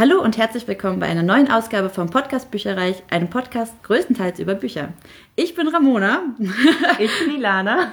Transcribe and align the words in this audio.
Hallo 0.00 0.22
und 0.22 0.38
herzlich 0.38 0.66
willkommen 0.66 0.98
bei 0.98 1.08
einer 1.08 1.22
neuen 1.22 1.50
Ausgabe 1.50 1.90
vom 1.90 2.08
Podcast 2.08 2.50
Bücherreich, 2.50 3.02
einem 3.10 3.28
Podcast 3.28 3.74
größtenteils 3.82 4.38
über 4.38 4.54
Bücher. 4.54 4.94
Ich 5.36 5.54
bin 5.54 5.68
Ramona. 5.68 6.22
Ich 6.98 7.10
bin 7.22 7.36
Ilana. 7.36 7.92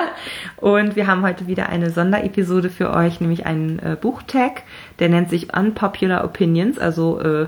Und 0.56 0.96
wir 0.96 1.06
haben 1.06 1.22
heute 1.22 1.46
wieder 1.46 1.68
eine 1.68 1.90
Sonderepisode 1.90 2.70
für 2.70 2.92
euch, 2.92 3.20
nämlich 3.20 3.46
einen 3.46 3.78
äh, 3.78 3.96
Buchtag, 4.00 4.64
der 4.98 5.08
nennt 5.10 5.30
sich 5.30 5.56
Unpopular 5.56 6.24
Opinions, 6.24 6.76
also 6.80 7.20
äh, 7.20 7.46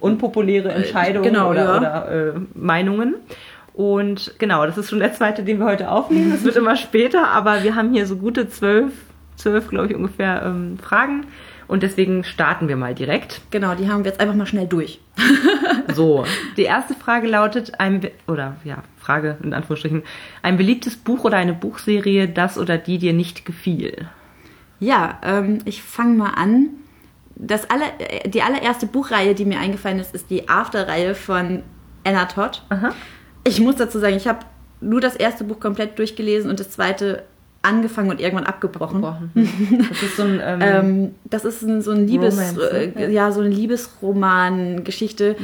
unpopuläre 0.00 0.70
Entscheidungen 0.70 1.34
genau, 1.34 1.50
oder, 1.50 1.64
ja. 1.64 1.76
oder 1.76 2.10
äh, 2.10 2.40
Meinungen. 2.54 3.16
Und 3.74 4.36
genau, 4.38 4.64
das 4.64 4.78
ist 4.78 4.88
schon 4.88 5.00
der 5.00 5.12
zweite, 5.12 5.42
den 5.42 5.58
wir 5.58 5.66
heute 5.66 5.90
aufnehmen. 5.90 6.32
Es 6.32 6.44
wird 6.44 6.56
immer 6.56 6.76
später, 6.76 7.28
aber 7.28 7.62
wir 7.62 7.74
haben 7.74 7.92
hier 7.92 8.06
so 8.06 8.16
gute 8.16 8.48
zwölf, 8.48 8.94
zwölf, 9.36 9.68
glaube 9.68 9.88
ich, 9.88 9.94
ungefähr 9.94 10.44
ähm, 10.46 10.78
Fragen. 10.78 11.26
Und 11.68 11.82
deswegen 11.82 12.24
starten 12.24 12.68
wir 12.68 12.76
mal 12.76 12.94
direkt. 12.94 13.40
Genau, 13.50 13.74
die 13.74 13.88
haben 13.88 14.04
wir 14.04 14.10
jetzt 14.10 14.20
einfach 14.20 14.34
mal 14.34 14.46
schnell 14.46 14.66
durch. 14.66 15.00
So, 15.94 16.24
die 16.56 16.62
erste 16.62 16.94
Frage 16.94 17.28
lautet, 17.28 17.80
ein, 17.80 18.08
oder 18.26 18.56
ja, 18.64 18.82
Frage 18.98 19.36
in 19.42 19.54
Anführungsstrichen, 19.54 20.02
ein 20.42 20.56
beliebtes 20.56 20.96
Buch 20.96 21.24
oder 21.24 21.36
eine 21.36 21.54
Buchserie, 21.54 22.28
das 22.28 22.58
oder 22.58 22.78
die 22.78 22.98
dir 22.98 23.12
nicht 23.12 23.44
gefiel? 23.44 24.08
Ja, 24.78 25.18
ähm, 25.22 25.58
ich 25.64 25.82
fange 25.82 26.16
mal 26.16 26.30
an. 26.30 26.68
Das 27.34 27.68
aller, 27.70 27.86
äh, 27.98 28.28
die 28.28 28.42
allererste 28.42 28.86
Buchreihe, 28.86 29.34
die 29.34 29.44
mir 29.44 29.58
eingefallen 29.58 29.98
ist, 29.98 30.14
ist 30.14 30.30
die 30.30 30.48
After-Reihe 30.48 31.14
von 31.14 31.62
Anna 32.04 32.26
Todd. 32.26 32.62
Aha. 32.68 32.92
Ich 33.44 33.60
muss 33.60 33.76
dazu 33.76 33.98
sagen, 33.98 34.16
ich 34.16 34.26
habe 34.26 34.40
nur 34.80 35.00
das 35.00 35.16
erste 35.16 35.44
Buch 35.44 35.60
komplett 35.60 35.98
durchgelesen 35.98 36.50
und 36.50 36.60
das 36.60 36.70
zweite 36.70 37.24
angefangen 37.66 38.10
und 38.10 38.20
irgendwann 38.20 38.46
abgebrochen. 38.46 39.02
Das 39.88 40.02
ist 40.02 40.16
so 40.16 40.22
ein, 40.22 40.40
ähm, 40.44 40.60
Ähm, 40.60 41.14
das 41.24 41.44
ist 41.44 41.62
ein, 41.62 41.82
so 41.82 41.90
ein 41.90 42.06
Liebes, 42.06 42.36
Romance, 42.36 42.56
ne? 42.56 42.96
äh, 42.96 43.12
ja. 43.12 43.32
so 43.32 43.40
eine 43.40 43.50
Liebesroman-Geschichte. 43.50 45.36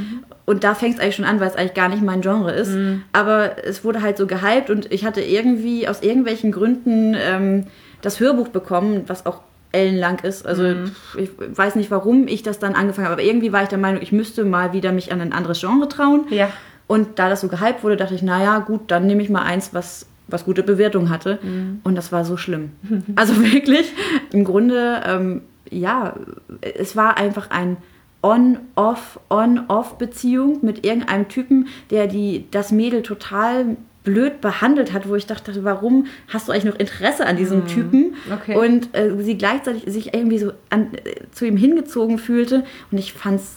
Und 0.44 0.64
da 0.64 0.74
fängt 0.74 0.94
es 0.94 1.00
eigentlich 1.00 1.16
schon 1.16 1.24
an, 1.24 1.40
weil 1.40 1.48
es 1.48 1.56
eigentlich 1.56 1.74
gar 1.74 1.88
nicht 1.88 2.02
mein 2.02 2.20
Genre 2.20 2.52
ist. 2.52 2.72
Aber 3.12 3.64
es 3.64 3.84
wurde 3.84 4.02
halt 4.02 4.16
so 4.16 4.26
gehypt 4.26 4.70
und 4.70 4.92
ich 4.92 5.04
hatte 5.04 5.20
irgendwie 5.20 5.88
aus 5.88 6.02
irgendwelchen 6.02 6.52
Gründen 6.52 7.14
ähm, 7.18 7.66
das 8.00 8.20
Hörbuch 8.20 8.48
bekommen, 8.48 9.04
was 9.06 9.26
auch 9.26 9.40
ellenlang 9.72 10.18
ist. 10.20 10.46
Also 10.46 10.64
pf, 10.64 11.16
ich 11.16 11.30
weiß 11.38 11.76
nicht, 11.76 11.90
warum 11.90 12.28
ich 12.28 12.42
das 12.42 12.58
dann 12.58 12.74
angefangen 12.74 13.06
habe, 13.06 13.14
aber 13.14 13.22
irgendwie 13.22 13.52
war 13.52 13.62
ich 13.62 13.68
der 13.68 13.78
Meinung, 13.78 14.02
ich 14.02 14.12
müsste 14.12 14.44
mal 14.44 14.72
wieder 14.72 14.92
mich 14.92 15.12
an 15.12 15.20
ein 15.20 15.32
anderes 15.32 15.60
Genre 15.60 15.88
trauen. 15.88 16.26
Ja. 16.30 16.50
Und 16.86 17.18
da 17.18 17.30
das 17.30 17.40
so 17.40 17.48
gehypt 17.48 17.82
wurde, 17.82 17.96
dachte 17.96 18.14
ich, 18.14 18.22
naja, 18.22 18.58
gut, 18.58 18.82
dann 18.88 19.06
nehme 19.06 19.22
ich 19.22 19.30
mal 19.30 19.42
eins, 19.42 19.72
was, 19.72 20.06
was 20.32 20.44
gute 20.44 20.62
Bewertung 20.62 21.10
hatte. 21.10 21.38
Und 21.84 21.94
das 21.94 22.12
war 22.12 22.24
so 22.24 22.36
schlimm. 22.36 22.70
Also 23.16 23.42
wirklich, 23.42 23.92
im 24.32 24.44
Grunde, 24.44 25.02
ähm, 25.06 25.42
ja, 25.70 26.14
es 26.60 26.96
war 26.96 27.16
einfach 27.16 27.50
ein 27.50 27.76
On-Off, 28.22 29.18
On-Off-Beziehung 29.30 30.58
mit 30.62 30.86
irgendeinem 30.86 31.28
Typen, 31.28 31.68
der 31.90 32.06
die, 32.06 32.46
das 32.50 32.70
Mädel 32.72 33.02
total 33.02 33.76
blöd 34.04 34.40
behandelt 34.40 34.92
hat, 34.92 35.08
wo 35.08 35.14
ich 35.14 35.26
dachte, 35.26 35.64
warum 35.64 36.06
hast 36.28 36.48
du 36.48 36.52
eigentlich 36.52 36.64
noch 36.64 36.78
Interesse 36.78 37.26
an 37.26 37.36
diesem 37.36 37.66
Typen? 37.66 38.14
Okay. 38.32 38.56
Und 38.56 38.96
äh, 38.96 39.12
sie 39.22 39.36
gleichzeitig 39.36 39.84
sich 39.86 40.14
irgendwie 40.14 40.38
so 40.38 40.52
an, 40.70 40.94
äh, 40.94 41.14
zu 41.30 41.46
ihm 41.46 41.56
hingezogen 41.56 42.18
fühlte. 42.18 42.64
Und 42.90 42.98
ich 42.98 43.12
fand 43.12 43.40
es 43.40 43.56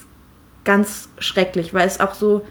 ganz 0.64 1.08
schrecklich, 1.18 1.74
weil 1.74 1.86
es 1.86 2.00
auch 2.00 2.14
so, 2.14 2.42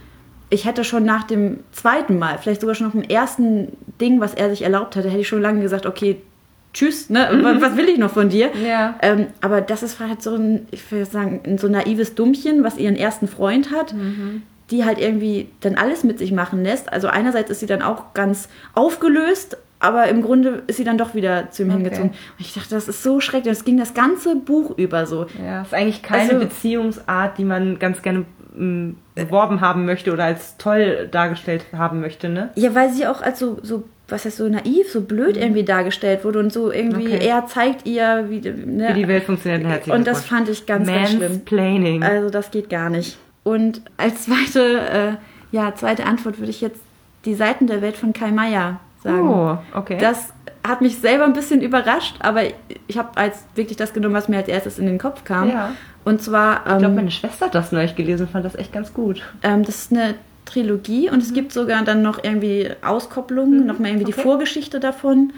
ich 0.49 0.65
hätte 0.65 0.83
schon 0.83 1.03
nach 1.05 1.23
dem 1.23 1.59
zweiten 1.71 2.17
Mal, 2.19 2.38
vielleicht 2.38 2.61
sogar 2.61 2.75
schon 2.75 2.88
nach 2.88 2.93
dem 2.93 3.03
ersten 3.03 3.75
Ding, 3.99 4.19
was 4.19 4.33
er 4.33 4.49
sich 4.49 4.61
erlaubt 4.61 4.95
hatte, 4.95 5.09
hätte 5.09 5.21
ich 5.21 5.27
schon 5.27 5.41
lange 5.41 5.61
gesagt, 5.61 5.85
okay, 5.85 6.21
tschüss, 6.73 7.09
ne? 7.09 7.27
Was- 7.41 7.61
Was 7.61 7.77
will 7.77 7.87
ich 7.89 7.97
noch 7.97 8.11
von 8.11 8.29
dir? 8.29 8.49
Ja. 8.65 8.95
Ähm, 9.02 9.27
aber 9.41 9.61
das 9.61 9.81
ist 9.83 9.99
halt 9.99 10.21
so 10.21 10.35
ein, 10.35 10.67
ich 10.71 10.89
würde 10.91 11.05
sagen, 11.05 11.41
ein 11.45 11.57
so 11.57 11.67
naives 11.67 12.15
Dummchen, 12.15 12.63
was 12.63 12.77
ihren 12.77 12.95
ersten 12.95 13.27
Freund 13.27 13.71
hat, 13.71 13.95
die 14.71 14.83
halt 14.83 14.99
irgendwie 14.99 15.49
dann 15.61 15.75
alles 15.75 16.03
mit 16.03 16.19
sich 16.19 16.31
machen 16.31 16.63
lässt. 16.63 16.91
Also 16.91 17.07
einerseits 17.07 17.49
ist 17.49 17.59
sie 17.61 17.65
dann 17.67 17.81
auch 17.81 18.13
ganz 18.13 18.49
aufgelöst, 18.73 19.58
aber 19.80 20.08
im 20.08 20.21
Grunde 20.21 20.64
ist 20.67 20.77
sie 20.77 20.83
dann 20.83 20.97
doch 20.97 21.14
wieder 21.15 21.52
zu 21.52 21.61
ihm 21.64 21.70
Okay. 21.70 21.77
hingezogen. 21.77 22.09
Und 22.11 22.15
ich 22.39 22.53
dachte, 22.53 22.70
das 22.75 22.87
ist 22.87 23.03
so 23.03 23.20
schrecklich. 23.20 23.53
Das 23.55 23.65
ging 23.65 23.77
das 23.77 23.93
ganze 23.93 24.36
Buch 24.36 24.77
über 24.77 25.05
so. 25.05 25.27
Ja, 25.43 25.61
ist 25.61 25.73
eigentlich 25.73 26.02
keine 26.02 26.31
Also- 26.33 26.39
Beziehungsart, 26.39 27.37
die 27.37 27.43
man 27.45 27.77
ganz 27.80 28.02
gerne 28.02 28.25
beworben 29.16 29.61
haben 29.61 29.86
möchte 29.86 30.11
oder 30.14 30.26
als 30.26 30.58
toll 30.58 31.08
dargestellt 31.11 31.66
haben 31.76 32.02
möchte, 32.02 32.30
ne? 32.30 32.49
Ja, 32.55 32.73
weil 32.76 32.92
sie 32.92 33.05
auch 33.08 33.21
als 33.21 33.39
so, 33.39 33.58
so 33.61 33.83
was 34.08 34.26
heißt 34.26 34.38
so 34.38 34.48
naiv, 34.48 34.92
so 34.92 35.02
blöd 35.02 35.36
irgendwie 35.36 35.64
dargestellt 35.64 36.23
wurde 36.23 36.39
und 36.39 36.54
so 36.54 36.71
irgendwie, 36.71 37.15
Okay. 37.15 37.27
er 37.27 37.48
zeigt 37.48 37.88
ihr, 37.88 38.26
wie, 38.30 38.39
ne, 38.39 38.89
Wie 38.89 39.02
die 39.02 39.08
Welt 39.08 39.23
funktioniert. 39.23 39.88
Und 39.88 40.05
das 40.05 40.23
fand 40.26 40.48
ich 40.49 40.65
ganz, 40.65 40.88
ganz 40.88 41.11
schlimm. 41.11 42.04
Also 42.04 42.30
das 42.30 42.52
geht 42.52 42.70
gar 42.70 42.89
nicht. 42.89 43.17
Und 43.44 43.82
als 43.98 44.26
zweite, 44.26 44.80
äh, 44.80 45.55
ja, 45.55 45.73
zweite 45.76 46.05
Antwort 46.05 46.39
würde 46.39 46.49
ich 46.52 46.61
jetzt 46.61 46.80
die 47.26 47.36
Seiten 47.36 47.67
der 47.67 47.82
Welt 47.82 47.98
von 47.98 48.14
Kai 48.14 48.32
Meier 48.32 48.80
sagen. 49.04 49.27
oh, 49.27 49.58
okay. 49.73 49.98
Das 49.99 50.33
hat 50.67 50.82
mich 50.82 50.98
selber 50.98 51.23
ein 51.26 51.33
bisschen 51.33 51.61
überrascht, 51.61 52.15
aber 52.20 52.42
ich 52.88 52.98
habe 52.98 53.15
als 53.17 53.44
wirklich 53.55 53.77
das 53.77 53.94
genommen, 53.94 54.15
was 54.15 54.27
mir 54.30 54.38
als 54.38 54.48
erstes 54.48 54.80
in 54.80 54.86
den 54.88 54.98
Kopf 54.98 55.23
kam. 55.23 55.49
Ja. 55.49 55.71
Und 56.05 56.21
zwar, 56.21 56.60
ich 56.60 56.64
glaube, 56.66 56.86
ähm, 56.86 56.95
meine 56.95 57.11
Schwester 57.11 57.48
hat 57.48 57.55
das 57.55 57.71
neulich 57.71 57.95
gelesen, 57.95 58.27
fand 58.27 58.45
das 58.45 58.55
echt 58.55 58.71
ganz 58.71 58.93
gut. 58.93 59.21
ähm, 59.43 59.64
das 59.64 59.76
ist 59.76 59.92
eine 59.92 60.16
Trilogie 60.45 61.10
und 61.10 61.21
es 61.21 61.33
gibt 61.33 61.52
sogar 61.52 61.83
dann 61.83 62.04
noch 62.04 62.23
irgendwie 62.23 62.70
Auskopplungen, 62.83 63.66
noch 63.66 63.80
mal 63.80 63.88
irgendwie 63.88 64.05
die 64.05 64.14
okay. 64.14 64.21
Vorgeschichte 64.21 64.80
davon, 64.80 65.33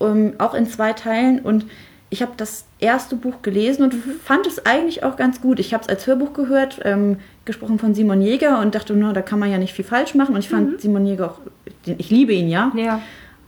ähm, 0.00 0.34
auch 0.38 0.54
in 0.54 0.66
zwei 0.66 0.92
Teilen. 0.92 1.38
Und 1.38 1.66
ich 2.10 2.20
habe 2.20 2.32
das 2.36 2.66
erste 2.80 3.14
Buch 3.14 3.42
gelesen 3.42 3.84
und 3.84 3.94
fand 4.24 4.46
es 4.48 4.66
eigentlich 4.66 5.04
auch 5.04 5.16
ganz 5.16 5.40
gut. 5.40 5.60
Ich 5.60 5.72
habe 5.72 5.82
es 5.82 5.88
als 5.88 6.06
Hörbuch 6.06 6.32
gehört, 6.32 6.80
ähm, 6.84 7.18
gesprochen 7.44 7.78
von 7.78 7.94
Simon 7.94 8.20
Jäger 8.20 8.60
und 8.60 8.74
dachte, 8.74 8.94
no, 8.94 9.12
da 9.12 9.22
kann 9.22 9.38
man 9.38 9.50
ja 9.50 9.58
nicht 9.58 9.72
viel 9.72 9.84
falsch 9.84 10.14
machen. 10.14 10.34
Und 10.34 10.40
ich 10.40 10.48
fand 10.48 10.80
Simon 10.80 11.06
Jäger 11.06 11.30
auch, 11.30 11.38
ich 11.84 12.10
liebe 12.10 12.32
ihn 12.32 12.48
ja. 12.48 12.72
Ja. 12.74 13.00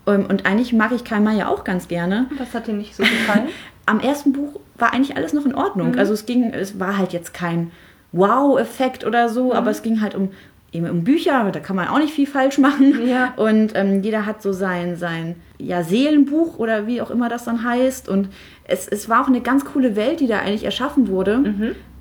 Ähm, 0.06 0.26
und 0.26 0.46
eigentlich 0.46 0.72
mag 0.72 0.92
ich 0.92 1.04
Kai 1.04 1.18
Meier 1.18 1.50
auch 1.50 1.64
ganz 1.64 1.88
gerne. 1.88 2.26
Das 2.38 2.54
hat 2.54 2.68
dir 2.68 2.74
nicht 2.74 2.94
so 2.94 3.02
gefallen? 3.02 3.48
Am 3.86 4.00
ersten 4.00 4.32
Buch 4.32 4.60
war 4.78 4.92
eigentlich 4.92 5.16
alles 5.16 5.32
noch 5.32 5.44
in 5.44 5.54
Ordnung. 5.54 5.96
Also 5.96 6.12
es 6.14 6.26
ging, 6.26 6.52
es 6.52 6.80
war 6.80 6.96
halt 6.96 7.12
jetzt 7.12 7.34
kein 7.34 7.70
Wow-Effekt 8.12 9.04
oder 9.04 9.28
so, 9.28 9.52
aber 9.54 9.70
es 9.70 9.82
ging 9.82 10.00
halt 10.00 10.14
um 10.14 10.30
eben 10.72 10.90
um 10.90 11.04
Bücher, 11.04 11.50
da 11.52 11.60
kann 11.60 11.76
man 11.76 11.86
auch 11.88 11.98
nicht 11.98 12.12
viel 12.12 12.26
falsch 12.26 12.58
machen. 12.58 13.06
Ja. 13.06 13.32
Und 13.36 13.72
ähm, 13.76 14.02
jeder 14.02 14.26
hat 14.26 14.42
so 14.42 14.52
sein, 14.52 14.96
sein 14.96 15.36
ja, 15.58 15.84
Seelenbuch 15.84 16.58
oder 16.58 16.86
wie 16.88 17.00
auch 17.00 17.10
immer 17.10 17.28
das 17.28 17.44
dann 17.44 17.62
heißt. 17.62 18.08
Und 18.08 18.28
es, 18.64 18.88
es 18.88 19.08
war 19.08 19.22
auch 19.22 19.28
eine 19.28 19.40
ganz 19.40 19.64
coole 19.64 19.94
Welt, 19.94 20.18
die 20.20 20.26
da 20.26 20.40
eigentlich 20.40 20.64
erschaffen 20.64 21.06
wurde. 21.08 21.54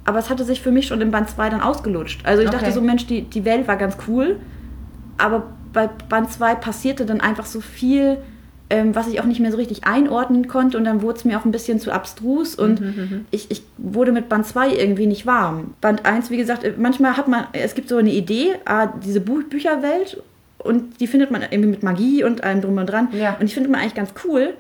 Aber 0.06 0.18
es 0.20 0.30
hatte 0.30 0.44
sich 0.44 0.62
für 0.62 0.72
mich 0.72 0.88
schon 0.88 1.02
im 1.02 1.12
Band 1.12 1.30
2 1.30 1.50
dann 1.50 1.62
ausgelutscht. 1.62 2.26
Also 2.26 2.42
ich 2.42 2.48
Okay. 2.50 2.58
dachte 2.58 2.72
so, 2.72 2.82
Mensch, 2.82 3.06
die, 3.06 3.22
die 3.22 3.46
Welt 3.46 3.68
war 3.68 3.78
ganz 3.78 3.96
cool. 4.08 4.40
Aber 5.18 5.44
bei 5.72 5.88
Band 6.10 6.32
2 6.32 6.56
passierte 6.56 7.06
dann 7.06 7.22
einfach 7.22 7.46
so 7.46 7.62
viel, 7.62 8.18
ähm, 8.70 8.96
was 8.96 9.08
ich 9.08 9.20
auch 9.20 9.26
nicht 9.26 9.40
mehr 9.40 9.52
so 9.52 9.58
richtig 9.58 9.84
einordnen 9.86 10.48
konnte. 10.48 10.78
Und 10.78 10.84
dann 10.86 11.02
wurde 11.02 11.18
es 11.20 11.26
mir 11.26 11.38
auch 11.40 11.46
ein 11.46 11.52
bisschen 11.52 11.80
zu 11.80 11.92
abstrus. 11.92 12.56
Und 12.56 12.82
ich, 13.32 13.52
ich 13.52 13.64
wurde 13.78 14.12
mit 14.12 14.30
Band 14.30 14.46
2 14.48 14.76
irgendwie 14.76 15.06
nicht 15.08 15.26
warm. 15.26 15.74
Band 15.82 16.06
1, 16.06 16.30
wie 16.30 16.38
gesagt, 16.38 16.64
äh, 16.64 16.74
manchmal 16.78 17.18
hat 17.18 17.28
man, 17.28 17.46
es 17.54 17.76
gibt 17.76 17.90
so 17.90 17.98
eine 17.98 18.12
Idee, 18.12 18.56
ah, 18.66 18.88
diese 18.88 19.22
Buch 19.22 19.44
Bücherwelt. 19.50 20.22
Und 20.58 21.00
die 21.02 21.08
findet 21.08 21.30
man 21.30 21.42
irgendwie 21.42 21.70
mit 21.70 21.84
Magie 21.84 22.24
und 22.24 22.44
allem 22.44 22.62
drum 22.62 22.78
und 22.78 22.86
dran. 22.90 23.10
Ja. 23.12 23.36
Und 23.40 23.46
ich 23.46 23.54
findet 23.54 23.72
man 23.72 23.82
eigentlich 23.82 23.96
ganz 23.96 24.12
cool. 24.26 24.54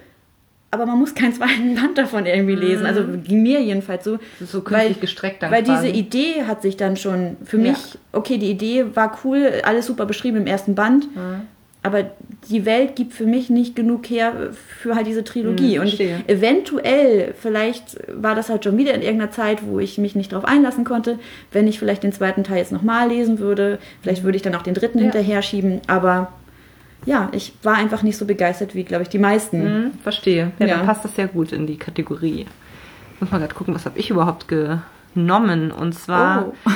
Aber 0.70 0.86
man 0.88 0.98
muss 1.00 1.14
keinen 1.16 1.34
zweiten 1.40 1.76
Band 1.76 1.98
davon 1.98 2.26
irgendwie 2.26 2.56
lesen. 2.56 2.86
Also 2.86 3.04
ging 3.24 3.42
mir 3.44 3.62
jedenfalls 3.62 4.04
so. 4.04 4.18
Das 4.18 4.42
ist 4.42 4.52
so 4.52 4.62
künstlich 4.62 5.00
gestreckt 5.00 5.42
dann 5.44 5.52
Weil 5.52 5.64
quasi. 5.64 5.88
diese 5.92 5.98
Idee 5.98 6.44
hat 6.48 6.62
sich 6.62 6.76
dann 6.78 6.98
schon 6.98 7.38
für 7.46 7.58
Ja. 7.58 7.72
mich, 7.72 7.98
okay, 8.12 8.38
die 8.38 8.50
Idee 8.52 8.86
war 8.96 9.18
cool, 9.24 9.50
alles 9.64 9.86
super 9.86 10.06
beschrieben 10.06 10.38
im 10.38 10.48
ersten 10.48 10.76
Band. 10.76 11.08
Aber 11.86 12.06
die 12.50 12.66
Welt 12.66 12.96
gibt 12.96 13.12
für 13.14 13.26
mich 13.26 13.50
nicht 13.50 13.76
genug 13.76 14.10
her 14.10 14.52
für 14.80 14.96
halt 14.96 15.06
diese 15.06 15.24
Trilogie. 15.26 15.76
Hm, 15.76 15.82
und 15.82 16.00
eventuell, 16.30 17.34
vielleicht 17.38 17.98
war 18.08 18.36
das 18.36 18.50
halt 18.50 18.64
schon 18.64 18.78
wieder 18.78 18.94
in 18.94 19.02
irgendeiner 19.02 19.32
Zeit, 19.32 19.60
wo 19.66 19.80
ich 19.80 19.98
mich 19.98 20.16
nicht 20.16 20.32
drauf 20.32 20.46
einlassen 20.46 20.86
konnte. 20.86 21.20
Wenn 21.52 21.68
ich 21.68 21.80
vielleicht 21.80 22.04
den 22.04 22.14
zweiten 22.14 22.44
Teil 22.46 22.58
jetzt 22.60 22.72
nochmal 22.72 23.10
lesen 23.10 23.40
würde, 23.40 23.80
vielleicht 24.02 24.24
würde 24.24 24.38
ich 24.38 24.42
dann 24.42 24.56
auch 24.56 24.62
den 24.62 24.74
dritten 24.74 25.00
Ja. 25.00 25.04
hinterher 25.04 25.42
schieben. 25.42 25.82
Aber 25.88 26.32
ja, 27.06 27.28
ich 27.34 27.54
war 27.64 27.76
einfach 27.76 28.02
nicht 28.02 28.16
so 28.18 28.26
begeistert 28.26 28.76
wie, 28.76 28.84
glaube 28.86 29.04
ich, 29.04 29.10
die 29.10 29.20
meisten. 29.20 29.62
Hm, 29.62 29.92
verstehe. 30.04 30.52
Ja, 30.60 30.66
Ja. 30.68 30.78
dann 30.78 30.86
passt 30.86 31.04
das 31.04 31.16
sehr 31.16 31.28
gut 31.28 31.52
in 31.52 31.68
die 31.68 31.76
Kategorie. 31.78 32.46
Muss 33.20 33.30
mal 33.30 33.40
gerade 33.40 33.54
gucken, 33.54 33.76
was 33.76 33.86
habe 33.86 34.00
ich 34.00 34.10
überhaupt 34.10 34.48
genommen? 34.48 35.72
Und 35.72 35.94
zwar, 35.96 36.48
Oh. 36.66 36.72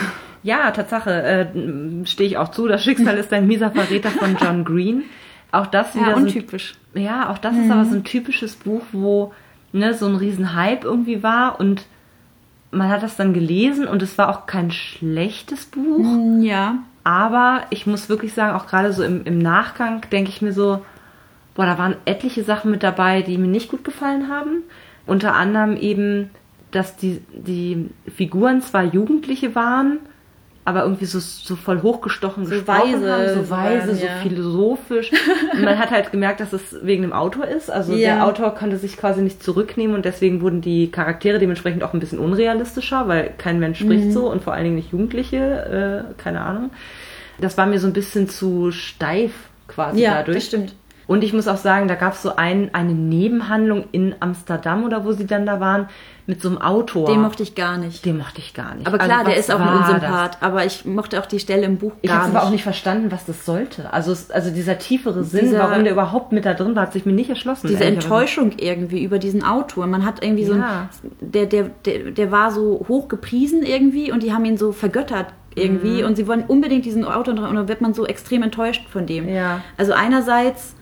Ja, 0.47 0.71
Tatsache, 0.71 1.11
äh, 1.11 2.05
stehe 2.05 2.29
ich 2.29 2.37
auch 2.37 2.49
zu. 2.51 2.67
Das 2.67 2.83
Schicksal 2.83 3.17
ist 3.23 3.33
ein 3.33 3.47
mieser 3.47 3.71
Verräter 3.71 4.09
von 4.09 4.37
John 4.41 4.63
Green. 4.63 5.03
Auch 5.51 5.67
das 5.67 5.93
wieder 5.93 6.07
Ja, 6.07 6.11
so 6.13 6.17
ein 6.19 6.23
untypisch. 6.23 6.75
Ja, 6.93 7.29
auch 7.29 7.37
das 7.37 7.55
ist 7.55 7.69
aber 7.69 7.85
so 7.85 7.95
ein 7.95 8.03
typisches 8.03 8.55
Buch, 8.55 8.81
wo 8.91 9.33
ne, 9.73 9.93
so 9.93 10.05
ein 10.07 10.15
riesen 10.15 10.55
Hype 10.55 10.83
irgendwie 10.85 11.21
war 11.21 11.59
und 11.59 11.85
man 12.71 12.89
hat 12.89 13.03
das 13.03 13.15
dann 13.15 13.33
gelesen 13.33 13.87
und 13.87 14.01
es 14.01 14.17
war 14.17 14.29
auch 14.29 14.45
kein 14.45 14.71
schlechtes 14.71 15.65
Buch, 15.65 16.05
Ja. 16.41 16.79
aber 17.03 17.61
ich 17.69 17.87
muss 17.87 18.09
wirklich 18.09 18.33
sagen, 18.33 18.55
auch 18.57 18.67
gerade 18.67 18.91
so 18.91 19.03
im, 19.03 19.23
im 19.25 19.37
Nachgang 19.39 20.01
denke 20.11 20.29
ich 20.29 20.41
mir 20.41 20.51
so, 20.51 20.83
boah, 21.55 21.65
da 21.65 21.77
waren 21.77 21.95
etliche 22.05 22.43
Sachen 22.43 22.71
mit 22.71 22.83
dabei, 22.83 23.21
die 23.21 23.37
mir 23.37 23.47
nicht 23.47 23.69
gut 23.69 23.83
gefallen 23.83 24.27
haben. 24.29 24.63
Unter 25.05 25.33
anderem 25.35 25.77
eben 25.77 26.29
dass 26.71 26.97
die, 26.97 27.21
die 27.33 27.89
Figuren 28.15 28.61
zwar 28.61 28.83
Jugendliche 28.83 29.55
waren, 29.55 29.99
aber 30.67 30.83
irgendwie 30.83 31.05
so, 31.05 31.19
so 31.19 31.55
voll 31.55 31.81
hochgestochen 31.81 32.45
So 32.45 32.55
gesprochen 32.55 33.01
weise 33.01 33.09
haben, 33.13 33.33
so 33.45 33.49
weise, 33.49 33.95
so 33.95 34.05
ja. 34.05 34.11
philosophisch. 34.21 35.11
Und 35.53 35.61
man 35.63 35.79
hat 35.79 35.91
halt 35.91 36.11
gemerkt, 36.11 36.41
dass 36.41 36.51
es 36.51 36.75
wegen 36.83 37.03
dem 37.03 37.13
Autor 37.13 37.45
ist. 37.45 37.71
Also 37.71 37.93
Ja. 37.93 38.15
der 38.15 38.25
Autor 38.25 38.53
konnte 38.53 38.75
sich 38.77 38.97
quasi 38.97 39.21
nicht 39.21 39.41
zurücknehmen 39.41 39.95
und 39.95 40.03
deswegen 40.03 40.41
wurden 40.41 40.59
die 40.59 40.91
Charaktere 40.91 41.39
dementsprechend 41.39 41.83
auch 41.85 41.93
ein 41.93 42.01
bisschen 42.01 42.19
unrealistischer, 42.19 43.07
weil 43.07 43.31
kein 43.37 43.59
Mensch 43.59 43.79
spricht 43.79 44.07
Mhm. 44.07 44.11
so 44.11 44.29
und 44.29 44.43
vor 44.43 44.51
allen 44.53 44.65
Dingen 44.65 44.75
nicht 44.75 44.91
Jugendliche, 44.91 46.05
äh, 46.17 46.21
keine 46.21 46.41
Ahnung. 46.41 46.69
Das 47.39 47.57
war 47.57 47.65
mir 47.65 47.79
so 47.79 47.87
ein 47.87 47.93
bisschen 47.93 48.27
zu 48.27 48.71
steif 48.71 49.31
quasi 49.69 50.01
Ja, 50.01 50.15
dadurch. 50.15 50.35
das 50.37 50.45
stimmt. 50.47 50.75
Und 51.07 51.23
ich 51.23 51.31
muss 51.33 51.47
auch 51.47 51.57
sagen, 51.57 51.87
da 51.87 51.95
gab 51.95 52.13
es 52.13 52.21
so 52.21 52.35
ein, 52.35 52.69
eine 52.73 52.91
Nebenhandlung 52.93 53.85
in 53.93 54.13
Amsterdam 54.19 54.83
oder 54.83 55.05
wo 55.05 55.13
sie 55.13 55.25
dann 55.25 55.45
da 55.45 55.59
waren, 55.61 55.87
mit 56.25 56.41
so 56.41 56.49
einem 56.49 56.57
Autor. 56.57 57.07
Den 57.07 57.21
mochte 57.21 57.43
ich 57.43 57.55
gar 57.55 57.77
nicht. 57.77 58.03
Den 58.05 58.17
mochte 58.17 58.39
ich 58.39 58.53
gar 58.53 58.75
nicht. 58.75 58.85
Aber 58.85 58.97
klar, 58.97 59.19
Also, 59.19 59.29
der 59.31 59.39
ist 59.39 59.49
auch 59.49 59.59
ein 59.61 59.65
war 59.67 59.79
das? 59.79 59.89
Unsympath. 59.93 60.37
Aber 60.41 60.65
ich 60.65 60.83
mochte 60.83 61.21
auch 61.21 61.25
die 61.25 61.39
Stelle 61.39 61.63
im 61.65 61.77
Buch 61.77 61.93
Ich 62.01 62.09
gar 62.09 62.17
habe 62.19 62.27
nicht. 62.29 62.37
aber 62.37 62.45
auch 62.45 62.51
nicht 62.51 62.63
verstanden, 62.63 63.09
was 63.13 63.25
das 63.25 63.45
sollte. 63.45 63.93
Also, 63.93 64.11
es, 64.11 64.29
also 64.29 64.51
dieser 64.51 64.77
tiefere 64.77 65.23
Sinn, 65.23 65.45
Dieser- 65.45 65.59
warum 65.59 65.85
der 65.85 65.93
überhaupt 65.93 66.33
mit 66.33 66.43
da 66.45 66.53
drin 66.53 66.75
war, 66.75 66.83
hat 66.83 66.91
sich 66.93 67.05
mir 67.05 67.13
nicht 67.13 67.29
erschlossen. 67.29 67.67
diese. 67.67 67.85
Enttäuschung 67.85 68.51
irgendwie 68.57 69.01
über 69.01 69.17
diesen 69.19 69.43
Autor. 69.45 69.87
Man 69.87 70.05
hat 70.05 70.21
irgendwie 70.21 70.43
so 70.45 70.55
Ja. 70.55 70.89
ein, 71.03 71.11
der, 71.21 71.45
der, 71.45 71.63
der, 71.85 72.11
der 72.11 72.31
war 72.33 72.51
so 72.51 72.85
hoch 72.89 73.07
gepriesen 73.07 73.63
irgendwie 73.63 74.11
und 74.11 74.21
die 74.23 74.33
haben 74.33 74.43
ihn 74.43 74.57
so 74.57 74.73
vergöttert 74.73 75.27
irgendwie 75.55 76.01
Mhm. 76.01 76.07
und 76.09 76.15
sie 76.17 76.27
wollen 76.27 76.43
unbedingt 76.45 76.83
diesen 76.83 77.05
Autor 77.05 77.33
und 77.35 77.41
dann 77.41 77.67
wird 77.69 77.79
man 77.81 77.93
so 77.93 78.05
extrem 78.05 78.43
enttäuscht 78.43 78.87
von 78.89 79.05
dem. 79.05 79.29
Ja. 79.29 79.61
Also 79.77 79.93
einerseits 79.93 80.75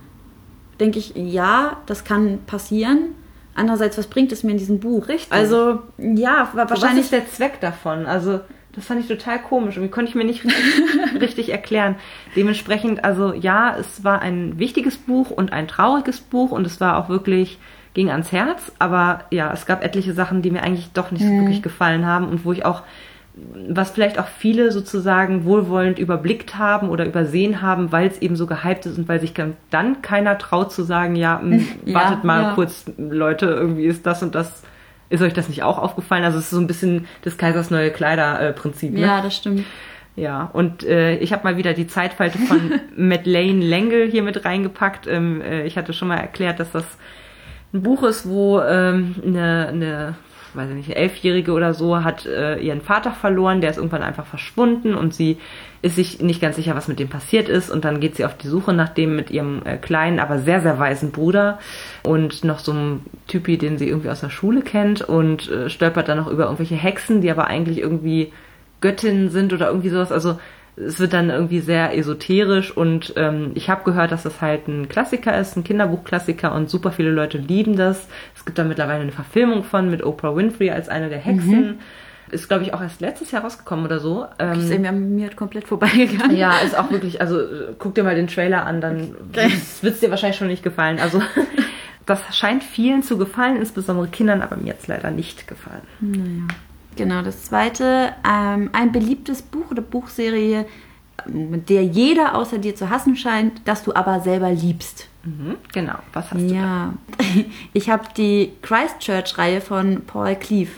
denke 0.79 0.99
ich, 0.99 1.13
ja, 1.15 1.77
das 1.85 2.03
kann 2.03 2.39
passieren. 2.45 3.09
Andererseits, 3.55 3.97
was 3.97 4.07
bringt 4.07 4.31
es 4.31 4.43
mir 4.43 4.51
in 4.51 4.57
diesem 4.57 4.79
Buch? 4.79 5.07
Richtig. 5.07 5.31
Also, 5.31 5.79
ja, 5.97 6.49
wa- 6.53 6.63
Was 6.63 6.81
wahrscheinlich 6.81 7.05
ist 7.05 7.13
der 7.13 7.27
Zweck 7.29 7.61
davon? 7.61 8.05
Also, 8.05 8.41
das 8.73 8.85
fand 8.85 8.99
ich 8.99 9.07
total 9.07 9.39
komisch. 9.41 9.77
Irgendwie 9.77 9.91
konnte 9.91 10.09
ich 10.09 10.15
mir 10.15 10.25
nicht 10.25 10.43
richtig, 10.43 10.63
richtig 11.21 11.49
erklären. 11.49 11.95
Dementsprechend, 12.35 13.05
also 13.05 13.33
ja, 13.33 13.77
es 13.79 14.03
war 14.03 14.21
ein 14.21 14.59
wichtiges 14.59 14.97
Buch 14.97 15.31
und 15.31 15.53
ein 15.53 15.69
trauriges 15.69 16.19
Buch 16.19 16.51
und 16.51 16.67
es 16.67 16.81
war 16.81 16.97
auch 16.97 17.07
wirklich, 17.07 17.57
ging 17.93 18.09
ans 18.11 18.33
Herz. 18.33 18.73
Aber 18.77 19.21
ja, 19.31 19.53
es 19.53 19.65
gab 19.65 19.81
etliche 19.85 20.13
Sachen, 20.13 20.41
die 20.41 20.51
mir 20.51 20.61
eigentlich 20.63 20.91
doch 20.93 21.11
nicht 21.11 21.23
so 21.23 21.29
wirklich 21.37 21.61
gefallen 21.63 22.05
haben 22.05 22.27
und 22.27 22.43
wo 22.43 22.51
ich 22.51 22.65
auch, 22.65 22.83
was 23.69 23.91
vielleicht 23.91 24.17
auch 24.17 24.27
viele 24.27 24.71
sozusagen 24.71 25.43
wohlwollend 25.43 25.99
überblickt 25.99 26.57
haben 26.57 26.89
oder 26.89 27.05
übersehen 27.05 27.61
haben, 27.61 27.91
weil 27.91 28.07
es 28.07 28.21
eben 28.21 28.35
so 28.37 28.47
gehypt 28.47 28.85
ist 28.85 28.97
und 28.97 29.09
weil 29.09 29.19
sich 29.19 29.33
dann- 29.33 30.01
keiner 30.01 30.37
traut 30.37 30.71
zu 30.71 30.83
sagen, 30.83 31.15
ja, 31.15 31.39
m, 31.41 31.67
Ja, 31.85 31.93
wartet 31.95 32.23
mal 32.23 32.41
ja. 32.41 32.51
kurz, 32.53 32.85
Leute, 32.97 33.47
irgendwie 33.47 33.85
ist 33.85 34.05
das 34.05 34.23
und 34.23 34.35
das 34.35 34.63
ist 35.09 35.21
euch 35.21 35.33
das 35.33 35.49
nicht 35.49 35.63
auch 35.63 35.77
aufgefallen? 35.77 36.23
Also 36.23 36.37
es 36.39 36.45
ist 36.45 36.51
so 36.51 36.59
ein 36.59 36.67
bisschen 36.67 37.07
des 37.25 37.37
Kaisers 37.37 37.69
neue 37.71 37.91
Kleider-Prinzip. 37.91 38.93
Ne? 38.93 39.01
Ja, 39.01 39.21
das 39.21 39.35
stimmt. 39.35 39.63
Ja, 40.15 40.49
und 40.53 40.83
äh, 40.83 41.17
ich 41.17 41.33
habe 41.33 41.43
mal 41.43 41.57
wieder 41.57 41.73
die 41.73 41.87
Zeitfalte 41.87 42.37
von 42.37 42.71
Madeleine 42.95 43.63
L'Engle 43.63 44.05
hier 44.09 44.23
mit 44.23 44.45
reingepackt. 44.45 45.07
Ähm, 45.07 45.41
äh, 45.41 45.65
ich 45.67 45.77
hatte 45.77 45.91
schon 45.93 46.07
mal 46.07 46.17
erklärt, 46.17 46.59
dass 46.61 46.71
das 46.71 46.85
ein 47.73 47.83
Buch 47.83 48.01
ist, 48.03 48.27
wo 48.27 48.61
ähm, 48.61 49.15
eine, 49.25 49.67
eine, 49.67 50.15
weiß 50.55 50.69
ich 50.69 50.75
nicht, 50.75 50.95
Elfjährige 50.95 51.51
oder 51.51 51.73
so 51.73 52.03
hat 52.03 52.25
äh, 52.25 52.57
ihren 52.57 52.81
Vater 52.81 53.11
verloren, 53.11 53.61
der 53.61 53.69
ist 53.69 53.77
irgendwann 53.77 54.03
einfach 54.03 54.25
verschwunden 54.25 54.95
und 54.95 55.13
sie 55.13 55.37
ist 55.81 55.95
sich 55.95 56.21
nicht 56.21 56.41
ganz 56.41 56.55
sicher, 56.55 56.75
was 56.75 56.87
mit 56.87 56.99
dem 56.99 57.09
passiert 57.09 57.49
ist 57.49 57.69
und 57.69 57.85
dann 57.85 57.99
geht 57.99 58.15
sie 58.15 58.25
auf 58.25 58.37
die 58.37 58.47
Suche 58.47 58.73
nach 58.73 58.89
dem 58.89 59.15
mit 59.15 59.31
ihrem 59.31 59.61
äh, 59.65 59.77
kleinen, 59.77 60.19
aber 60.19 60.39
sehr, 60.39 60.61
sehr 60.61 60.79
weisen 60.79 61.11
Bruder 61.11 61.59
und 62.03 62.43
noch 62.43 62.59
so 62.59 62.71
einem 62.71 63.01
Typi, 63.27 63.57
den 63.57 63.77
sie 63.77 63.87
irgendwie 63.87 64.09
aus 64.09 64.21
der 64.21 64.29
Schule 64.29 64.61
kennt 64.61 65.01
und 65.01 65.49
äh, 65.49 65.69
stolpert 65.69 66.09
dann 66.09 66.17
noch 66.17 66.27
über 66.27 66.45
irgendwelche 66.45 66.75
Hexen, 66.75 67.21
die 67.21 67.29
aber 67.29 67.47
eigentlich 67.47 67.79
irgendwie 67.79 68.31
Göttinnen 68.81 69.29
sind 69.29 69.53
oder 69.53 69.67
irgendwie 69.67 69.89
sowas. 69.89 70.11
Also 70.11 70.39
es 70.77 70.99
wird 70.99 71.13
dann 71.13 71.29
irgendwie 71.29 71.61
sehr 71.61 71.97
esoterisch 71.97 72.75
und 72.75 73.13
ähm, 73.15 73.51
ich 73.55 73.69
habe 73.69 73.83
gehört, 73.83 74.11
dass 74.11 74.23
das 74.23 74.41
halt 74.41 74.67
ein 74.67 74.89
Klassiker 74.89 75.37
ist, 75.39 75.55
ein 75.55 75.63
Kinderbuchklassiker 75.63 76.53
und 76.53 76.69
super 76.69 76.91
viele 76.91 77.11
Leute 77.11 77.37
lieben 77.37 77.77
das. 77.77 78.07
Es 78.35 78.45
gibt 78.45 78.57
da 78.57 78.63
mittlerweile 78.63 79.01
eine 79.01 79.11
Verfilmung 79.11 79.63
von 79.63 79.89
mit 79.89 80.03
Oprah 80.03 80.35
Winfrey 80.35 80.71
als 80.71 80.89
eine 80.89 81.09
der 81.09 81.19
Hexen. 81.19 81.79
Ist, 82.31 82.47
glaube 82.47 82.63
ich, 82.63 82.73
auch 82.73 82.81
erst 82.81 83.01
letztes 83.01 83.31
Jahr 83.31 83.43
rausgekommen 83.43 83.85
oder 83.85 83.99
so. 83.99 84.23
Ist 84.23 84.29
Ähm, 84.39 84.71
irgendwie 84.71 84.87
an 84.87 85.15
mir 85.15 85.29
komplett 85.29 85.67
vorbeigegangen. 85.67 86.35
ja, 86.35 86.57
ist 86.57 86.77
auch 86.77 86.89
wirklich, 86.89 87.21
also 87.21 87.39
äh, 87.39 87.75
guck 87.77 87.93
dir 87.95 88.03
mal 88.03 88.15
den 88.15 88.27
Trailer 88.27 88.65
an, 88.65 88.81
dann 88.81 89.15
wird 89.31 89.51
es 89.83 89.99
dir 89.99 90.09
wahrscheinlich 90.09 90.37
schon 90.37 90.47
nicht 90.47 90.63
gefallen. 90.63 90.99
Also 90.99 91.21
das 92.05 92.21
scheint 92.35 92.63
vielen 92.63 93.03
zu 93.03 93.17
gefallen, 93.17 93.57
insbesondere 93.57 94.07
Kindern, 94.07 94.41
aber 94.41 94.57
mir 94.57 94.67
jetzt 94.67 94.87
leider 94.87 95.11
nicht 95.11 95.47
gefallen. 95.47 95.83
Genau, 96.95 97.21
das 97.21 97.43
zweite, 97.43 98.13
ähm, 98.29 98.69
ein 98.73 98.91
beliebtes 98.91 99.41
Buch 99.41 99.71
oder 99.71 99.81
Buchserie, 99.81 100.65
mit 101.27 101.69
der 101.69 101.83
jeder 101.83 102.35
außer 102.35 102.57
dir 102.57 102.75
zu 102.75 102.89
hassen 102.89 103.15
scheint, 103.15 103.61
das 103.65 103.83
du 103.83 103.93
aber 103.95 104.19
selber 104.21 104.51
liebst. 104.51 105.07
Mhm, 105.23 105.55
genau, 105.73 105.95
was 106.13 106.31
hast 106.31 106.41
du 106.41 106.47
da? 106.49 106.53
Ja, 106.53 106.93
ich 107.73 107.89
habe 107.89 108.03
die 108.15 108.51
Christchurch-Reihe 108.61 109.61
von 109.61 110.01
Paul 110.05 110.35
Cleave, 110.35 110.69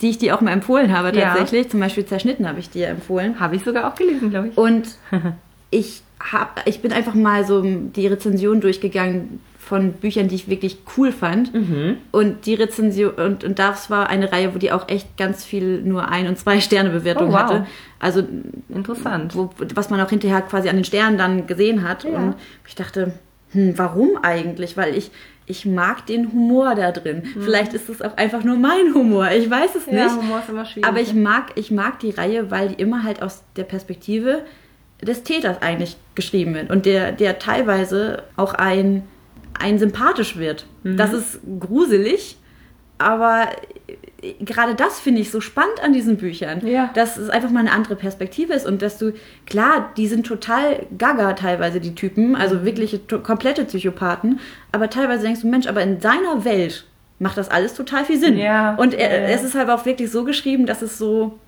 die 0.00 0.10
ich 0.10 0.18
dir 0.18 0.36
auch 0.36 0.40
mal 0.42 0.50
empfohlen 0.52 0.92
habe 0.96 1.12
Mhm. 1.12 1.18
Ja. 1.18 1.34
tatsächlich. 1.34 1.70
Zum 1.70 1.80
Beispiel 1.80 2.04
Zerschnitten 2.04 2.46
habe 2.46 2.58
ich 2.60 2.68
dir 2.70 2.88
empfohlen. 2.88 3.40
Habe 3.40 3.56
ich 3.56 3.64
sogar 3.64 3.88
auch 3.90 3.94
gelesen, 3.94 4.30
glaube 4.30 4.48
ich. 4.48 4.58
Und 4.58 4.96
ich, 5.70 6.02
hab, 6.20 6.62
ich 6.66 6.82
bin 6.82 6.92
einfach 6.92 7.14
mal 7.14 7.46
so 7.46 7.62
die 7.62 8.06
Rezension 8.06 8.60
durchgegangen 8.60 9.40
von 9.64 9.92
Büchern, 9.92 10.26
die 10.28 10.34
ich 10.34 10.48
wirklich 10.48 10.78
cool 10.96 11.12
fand. 11.12 11.54
Mhm. 11.54 11.96
Und 12.10 12.46
die 12.46 12.54
Rezension, 12.54 13.12
und, 13.14 13.44
und 13.44 13.58
das 13.58 13.90
war 13.90 14.08
eine 14.10 14.32
Reihe, 14.32 14.54
wo 14.54 14.58
die 14.58 14.72
auch 14.72 14.88
echt 14.88 15.16
ganz 15.16 15.44
viel 15.44 15.82
nur 15.82 16.08
ein- 16.08 16.26
und 16.26 16.36
zwei 16.36 16.60
Sterne 16.60 16.90
Bewertung 16.90 17.28
Oh, 17.28 17.32
wow. 17.32 17.38
hatte. 17.38 17.66
Also, 18.00 18.24
Interessant. 18.68 19.36
wo, 19.36 19.50
was 19.74 19.88
man 19.90 20.00
auch 20.00 20.10
hinterher 20.10 20.42
quasi 20.42 20.68
an 20.68 20.76
den 20.76 20.84
Sternen 20.84 21.16
dann 21.16 21.46
gesehen 21.46 21.88
hat. 21.88 22.04
Ja. 22.04 22.10
Und 22.10 22.34
ich 22.66 22.74
dachte, 22.74 23.14
hm, 23.52 23.78
warum 23.78 24.18
eigentlich? 24.22 24.76
Weil 24.76 24.96
ich, 24.96 25.10
ich 25.46 25.64
mag 25.64 26.06
den 26.06 26.32
Humor 26.32 26.74
da 26.74 26.90
drin. 26.90 27.22
Vielleicht 27.40 27.72
ist 27.72 27.88
es 27.88 28.02
auch 28.02 28.16
einfach 28.16 28.42
nur 28.42 28.56
mein 28.56 28.94
Humor. 28.94 29.30
Ich 29.30 29.48
weiß 29.48 29.76
es 29.76 29.86
Mhm. 29.86 29.96
Ja, 29.96 30.04
nicht. 30.06 30.16
Humor 30.16 30.38
ist 30.40 30.48
immer 30.48 30.64
schwierig. 30.64 30.88
Aber 30.88 31.00
ich 31.00 31.14
mag, 31.14 31.52
ich 31.54 31.70
mag 31.70 32.00
die 32.00 32.10
Reihe, 32.10 32.50
weil 32.50 32.68
die 32.70 32.82
immer 32.82 33.04
halt 33.04 33.22
aus 33.22 33.42
der 33.56 33.64
Perspektive 33.64 34.42
des 35.00 35.22
Täters 35.22 35.62
eigentlich 35.62 35.96
geschrieben 36.14 36.54
wird. 36.54 36.70
Und 36.70 36.84
der, 36.86 37.12
der 37.12 37.38
teilweise 37.38 38.22
auch 38.36 38.54
ein, 38.54 39.02
ein 39.58 39.78
sympathisch 39.78 40.36
wird. 40.36 40.66
Mhm. 40.82 40.96
Das 40.96 41.12
ist 41.12 41.40
gruselig, 41.60 42.36
aber 42.98 43.48
gerade 44.40 44.74
das 44.74 45.00
finde 45.00 45.20
ich 45.20 45.30
so 45.30 45.40
spannend 45.40 45.82
an 45.82 45.92
diesen 45.92 46.16
Büchern. 46.16 46.64
Ja. 46.66 46.90
Dass 46.94 47.16
es 47.16 47.28
einfach 47.30 47.50
mal 47.50 47.60
eine 47.60 47.72
andere 47.72 47.96
Perspektive 47.96 48.52
ist 48.52 48.66
und 48.66 48.80
dass 48.82 48.98
du, 48.98 49.12
klar, 49.46 49.90
die 49.96 50.06
sind 50.06 50.26
total 50.26 50.86
gaga 50.96 51.32
teilweise, 51.32 51.80
die 51.80 51.94
Typen, 51.94 52.36
also 52.36 52.56
Mhm. 52.56 52.64
wirkliche 52.64 53.06
to- 53.06 53.18
komplette 53.20 53.64
Psychopathen, 53.64 54.38
aber 54.70 54.90
teilweise 54.90 55.24
denkst 55.24 55.40
du, 55.40 55.48
Mensch, 55.48 55.66
aber 55.66 55.82
in 55.82 56.00
seiner 56.00 56.44
Welt 56.44 56.86
macht 57.18 57.36
das 57.36 57.48
alles 57.50 57.74
total 57.74 58.04
viel 58.04 58.18
Sinn. 58.18 58.36
Ja. 58.38 58.74
Und 58.76 58.94
er, 58.94 59.22
ja. 59.22 59.28
es 59.28 59.42
ist 59.42 59.54
halt 59.54 59.68
auch 59.70 59.84
wirklich 59.86 60.10
so 60.10 60.24
geschrieben, 60.24 60.66
dass 60.66 60.82
es 60.82 60.98
so, 60.98 61.38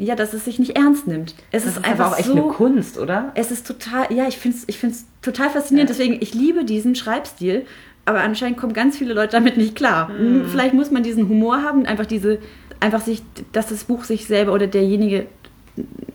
ja, 0.00 0.14
dass 0.16 0.32
es 0.32 0.46
sich 0.46 0.58
nicht 0.58 0.76
ernst 0.76 1.06
nimmt. 1.06 1.34
Es 1.52 1.64
das 1.64 1.72
ist, 1.72 1.78
ist 1.78 1.84
einfach 1.84 2.06
aber 2.06 2.14
auch 2.14 2.18
echt 2.18 2.28
so, 2.28 2.32
eine 2.32 2.42
Kunst, 2.52 2.98
oder? 2.98 3.32
es 3.34 3.50
ist 3.50 3.66
total, 3.66 4.10
ja, 4.12 4.26
ich 4.26 4.38
finde 4.38 4.56
es 4.56 4.64
ich 4.66 4.78
find's 4.78 5.04
total 5.20 5.50
faszinierend. 5.50 5.90
Ja. 5.90 5.96
Deswegen, 5.96 6.18
ich 6.20 6.34
liebe 6.34 6.64
diesen 6.64 6.94
Schreibstil. 6.94 7.66
Aber 8.06 8.22
anscheinend 8.22 8.56
kommen 8.58 8.72
ganz 8.72 8.96
viele 8.96 9.12
Leute 9.12 9.32
damit 9.32 9.58
nicht 9.58 9.76
klar. 9.76 10.08
Mhm. 10.08 10.46
Vielleicht 10.46 10.72
muss 10.72 10.90
man 10.90 11.02
diesen 11.02 11.28
Humor 11.28 11.62
haben, 11.62 11.84
einfach 11.84 12.06
diese, 12.06 12.38
einfach 12.80 13.02
sich, 13.02 13.22
dass 13.52 13.68
das 13.68 13.84
Buch 13.84 14.04
sich 14.04 14.26
selber 14.26 14.54
oder 14.54 14.66
derjenige, 14.66 15.26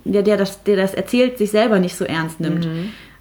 der, 0.03 0.23
der, 0.23 0.35
das, 0.35 0.63
der 0.63 0.77
das 0.77 0.95
erzählt, 0.95 1.37
sich 1.37 1.51
selber 1.51 1.79
nicht 1.79 1.95
so 1.95 2.03
ernst 2.03 2.39
nimmt. 2.39 2.67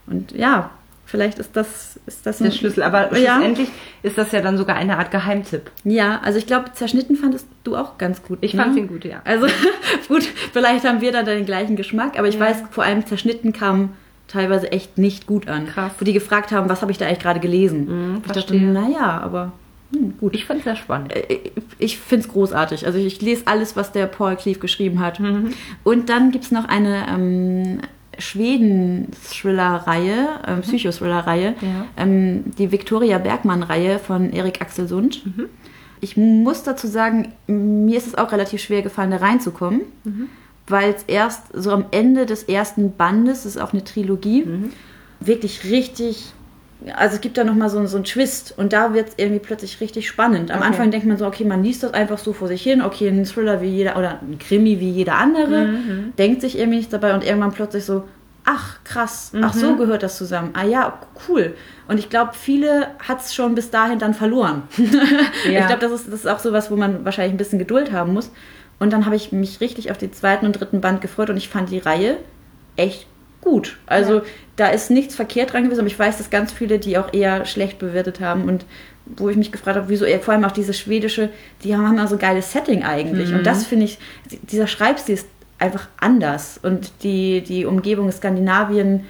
Und 0.06 0.32
ja, 0.32 0.70
vielleicht 1.14 1.38
ist 1.38 1.54
das, 1.54 2.00
ist 2.06 2.26
das 2.26 2.38
Der 2.38 2.50
Schlüssel. 2.50 2.82
Aber 2.82 3.16
ja. 3.16 3.34
schlussendlich 3.34 3.68
ist 4.02 4.18
das 4.18 4.32
ja 4.32 4.40
dann 4.40 4.58
sogar 4.58 4.74
eine 4.74 4.98
Art 4.98 5.12
Geheimtipp. 5.12 5.70
Ja, 5.84 6.20
also 6.24 6.38
ich 6.40 6.46
glaube, 6.46 6.72
zerschnitten 6.72 7.14
fandest 7.14 7.46
du 7.62 7.76
auch 7.76 7.98
ganz 7.98 8.20
gut. 8.20 8.38
Ich 8.40 8.52
ne? 8.52 8.62
fand 8.62 8.76
ihn 8.76 8.88
gut, 8.88 9.04
ja. 9.04 9.20
Also 9.24 9.46
gut, 10.08 10.24
vielleicht 10.52 10.84
haben 10.84 11.00
wir 11.00 11.12
da 11.12 11.22
den 11.22 11.46
gleichen 11.46 11.76
Geschmack, 11.76 12.18
aber 12.18 12.26
ich 12.26 12.34
Ja. 12.34 12.40
weiß, 12.40 12.64
vor 12.72 12.82
allem 12.82 13.06
zerschnitten 13.06 13.52
kam 13.52 13.90
teilweise 14.26 14.72
echt 14.72 14.98
nicht 14.98 15.28
gut 15.28 15.46
an. 15.46 15.68
Krass. 15.68 15.92
Wo 16.00 16.04
die 16.04 16.12
gefragt 16.12 16.50
haben, 16.50 16.68
was 16.68 16.82
habe 16.82 16.90
ich 16.90 16.98
da 16.98 17.06
eigentlich 17.06 17.20
gerade 17.20 17.38
gelesen? 17.38 17.86
Mhm, 18.14 18.22
ich 18.26 18.32
dachte, 18.32 18.56
naja, 18.56 19.20
aber 19.22 19.52
hm, 19.92 20.14
gut. 20.18 20.34
Ich 20.34 20.46
fand 20.46 20.58
es 20.58 20.64
sehr 20.64 20.76
spannend. 20.76 21.14
Äh, 21.14 21.38
ich 21.78 21.98
finde 21.98 22.26
es 22.26 22.32
großartig. 22.32 22.86
Also 22.86 22.98
ich 22.98 23.20
lese 23.22 23.46
alles, 23.46 23.76
was 23.76 23.92
der 23.92 24.06
Paul 24.06 24.36
Cleave 24.36 24.58
geschrieben 24.58 24.98
hat. 25.00 25.20
Mhm. 25.20 25.52
Und 25.84 26.08
dann 26.08 26.32
gibt 26.32 26.44
es 26.44 26.50
noch 26.50 26.64
eine 26.68 27.06
ähm, 27.08 27.80
Schweden-Thriller-Reihe, 28.18 30.60
Psychothriller-Reihe, 30.62 31.54
Mhm. 31.60 31.66
Ja. 31.66 31.86
ähm, 31.96 32.44
die 32.58 32.72
Victoria 32.72 33.18
Bergmann-Reihe 33.18 33.98
von 33.98 34.32
Erik 34.32 34.60
Axel 34.60 34.88
Sund. 34.88 35.24
Mhm. 35.26 35.46
Ich 36.00 36.16
muss 36.16 36.62
dazu 36.62 36.86
sagen, 36.86 37.32
mir 37.46 37.96
ist 37.96 38.06
es 38.06 38.14
auch 38.14 38.32
relativ 38.32 38.60
schwer 38.60 38.82
gefallen, 38.82 39.10
da 39.10 39.18
reinzukommen, 39.18 39.82
Mhm. 40.04 40.28
weil 40.66 40.90
es 40.90 41.02
erst 41.04 41.42
so 41.54 41.70
am 41.70 41.86
Ende 41.90 42.26
des 42.26 42.42
ersten 42.44 42.94
Bandes, 42.96 43.44
das 43.44 43.56
ist 43.56 43.62
auch 43.62 43.72
eine 43.72 43.84
Trilogie, 43.84 44.44
Mhm. 44.44 44.70
wirklich 45.20 45.64
richtig 45.64 46.32
also 46.96 47.14
es 47.16 47.20
gibt 47.20 47.38
da 47.38 47.44
nochmal 47.44 47.70
so, 47.70 47.84
so 47.86 47.96
einen 47.96 48.04
Twist 48.04 48.54
und 48.56 48.72
da 48.72 48.92
wird 48.94 49.08
es 49.08 49.14
irgendwie 49.16 49.38
plötzlich 49.40 49.80
richtig 49.80 50.06
spannend. 50.08 50.50
Am 50.50 50.58
Okay. 50.58 50.66
Anfang 50.68 50.90
denkt 50.90 51.06
man 51.06 51.16
so, 51.16 51.26
okay, 51.26 51.44
man 51.44 51.62
liest 51.64 51.82
das 51.82 51.94
einfach 51.94 52.18
so 52.18 52.32
vor 52.32 52.48
sich 52.48 52.62
hin, 52.62 52.82
okay, 52.82 53.08
ein 53.08 53.24
Thriller 53.24 53.60
wie 53.62 53.68
jeder 53.68 53.96
oder 53.96 54.20
ein 54.22 54.38
Krimi 54.38 54.80
wie 54.80 54.90
jeder 54.90 55.14
andere, 55.16 55.66
Mhm. 55.66 56.12
denkt 56.18 56.40
sich 56.42 56.58
irgendwie 56.58 56.78
nichts 56.78 56.92
dabei 56.92 57.14
und 57.14 57.24
irgendwann 57.24 57.52
plötzlich 57.52 57.84
so, 57.84 58.04
ach 58.44 58.78
krass, 58.84 59.32
ach 59.40 59.54
Mhm. 59.54 59.58
so 59.58 59.76
gehört 59.76 60.02
das 60.02 60.18
zusammen. 60.18 60.50
Ah 60.52 60.64
ja, 60.64 60.98
cool. 61.28 61.54
Und 61.88 61.98
ich 61.98 62.10
glaube, 62.10 62.32
viele 62.34 62.88
hat 62.98 63.20
es 63.20 63.34
schon 63.34 63.54
bis 63.54 63.70
dahin 63.70 63.98
dann 63.98 64.12
verloren. 64.14 64.64
Ja. 65.50 65.60
Ich 65.60 65.66
glaube, 65.66 65.80
das 65.80 65.92
ist, 65.92 66.08
das 66.08 66.20
ist 66.20 66.26
auch 66.26 66.38
sowas, 66.38 66.70
wo 66.70 66.76
man 66.76 67.04
wahrscheinlich 67.04 67.32
ein 67.34 67.38
bisschen 67.38 67.58
Geduld 67.58 67.92
haben 67.92 68.12
muss. 68.12 68.30
Und 68.78 68.92
dann 68.92 69.06
habe 69.06 69.16
ich 69.16 69.32
mich 69.32 69.60
richtig 69.60 69.90
auf 69.90 69.98
den 69.98 70.12
zweiten 70.12 70.44
und 70.46 70.52
dritten 70.60 70.80
Band 70.80 71.00
gefreut 71.00 71.30
und 71.30 71.36
ich 71.36 71.48
fand 71.48 71.70
die 71.70 71.78
Reihe 71.78 72.18
echt 72.76 73.06
gut. 73.44 73.76
Also 73.86 74.14
Ja. 74.16 74.22
da 74.56 74.68
ist 74.68 74.90
nichts 74.90 75.14
verkehrt 75.14 75.52
dran 75.52 75.64
gewesen, 75.64 75.80
aber 75.80 75.86
ich 75.88 75.98
weiß, 75.98 76.18
dass 76.18 76.30
ganz 76.30 76.50
viele, 76.52 76.78
die 76.78 76.98
auch 76.98 77.12
eher 77.12 77.44
schlecht 77.46 77.78
bewertet 77.78 78.20
haben 78.20 78.44
und 78.48 78.64
wo 79.06 79.28
ich 79.28 79.36
mich 79.36 79.52
gefragt 79.52 79.76
habe, 79.76 79.88
wieso, 79.90 80.06
vor 80.22 80.32
allem 80.32 80.44
auch 80.44 80.52
diese 80.52 80.72
schwedische, 80.72 81.28
die 81.62 81.74
haben 81.76 81.86
immer 81.86 82.06
so 82.08 82.14
ein 82.16 82.18
geiles 82.18 82.50
Setting 82.52 82.82
eigentlich. 82.84 83.30
Mhm. 83.30 83.36
Und 83.38 83.46
das 83.46 83.66
finde 83.66 83.84
ich, 83.84 83.98
dieser 84.50 84.66
Schreibstil 84.66 85.14
ist 85.16 85.28
einfach 85.58 85.88
anders. 86.00 86.58
Und 86.62 86.90
die, 87.02 87.42
die 87.42 87.66
Umgebung 87.66 88.10
Skandinavien, 88.10 89.04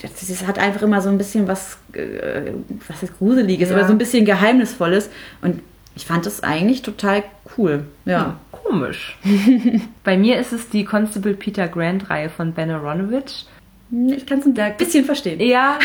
das, 0.00 0.26
das 0.26 0.46
hat 0.46 0.58
einfach 0.58 0.80
immer 0.82 1.02
so 1.02 1.10
ein 1.10 1.18
bisschen 1.18 1.46
was, 1.46 1.76
äh, 1.92 2.52
was 2.88 3.02
ist 3.02 3.18
Gruseliges, 3.18 3.68
Ja. 3.68 3.76
aber 3.76 3.86
so 3.86 3.92
ein 3.92 3.98
bisschen 3.98 4.24
Geheimnisvolles. 4.24 5.10
Und 5.42 5.60
ich 5.94 6.06
fand 6.06 6.24
das 6.24 6.42
eigentlich 6.42 6.80
total 6.82 7.22
cool. 7.58 7.84
Ja. 8.06 8.24
Hm, 8.24 8.60
komisch. 8.70 9.18
Bei 10.04 10.16
mir 10.16 10.38
ist 10.38 10.52
es 10.52 10.70
die 10.70 10.84
Constable 10.86 11.34
Peter 11.34 11.68
Grant 11.68 12.08
Reihe 12.08 12.30
von 12.30 12.52
Ben 12.54 12.70
Aronovich. 12.70 13.46
Ich 13.90 14.26
kann 14.26 14.40
es 14.40 14.46
ein 14.46 14.76
bisschen 14.76 15.04
verstehen. 15.04 15.40
Ja, 15.40 15.78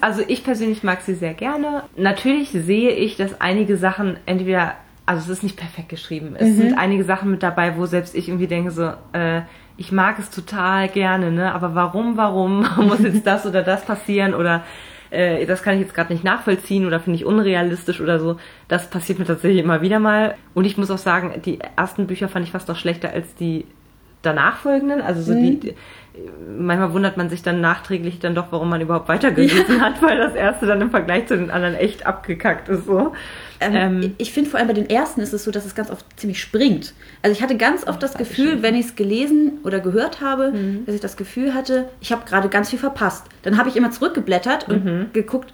also 0.00 0.22
ich 0.26 0.44
persönlich 0.44 0.82
mag 0.82 1.00
sie 1.00 1.14
sehr 1.14 1.34
gerne. 1.34 1.84
Natürlich 1.96 2.50
sehe 2.50 2.90
ich, 2.90 3.16
dass 3.16 3.40
einige 3.40 3.76
Sachen 3.76 4.18
entweder, 4.26 4.74
also 5.06 5.22
es 5.22 5.38
ist 5.38 5.42
nicht 5.42 5.56
perfekt 5.56 5.88
geschrieben. 5.88 6.36
Es 6.36 6.56
sind 6.56 6.76
einige 6.76 7.04
Sachen 7.04 7.30
mit 7.30 7.42
dabei, 7.42 7.76
wo 7.78 7.86
selbst 7.86 8.14
ich 8.14 8.28
irgendwie 8.28 8.46
denke 8.46 8.70
so, 8.70 8.92
äh, 9.12 9.42
ich 9.78 9.90
mag 9.90 10.18
es 10.18 10.28
total 10.28 10.88
gerne, 10.88 11.32
ne? 11.32 11.54
Aber 11.54 11.74
warum, 11.74 12.18
warum 12.18 12.66
muss 12.76 13.00
jetzt 13.00 13.26
das 13.26 13.46
oder 13.46 13.62
das 13.62 13.86
passieren 13.86 14.34
oder 14.34 14.62
äh, 15.10 15.46
das 15.46 15.62
kann 15.62 15.74
ich 15.74 15.80
jetzt 15.80 15.94
gerade 15.94 16.12
nicht 16.12 16.24
nachvollziehen 16.24 16.86
oder 16.86 17.00
finde 17.00 17.16
ich 17.16 17.24
unrealistisch 17.24 18.00
oder 18.00 18.20
so. 18.20 18.36
Das 18.68 18.90
passiert 18.90 19.18
mir 19.18 19.24
tatsächlich 19.24 19.62
immer 19.62 19.80
wieder 19.80 19.98
mal. 19.98 20.34
Und 20.52 20.66
ich 20.66 20.76
muss 20.76 20.90
auch 20.90 20.98
sagen, 20.98 21.40
die 21.44 21.58
ersten 21.76 22.06
Bücher 22.06 22.28
fand 22.28 22.44
ich 22.44 22.52
fast 22.52 22.68
noch 22.68 22.76
schlechter 22.76 23.10
als 23.10 23.34
die 23.34 23.64
danach 24.22 24.58
folgenden. 24.58 25.00
Also 25.00 25.22
so 25.22 25.34
die, 25.34 25.58
die 25.58 25.74
manchmal 26.58 26.92
wundert 26.92 27.16
man 27.16 27.30
sich 27.30 27.42
dann 27.42 27.60
nachträglich 27.60 28.18
dann 28.18 28.34
doch, 28.34 28.46
warum 28.50 28.68
man 28.68 28.80
überhaupt 28.80 29.08
weitergelesen 29.08 29.80
hat, 29.80 30.02
weil 30.02 30.18
das 30.18 30.34
erste 30.34 30.66
dann 30.66 30.80
im 30.80 30.90
Vergleich 30.90 31.26
zu 31.26 31.36
den 31.36 31.50
anderen 31.50 31.74
echt 31.74 32.06
abgekackt 32.06 32.68
ist 32.68 32.86
so. 32.86 33.12
Ähm, 33.60 33.74
Ähm, 33.74 34.14
ich 34.18 34.32
finde 34.32 34.50
vor 34.50 34.58
allem 34.58 34.68
bei 34.68 34.74
den 34.74 34.88
ersten 34.90 35.20
ist 35.20 35.32
es 35.32 35.44
so, 35.44 35.50
dass 35.50 35.64
es 35.66 35.74
ganz 35.74 35.90
oft 35.90 36.04
ziemlich 36.18 36.40
springt. 36.40 36.94
Also 37.22 37.32
ich 37.36 37.42
hatte 37.42 37.56
ganz 37.56 37.86
oft 37.86 38.02
das 38.02 38.12
das 38.12 38.18
Gefühl, 38.18 38.52
schön. 38.52 38.62
wenn 38.62 38.74
ich 38.74 38.86
es 38.86 38.96
gelesen 38.96 39.58
oder 39.64 39.80
gehört 39.80 40.20
habe, 40.20 40.52
Mhm. 40.52 40.84
dass 40.86 40.94
ich 40.94 41.00
das 41.00 41.16
Gefühl 41.16 41.54
hatte, 41.54 41.88
ich 42.00 42.10
habe 42.12 42.22
gerade 42.26 42.48
ganz 42.48 42.70
viel 42.70 42.78
verpasst. 42.78 43.26
Dann 43.42 43.56
habe 43.58 43.68
ich 43.68 43.76
immer 43.76 43.90
zurückgeblättert 43.90 44.68
und 44.68 44.84
Mhm. 44.84 45.06
geguckt, 45.12 45.52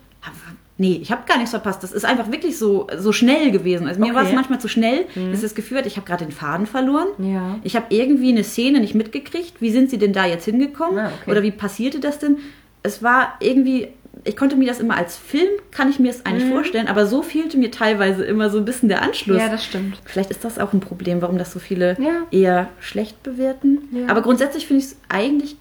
nee, 0.78 0.99
ich 1.02 1.11
habe 1.11 1.23
gar 1.26 1.37
nichts 1.37 1.50
verpasst. 1.50 1.83
Das 1.83 1.92
ist 1.92 2.04
einfach 2.04 2.30
wirklich 2.30 2.59
so, 2.59 2.87
so 2.99 3.12
schnell 3.12 3.50
gewesen. 3.50 3.87
Also 3.87 4.00
mir 4.00 4.14
war 4.14 4.23
es 4.23 4.26
Okay. 4.26 4.33
Mhm. 4.33 4.37
manchmal 4.37 4.61
zu 4.61 4.68
schnell, 4.68 5.06
dass 5.14 5.37
ich 5.38 5.42
das 5.42 5.54
Gefühl 5.54 5.78
hatte, 5.78 5.88
ich 5.88 5.97
habe 5.97 6.06
gerade 6.06 6.25
den 6.25 6.33
Faden 6.33 6.66
verloren. 6.66 7.09
Ja. 7.18 7.59
Ich 7.62 7.76
habe 7.76 7.87
irgendwie 7.90 8.30
eine 8.30 8.45
Szene 8.45 8.80
nicht 8.80 8.95
mitgekriegt. 8.95 9.61
Wie 9.61 9.71
sind 9.71 9.90
sie 9.90 9.99
denn 9.99 10.12
da 10.12 10.26
jetzt 10.26 10.45
hingekommen? 10.45 10.99
Ah, 10.99 11.11
okay. 11.23 11.30
Oder 11.30 11.42
wie 11.42 11.50
passierte 11.50 12.00
das 12.00 12.18
denn? 12.18 12.37
Es 12.83 13.02
war 13.02 13.35
irgendwie, 13.40 13.88
ich 14.25 14.37
konnte 14.37 14.54
mir 14.56 14.68
das 14.68 14.78
immer 14.78 14.97
als 14.97 15.16
Film, 15.16 15.49
kann 15.73 15.88
ich 15.90 15.99
mir 15.99 16.11
es 16.11 16.25
eigentlich 16.25 16.49
vorstellen, 16.50 16.87
aber 16.88 17.06
so 17.06 17.23
fehlte 17.23 17.56
mir 17.59 17.71
teilweise 17.71 18.25
immer 18.25 18.49
so 18.50 18.59
ein 18.59 18.64
bisschen 18.64 18.88
der 18.88 19.02
Anschluss. 19.02 19.37
Mhm. 19.38 19.42
ja, 19.42 19.49
das 19.49 19.64
stimmt. 19.64 19.99
Vielleicht 20.04 20.30
ist 20.30 20.45
das 20.45 20.59
auch 20.59 20.73
ein 20.73 20.80
Problem, 20.80 21.21
warum 21.23 21.38
das 21.38 21.52
so 21.52 21.59
viele 21.59 21.97
Ja. 22.00 22.23
eher 22.30 22.68
schlecht 22.80 23.23
bewerten. 23.23 23.78
Ja. 23.92 24.09
Aber 24.09 24.23
grundsätzlich 24.23 24.66
finde 24.66 24.80
ich 24.85 24.90
es 24.90 24.97
eigentlich 25.09 25.56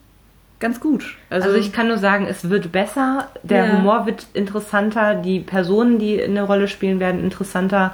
ganz 0.60 0.80
gut. 0.80 1.18
Also, 1.30 1.48
Also 1.50 1.60
ich 1.60 1.72
kann 1.74 1.88
nur 1.88 1.98
sagen, 1.98 2.28
es 2.30 2.50
wird 2.50 2.72
besser, 2.72 3.30
der 3.44 3.66
Ja. 3.66 3.72
Humor 3.74 4.06
wird 4.06 4.28
interessanter, 4.34 5.16
die 5.16 5.40
Personen, 5.40 6.00
die 6.00 6.22
eine 6.22 6.44
Rolle 6.44 6.68
spielen, 6.68 7.00
werden 7.00 7.24
interessanter. 7.24 7.94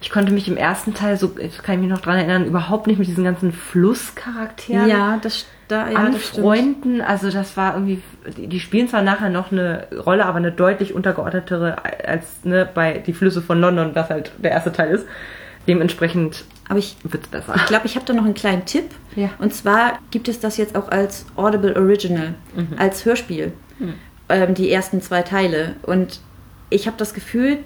Ich 0.00 0.10
konnte 0.10 0.32
mich 0.32 0.46
im 0.48 0.56
ersten 0.56 0.94
Teil, 0.94 1.16
so 1.16 1.26
das 1.26 1.62
kann 1.62 1.74
ich 1.74 1.80
mich 1.80 1.90
noch 1.90 2.00
dran 2.00 2.16
erinnern, 2.18 2.44
überhaupt 2.46 2.86
nicht 2.86 2.98
mit 2.98 3.08
diesen 3.08 3.24
ganzen 3.24 3.52
Flusscharakteren 3.52 4.88
ja, 4.88 5.18
das, 5.20 5.46
da, 5.66 5.88
ja, 5.90 6.06
das 6.06 6.38
anfreunden. 6.38 7.00
Also 7.00 7.30
das 7.30 7.56
war 7.56 7.74
irgendwie, 7.74 8.00
die, 8.36 8.46
die 8.46 8.60
spielen 8.60 8.88
zwar 8.88 9.02
nachher 9.02 9.28
noch 9.28 9.50
eine 9.50 9.88
Rolle, 10.06 10.24
aber 10.26 10.36
eine 10.38 10.52
deutlich 10.52 10.94
untergeordnetere 10.94 11.76
als 12.06 12.44
ne, 12.44 12.68
bei 12.72 12.98
Die 12.98 13.12
Flüsse 13.12 13.42
von 13.42 13.60
London, 13.60 13.90
was 13.94 14.08
halt 14.08 14.32
der 14.38 14.52
erste 14.52 14.72
Teil 14.72 14.90
ist. 14.90 15.06
Dementsprechend 15.68 16.44
Aber 16.68 16.78
ich 16.78 16.96
wird 17.04 17.24
es 17.24 17.28
besser. 17.30 17.54
Ich 17.56 17.66
glaube, 17.66 17.86
ich 17.86 17.94
habe 17.96 18.04
da 18.06 18.12
noch 18.12 18.24
einen 18.24 18.34
kleinen 18.34 18.64
Tipp. 18.64 18.86
Ja. 19.16 19.30
Und 19.38 19.54
zwar 19.54 19.98
gibt 20.10 20.28
es 20.28 20.40
das 20.40 20.56
jetzt 20.56 20.74
auch 20.76 20.88
als 20.88 21.26
Audible 21.36 21.76
Original, 21.76 22.34
Mhm. 22.56 22.68
als 22.78 23.04
Hörspiel. 23.04 23.52
Ähm, 24.30 24.54
die 24.54 24.70
ersten 24.70 25.00
zwei 25.00 25.22
Teile. 25.22 25.76
Und 25.82 26.20
ich 26.70 26.86
habe 26.86 26.96
das 26.98 27.14
Gefühl, 27.14 27.58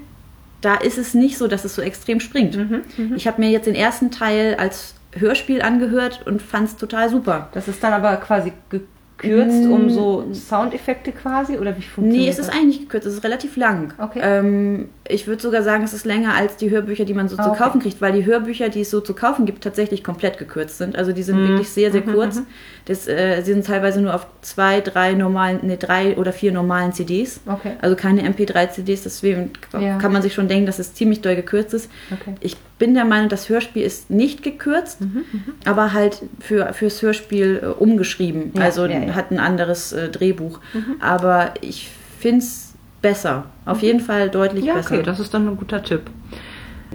da 0.61 0.75
ist 0.77 0.99
es 0.99 1.15
nicht 1.15 1.39
so, 1.39 1.49
dass 1.49 1.65
es 1.65 1.75
so 1.75 1.83
extrem 1.83 2.21
springt. 2.21 2.57
Mhm, 2.57 2.83
Ich 3.17 3.27
habe 3.27 3.41
mir 3.41 3.51
jetzt 3.51 3.67
den 3.67 3.75
ersten 3.75 4.11
Teil 4.13 4.55
als 4.57 4.95
Hörspiel 5.15 5.61
angehört 5.63 6.23
und 6.27 6.41
fand 6.43 6.69
es 6.69 6.77
total 6.77 7.09
super. 7.11 7.49
Das 7.53 7.67
ist 7.69 7.83
dann 7.83 7.93
aber 7.93 8.17
quasi 8.19 8.53
gekürzt 8.71 9.67
um 9.69 9.91
so 9.91 10.27
Soundeffekte 10.33 11.13
quasi 11.13 11.59
oder 11.59 11.77
wie 11.77 11.83
funktioniert 11.83 12.25
Nee, 12.25 12.29
es 12.31 12.39
ist 12.39 12.49
das? 12.49 12.55
eigentlich 12.57 12.81
gekürzt, 12.81 13.07
es 13.07 13.15
ist 13.15 13.25
relativ 13.25 13.57
lang. 13.57 13.93
Okay. 13.99 14.21
Ähm, 14.23 14.89
ich 15.13 15.27
würde 15.27 15.43
sogar 15.43 15.63
sagen, 15.63 15.85
es 15.85 15.93
ist 15.93 16.05
länger 16.07 16.35
als 16.35 16.57
die 16.57 16.71
Hörbücher, 16.71 17.05
die 17.05 17.15
man 17.15 17.29
so 17.29 17.37
Ah, 17.39 17.43
zu 17.45 17.51
okay. 17.51 17.59
kaufen 17.59 17.81
kriegt, 17.81 18.01
weil 18.01 18.13
die 18.13 18.25
Hörbücher, 18.25 18.69
die 18.69 18.81
es 18.81 18.91
so 18.91 19.01
zu 19.01 19.15
kaufen 19.15 19.47
gibt, 19.47 19.63
tatsächlich 19.63 20.03
komplett 20.03 20.39
gekürzt 20.39 20.79
sind. 20.79 20.97
Also 20.97 21.13
die 21.13 21.23
sind 21.23 21.41
Mhm. 21.43 21.49
wirklich 21.49 21.69
sehr, 21.69 21.93
sehr 21.93 22.03
kurz. 22.03 22.41
Das, 22.87 23.07
äh, 23.07 23.41
sie 23.43 23.53
sind 23.53 23.67
teilweise 23.67 24.01
nur 24.01 24.15
auf 24.15 24.27
zwei, 24.41 24.81
drei 24.81 25.13
normalen, 25.13 25.61
nee, 25.63 25.77
drei 25.77 26.17
oder 26.17 26.33
vier 26.33 26.51
normalen 26.53 26.93
CDs. 26.93 27.41
Okay. 27.47 27.73
Also 27.81 27.95
keine 27.95 28.23
MP3-CDs, 28.29 29.03
deswegen 29.03 29.51
Ja. 29.79 29.99
kann 29.99 30.13
man 30.13 30.23
sich 30.23 30.35
schon 30.35 30.49
denken, 30.49 30.67
dass 30.67 30.79
es 30.79 30.95
ziemlich 30.95 31.21
doll 31.21 31.37
gekürzt 31.37 31.75
ist. 31.75 31.91
Okay. 32.11 32.35
Ich 32.41 32.57
bin 32.79 32.95
der 32.95 33.05
Meinung, 33.05 33.29
das 33.29 33.49
Hörspiel 33.49 33.83
ist 33.85 34.11
nicht 34.11 34.43
gekürzt, 34.43 34.99
aber 35.65 35.93
halt 35.93 36.23
für, 36.41 36.73
fürs 36.73 37.01
Hörspiel 37.03 37.61
äh, 37.63 37.67
umgeschrieben. 37.67 38.53
Ja, 38.57 38.63
also 38.63 38.87
ja. 38.87 39.15
hat 39.15 39.31
ein 39.31 39.39
anderes 39.39 39.93
äh, 39.93 40.09
Drehbuch. 40.09 40.59
Aber 41.01 41.55
ich 41.61 41.91
finde 42.19 42.39
es 42.39 42.72
besser. 43.03 43.45
Auf 43.67 43.83
jeden 43.83 44.01
Fall 44.01 44.31
deutlich 44.31 44.65
Ja, 44.65 44.75
besser. 44.75 44.95
okay, 44.95 45.03
das 45.03 45.21
ist 45.21 45.35
dann 45.35 45.47
ein 45.49 45.57
guter 45.57 45.83
Tipp. 45.83 46.03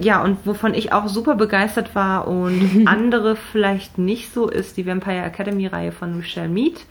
Ja, 0.00 0.22
und 0.22 0.38
wovon 0.46 0.74
ich 0.74 0.92
auch 0.92 1.08
super 1.08 1.34
begeistert 1.34 1.94
war 1.94 2.26
und 2.28 2.82
andere 2.86 3.36
vielleicht 3.36 3.98
nicht 3.98 4.32
so, 4.32 4.48
ist 4.48 4.76
die 4.76 4.86
Vampire 4.86 5.22
Academy 5.24 5.66
Reihe 5.66 5.92
von 5.92 6.16
Michelle 6.16 6.48
Mead. 6.48 6.84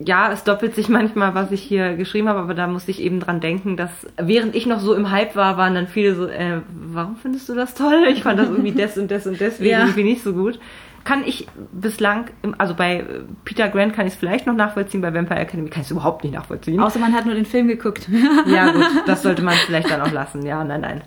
Ja, 0.00 0.32
es 0.32 0.42
doppelt 0.42 0.74
sich 0.74 0.88
manchmal, 0.88 1.34
was 1.36 1.52
ich 1.52 1.62
hier 1.62 1.94
geschrieben 1.94 2.28
habe, 2.28 2.40
aber 2.40 2.54
da 2.54 2.66
musste 2.66 2.90
ich 2.90 3.00
eben 3.00 3.20
dran 3.20 3.40
denken, 3.40 3.76
dass 3.76 3.90
während 4.20 4.56
ich 4.56 4.66
noch 4.66 4.80
so 4.80 4.92
im 4.94 5.10
Hype 5.12 5.36
war, 5.36 5.56
waren 5.56 5.74
dann 5.76 5.86
viele 5.86 6.14
so, 6.16 6.26
äh, 6.26 6.62
warum 6.90 7.14
findest 7.16 7.48
du 7.48 7.54
das 7.54 7.74
toll? 7.74 8.06
Ich 8.10 8.24
fand 8.24 8.40
das 8.40 8.48
irgendwie 8.48 8.72
des 8.72 8.98
und 8.98 9.10
des 9.10 9.26
und 9.28 9.40
deswegen 9.40 9.70
Ja. 9.70 9.80
irgendwie 9.82 10.02
nicht 10.02 10.24
so 10.24 10.32
gut. 10.32 10.58
Kann 11.04 11.22
ich 11.24 11.46
bislang, 11.72 12.30
im, 12.42 12.54
also 12.58 12.74
bei 12.74 13.00
äh, 13.00 13.04
Peter 13.44 13.68
Grant 13.68 13.94
kann 13.94 14.06
ich 14.06 14.14
es 14.14 14.18
vielleicht 14.18 14.46
noch 14.46 14.54
nachvollziehen, 14.54 15.02
bei 15.02 15.12
Vampire 15.12 15.38
Academy 15.38 15.68
kann 15.68 15.82
ich 15.82 15.88
es 15.88 15.90
überhaupt 15.90 16.24
nicht 16.24 16.32
nachvollziehen. 16.34 16.80
Außer 16.80 16.98
man 16.98 17.12
hat 17.12 17.26
nur 17.26 17.34
den 17.34 17.44
Film 17.46 17.68
geguckt. 17.68 18.08
Ja, 18.46 18.72
gut, 18.72 18.86
das 19.06 19.22
sollte 19.22 19.42
man 19.42 19.54
vielleicht 19.66 19.90
dann 19.90 20.00
auch 20.00 20.10
lassen. 20.12 20.44
Ja, 20.44 20.64
nein, 20.64 20.80
nein. 20.80 21.02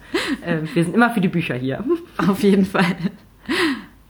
Ähm, 0.46 0.68
wir 0.74 0.84
sind 0.84 0.94
immer 0.96 1.10
für 1.12 1.22
die 1.22 1.28
Bücher 1.28 1.56
hier. 1.56 1.84
Auf 2.18 2.42
jeden 2.44 2.66
Fall. 2.66 2.86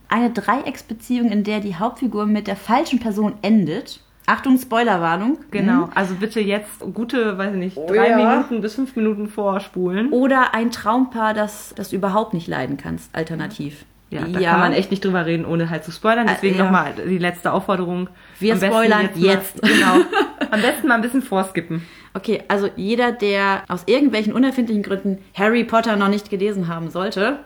Eine 0.09 0.29
Dreiecksbeziehung, 0.31 1.31
in 1.31 1.43
der 1.43 1.59
die 1.59 1.75
Hauptfigur 1.75 2.25
mit 2.25 2.47
der 2.47 2.55
falschen 2.55 2.99
Person 2.99 3.35
endet. 3.41 4.01
Achtung, 4.25 4.57
Spoilerwarnung. 4.57 5.37
Genau. 5.51 5.89
Also 5.95 6.15
bitte 6.15 6.41
jetzt 6.41 6.79
gute, 6.93 7.37
weiß 7.37 7.53
ich 7.53 7.59
nicht, 7.59 7.77
Oh 7.77 7.87
drei 7.87 8.09
ja. 8.09 8.17
Minuten 8.17 8.61
bis 8.61 8.75
fünf 8.75 8.95
Minuten 8.97 9.27
vorspulen. 9.29 10.11
Oder 10.11 10.53
ein 10.53 10.69
Traumpaar, 10.71 11.33
das, 11.33 11.73
das 11.75 11.89
du 11.89 11.95
überhaupt 11.95 12.33
nicht 12.33 12.47
leiden 12.47 12.75
kannst, 12.75 13.15
alternativ. 13.15 13.85
Ja, 14.09 14.21
da 14.25 14.39
kann 14.39 14.59
man 14.61 14.73
echt 14.73 14.89
nicht 14.91 15.03
drüber 15.03 15.25
reden, 15.25 15.45
ohne 15.45 15.69
halt 15.69 15.83
zu 15.83 15.91
spoilern. 15.91 16.27
Deswegen 16.27 16.55
Äh, 16.55 16.59
ja. 16.59 16.63
nochmal 16.63 16.93
die 17.07 17.17
letzte 17.17 17.51
Aufforderung. 17.51 18.09
Wir 18.39 18.53
Am 18.53 18.59
spoilern 18.59 19.09
mal- 19.13 19.21
jetzt. 19.21 19.61
Genau. 19.61 19.95
Am 20.51 20.61
besten 20.61 20.87
mal 20.87 20.95
ein 20.95 21.01
bisschen 21.01 21.21
vorskippen. 21.21 21.81
Okay, 22.13 22.43
also 22.47 22.69
jeder, 22.77 23.11
der 23.11 23.63
aus 23.67 23.83
irgendwelchen 23.85 24.31
unerfindlichen 24.33 24.81
Gründen 24.83 25.17
Harry 25.33 25.65
Potter 25.65 25.97
noch 25.97 26.07
nicht 26.07 26.29
gelesen 26.29 26.67
haben 26.69 26.89
sollte, 26.89 27.39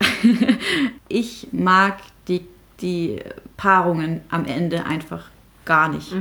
ich 1.08 1.48
mag 1.52 1.98
die, 2.28 2.42
die 2.80 3.20
Paarungen 3.56 4.20
am 4.30 4.44
Ende 4.44 4.84
einfach 4.84 5.28
gar 5.64 5.88
nicht. 5.88 6.14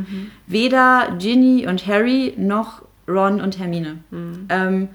Weder 0.47 1.15
Ginny 1.19 1.67
und 1.67 1.85
Harry 1.85 2.33
noch 2.37 2.81
Ron 3.07 3.41
und 3.41 3.59
Hermine. 3.59 3.97
Ähm, 4.49 4.89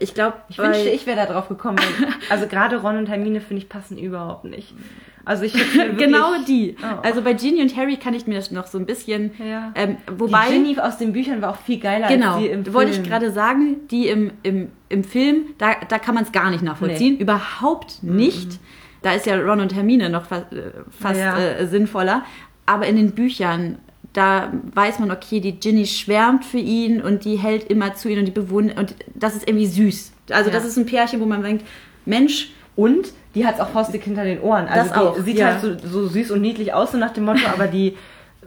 ich 0.00 0.14
glaube, 0.14 0.36
Ich 0.48 0.58
wünschte, 0.58 0.88
ich 0.88 1.06
wäre 1.06 1.16
da 1.16 1.26
drauf 1.26 1.48
gekommen. 1.48 1.78
Also 2.30 2.46
gerade 2.46 2.76
Ron 2.80 2.96
und 2.96 3.08
Hermine, 3.08 3.40
finde 3.40 3.62
ich, 3.62 3.68
passen 3.68 3.98
überhaupt 3.98 4.44
nicht. 4.44 4.74
Also 5.26 5.44
ich 5.44 5.54
wirklich, 5.76 5.96
genau 5.98 6.32
die. 6.46 6.76
Oh. 6.82 7.00
Also 7.02 7.22
bei 7.22 7.32
Ginny 7.34 7.62
und 7.62 7.76
Harry 7.76 7.96
kann 7.96 8.14
ich 8.14 8.26
mir 8.26 8.34
das 8.34 8.50
noch 8.50 8.66
so 8.66 8.78
ein 8.78 8.86
bisschen. 8.86 9.32
Ja. 9.38 9.72
Ähm, 9.74 9.96
wobei. 10.16 10.46
die 10.48 10.52
Ginny 10.54 10.78
aus 10.78 10.98
den 10.98 11.12
Büchern 11.12 11.40
war 11.42 11.50
auch 11.50 11.58
viel 11.58 11.78
geiler 11.80 12.08
Genau, 12.08 12.34
als 12.34 12.42
die 12.42 12.48
im 12.48 12.62
Film. 12.64 12.74
wollte 12.74 12.90
ich 12.92 13.02
gerade 13.02 13.30
sagen, 13.30 13.86
die 13.90 14.08
im, 14.08 14.32
im, 14.42 14.70
im 14.88 15.04
Film, 15.04 15.46
da, 15.58 15.74
da 15.88 15.98
kann 15.98 16.14
man 16.14 16.24
es 16.24 16.32
gar 16.32 16.50
nicht 16.50 16.62
nachvollziehen. 16.62 17.18
Überhaupt 17.18 18.02
nicht. 18.02 18.58
Da 19.02 19.12
ist 19.12 19.26
ja 19.26 19.36
Ron 19.36 19.60
und 19.60 19.74
Hermine 19.74 20.08
noch 20.10 20.24
fa 20.26 20.38
äh, 20.50 20.72
fast 20.90 21.20
Ja. 21.20 21.38
äh, 21.38 21.66
sinnvoller. 21.66 22.24
Aber 22.66 22.86
in 22.86 22.96
den 22.96 23.12
Büchern, 23.12 23.78
da 24.14 24.52
weiß 24.74 24.98
man, 25.00 25.10
okay, 25.10 25.40
die 25.40 25.52
Ginny 25.52 25.86
schwärmt 25.86 26.44
für 26.46 26.58
ihn 26.58 27.02
und 27.02 27.24
die 27.26 27.36
hält 27.36 27.64
immer 27.70 27.94
zu 27.94 28.08
ihm 28.08 28.20
und 28.20 28.24
die 28.24 28.30
bewundert. 28.32 28.78
Und 28.78 28.94
das 29.14 29.36
ist 29.36 29.46
irgendwie 29.46 29.66
süß. 29.66 30.12
Also, 30.30 30.48
Ja. 30.50 30.56
das 30.56 30.64
ist 30.64 30.78
ein 30.78 30.86
Pärchen, 30.86 31.20
wo 31.20 31.26
man 31.26 31.42
denkt, 31.42 31.64
Mensch, 32.06 32.50
Und 32.76 33.12
die 33.36 33.46
hat 33.46 33.60
auch 33.60 33.68
faustig 33.68 34.02
hinter 34.02 34.24
den 34.24 34.40
Ohren. 34.40 34.66
Also 34.66 34.88
Das 34.90 34.98
auch, 34.98 35.16
sieht 35.20 35.38
ja. 35.38 35.46
halt 35.46 35.60
so, 35.60 35.76
so 35.88 36.08
süß 36.08 36.32
und 36.32 36.40
niedlich 36.40 36.72
aus, 36.72 36.90
so 36.90 36.98
nach 36.98 37.12
dem 37.12 37.24
Motto, 37.24 37.46
aber 37.52 37.68
die 37.68 37.96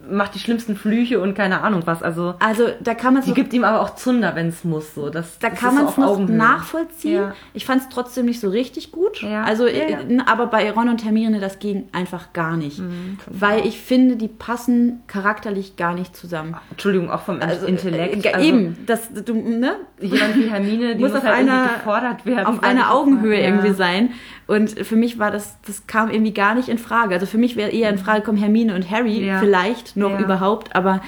macht 0.09 0.35
die 0.35 0.39
schlimmsten 0.39 0.75
Flüche 0.75 1.19
und 1.19 1.33
keine 1.35 1.61
Ahnung 1.61 1.81
was. 1.85 2.03
Also 2.03 2.35
also 2.39 2.67
da 2.81 2.93
kann 2.93 3.13
man 3.13 3.21
es 3.21 3.27
die 3.27 3.33
gibt 3.33 3.53
ihm 3.53 3.63
aber 3.63 3.81
auch 3.81 3.95
Zunder, 3.95 4.35
wenn 4.35 4.47
es 4.47 4.63
muss. 4.63 4.93
So. 4.95 5.09
Das, 5.09 5.39
Da 5.39 5.49
das 5.49 5.59
kann 5.59 5.75
man 5.75 5.83
so 5.85 5.89
es 5.89 5.91
auf 5.93 5.97
noch 5.97 6.07
Augenhöhe. 6.09 6.35
nachvollziehen. 6.37 7.13
Ja. 7.15 7.33
Ich 7.53 7.65
fand 7.65 7.81
es 7.81 7.89
trotzdem 7.89 8.25
nicht 8.25 8.39
so 8.39 8.49
richtig 8.49 8.91
gut. 8.91 9.21
Ja. 9.21 9.43
Also, 9.43 9.67
Ja, 9.67 9.89
ja. 9.89 9.99
äh, 10.01 10.19
aber 10.25 10.47
bei 10.47 10.69
Ron 10.71 10.89
und 10.89 11.03
Hermine, 11.03 11.39
das 11.39 11.59
ging 11.59 11.87
einfach 11.91 12.33
gar 12.33 12.57
nicht. 12.57 12.79
Mhm, 12.79 13.17
weil 13.27 13.65
ich 13.65 13.79
finde, 13.79 14.15
die 14.15 14.27
passen 14.27 15.01
charakterlich 15.07 15.75
gar 15.75 15.93
nicht 15.93 16.15
zusammen. 16.15 16.55
Entschuldigung, 16.71 17.09
auch 17.11 17.21
vom 17.21 17.39
Also, 17.41 17.65
Intellekt. 17.65 18.25
Äh, 18.25 18.31
also, 18.33 18.47
eben, 18.47 18.77
das, 18.85 19.09
du, 19.25 19.33
ne? 19.33 19.75
Jemand 19.99 20.35
wie 20.35 20.49
Hermine, 20.49 20.95
die 20.95 21.01
muss 21.01 21.11
muss, 21.11 21.19
auf 21.19 21.25
halt 21.25 21.35
einer- 21.49 21.69
gefordert 21.75 22.25
werden. 22.25 22.45
auf 22.45 22.63
einer 22.63 22.93
Augenhöhe 22.93 23.39
irgendwie 23.41 23.73
sein. 23.73 24.11
Und 24.45 24.69
für 24.85 24.95
mich 24.95 25.19
war 25.19 25.31
das, 25.31 25.57
das 25.67 25.87
kam 25.87 26.09
irgendwie 26.09 26.33
gar 26.33 26.55
nicht 26.55 26.69
in 26.69 26.77
Frage. 26.77 27.13
Also 27.15 27.25
für 27.25 27.37
mich 27.37 27.57
wäre 27.57 27.71
eher 27.71 27.89
in 27.89 27.97
Frage 27.97 28.21
gekommen 28.21 28.37
Hermine 28.37 28.75
und 28.75 28.89
Harry, 28.89 29.29
vielleicht 29.39 29.96
noch 29.97 30.11
Ja. 30.11 30.19
überhaupt, 30.19 30.75
aber 30.75 31.01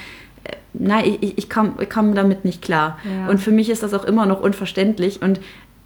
äh, 0.44 0.56
nein, 0.74 1.18
ich- 1.22 1.38
ich, 1.38 1.50
komme 1.50 1.74
ich 1.80 1.90
komm 1.90 2.16
damit 2.16 2.44
nicht 2.46 2.62
klar. 2.62 2.98
Ja. 3.04 3.30
Und 3.30 3.40
für 3.40 3.52
mich 3.52 3.70
ist 3.70 3.84
das 3.84 3.94
auch 3.94 4.04
immer 4.06 4.26
noch 4.26 4.42
unverständlich. 4.42 5.22
Und 5.22 5.40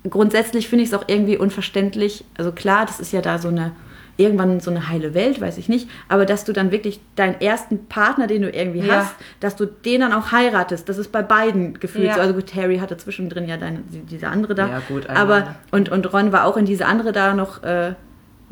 grundsätzlich 0.10 0.67
finde 0.67 0.83
ich 0.83 0.89
es 0.91 0.95
auch 0.95 1.05
irgendwie 1.07 1.38
unverständlich. 1.38 2.25
Also 2.38 2.51
klar, 2.51 2.86
das 2.86 3.00
ist 3.00 3.13
ja 3.13 3.22
da 3.22 3.38
so 3.38 3.48
eine, 3.50 3.72
irgendwann 4.15 4.60
so 4.60 4.69
eine 4.69 4.89
heile 4.89 5.13
Welt, 5.15 5.41
weiß 5.41 5.57
ich 5.57 5.69
nicht. 5.69 5.89
Aber 6.07 6.25
dass 6.25 6.45
du 6.45 6.53
dann 6.53 6.72
wirklich 6.72 7.00
deinen 7.15 7.41
ersten 7.41 7.86
Partner, 7.88 8.27
den 8.27 8.43
du 8.43 8.50
irgendwie 8.51 8.81
Ja. 8.81 8.98
hast, 8.98 9.15
dass 9.39 9.55
du 9.55 9.65
den 9.65 10.01
dann 10.01 10.13
auch 10.13 10.31
heiratest, 10.31 10.88
das 10.88 10.98
ist 11.00 11.12
bei 11.12 11.24
beiden 11.24 11.79
gefühlt 11.79 12.05
Ja. 12.07 12.15
so. 12.15 12.22
Also 12.22 12.33
gut, 12.36 12.53
Harry 12.55 12.77
hatte 12.77 12.95
zwischendrin 12.98 13.48
ja 13.48 13.57
deine, 13.57 13.79
diese 14.12 14.27
andere 14.27 14.53
da. 14.55 14.67
Ja, 14.67 14.81
gut, 14.88 15.10
aber 15.10 15.36
einmal. 15.36 15.55
und, 15.72 15.89
und 15.89 16.13
Ron 16.13 16.31
war 16.31 16.45
auch 16.45 16.57
in 16.57 16.65
diese 16.65 16.86
andere 16.86 17.12
da 17.12 17.33
noch 17.33 17.63
äh, 17.63 17.93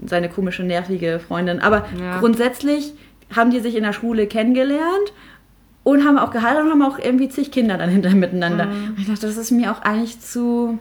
seine 0.04 0.30
komische, 0.30 0.64
nervige 0.64 1.20
Freundin. 1.20 1.60
Aber 1.60 1.86
Ja. 2.02 2.20
grundsätzlich 2.20 2.94
haben 3.36 3.52
die 3.52 3.60
sich 3.60 3.76
in 3.76 3.84
der 3.84 3.94
Schule 3.94 4.28
kennengelernt 4.28 5.14
und 5.84 6.06
haben 6.06 6.18
auch 6.18 6.32
geheiratet 6.32 6.66
und 6.66 6.72
haben 6.72 6.82
auch 6.84 7.00
irgendwie 7.00 7.30
zig 7.30 7.52
Kinder 7.52 7.78
dann 7.78 7.90
hinterher 7.90 8.18
miteinander. 8.18 8.66
Mhm. 8.68 8.90
Und 8.90 9.00
ich 9.00 9.08
dachte, 9.08 9.26
das 9.28 9.38
ist 9.38 9.52
mir 9.52 9.72
auch 9.72 9.82
eigentlich 9.82 10.20
zu 10.20 10.78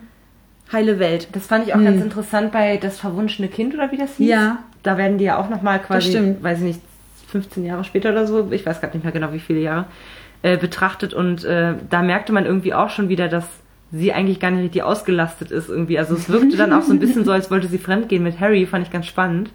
heile 0.73 0.99
Welt. 0.99 1.29
Das 1.33 1.47
fand 1.47 1.67
ich 1.67 1.75
auch 1.75 1.79
Hm. 1.79 1.85
ganz 1.85 2.03
interessant 2.03 2.53
bei 2.53 2.77
Das 2.77 2.99
verwunschene 3.01 3.49
Kind 3.49 3.75
oder 3.75 3.91
wie 3.93 3.97
das 3.97 4.17
hieß. 4.17 4.29
Ja. 4.29 4.59
Da 4.83 4.97
werden 4.97 5.19
die 5.19 5.25
ja 5.25 5.37
auch 5.39 5.49
nochmal 5.51 5.81
quasi, 5.81 6.11
stimmt. 6.11 6.43
weiß 6.43 6.59
ich 6.59 6.65
nicht, 6.65 6.81
15 7.29 7.65
Jahre 7.65 7.85
später 7.85 8.11
oder 8.11 8.27
so, 8.27 8.49
ich 8.51 8.65
weiß 8.65 8.81
gerade 8.81 8.97
nicht 8.97 9.05
mehr 9.05 9.13
genau 9.13 9.33
wie 9.33 9.41
viele 9.41 9.61
Jahre, 9.61 9.85
äh, 10.43 10.57
betrachtet 10.57 11.13
und 11.15 11.45
äh, 11.45 11.75
da 11.91 12.03
merkte 12.03 12.33
man 12.33 12.47
irgendwie 12.47 12.73
auch 12.75 12.89
schon 12.91 13.09
wieder, 13.09 13.29
dass 13.29 13.47
sie 13.93 14.13
eigentlich 14.13 14.41
gar 14.41 14.51
nicht 14.51 14.63
richtig 14.65 14.83
ausgelastet 14.83 15.51
ist 15.51 15.69
irgendwie. 15.69 15.99
Also 15.99 16.15
es 16.15 16.29
wirkte 16.29 16.57
dann 16.57 16.73
auch 16.73 16.83
so 16.83 16.93
ein 16.93 16.99
bisschen 17.01 17.25
so, 17.25 17.33
als 17.33 17.51
wollte 17.51 17.67
sie 17.69 17.79
fremdgehen 17.79 18.23
mit 18.23 18.39
Harry, 18.41 18.65
fand 18.67 18.87
ich 18.87 18.93
ganz 18.93 19.07
spannend. 19.07 19.51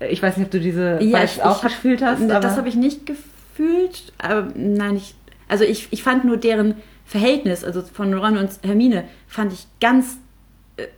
Äh, 0.00 0.08
Ich 0.08 0.22
weiß 0.22 0.36
nicht, 0.36 0.46
ob 0.46 0.50
du 0.52 0.60
diese 0.60 0.98
Ja, 1.02 1.22
ich- 1.24 1.42
auch 1.42 1.56
ich 1.64 1.70
gefühlt 1.72 2.02
hast. 2.02 2.28
Das 2.28 2.56
habe 2.56 2.68
ich 2.68 2.74
nicht 2.76 3.06
gefühlt. 3.06 4.12
Aber 4.18 4.48
nein, 4.54 4.96
ich, 4.96 5.14
also 5.48 5.64
ich, 5.64 5.88
ich 5.90 6.02
fand 6.02 6.24
nur 6.24 6.36
deren 6.36 6.74
Verhältnis, 7.04 7.64
also 7.64 7.82
von 7.82 8.12
Ron 8.14 8.36
und 8.36 8.50
Hermine, 8.64 9.04
fand 9.28 9.52
ich 9.52 9.66
ganz 9.80 10.18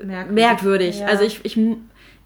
merkwürdig. 0.02 0.35
merkwürdig. 0.35 1.00
Ja. 1.00 1.07
Also 1.07 1.25
ich, 1.25 1.45
ich, 1.45 1.59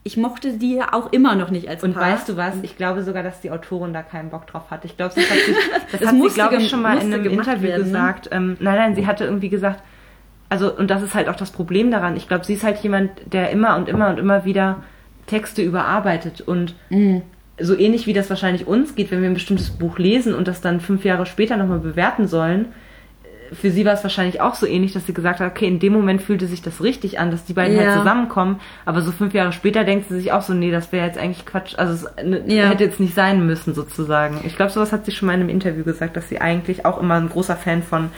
ich 0.04 0.16
mochte 0.16 0.54
die 0.54 0.76
ja 0.76 0.92
auch 0.92 1.12
immer 1.12 1.34
noch 1.34 1.50
nicht 1.50 1.68
als 1.68 1.82
Und 1.82 1.94
Paar. 1.94 2.12
weißt 2.12 2.28
du 2.28 2.36
was? 2.36 2.54
Ich 2.62 2.76
glaube 2.76 3.02
sogar, 3.02 3.22
dass 3.22 3.40
die 3.40 3.50
Autorin 3.50 3.92
da 3.92 4.02
keinen 4.02 4.30
Bock 4.30 4.46
drauf 4.46 4.70
hat. 4.70 4.84
Ich 4.84 4.96
glaube, 4.96 5.14
das 5.14 5.28
hat 5.28 5.36
sie, 5.46 5.54
das 5.92 6.00
Es 6.00 6.06
hat 6.08 6.14
sie, 6.14 6.28
glaube 6.34 6.56
ich, 6.56 6.68
schon 6.70 6.82
mal 6.82 6.96
in 6.98 7.12
einem 7.12 7.24
Interview 7.26 7.68
werden, 7.68 7.78
ne? 7.82 7.84
gesagt. 7.92 8.28
Ähm, 8.32 8.56
nein, 8.60 8.76
nein, 8.76 8.94
sie 8.94 9.06
hatte 9.06 9.24
irgendwie 9.24 9.48
gesagt, 9.48 9.82
also, 10.48 10.72
und 10.74 10.90
das 10.90 11.02
ist 11.02 11.14
halt 11.14 11.28
auch 11.28 11.36
das 11.36 11.50
Problem 11.50 11.90
daran. 11.90 12.16
Ich 12.16 12.28
glaube, 12.28 12.44
sie 12.44 12.54
ist 12.54 12.62
halt 12.62 12.78
jemand, 12.78 13.10
der 13.32 13.50
immer 13.50 13.76
und 13.76 13.88
immer 13.88 14.08
und 14.10 14.18
immer 14.18 14.44
wieder 14.44 14.82
Texte 15.26 15.62
überarbeitet 15.62 16.40
und 16.40 16.74
Mhm. 16.90 17.22
so 17.60 17.76
ähnlich 17.78 18.06
wie 18.06 18.12
das 18.12 18.28
wahrscheinlich 18.30 18.66
uns 18.66 18.94
geht, 18.94 19.10
wenn 19.10 19.20
wir 19.22 19.28
ein 19.30 19.34
bestimmtes 19.34 19.70
Buch 19.70 19.98
lesen 19.98 20.34
und 20.34 20.48
das 20.48 20.60
dann 20.60 20.80
fünf 20.80 21.04
Jahre 21.04 21.26
später 21.26 21.56
nochmal 21.56 21.78
bewerten 21.78 22.26
sollen. 22.26 22.66
äh, 23.24 23.54
Für 23.54 23.70
sie 23.70 23.84
war 23.84 23.92
es 23.92 24.02
wahrscheinlich 24.02 24.40
auch 24.40 24.54
so 24.54 24.66
ähnlich, 24.66 24.94
dass 24.94 25.06
sie 25.06 25.12
gesagt 25.12 25.40
hat, 25.40 25.50
okay, 25.50 25.68
in 25.68 25.78
dem 25.78 25.92
Moment 25.92 26.22
fühlte 26.22 26.46
sich 26.46 26.62
das 26.62 26.82
richtig 26.82 27.18
an, 27.20 27.30
dass 27.30 27.44
die 27.44 27.52
beiden 27.52 27.76
Ja. 27.76 27.82
halt 27.84 27.98
zusammenkommen, 27.98 28.58
aber 28.86 29.02
so 29.02 29.12
fünf 29.12 29.34
Jahre 29.34 29.52
später 29.52 29.84
denkt 29.84 30.08
sie 30.08 30.14
sich 30.16 30.32
auch 30.32 30.42
so, 30.42 30.54
nee, 30.54 30.70
das 30.70 30.90
wäre 30.92 31.06
jetzt 31.06 31.18
eigentlich 31.18 31.44
Quatsch, 31.46 31.74
also 31.78 31.92
es 31.92 32.24
ne, 32.24 32.42
Ja. 32.46 32.68
hätte 32.70 32.84
jetzt 32.84 32.98
nicht 32.98 33.14
sein 33.14 33.46
müssen 33.46 33.74
sozusagen. 33.74 34.40
Ich 34.44 34.56
glaube, 34.56 34.72
sowas 34.72 34.90
hat 34.92 35.04
sie 35.04 35.12
schon 35.12 35.26
mal 35.26 35.34
in 35.34 35.40
einem 35.40 35.50
Interview 35.50 35.84
gesagt, 35.84 36.16
dass 36.16 36.28
sie 36.30 36.40
eigentlich 36.40 36.84
auch 36.86 36.98
immer 37.00 37.14
ein 37.14 37.28
großer 37.28 37.56
Fan 37.56 37.82
von 37.82 38.08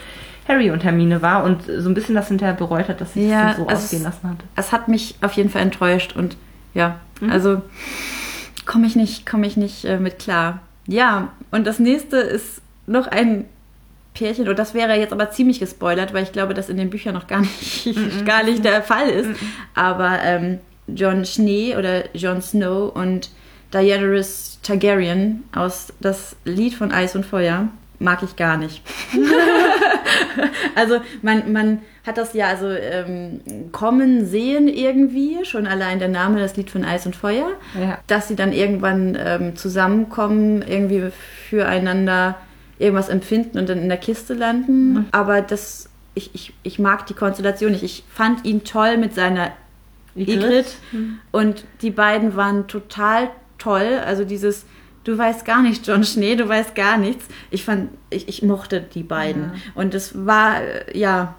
Harry 0.48 0.70
und 0.70 0.84
Hermine 0.84 1.20
war 1.22 1.42
und 1.44 1.62
so 1.64 1.88
ein 1.88 1.94
bisschen 1.94 2.14
das 2.14 2.28
hinterher 2.28 2.54
bereut 2.54 2.88
hat, 2.88 3.00
dass 3.00 3.14
sie 3.14 3.28
Ja, 3.28 3.48
das 3.48 3.56
so 3.56 3.66
also 3.66 3.82
ausgehen 3.84 4.02
lassen 4.04 4.30
hat. 4.30 4.36
Es 4.56 4.70
hat 4.72 4.88
mich 4.88 5.16
auf 5.20 5.32
jeden 5.32 5.50
Fall 5.50 5.62
enttäuscht 5.62 6.14
und 6.16 6.36
ja, 6.74 7.00
Mhm. 7.20 7.30
also 7.30 7.62
komme 8.66 8.86
ich 8.86 8.96
nicht, 8.96 9.24
komme 9.26 9.46
ich 9.46 9.56
nicht 9.56 9.84
äh, 9.84 9.98
mit 9.98 10.18
klar. 10.18 10.60
Ja, 10.86 11.32
und 11.52 11.66
das 11.66 11.78
nächste 11.78 12.16
ist 12.18 12.60
noch 12.86 13.06
ein 13.06 13.44
Pärchen, 14.14 14.48
und 14.48 14.58
das 14.58 14.74
wäre 14.74 14.94
jetzt 14.98 15.12
aber 15.12 15.30
ziemlich 15.30 15.58
gespoilert, 15.60 16.12
weil 16.14 16.22
ich 16.24 16.32
glaube, 16.32 16.54
dass 16.54 16.68
in 16.68 16.76
den 16.76 16.90
Büchern 16.90 17.14
noch 17.14 17.26
gar 17.26 17.40
nicht, 17.40 17.86
Mhm. 17.86 18.24
gar 18.26 18.42
nicht 18.44 18.64
der 18.64 18.82
Fall 18.82 19.08
ist. 19.08 19.30
Aber 19.74 20.18
ähm, 20.22 20.58
Jon 20.88 21.24
Schnee 21.24 21.76
oder 21.76 22.14
Jon 22.16 22.42
Snow 22.42 22.94
und 22.94 23.30
Daenerys 23.70 24.58
Targaryen 24.62 25.44
aus 25.54 25.92
das 26.00 26.36
Lied 26.44 26.74
von 26.74 26.92
Eis 26.92 27.16
und 27.16 27.24
Feuer 27.26 27.68
mag 27.98 28.22
ich 28.22 28.36
gar 28.36 28.56
nicht. 28.56 28.82
also 30.74 31.00
man, 31.22 31.52
man 31.52 31.82
hat 32.06 32.18
das 32.18 32.34
ja 32.34 32.48
also 32.48 32.68
ähm, 32.68 33.40
kommen 33.72 34.26
sehen 34.26 34.68
irgendwie, 34.68 35.44
schon 35.44 35.66
allein 35.66 35.98
der 35.98 36.08
Name, 36.08 36.38
das 36.40 36.56
Lied 36.56 36.70
von 36.70 36.84
Eis 36.84 37.06
und 37.06 37.16
Feuer, 37.16 37.48
Ja. 37.80 37.98
dass 38.06 38.28
sie 38.28 38.36
dann 38.36 38.52
irgendwann 38.52 39.16
ähm, 39.18 39.56
zusammenkommen, 39.56 40.62
irgendwie 40.62 41.10
füreinander 41.48 42.36
irgendwas 42.78 43.08
empfinden 43.08 43.58
und 43.58 43.68
dann 43.68 43.78
in 43.78 43.88
der 43.88 43.98
Kiste 43.98 44.34
landen. 44.34 45.06
Aber 45.12 45.40
das, 45.40 45.88
ich, 46.14 46.34
ich, 46.34 46.52
ich 46.62 46.78
mag 46.78 47.06
die 47.06 47.14
Konstellation 47.14 47.72
nicht. 47.72 47.84
Ich 47.84 48.04
fand 48.12 48.44
ihn 48.44 48.64
toll 48.64 48.96
mit 48.98 49.14
seiner 49.14 49.52
Ygritte 50.16 50.64
und 51.32 51.64
die 51.82 51.90
beiden 51.90 52.36
waren 52.36 52.66
total 52.66 53.30
toll. 53.58 54.00
Also 54.04 54.24
dieses, 54.24 54.66
du 55.04 55.16
weißt 55.16 55.44
gar 55.44 55.62
nichts, 55.62 55.86
John 55.86 56.04
Schnee, 56.04 56.36
du 56.36 56.48
weißt 56.48 56.74
gar 56.74 56.98
nichts. 56.98 57.26
Ich 57.50 57.64
fand, 57.64 57.90
ich, 58.10 58.28
ich 58.28 58.42
mochte 58.42 58.80
die 58.80 59.02
beiden. 59.04 59.42
Ja. 59.44 59.52
Und 59.74 59.94
es 59.94 60.26
war, 60.26 60.60
äh, 60.60 60.98
ja, 60.98 61.34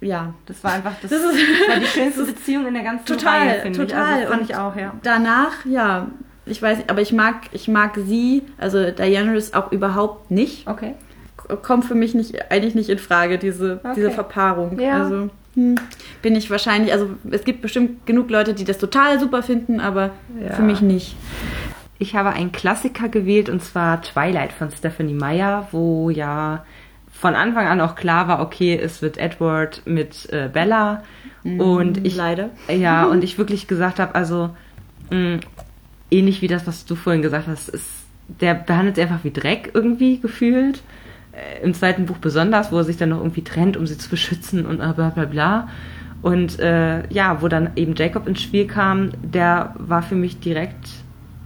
ja. 0.00 0.32
Das 0.46 0.62
war 0.64 0.72
einfach 0.74 0.92
das, 1.02 1.10
Das 1.10 1.20
ist- 1.20 1.32
das 1.60 1.68
war 1.68 1.80
die 1.80 1.86
schönste 2.00 2.24
Beziehung 2.24 2.66
in 2.66 2.74
der 2.74 2.82
ganzen 2.82 3.06
Total, 3.06 3.38
Reihe, 3.48 3.60
finde 3.62 3.82
ich. 3.82 3.88
total. 3.88 4.04
Also, 4.04 4.20
das 4.20 4.28
fand 4.30 4.40
Und 4.42 4.50
ich 4.50 4.56
auch, 4.56 4.76
ja. 4.76 4.94
Danach, 5.02 5.64
ja, 5.66 6.06
ich 6.46 6.60
weiß 6.62 6.78
nicht, 6.78 6.90
aber 6.90 7.00
ich 7.02 7.12
mag, 7.12 7.36
ich 7.52 7.68
mag 7.68 7.96
sie, 7.96 8.42
also 8.58 8.90
Daenerys 8.90 9.52
auch 9.54 9.72
überhaupt 9.72 10.30
nicht. 10.30 10.66
Okay. 10.66 10.94
Kommt 11.62 11.84
für 11.84 11.94
mich 11.94 12.14
nicht, 12.14 12.50
eigentlich 12.50 12.74
nicht 12.74 12.88
in 12.90 12.98
Frage, 12.98 13.38
diese, 13.38 13.80
Okay. 13.82 13.92
diese 13.96 14.10
Verpaarung. 14.10 14.78
Ja. 14.78 15.02
Also 15.02 15.30
hm, 15.54 15.74
bin 16.22 16.36
ich 16.36 16.48
wahrscheinlich, 16.50 16.92
also 16.92 17.10
es 17.30 17.42
gibt 17.44 17.60
bestimmt 17.60 18.06
genug 18.06 18.30
Leute, 18.30 18.54
die 18.54 18.64
das 18.64 18.78
total 18.78 19.18
super 19.18 19.42
finden, 19.42 19.80
aber 19.80 20.10
Ja. 20.40 20.54
für 20.54 20.62
mich 20.62 20.80
nicht. 20.80 21.16
Ich 21.98 22.14
habe 22.16 22.30
einen 22.30 22.52
Klassiker 22.52 23.08
gewählt 23.08 23.48
und 23.50 23.62
zwar 23.62 24.00
Twilight 24.00 24.52
von 24.52 24.70
Stephanie 24.70 25.12
Meyer, 25.12 25.68
wo 25.72 26.08
ja 26.08 26.64
von 27.20 27.34
Anfang 27.34 27.66
an 27.66 27.82
auch 27.82 27.96
klar 27.96 28.28
war, 28.28 28.40
okay, 28.40 28.78
es 28.82 29.02
wird 29.02 29.18
Edward 29.18 29.82
mit 29.84 30.32
äh, 30.32 30.48
Bella 30.50 31.02
und 31.44 32.06
ich 32.06 32.16
Leider. 32.16 32.48
ja 32.68 33.04
und 33.10 33.22
ich 33.22 33.36
wirklich 33.36 33.68
gesagt 33.68 33.98
habe, 33.98 34.14
also 34.14 34.56
mh, 35.10 35.40
ähnlich 36.10 36.40
wie 36.40 36.48
das, 36.48 36.66
was 36.66 36.86
du 36.86 36.94
vorhin 36.94 37.20
gesagt 37.20 37.46
hast, 37.46 37.68
ist 37.68 37.86
der 38.40 38.54
behandelt 38.54 38.96
sie 38.96 39.02
einfach 39.02 39.22
wie 39.22 39.32
Dreck 39.32 39.70
irgendwie 39.74 40.18
gefühlt. 40.18 40.82
Äh, 41.32 41.62
Im 41.62 41.74
zweiten 41.74 42.06
Buch 42.06 42.16
besonders, 42.18 42.72
wo 42.72 42.78
er 42.78 42.84
sich 42.84 42.96
dann 42.96 43.10
noch 43.10 43.18
irgendwie 43.18 43.44
trennt, 43.44 43.76
um 43.76 43.86
sie 43.86 43.98
zu 43.98 44.08
beschützen 44.08 44.64
und 44.64 44.78
bla 44.78 44.92
bla 44.92 45.24
bla. 45.26 45.68
Und 46.22 46.58
äh, 46.58 47.06
ja, 47.12 47.42
wo 47.42 47.48
dann 47.48 47.70
eben 47.76 47.94
Jacob 47.96 48.26
ins 48.28 48.40
Spiel 48.40 48.66
kam, 48.66 49.10
der 49.22 49.74
war 49.78 50.02
für 50.02 50.14
mich 50.14 50.40
direkt 50.40 50.88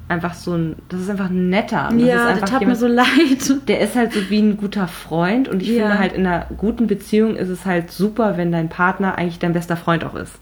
einfach 0.08 0.34
so 0.34 0.52
ein, 0.54 0.76
das 0.88 1.00
ist 1.00 1.10
einfach 1.10 1.30
ein 1.30 1.48
netter. 1.48 1.88
Das 1.90 2.02
Ja, 2.02 2.30
das 2.34 2.40
tat 2.50 2.60
mir 2.60 2.60
jemand- 2.60 2.78
so 2.78 2.86
leid. 2.86 3.68
der 3.68 3.80
ist 3.80 3.96
halt 3.96 4.12
so 4.12 4.20
wie 4.28 4.38
ein 4.40 4.56
guter 4.56 4.86
Freund 4.86 5.48
und 5.48 5.62
ich 5.62 5.68
Ja. 5.68 5.84
finde 5.86 5.98
halt 5.98 6.12
in 6.12 6.26
einer 6.26 6.46
guten 6.58 6.86
Beziehung 6.86 7.36
ist 7.36 7.48
es 7.48 7.64
halt 7.64 7.90
super, 7.90 8.36
wenn 8.36 8.52
dein 8.52 8.68
Partner 8.68 9.16
eigentlich 9.16 9.38
dein 9.38 9.52
bester 9.54 9.76
Freund 9.76 10.04
auch 10.04 10.14
ist. 10.14 10.38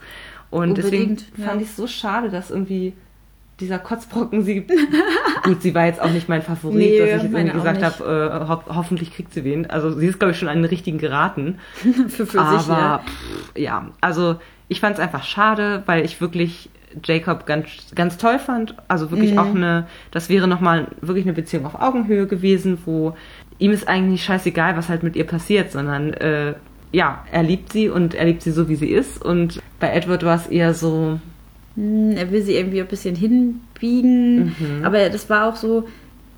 Und 0.50 0.76
deswegen 0.78 1.10
Unbedingt, 1.12 1.24
ja. 1.38 1.46
fand 1.46 1.62
ich 1.62 1.68
es 1.68 1.76
so 1.76 1.86
schade, 1.86 2.28
dass 2.28 2.50
irgendwie 2.50 2.92
dieser 3.60 3.78
Kotzbrocken, 3.78 4.42
sie, 4.42 4.66
gut, 5.44 5.62
sie 5.62 5.74
war 5.74 5.86
jetzt 5.86 6.00
auch 6.00 6.10
nicht 6.10 6.28
mein 6.28 6.42
Favorit, 6.42 6.76
Nee, 6.78 6.98
dass 6.98 7.06
ich 7.08 7.22
jetzt 7.22 7.32
irgendwie 7.32 7.52
gesagt 7.52 7.82
habe, 7.84 8.42
äh, 8.44 8.48
ho 8.48 8.62
hoffentlich 8.74 9.14
kriegt 9.14 9.32
sie 9.32 9.44
wen. 9.44 9.70
Also 9.70 9.92
sie 9.92 10.06
ist, 10.08 10.18
glaube 10.18 10.32
ich, 10.32 10.38
schon 10.38 10.48
an 10.48 10.56
den 10.56 10.64
richtigen 10.64 10.98
geraten. 10.98 11.58
für, 12.08 12.26
für 12.26 12.40
Aber 12.40 12.58
sich, 12.58 12.68
ja. 12.68 12.98
pff, 12.98 13.58
ja, 13.58 13.86
also 14.00 14.36
ich 14.68 14.80
fand 14.80 14.94
es 14.96 15.00
einfach 15.00 15.22
schade, 15.22 15.82
weil 15.86 16.04
ich 16.04 16.20
wirklich 16.20 16.70
Jacob 17.04 17.46
ganz, 17.46 17.68
ganz 17.94 18.16
toll 18.18 18.38
fand. 18.38 18.74
Also 18.88 19.06
Mhm. 19.06 19.10
wirklich 19.10 19.38
auch 19.38 19.54
eine, 19.54 19.86
das 20.10 20.28
wäre 20.28 20.46
nochmal 20.48 20.88
wirklich 21.00 21.24
eine 21.24 21.32
Beziehung 21.34 21.66
auf 21.66 21.80
Augenhöhe 21.80 22.26
gewesen, 22.26 22.78
wo 22.84 23.14
ihm 23.58 23.70
ist 23.70 23.88
eigentlich 23.88 24.24
scheißegal, 24.24 24.76
was 24.76 24.88
halt 24.88 25.02
mit 25.02 25.16
ihr 25.16 25.24
passiert, 25.26 25.70
sondern 25.72 26.12
äh, 26.14 26.54
ja, 26.92 27.24
er 27.32 27.42
liebt 27.42 27.72
sie 27.72 27.88
und 27.88 28.14
er 28.14 28.24
liebt 28.26 28.42
sie 28.42 28.50
so, 28.50 28.68
wie 28.68 28.76
sie 28.76 28.88
ist. 28.90 29.24
Und 29.24 29.60
bei 29.80 29.90
Edward 29.92 30.24
war 30.24 30.36
es 30.36 30.46
eher 30.46 30.74
so, 30.74 31.18
Hm, 31.76 32.12
Er 32.18 32.30
will 32.30 32.42
sie 32.42 32.54
irgendwie 32.54 32.82
ein 32.82 32.86
bisschen 32.86 33.14
hinbiegen. 33.16 34.54
Mhm. 34.58 34.84
Aber 34.84 35.08
das 35.08 35.28
war 35.30 35.48
auch 35.48 35.56
so, 35.56 35.88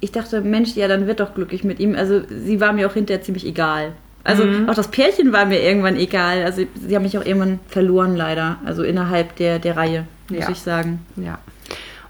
ich 0.01 0.13
dachte, 0.13 0.41
Mensch, 0.43 0.75
ja, 0.77 0.87
dann 0.89 1.07
wird 1.07 1.21
doch 1.21 1.35
glücklich 1.35 1.65
mit 1.65 1.81
ihm. 1.81 1.95
Also 1.95 2.21
sie 2.29 2.61
war 2.61 2.73
mir 2.73 2.87
auch 2.89 2.95
hinterher 2.95 3.23
ziemlich 3.23 3.47
egal. 3.47 3.93
Also 4.23 4.45
Mhm. 4.45 4.69
auch 4.69 4.75
das 4.75 4.89
Pärchen 4.89 5.33
war 5.33 5.45
mir 5.47 5.61
irgendwann 5.63 5.97
egal. 5.97 6.45
Also 6.45 6.63
sie 6.87 6.95
haben 6.95 7.03
mich 7.03 7.19
auch 7.19 7.25
irgendwann 7.27 7.59
verloren, 7.69 8.17
leider. 8.17 8.57
Also 8.65 8.83
innerhalb 8.83 9.37
der, 9.37 9.59
der 9.59 9.77
Reihe, 9.77 10.05
muss 10.29 10.41
Ja. 10.41 10.51
ich 10.51 10.61
sagen. 10.61 11.05
Ja. 11.17 11.39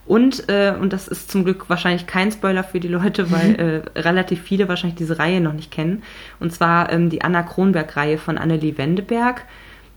Und, 0.07 0.50
äh, 0.50 0.74
und 0.79 0.92
das 0.92 1.09
ist 1.09 1.31
zum 1.31 1.44
Glück 1.44 1.70
wahrscheinlich 1.70 2.07
kein 2.07 2.31
Spoiler 2.31 2.62
für 2.62 2.79
die 2.79 2.88
Leute, 2.88 3.31
weil 3.31 3.83
äh, 3.96 4.00
relativ 4.00 4.42
viele 4.42 4.68
wahrscheinlich 4.68 4.98
diese 4.98 5.18
Reihe 5.18 5.40
noch 5.40 5.55
nicht 5.55 5.70
kennen. 5.70 6.03
Und 6.40 6.53
zwar 6.53 6.92
ähm, 6.92 7.09
die 7.09 7.22
Anna 7.22 7.42
Kronberg-Reihe 7.42 8.18
von 8.18 8.37
Annelie 8.37 8.77
Wendeberg. 8.77 9.44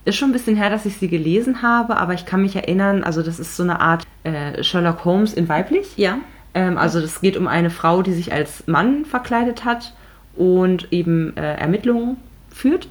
Ist 0.06 0.15
schon 0.15 0.30
ein 0.30 0.34
bisschen 0.34 0.56
her, 0.56 0.69
dass 0.69 0.86
ich 0.86 0.95
sie 0.97 1.10
gelesen 1.10 1.62
habe, 1.62 1.97
aber 1.97 2.13
ich 2.13 2.25
kann 2.25 2.41
mich 2.41 2.56
erinnern, 2.56 3.03
also 3.03 3.21
das 3.21 3.39
ist 3.41 3.58
so 3.58 3.63
eine 3.63 3.82
Art 3.82 4.03
äh, 4.23 4.63
Sherlock 4.63 5.03
Holmes 5.03 5.34
in 5.34 5.49
weiblich. 5.49 5.97
Ja. 5.97 6.19
Ähm, 6.53 6.77
also 6.77 6.99
es 6.99 7.19
geht 7.19 7.36
um 7.36 7.45
eine 7.47 7.69
Frau, 7.69 8.01
die 8.01 8.13
sich 8.13 8.32
als 8.32 8.65
Mann 8.67 9.03
verkleidet 9.03 9.65
hat 9.65 9.93
und 10.38 10.88
eben 10.93 11.36
äh, 11.36 11.56
Ermittlungen 11.56 12.15
führt. 12.49 12.88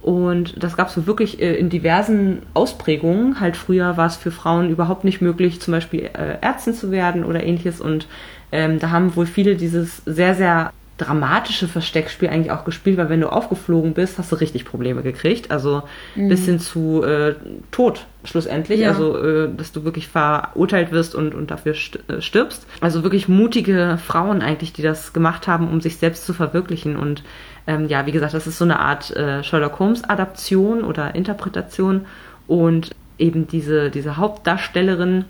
Und 0.00 0.62
das 0.62 0.76
gab 0.76 0.88
es 0.88 0.94
so 0.94 1.06
wirklich 1.06 1.40
äh, 1.40 1.56
in 1.56 1.70
diversen 1.70 2.42
Ausprägungen. 2.54 3.40
Halt 3.40 3.56
früher 3.56 3.96
war 3.96 4.06
es 4.06 4.16
für 4.16 4.30
Frauen 4.30 4.70
überhaupt 4.70 5.04
nicht 5.04 5.20
möglich, 5.20 5.60
zum 5.60 5.72
Beispiel 5.72 6.04
äh, 6.04 6.38
Ärztin 6.40 6.74
zu 6.74 6.90
werden 6.90 7.24
oder 7.24 7.42
ähnliches. 7.42 7.80
Und 7.80 8.06
ähm, 8.52 8.78
da 8.78 8.90
haben 8.90 9.16
wohl 9.16 9.26
viele 9.26 9.56
dieses 9.56 10.02
sehr, 10.06 10.34
sehr 10.34 10.72
dramatische 10.98 11.68
Versteckspiel 11.68 12.28
eigentlich 12.28 12.50
auch 12.50 12.64
gespielt, 12.64 12.98
weil 12.98 13.08
wenn 13.08 13.20
du 13.20 13.28
aufgeflogen 13.28 13.94
bist, 13.94 14.18
hast 14.18 14.32
du 14.32 14.36
richtig 14.36 14.64
Probleme 14.64 15.02
gekriegt. 15.02 15.50
Also 15.50 15.84
bis 16.16 16.44
hin 16.44 16.58
zu 16.58 17.04
äh, 17.04 17.36
Tod 17.70 18.04
schlussendlich. 18.24 18.80
Ja. 18.80 18.90
Also 18.90 19.16
äh, 19.16 19.48
dass 19.56 19.72
du 19.72 19.84
wirklich 19.84 20.08
verurteilt 20.08 20.90
wirst 20.90 21.14
und, 21.14 21.34
und 21.34 21.50
dafür 21.50 21.74
äh, 21.74 22.20
stirbst. 22.20 22.66
Also 22.80 23.04
wirklich 23.04 23.28
mutige 23.28 23.98
Frauen 24.04 24.42
eigentlich, 24.42 24.72
die 24.72 24.82
das 24.82 25.12
gemacht 25.12 25.46
haben, 25.46 25.68
um 25.68 25.80
sich 25.80 25.96
selbst 25.96 26.26
zu 26.26 26.34
verwirklichen. 26.34 26.96
Und 26.96 27.22
ähm, 27.68 27.86
ja, 27.86 28.06
wie 28.06 28.12
gesagt, 28.12 28.34
das 28.34 28.46
ist 28.48 28.58
so 28.58 28.64
eine 28.64 28.80
Art 28.80 29.14
äh, 29.14 29.44
Sherlock 29.44 29.78
Holmes 29.78 30.02
Adaption 30.04 30.82
oder 30.82 31.14
Interpretation. 31.14 32.06
Und 32.48 32.90
eben 33.18 33.46
diese, 33.46 33.90
diese 33.90 34.16
Hauptdarstellerin, 34.16 35.26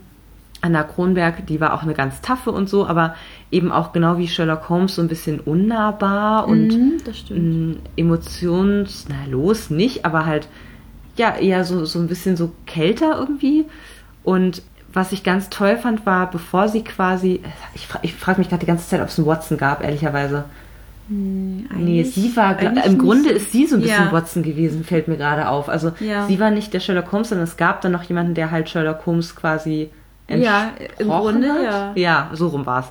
Anna 0.61 0.85
Kronberg, 0.85 1.47
die 1.47 1.61
war 1.61 1.75
auch 1.75 1.83
eine 1.83 1.95
ganz 1.95 2.21
taffe 2.21 2.51
und 2.53 2.69
so, 2.69 2.87
aber 2.87 3.15
eben 3.51 3.71
auch 3.73 3.93
genau 3.93 4.19
wie 4.19 4.29
Sherlock 4.29 4.69
Holmes 4.69 4.95
so 4.95 5.03
ein 5.03 5.09
bisschen 5.09 5.41
unnahbar 5.41 6.47
und 6.49 6.69
Mhm, 6.69 6.93
das 7.05 7.19
stimmt. 7.19 7.75
mh, 7.75 7.77
emotions, 7.97 9.07
na 9.09 9.17
los 9.31 9.71
nicht, 9.71 10.05
aber 10.05 10.25
halt 10.27 10.49
ja 11.17 11.35
eher 11.37 11.65
so, 11.65 11.85
so 11.85 11.99
ein 11.99 12.07
bisschen 12.09 12.37
so 12.37 12.53
kälter 12.67 13.19
irgendwie. 13.19 13.67
Und 14.23 14.63
was 14.93 15.13
ich 15.13 15.23
ganz 15.25 15.49
toll 15.51 15.77
fand, 15.77 16.07
war, 16.07 16.31
bevor 16.31 16.69
sie 16.69 16.83
quasi, 16.83 17.41
ich, 17.75 17.87
fra 17.87 17.99
ich 18.03 18.15
frage 18.15 18.39
mich 18.41 18.49
gerade 18.49 18.61
die 18.61 18.67
ganze 18.67 18.89
Zeit, 18.89 19.01
ob 19.01 19.09
es 19.09 19.19
einen 19.19 19.27
Watson 19.27 19.59
gab, 19.59 19.83
ehrlicherweise. 19.83 20.45
Nee, 21.11 21.65
Eigentlich- 21.75 22.15
sie 22.15 22.37
war, 22.37 22.61
im. 22.61 22.99
Grunde 22.99 23.31
ist 23.31 23.51
sie 23.53 23.67
so 23.67 23.77
ein 23.77 23.83
bisschen 23.83 24.05
Ja. 24.07 24.13
Watson 24.13 24.43
gewesen, 24.43 24.85
fällt 24.85 25.09
mir 25.09 25.17
gerade 25.17 25.49
auf. 25.49 25.69
Also 25.69 25.93
Ja. 26.01 26.27
sie 26.27 26.39
war 26.39 26.51
nicht 26.51 26.75
der 26.75 26.81
Sherlock 26.81 27.11
Holmes, 27.13 27.31
sondern 27.31 27.47
es 27.47 27.57
gab 27.57 27.81
dann 27.81 27.93
noch 27.93 28.03
jemanden, 28.03 28.35
der 28.35 28.51
halt 28.51 28.69
Sherlock 28.69 29.07
Holmes 29.07 29.35
quasi 29.35 29.89
Ja, 30.29 30.73
im 30.77 30.85
entsprochen 31.07 31.23
Grunde, 31.41 31.49
hat. 31.53 31.63
ja. 31.65 31.93
Ja, 31.95 32.31
so 32.35 32.49
rum 32.49 32.67
war's. 32.67 32.87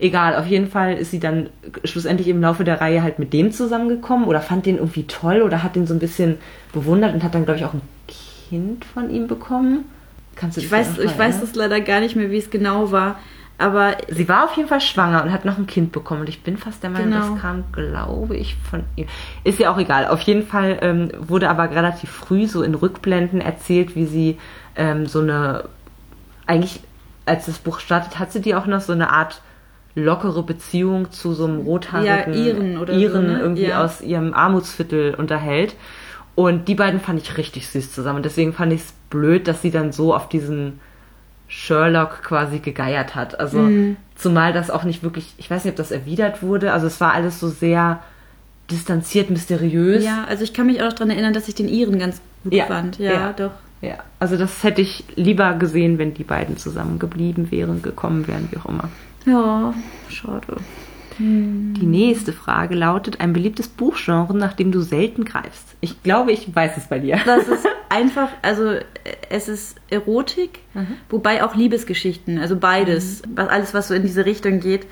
Egal, 0.00 0.34
auf 0.34 0.46
jeden 0.46 0.66
Fall 0.68 0.94
ist 0.98 1.12
sie 1.12 1.20
dann 1.20 1.50
schlussendlich 1.84 2.26
im 2.26 2.40
Laufe 2.40 2.64
der 2.64 2.80
Reihe 2.80 3.02
halt 3.04 3.20
mit 3.20 3.32
dem 3.32 3.52
zusammengekommen 3.52 4.26
oder 4.26 4.40
fand 4.40 4.66
den 4.66 4.78
irgendwie 4.78 5.04
toll 5.04 5.42
oder 5.42 5.62
hat 5.62 5.76
den 5.76 5.86
so 5.86 5.94
ein 5.94 6.00
bisschen 6.00 6.38
bewundert 6.72 7.14
und 7.14 7.22
hat 7.22 7.36
dann, 7.36 7.44
glaube 7.44 7.60
ich, 7.60 7.64
auch 7.64 7.74
ein 7.74 7.82
Kind 8.48 8.84
von 8.84 9.08
ihm 9.10 9.28
bekommen. 9.28 9.84
Kannst 10.34 10.56
du 10.56 10.60
Ich 10.62 10.72
weiß, 10.72 10.98
ich 10.98 11.16
weiß 11.16 11.40
das 11.40 11.54
leider 11.54 11.80
gar 11.80 12.00
nicht 12.00 12.16
mehr, 12.16 12.32
wie 12.32 12.38
es 12.38 12.50
genau 12.50 12.90
war. 12.90 13.20
Aber 13.62 13.96
Sie 14.08 14.28
war 14.28 14.44
auf 14.44 14.56
jeden 14.56 14.68
Fall 14.68 14.80
schwanger 14.80 15.22
und 15.22 15.30
hat 15.32 15.44
noch 15.44 15.56
ein 15.56 15.66
Kind 15.66 15.92
bekommen. 15.92 16.22
Und 16.22 16.28
ich 16.28 16.42
bin 16.42 16.56
fast 16.56 16.82
der 16.82 16.90
Meinung, 16.90 17.10
Genau. 17.12 17.30
das 17.34 17.40
kam, 17.40 17.64
glaube 17.72 18.36
ich, 18.36 18.56
von 18.68 18.84
ihr. 18.96 19.06
Ist 19.44 19.58
ja 19.58 19.72
auch 19.72 19.78
egal. 19.78 20.06
Auf 20.08 20.20
jeden 20.22 20.44
Fall 20.46 20.78
ähm, 20.82 21.10
wurde 21.18 21.48
aber 21.48 21.70
relativ 21.70 22.10
früh 22.10 22.46
so 22.46 22.62
in 22.62 22.74
Rückblenden 22.74 23.40
erzählt, 23.40 23.94
wie 23.94 24.06
sie 24.06 24.38
ähm, 24.76 25.06
so 25.06 25.20
eine, 25.20 25.64
eigentlich, 26.46 26.80
als 27.24 27.46
das 27.46 27.58
Buch 27.58 27.78
startet, 27.80 28.18
hat 28.18 28.32
sie 28.32 28.40
die 28.40 28.54
auch 28.54 28.66
noch 28.66 28.80
so 28.80 28.92
eine 28.92 29.10
Art 29.10 29.40
lockere 29.94 30.42
Beziehung 30.42 31.10
zu 31.12 31.34
so 31.34 31.44
einem 31.44 31.60
rothaarigen 31.60 32.32
Ja, 32.34 32.40
Iren 32.40 32.78
oder 32.78 32.94
so, 32.94 33.00
Iren 33.00 33.26
ne? 33.26 33.40
irgendwie 33.40 33.66
Ja. 33.66 33.84
aus 33.84 34.00
ihrem 34.00 34.32
Armutsviertel 34.34 35.14
unterhält. 35.14 35.76
Und 36.34 36.66
die 36.66 36.74
beiden 36.74 36.98
fand 36.98 37.20
ich 37.20 37.36
richtig 37.36 37.68
süß 37.68 37.92
zusammen. 37.92 38.16
Und 38.16 38.24
deswegen 38.24 38.54
fand 38.54 38.72
ich 38.72 38.80
es 38.80 38.92
blöd, 39.10 39.46
dass 39.46 39.60
sie 39.62 39.70
dann 39.70 39.92
so 39.92 40.14
auf 40.14 40.28
diesen 40.30 40.80
Sherlock 41.54 42.22
quasi 42.22 42.60
gegeiert 42.60 43.14
hat. 43.14 43.38
Also 43.38 43.58
Mhm. 43.58 43.96
zumal 44.16 44.54
das 44.54 44.70
auch 44.70 44.84
nicht 44.84 45.02
wirklich, 45.02 45.34
ich 45.36 45.50
weiß 45.50 45.64
nicht, 45.64 45.72
ob 45.72 45.76
das 45.76 45.90
erwidert 45.90 46.42
wurde. 46.42 46.72
Also 46.72 46.86
es 46.86 46.98
war 47.00 47.12
alles 47.12 47.38
so 47.38 47.48
sehr 47.48 48.00
distanziert, 48.70 49.28
mysteriös. 49.28 50.02
ja, 50.02 50.24
also 50.28 50.44
ich 50.44 50.54
kann 50.54 50.66
mich 50.66 50.80
auch 50.80 50.86
noch 50.86 50.92
daran 50.94 51.10
erinnern, 51.10 51.34
dass 51.34 51.48
ich 51.48 51.54
den 51.54 51.68
Iren 51.68 51.98
ganz 51.98 52.20
gut 52.42 52.54
Ja, 52.54 52.64
fand. 52.66 52.98
Ja, 52.98 53.12
ja. 53.12 53.32
doch. 53.34 53.50
Ja, 53.82 53.96
also 54.18 54.36
das 54.38 54.62
hätte 54.62 54.80
ich 54.80 55.04
lieber 55.16 55.52
gesehen, 55.54 55.98
wenn 55.98 56.14
die 56.14 56.24
beiden 56.24 56.56
zusammen 56.56 56.98
geblieben 56.98 57.50
wären, 57.50 57.82
gekommen 57.82 58.26
wären, 58.28 58.48
wie 58.50 58.56
auch 58.58 58.66
immer. 58.66 58.88
Ja, 59.26 59.74
schade. 60.08 60.56
Die 61.18 61.86
nächste 61.86 62.32
Frage 62.32 62.74
lautet, 62.74 63.20
ein 63.20 63.32
beliebtes 63.32 63.68
Buchgenre, 63.68 64.36
nach 64.36 64.52
dem 64.54 64.72
du 64.72 64.80
selten 64.80 65.24
greifst. 65.24 65.74
Ich 65.80 66.02
glaube, 66.02 66.32
ich 66.32 66.54
weiß 66.54 66.76
es 66.76 66.84
bei 66.86 66.98
dir. 66.98 67.18
Das 67.26 67.48
ist 67.48 67.66
einfach, 67.88 68.28
also 68.42 68.74
es 69.30 69.48
ist 69.48 69.76
Erotik, 69.90 70.60
Mhm. 70.74 70.86
wobei 71.10 71.44
auch 71.44 71.54
Liebesgeschichten, 71.54 72.38
also 72.38 72.56
beides, 72.56 73.20
was, 73.34 73.48
alles, 73.50 73.74
was 73.74 73.88
so 73.88 73.94
in 73.94 74.02
diese 74.02 74.24
Richtung 74.24 74.58
geht, 74.60 74.86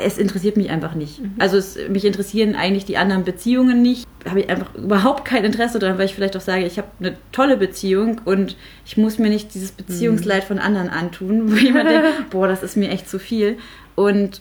es 0.00 0.18
interessiert 0.18 0.56
mich 0.56 0.70
einfach 0.70 0.96
nicht. 0.96 1.20
Mhm. 1.22 1.34
Also 1.38 1.56
es, 1.56 1.78
mich 1.88 2.04
interessieren 2.04 2.56
eigentlich 2.56 2.84
die 2.84 2.96
anderen 2.96 3.22
Beziehungen 3.22 3.80
nicht. 3.80 4.06
Habe 4.28 4.40
ich 4.40 4.50
einfach 4.50 4.74
überhaupt 4.74 5.24
kein 5.24 5.44
Interesse 5.44 5.78
daran, 5.78 5.98
weil 5.98 6.06
ich 6.06 6.14
vielleicht 6.16 6.36
auch 6.36 6.40
sage, 6.40 6.64
ich 6.66 6.78
habe 6.78 6.88
eine 6.98 7.16
tolle 7.30 7.56
Beziehung 7.56 8.20
und 8.24 8.56
ich 8.84 8.96
muss 8.96 9.18
mir 9.18 9.28
nicht 9.28 9.54
dieses 9.54 9.70
Beziehungsleid 9.70 10.42
von 10.42 10.58
anderen 10.58 10.88
antun, 10.88 11.52
wo 11.52 11.54
jemand 11.54 11.88
denkt, 11.88 12.08
boah, 12.30 12.48
das 12.48 12.64
ist 12.64 12.76
mir 12.76 12.90
echt 12.90 13.08
zu 13.08 13.20
viel. 13.20 13.56
Und 13.94 14.40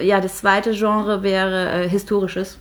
ja, 0.00 0.20
das 0.20 0.38
zweite 0.38 0.72
Genre 0.72 1.22
wäre 1.22 1.84
äh, 1.84 1.88
historisches. 1.88 2.58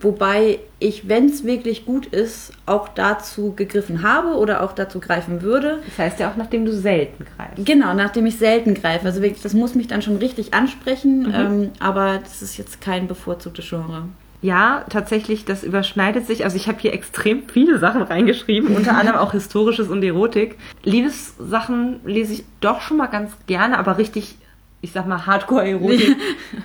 Wobei 0.00 0.60
ich, 0.78 1.08
wenn 1.08 1.26
es 1.26 1.44
wirklich 1.44 1.84
gut 1.84 2.06
ist, 2.06 2.52
auch 2.66 2.88
dazu 2.88 3.54
gegriffen 3.54 4.02
habe 4.02 4.36
oder 4.36 4.62
auch 4.62 4.72
dazu 4.72 5.00
greifen 5.00 5.42
würde. 5.42 5.80
Das 5.86 5.98
heißt 5.98 6.20
ja 6.20 6.30
auch, 6.30 6.36
nachdem 6.36 6.64
du 6.64 6.72
selten 6.72 7.24
greifst. 7.36 7.66
Genau, 7.66 7.94
nachdem 7.94 8.26
ich 8.26 8.38
selten 8.38 8.74
greife. 8.74 9.06
Also 9.06 9.22
wirklich, 9.22 9.42
das 9.42 9.54
muss 9.54 9.74
mich 9.74 9.88
dann 9.88 10.00
schon 10.00 10.16
richtig 10.18 10.54
ansprechen, 10.54 11.32
ähm, 11.34 11.70
aber 11.80 12.20
das 12.22 12.42
ist 12.42 12.56
jetzt 12.58 12.80
kein 12.80 13.08
bevorzugtes 13.08 13.68
Genre. 13.68 14.04
Ja, 14.40 14.84
tatsächlich, 14.88 15.44
das 15.44 15.64
überschneidet 15.64 16.28
sich. 16.28 16.44
Also 16.44 16.56
ich 16.56 16.68
habe 16.68 16.78
hier 16.78 16.92
extrem 16.92 17.48
viele 17.48 17.80
Sachen 17.80 18.02
reingeschrieben, 18.02 18.76
unter 18.76 18.96
anderem 18.96 19.18
auch 19.18 19.32
Historisches 19.32 19.88
und 19.88 20.04
Erotik. 20.04 20.56
Liebessachen 20.84 21.98
lese 22.04 22.34
ich 22.34 22.44
doch 22.60 22.80
schon 22.80 22.98
mal 22.98 23.08
ganz 23.08 23.32
gerne, 23.48 23.76
aber 23.78 23.98
richtig, 23.98 24.38
ich 24.80 24.92
sag 24.92 25.06
mal, 25.06 25.26
Hardcore-Erotik 25.26 26.16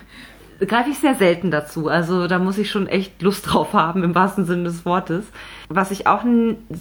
greife 0.68 0.90
ich 0.90 1.00
sehr 1.00 1.16
selten 1.16 1.52
dazu. 1.52 1.88
Also 1.88 2.28
da 2.28 2.40
muss 2.40 2.58
ich 2.58 2.70
schon 2.70 2.88
echt 2.88 3.22
Lust 3.22 3.52
drauf 3.52 3.74
haben, 3.74 4.04
im 4.04 4.16
wahrsten 4.16 4.46
Sinne 4.46 4.64
des 4.64 4.86
Wortes. 4.86 5.26
Was 5.70 5.92
ich 5.92 6.08
auch, 6.08 6.24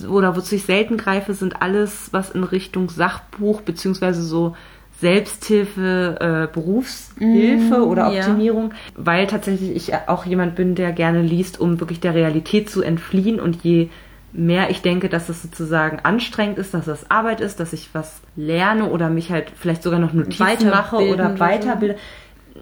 oder 0.09 0.37
wozu 0.37 0.55
ich 0.55 0.64
selten 0.64 0.97
greife, 0.97 1.35
sind 1.35 1.62
alles, 1.62 2.09
was 2.12 2.31
in 2.31 2.45
Richtung 2.45 2.88
Sachbuch 2.88 3.62
beziehungsweise 3.62 4.23
so 4.23 4.55
Selbsthilfe, 5.01 6.49
äh, 6.51 6.53
Berufshilfe 6.53 7.85
oder 7.85 8.12
ja. 8.12 8.21
Optimierung, 8.21 8.73
weil 8.95 9.27
tatsächlich 9.27 9.75
ich 9.75 9.95
auch 10.07 10.25
jemand 10.27 10.55
bin, 10.55 10.77
der 10.77 10.92
gerne 10.92 11.23
liest, 11.23 11.61
um 11.61 11.81
wirklich 11.81 11.99
der 11.99 12.14
Realität 12.14 12.71
zu 12.71 12.83
entfliehen 12.83 13.40
und 13.40 13.64
je 13.64 13.88
mehr 14.33 14.71
ich 14.71 14.81
denke, 14.83 15.09
dass 15.09 15.29
es 15.29 15.42
sozusagen 15.42 16.01
anstrengend 16.03 16.59
ist, 16.59 16.73
dass 16.75 16.87
das 16.87 17.11
Arbeit 17.11 17.40
ist, 17.40 17.61
dass 17.61 17.73
ich 17.73 17.90
was 17.92 18.21
lerne 18.37 18.88
oder 18.88 19.11
mich 19.11 19.31
halt 19.31 19.53
vielleicht 19.59 19.83
sogar 19.83 19.99
noch 19.99 20.12
Notizen 20.14 20.71
mache 20.71 20.97
oder 20.97 21.38
weiterbilde, 21.38 21.97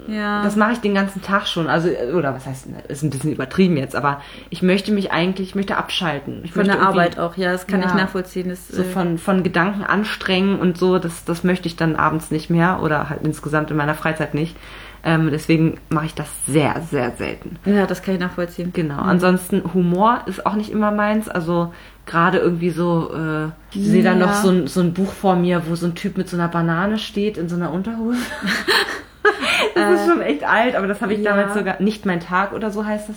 Ja. 0.08 0.42
das 0.42 0.56
mache 0.56 0.72
ich 0.72 0.78
den 0.80 0.94
ganzen 0.94 1.22
Tag 1.22 1.46
schon. 1.46 1.68
Also, 1.68 1.88
oder 2.16 2.34
was 2.34 2.46
heißt, 2.46 2.66
ist 2.88 3.02
ein 3.02 3.10
bisschen 3.10 3.32
übertrieben 3.32 3.76
jetzt, 3.76 3.94
aber 3.94 4.20
ich 4.48 4.62
möchte 4.62 4.90
mich 4.92 5.12
eigentlich, 5.12 5.50
ich 5.50 5.54
möchte 5.54 5.76
abschalten. 5.76 6.40
Ich 6.44 6.52
Von 6.52 6.66
der 6.66 6.80
Arbeit 6.80 7.18
auch, 7.18 7.36
ja, 7.36 7.52
das 7.52 7.66
kann 7.68 7.82
Ja. 7.82 7.86
ich 7.88 7.94
nachvollziehen. 7.94 8.48
Das, 8.48 8.66
So 8.68 8.82
äh, 8.82 8.84
von, 8.84 9.18
von 9.18 9.42
Gedanken 9.42 9.84
anstrengen 9.84 10.58
und 10.58 10.76
so, 10.78 10.98
das, 10.98 11.24
das 11.24 11.44
möchte 11.44 11.68
ich 11.68 11.76
dann 11.76 11.94
abends 11.96 12.30
nicht 12.32 12.50
mehr 12.50 12.80
oder 12.82 13.10
halt 13.10 13.20
insgesamt 13.24 13.70
in 13.70 13.76
meiner 13.76 13.94
Freizeit 13.94 14.34
nicht. 14.34 14.56
Ähm, 15.02 15.30
deswegen 15.30 15.78
mache 15.88 16.06
ich 16.06 16.14
das 16.14 16.28
sehr, 16.46 16.82
sehr 16.90 17.12
selten. 17.12 17.56
ja, 17.64 17.86
das 17.86 18.02
kann 18.02 18.14
ich 18.14 18.20
nachvollziehen. 18.20 18.70
Genau. 18.74 18.98
Ansonsten 19.00 19.62
Humor 19.72 20.20
ist 20.26 20.44
auch 20.44 20.54
nicht 20.54 20.70
immer 20.70 20.90
meins. 20.90 21.28
Also 21.28 21.72
gerade 22.06 22.38
irgendwie 22.38 22.70
so, 22.70 23.10
äh, 23.14 23.46
ich 23.72 23.86
sehe 23.86 24.02
da 24.02 24.14
noch 24.14 24.34
so 24.34 24.50
ein, 24.50 24.66
so 24.66 24.80
ein 24.80 24.92
Buch 24.92 25.12
vor 25.12 25.36
mir, 25.36 25.62
wo 25.68 25.74
so 25.74 25.86
ein 25.86 25.94
Typ 25.94 26.18
mit 26.18 26.28
so 26.28 26.36
einer 26.36 26.48
Banane 26.48 26.98
steht 26.98 27.38
in 27.38 27.48
so 27.48 27.56
einer 27.56 27.72
Unterhose. 27.72 28.18
das 29.74 30.00
ist 30.00 30.06
schon 30.08 30.20
echt 30.20 30.44
alt, 30.44 30.74
aber 30.74 30.86
das 30.86 31.00
habe 31.00 31.14
ich 31.14 31.20
ja. 31.20 31.30
damals 31.36 31.54
sogar, 31.54 31.80
nicht 31.80 32.06
mein 32.06 32.20
Tag 32.20 32.52
oder 32.52 32.70
so 32.70 32.84
heißt 32.84 33.08
das. 33.08 33.16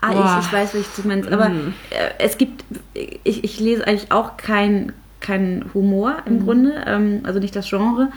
Ah, 0.00 0.10
ich, 0.38 0.46
ich 0.46 0.52
weiß, 0.52 0.74
welches 0.74 0.94
du 0.96 1.06
meinst. 1.06 1.30
Aber 1.30 1.48
Mhm. 1.48 1.74
äh, 1.90 2.10
es 2.18 2.36
gibt, 2.38 2.64
ich, 2.94 3.44
ich 3.44 3.60
lese 3.60 3.86
eigentlich 3.86 4.10
auch 4.10 4.36
kein, 4.36 4.92
kein 5.20 5.64
Humor 5.74 6.16
im 6.26 6.36
Mhm. 6.38 6.44
Grunde, 6.44 6.72
ähm, 6.86 7.20
also 7.24 7.38
nicht 7.38 7.54
das 7.54 7.68
Genre. 7.68 8.08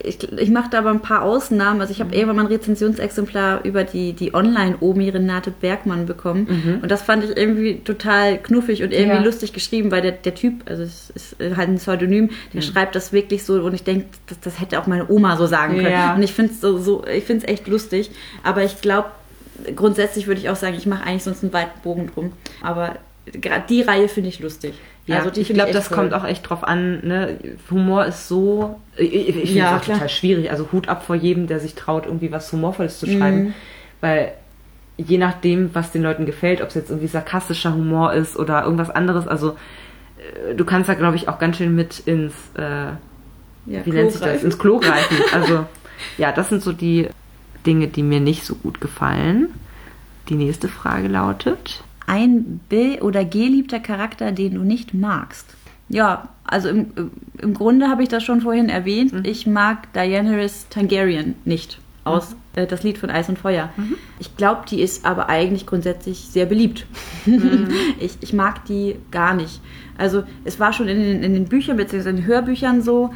Ich, 0.00 0.18
ich 0.32 0.50
mache 0.50 0.70
da 0.70 0.78
aber 0.78 0.90
ein 0.90 1.00
paar 1.00 1.22
Ausnahmen. 1.22 1.80
Also 1.80 1.90
ich 1.92 1.98
Mhm. 1.98 2.04
habe 2.04 2.14
irgendwann 2.14 2.36
mal 2.36 2.42
ein 2.42 2.48
Rezensionsexemplar 2.48 3.64
über 3.64 3.82
die, 3.84 4.12
die 4.12 4.32
Online-Omi 4.32 5.08
Renate 5.08 5.50
Bergmann 5.50 6.06
bekommen. 6.06 6.78
Und 6.82 6.88
das 6.90 7.02
fand 7.02 7.24
ich 7.24 7.36
irgendwie 7.36 7.80
total 7.80 8.38
knuffig 8.38 8.82
und 8.84 8.92
irgendwie 8.92 9.16
Mhm. 9.18 9.22
Ja. 9.22 9.24
lustig 9.24 9.52
geschrieben, 9.52 9.90
weil 9.90 10.02
der, 10.02 10.12
der 10.12 10.34
Typ, 10.36 10.62
also 10.70 10.84
es 10.84 11.10
ist 11.10 11.36
halt 11.56 11.68
ein 11.68 11.76
Pseudonym, 11.78 12.28
der 12.52 12.60
Mhm. 12.62 12.66
schreibt 12.66 12.94
das 12.94 13.12
wirklich 13.12 13.42
so 13.44 13.54
und 13.54 13.74
ich 13.74 13.82
denke, 13.82 14.06
das, 14.28 14.38
das 14.40 14.60
hätte 14.60 14.80
auch 14.80 14.86
meine 14.86 15.08
Oma 15.10 15.36
so 15.36 15.46
sagen 15.46 15.74
können. 15.76 15.90
Ja. 15.90 16.14
Und 16.14 16.22
ich 16.22 16.32
finde 16.32 16.52
es 16.52 16.60
so, 16.60 16.78
so, 16.78 17.04
ich 17.06 17.24
find's 17.24 17.44
echt 17.44 17.66
lustig. 17.66 18.10
Aber 18.44 18.62
ich 18.62 18.80
glaube, 18.80 19.08
grundsätzlich 19.74 20.26
würde 20.28 20.40
ich 20.40 20.48
auch 20.48 20.56
sagen, 20.56 20.76
ich 20.76 20.86
mache 20.86 21.04
eigentlich 21.04 21.24
sonst 21.24 21.42
einen 21.42 21.52
weiten 21.52 21.80
Bogen 21.82 22.08
drum. 22.14 22.32
Aber 22.62 22.96
gerade 23.32 23.64
die 23.68 23.82
Reihe 23.82 24.08
finde 24.08 24.28
ich 24.28 24.38
lustig. 24.40 24.74
Ja, 25.08 25.22
also 25.22 25.40
ich 25.40 25.48
glaube, 25.48 25.72
das 25.72 25.88
toll. 25.88 25.96
kommt 25.98 26.14
auch 26.14 26.24
echt 26.24 26.48
drauf 26.48 26.62
an. 26.64 27.00
Ne? 27.06 27.38
Humor 27.70 28.04
ist 28.06 28.28
so, 28.28 28.78
ich, 28.96 29.12
ich 29.28 29.34
finde 29.34 29.52
Ja, 29.52 29.74
es 29.76 29.80
auch 29.80 29.84
klar. 29.84 29.96
total 29.96 30.08
schwierig. 30.08 30.50
Also 30.50 30.68
Hut 30.70 30.88
ab 30.88 31.04
vor 31.04 31.16
jedem, 31.16 31.46
der 31.46 31.60
sich 31.60 31.74
traut, 31.74 32.06
irgendwie 32.06 32.30
was 32.30 32.52
Humorvolles 32.52 32.98
zu 33.00 33.06
Mhm. 33.06 33.18
schreiben. 33.18 33.54
Weil 34.00 34.32
je 34.96 35.18
nachdem, 35.18 35.74
was 35.74 35.92
den 35.92 36.02
Leuten 36.02 36.26
gefällt, 36.26 36.60
ob 36.60 36.68
es 36.68 36.74
jetzt 36.74 36.90
irgendwie 36.90 37.08
sarkastischer 37.08 37.72
Humor 37.74 38.12
ist 38.12 38.36
oder 38.36 38.64
irgendwas 38.64 38.90
anderes, 38.90 39.26
also 39.26 39.56
äh, 40.50 40.54
du 40.54 40.64
kannst 40.64 40.88
da, 40.88 40.94
glaube 40.94 41.16
ich, 41.16 41.28
auch 41.28 41.38
ganz 41.38 41.56
schön 41.56 41.74
mit 41.74 42.00
ins, 42.00 42.34
äh, 42.56 42.60
Ja, 42.60 43.84
wie 43.84 43.90
nennt 43.90 44.12
sich 44.12 44.20
das, 44.20 44.42
ins 44.44 44.58
Klo 44.58 44.78
greifen. 44.78 45.16
Also 45.32 45.64
ja, 46.18 46.32
das 46.32 46.48
sind 46.50 46.62
so 46.62 46.72
die 46.72 47.08
Dinge, 47.66 47.88
die 47.88 48.02
mir 48.02 48.20
nicht 48.20 48.44
so 48.44 48.54
gut 48.54 48.80
gefallen. 48.80 49.48
Die 50.28 50.34
nächste 50.34 50.68
Frage 50.68 51.08
lautet. 51.08 51.82
Ein 52.08 52.60
be- 52.68 52.98
oder 53.02 53.24
geliebter 53.24 53.80
Charakter, 53.80 54.32
den 54.32 54.54
du 54.54 54.62
nicht 54.62 54.94
magst. 54.94 55.46
Ja, 55.88 56.28
also 56.44 56.68
im, 56.68 56.86
im 57.38 57.54
Grunde 57.54 57.88
habe 57.88 58.02
ich 58.02 58.08
das 58.08 58.22
schon 58.22 58.40
vorhin 58.40 58.68
erwähnt. 58.68 59.12
Mhm. 59.12 59.22
Ich 59.24 59.46
mag 59.46 59.92
Daenerys 59.92 60.66
Targaryen 60.68 61.34
nicht 61.44 61.80
aus 62.04 62.34
äh, 62.56 62.66
das 62.66 62.82
Lied 62.82 62.98
von 62.98 63.10
Eis 63.10 63.28
und 63.28 63.38
Feuer. 63.38 63.70
Mhm. 63.76 63.94
Ich 64.18 64.36
glaube, 64.36 64.62
die 64.70 64.80
ist 64.82 65.04
aber 65.04 65.28
eigentlich 65.28 65.66
grundsätzlich 65.66 66.18
sehr 66.30 66.46
beliebt. 66.46 66.86
Mhm. 67.26 67.68
ich, 68.00 68.18
ich 68.20 68.32
mag 68.32 68.64
die 68.66 68.96
gar 69.10 69.34
nicht. 69.34 69.60
Also 69.96 70.24
es 70.44 70.60
war 70.60 70.72
schon 70.72 70.88
in 70.88 71.00
den, 71.00 71.22
in 71.22 71.34
den 71.34 71.46
Büchern 71.46 71.76
bzw. 71.76 72.10
in 72.10 72.16
den 72.16 72.26
Hörbüchern 72.26 72.82
so, 72.82 73.12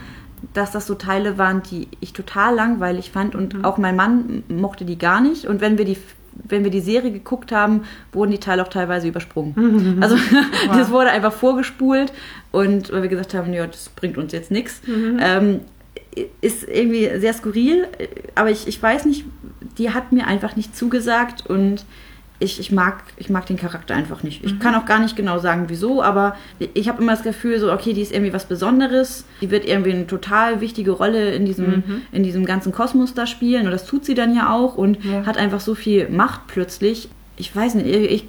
dass 0.55 0.73
das 0.73 0.87
so 0.87 0.95
Teile 0.95 1.39
waren, 1.39 1.63
die 1.63 1.89
ich 2.01 2.13
total 2.13 2.55
langweilig 2.55 3.11
fand 3.11 3.35
und 3.35 3.55
Mhm. 3.55 3.65
auch 3.65 3.79
mein 3.79 3.97
Mann 3.97 4.43
mochte 4.49 4.85
die 4.85 4.99
gar 4.99 5.21
nicht. 5.21 5.47
Und 5.47 5.61
wenn 5.61 5.79
wir 5.79 5.85
die 5.85 5.97
wenn 6.33 6.65
wir 6.65 6.71
die 6.71 6.81
Serie 6.81 7.13
geguckt 7.13 7.53
haben, 7.53 7.83
wurden 8.13 8.31
die 8.31 8.39
Teile 8.39 8.63
auch 8.63 8.69
teilweise 8.69 9.09
übersprungen. 9.09 9.99
Also 10.03 10.17
das 10.69 10.91
wurde 10.91 11.11
einfach 11.11 11.33
vorgespult 11.33 12.13
und 12.51 12.93
weil 12.93 13.03
wir 13.03 13.09
gesagt 13.09 13.35
haben, 13.35 13.53
ja, 13.53 13.67
das 13.67 13.89
bringt 13.89 14.19
uns 14.19 14.33
jetzt 14.33 14.51
nichts. 14.51 14.81
Ähm, 15.21 15.61
ist 16.41 16.69
irgendwie 16.69 17.09
sehr 17.19 17.33
skurril, 17.33 17.87
aber 18.35 18.51
ich, 18.51 18.67
ich 18.67 18.83
weiß 18.83 19.07
nicht, 19.07 19.25
die 19.79 19.91
hat 19.91 20.13
mir 20.13 20.27
einfach 20.27 20.57
nicht 20.57 20.77
zugesagt 20.77 21.47
und 21.47 21.85
ich, 22.43 22.59
ich, 22.59 22.73
mag, 22.73 23.05
ich 23.17 23.31
mag 23.31 23.47
den 23.47 23.57
Charakter 23.57 23.95
einfach 23.95 24.23
nicht. 24.23 24.45
Ich 24.45 24.59
kann 24.59 24.75
auch 24.75 24.85
gar 24.85 24.99
nicht 24.99 25.17
genau 25.17 25.39
sagen, 25.39 25.65
wieso, 25.69 26.03
aber 26.03 26.37
ich 26.59 26.89
habe 26.89 27.03
immer 27.03 27.13
das 27.13 27.23
Gefühl, 27.23 27.59
so, 27.61 27.73
okay, 27.73 27.93
die 27.93 28.03
ist 28.03 28.13
irgendwie 28.13 28.33
was 28.33 28.47
Besonderes. 28.47 29.25
Die 29.41 29.51
wird 29.51 29.65
irgendwie 29.65 29.93
eine 29.93 30.07
total 30.07 30.61
wichtige 30.61 30.91
Rolle 30.91 31.35
in 31.35 31.47
diesem, 31.47 32.03
in 32.11 32.23
diesem 32.23 32.45
ganzen 32.45 32.73
Kosmos 32.73 33.15
da 33.15 33.27
spielen. 33.27 33.67
Und 33.67 33.73
das 33.73 33.87
tut 33.87 34.05
sie 34.05 34.15
dann 34.15 34.35
ja 34.35 34.53
auch 34.53 34.77
und 34.77 35.03
Ja. 35.05 35.25
hat 35.25 35.39
einfach 35.39 35.61
so 35.61 35.75
viel 35.75 36.09
Macht 36.09 36.49
plötzlich. 36.49 37.09
Ich 37.37 37.55
weiß 37.55 37.77
nicht, 37.77 37.87
ich, 37.87 38.27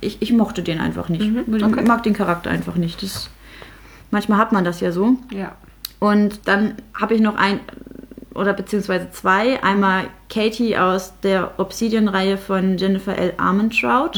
ich, 0.00 0.20
ich 0.20 0.32
mochte 0.32 0.62
den 0.62 0.80
einfach 0.80 1.08
nicht. 1.08 1.22
Ich 1.22 1.64
okay. 1.64 1.84
mag 1.86 2.02
den 2.02 2.14
Charakter 2.14 2.50
einfach 2.50 2.74
nicht. 2.74 3.02
Das, 3.02 3.30
manchmal 4.10 4.38
hat 4.38 4.52
man 4.52 4.64
das 4.64 4.80
ja 4.80 4.92
so. 4.92 5.16
Ja. 5.30 5.52
Und 6.00 6.48
dann 6.48 6.74
habe 6.94 7.14
ich 7.14 7.20
noch 7.20 7.36
ein 7.36 7.60
oder 8.34 8.52
beziehungsweise 8.52 9.10
zwei. 9.12 9.62
Einmal 9.62 10.04
Katie 10.28 10.76
aus 10.76 11.12
der 11.22 11.52
Obsidian-Reihe 11.58 12.38
von 12.38 12.78
Jennifer 12.78 13.16
L. 13.18 13.34
Armentrout. 13.36 14.16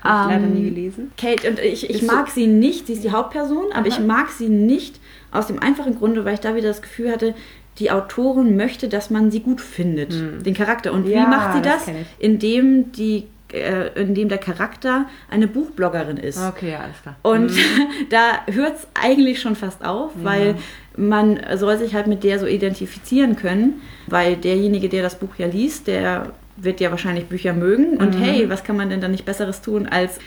Habe 0.00 0.30
ich 0.30 0.36
leider 0.36 0.44
Ähm, 0.44 0.54
nie 0.54 0.70
gelesen. 0.70 1.12
Kate, 1.18 1.50
und 1.50 1.58
ich, 1.58 1.84
ich 1.90 2.02
Ist 2.02 2.08
so- 2.08 2.14
mag 2.14 2.28
sie 2.28 2.46
nicht, 2.46 2.86
sie 2.86 2.92
ist 2.92 3.02
die 3.04 3.10
Hauptperson, 3.10 3.72
aber 3.74 3.86
ich 3.88 3.94
Aha. 3.98 4.02
mag 4.04 4.30
sie 4.30 4.48
nicht 4.48 5.00
aus 5.32 5.48
dem 5.48 5.58
einfachen 5.60 5.96
Grunde, 5.98 6.24
weil 6.24 6.34
ich 6.34 6.40
da 6.40 6.54
wieder 6.54 6.68
das 6.68 6.82
Gefühl 6.82 7.10
hatte, 7.10 7.34
die 7.78 7.90
Autorin 7.90 8.56
möchte, 8.56 8.88
dass 8.88 9.10
man 9.10 9.30
sie 9.30 9.40
gut 9.40 9.60
findet, 9.60 10.12
den 10.46 10.54
Charakter. 10.54 10.92
Und 10.92 11.06
Ja, 11.06 11.22
wie 11.22 11.26
macht 11.28 11.54
sie 11.56 11.62
das 11.62 11.86
das? 11.86 11.88
ich. 11.94 12.06
Indem 12.18 12.90
die 12.92 13.26
äh, 13.52 13.88
indem 14.00 14.28
der 14.28 14.38
Charakter 14.38 15.06
eine 15.30 15.46
Buchbloggerin 15.46 16.16
ist. 16.16 16.38
Okay, 16.38 16.72
ja, 16.72 16.80
alles 16.80 17.00
klar. 17.02 17.16
Und 17.22 17.52
da 18.10 18.40
hört 18.52 18.76
es 18.76 18.86
eigentlich 18.94 19.40
schon 19.40 19.56
fast 19.56 19.84
auf, 19.84 20.12
weil 20.22 20.56
man 20.96 21.40
soll 21.54 21.78
sich 21.78 21.94
halt 21.94 22.06
mit 22.08 22.24
der 22.24 22.38
so 22.38 22.46
identifizieren 22.46 23.36
können, 23.36 23.80
weil 24.06 24.36
derjenige, 24.36 24.88
der 24.88 25.02
das 25.02 25.18
Buch 25.18 25.36
ja 25.38 25.46
liest, 25.46 25.86
der 25.86 26.32
wird 26.56 26.80
ja 26.80 26.90
wahrscheinlich 26.90 27.26
Bücher 27.26 27.52
mögen. 27.52 27.96
Und 27.98 28.14
hey, 28.14 28.50
was 28.50 28.64
kann 28.64 28.76
man 28.76 28.90
denn 28.90 29.00
dann 29.00 29.12
nicht 29.12 29.24
Besseres 29.24 29.62
tun, 29.62 29.86
als 29.86 30.18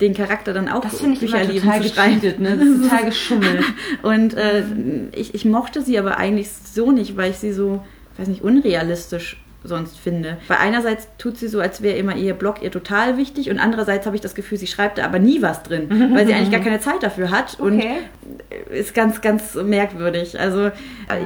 den 0.00 0.14
Charakter 0.14 0.52
dann 0.54 0.68
auch 0.68 0.80
Das 0.80 0.98
finde 0.98 1.14
ich 1.14 1.20
Bücher 1.20 1.42
immer 1.42 1.52
lieben 1.52 1.66
total 1.66 1.82
zu 1.82 1.88
schreiben. 1.88 2.42
ne? 2.42 2.56
Das 2.56 2.68
ist 2.68 2.82
total 2.82 3.04
geschummelt. 3.04 3.64
Und 4.02 4.34
äh, 4.34 4.62
ich, 5.14 5.34
ich 5.34 5.44
mochte 5.44 5.82
sie 5.82 5.98
aber 5.98 6.16
eigentlich 6.16 6.48
so 6.50 6.90
nicht, 6.92 7.16
weil 7.16 7.32
ich 7.32 7.38
sie 7.38 7.52
so, 7.52 7.82
weiß 8.16 8.28
nicht, 8.28 8.42
unrealistisch 8.42 9.36
sonst 9.62 9.98
finde. 9.98 10.38
Weil 10.48 10.58
einerseits 10.58 11.08
tut 11.18 11.36
sie 11.36 11.48
so, 11.48 11.60
als 11.60 11.82
wäre 11.82 11.96
immer 11.98 12.16
ihr 12.16 12.34
Blog 12.34 12.62
ihr 12.62 12.70
total 12.70 13.16
wichtig 13.16 13.50
und 13.50 13.58
andererseits 13.58 14.06
habe 14.06 14.16
ich 14.16 14.22
das 14.22 14.34
Gefühl, 14.34 14.58
sie 14.58 14.66
schreibt 14.66 14.98
da 14.98 15.04
aber 15.04 15.18
nie 15.18 15.42
was 15.42 15.62
drin, 15.62 15.88
weil 16.14 16.26
sie 16.26 16.32
eigentlich 16.34 16.50
gar 16.50 16.60
keine 16.60 16.80
Zeit 16.80 17.02
dafür 17.02 17.30
hat 17.30 17.58
und 17.60 17.76
Okay. 17.80 17.98
ist 18.70 18.94
ganz, 18.94 19.20
ganz 19.20 19.54
merkwürdig. 19.54 20.38
Also 20.40 20.66
äh, 20.66 20.72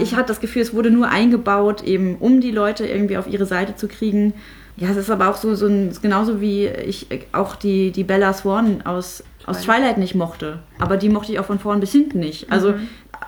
ich 0.02 0.14
hatte 0.16 0.28
das 0.28 0.40
Gefühl, 0.40 0.62
es 0.62 0.74
wurde 0.74 0.90
nur 0.90 1.08
eingebaut, 1.08 1.82
eben 1.82 2.16
um 2.16 2.40
die 2.40 2.50
Leute 2.50 2.86
irgendwie 2.86 3.16
auf 3.16 3.26
ihre 3.26 3.46
Seite 3.46 3.76
zu 3.76 3.88
kriegen. 3.88 4.34
Ja, 4.76 4.88
es 4.90 4.96
ist 4.96 5.10
aber 5.10 5.28
auch 5.30 5.36
so, 5.36 5.54
so 5.54 5.66
ein, 5.66 5.96
genauso 6.02 6.40
wie 6.40 6.66
ich 6.66 7.06
auch 7.32 7.54
die, 7.54 7.92
die 7.92 8.02
Bella 8.02 8.32
Swan 8.32 8.82
aus, 8.84 9.22
aus 9.46 9.60
Twilight 9.60 9.98
nicht 9.98 10.16
mochte. 10.16 10.58
Aber 10.80 10.96
die 10.96 11.08
mochte 11.08 11.30
ich 11.32 11.38
auch 11.38 11.44
von 11.44 11.60
vorn 11.60 11.78
bis 11.78 11.92
hinten 11.92 12.18
nicht. 12.18 12.50
Also 12.50 12.74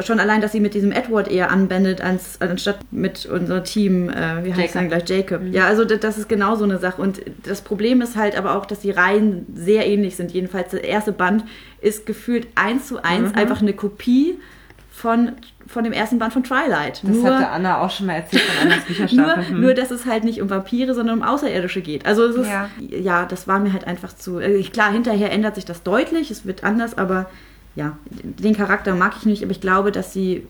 schon 0.01 0.21
allein, 0.21 0.41
dass 0.41 0.53
sie 0.53 0.61
mit 0.61 0.75
diesem 0.75 0.93
Edward 0.93 1.29
eher 1.29 1.51
anbändet, 1.51 2.01
als, 2.01 2.41
anstatt 2.41 2.79
mit 2.91 3.27
unserem 3.27 3.65
Team, 3.65 4.09
äh, 4.11 4.45
wie 4.45 4.55
heißt 4.55 4.75
dann 4.75 4.89
gleich 4.89 5.09
Jacob. 5.09 5.43
Ja, 5.51 5.67
also 5.67 5.85
das, 5.85 6.19
ist 6.19 6.29
genau 6.29 6.57
so 6.57 6.65
eine 6.65 6.79
Sache. 6.79 7.01
Und 7.01 7.21
das 7.45 7.61
Problem 7.61 8.01
ist 8.03 8.17
halt 8.17 8.37
aber 8.37 8.57
auch, 8.57 8.67
dass 8.67 8.81
die 8.81 8.91
Reihen 8.91 9.47
sehr 9.55 9.87
ähnlich 9.87 10.17
sind. 10.17 10.33
Jedenfalls 10.33 10.71
der 10.71 10.85
erste 10.85 11.13
Band 11.13 11.45
ist 11.81 12.07
gefühlt 12.07 12.49
eins 12.55 12.89
zu 12.89 13.03
eins 13.03 13.35
einfach 13.35 13.61
eine 13.63 13.73
Kopie 13.73 14.39
von, 14.91 15.33
von 15.67 15.85
dem 15.85 15.93
ersten 15.93 16.19
Band 16.19 16.33
von 16.33 16.43
Twilight. 16.43 17.03
Das 17.05 17.23
hatte 17.23 17.49
Anna 17.49 17.83
auch 17.83 17.91
schon 17.91 18.07
mal 18.07 18.15
erzählt 18.15 18.43
von 18.43 18.67
Annas 18.67 18.79
nur, 18.89 18.97
Bücherstaffel. 18.97 19.49
Hm. 19.49 19.61
nur, 19.61 19.75
dass 19.75 19.91
es 19.91 20.07
halt 20.07 20.25
nicht 20.25 20.41
um 20.41 20.49
Vampire, 20.49 20.95
sondern 20.95 21.19
um 21.19 21.23
Außerirdische 21.23 21.83
geht. 21.83 22.07
Also 22.07 22.25
es 22.25 22.37
ist, 22.37 22.49
Ja. 22.49 22.71
ja, 22.81 23.27
das 23.27 23.47
war 23.47 23.59
mir 23.59 23.73
halt 23.75 23.87
einfach 23.87 24.15
zu. 24.15 24.39
äh, 24.39 24.63
Klar, 24.63 24.93
hinterher 24.93 25.31
ändert 25.33 25.55
sich 25.55 25.67
das 25.67 25.83
deutlich, 25.83 26.31
es 26.31 26.47
wird 26.47 26.65
anders, 26.65 26.97
aber 26.97 27.29
ja, 27.77 27.97
den 28.23 28.57
Charakter 28.57 28.95
mag 28.95 29.15
ich 29.19 29.27
nicht, 29.27 29.43
aber 29.43 29.53
ich 29.53 29.61
glaube, 29.61 29.93
dass 29.93 30.13
sie 30.13 30.47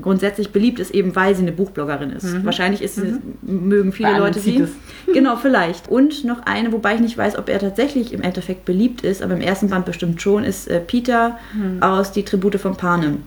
grundsätzlich 0.00 0.50
beliebt 0.50 0.78
ist, 0.78 0.90
eben 0.90 1.16
weil 1.16 1.34
sie 1.34 1.40
eine 1.40 1.52
Buchbloggerin 1.52 2.10
ist. 2.10 2.44
Wahrscheinlich 2.44 2.82
ist 2.82 2.96
sie, 2.96 3.14
mögen 3.40 3.92
viele 3.92 4.10
Mhm. 4.10 4.12
Bei 4.12 4.18
Leute 4.18 4.38
sie. 4.40 4.62
Genau, 5.14 5.36
vielleicht. 5.36 5.88
Und 5.88 6.24
noch 6.24 6.42
eine, 6.44 6.70
wobei 6.72 6.96
ich 6.96 7.00
nicht 7.00 7.16
weiß, 7.16 7.38
ob 7.38 7.48
er 7.48 7.58
tatsächlich 7.60 8.12
im 8.12 8.20
Endeffekt 8.20 8.66
beliebt 8.66 9.00
ist, 9.02 9.22
aber 9.22 9.32
im 9.34 9.40
ersten 9.40 9.70
Band 9.70 9.86
bestimmt 9.86 10.20
schon, 10.20 10.44
ist 10.44 10.68
äh, 10.68 10.80
Peter 10.80 11.38
Mhm. 11.54 11.82
aus 11.82 12.12
Die 12.12 12.24
Tribute 12.24 12.56
von 12.60 12.76
Panem. 12.76 13.22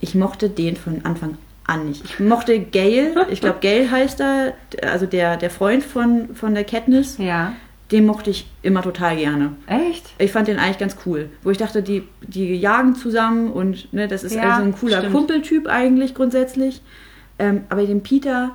Ich 0.00 0.14
mochte 0.14 0.50
den 0.50 0.76
von 0.76 1.00
Anfang 1.04 1.38
an 1.66 1.88
nicht. 1.88 2.04
Ich 2.04 2.20
mochte 2.20 2.58
Gail, 2.60 3.14
ich 3.30 3.40
glaube 3.40 3.58
Gail 3.62 3.90
heißt 3.90 4.20
er, 4.20 4.52
also 4.82 5.06
der, 5.06 5.38
der 5.38 5.48
Freund 5.48 5.82
von, 5.82 6.34
von 6.34 6.52
der 6.54 6.64
Katniss, 6.64 7.16
Ja. 7.16 7.54
Den 7.90 8.06
mochte 8.06 8.30
ich 8.30 8.46
immer 8.62 8.82
total 8.82 9.16
gerne. 9.16 9.52
Echt? 9.66 10.04
Ich 10.18 10.32
fand 10.32 10.48
den 10.48 10.58
eigentlich 10.58 10.78
ganz 10.78 10.96
cool. 11.04 11.28
Wo 11.42 11.50
ich 11.50 11.58
dachte, 11.58 11.82
die, 11.82 12.04
die 12.22 12.54
jagen 12.54 12.94
zusammen 12.94 13.50
und 13.50 13.92
ne, 13.92 14.08
das 14.08 14.24
ist 14.24 14.34
Ja, 14.34 14.54
also 14.54 14.62
ein 14.62 14.74
cooler 14.74 14.98
stimmt. 14.98 15.14
Kumpeltyp 15.14 15.66
eigentlich 15.66 16.14
grundsätzlich. 16.14 16.80
Ähm, 17.38 17.64
aber 17.68 17.84
den 17.84 18.02
Peter, 18.02 18.52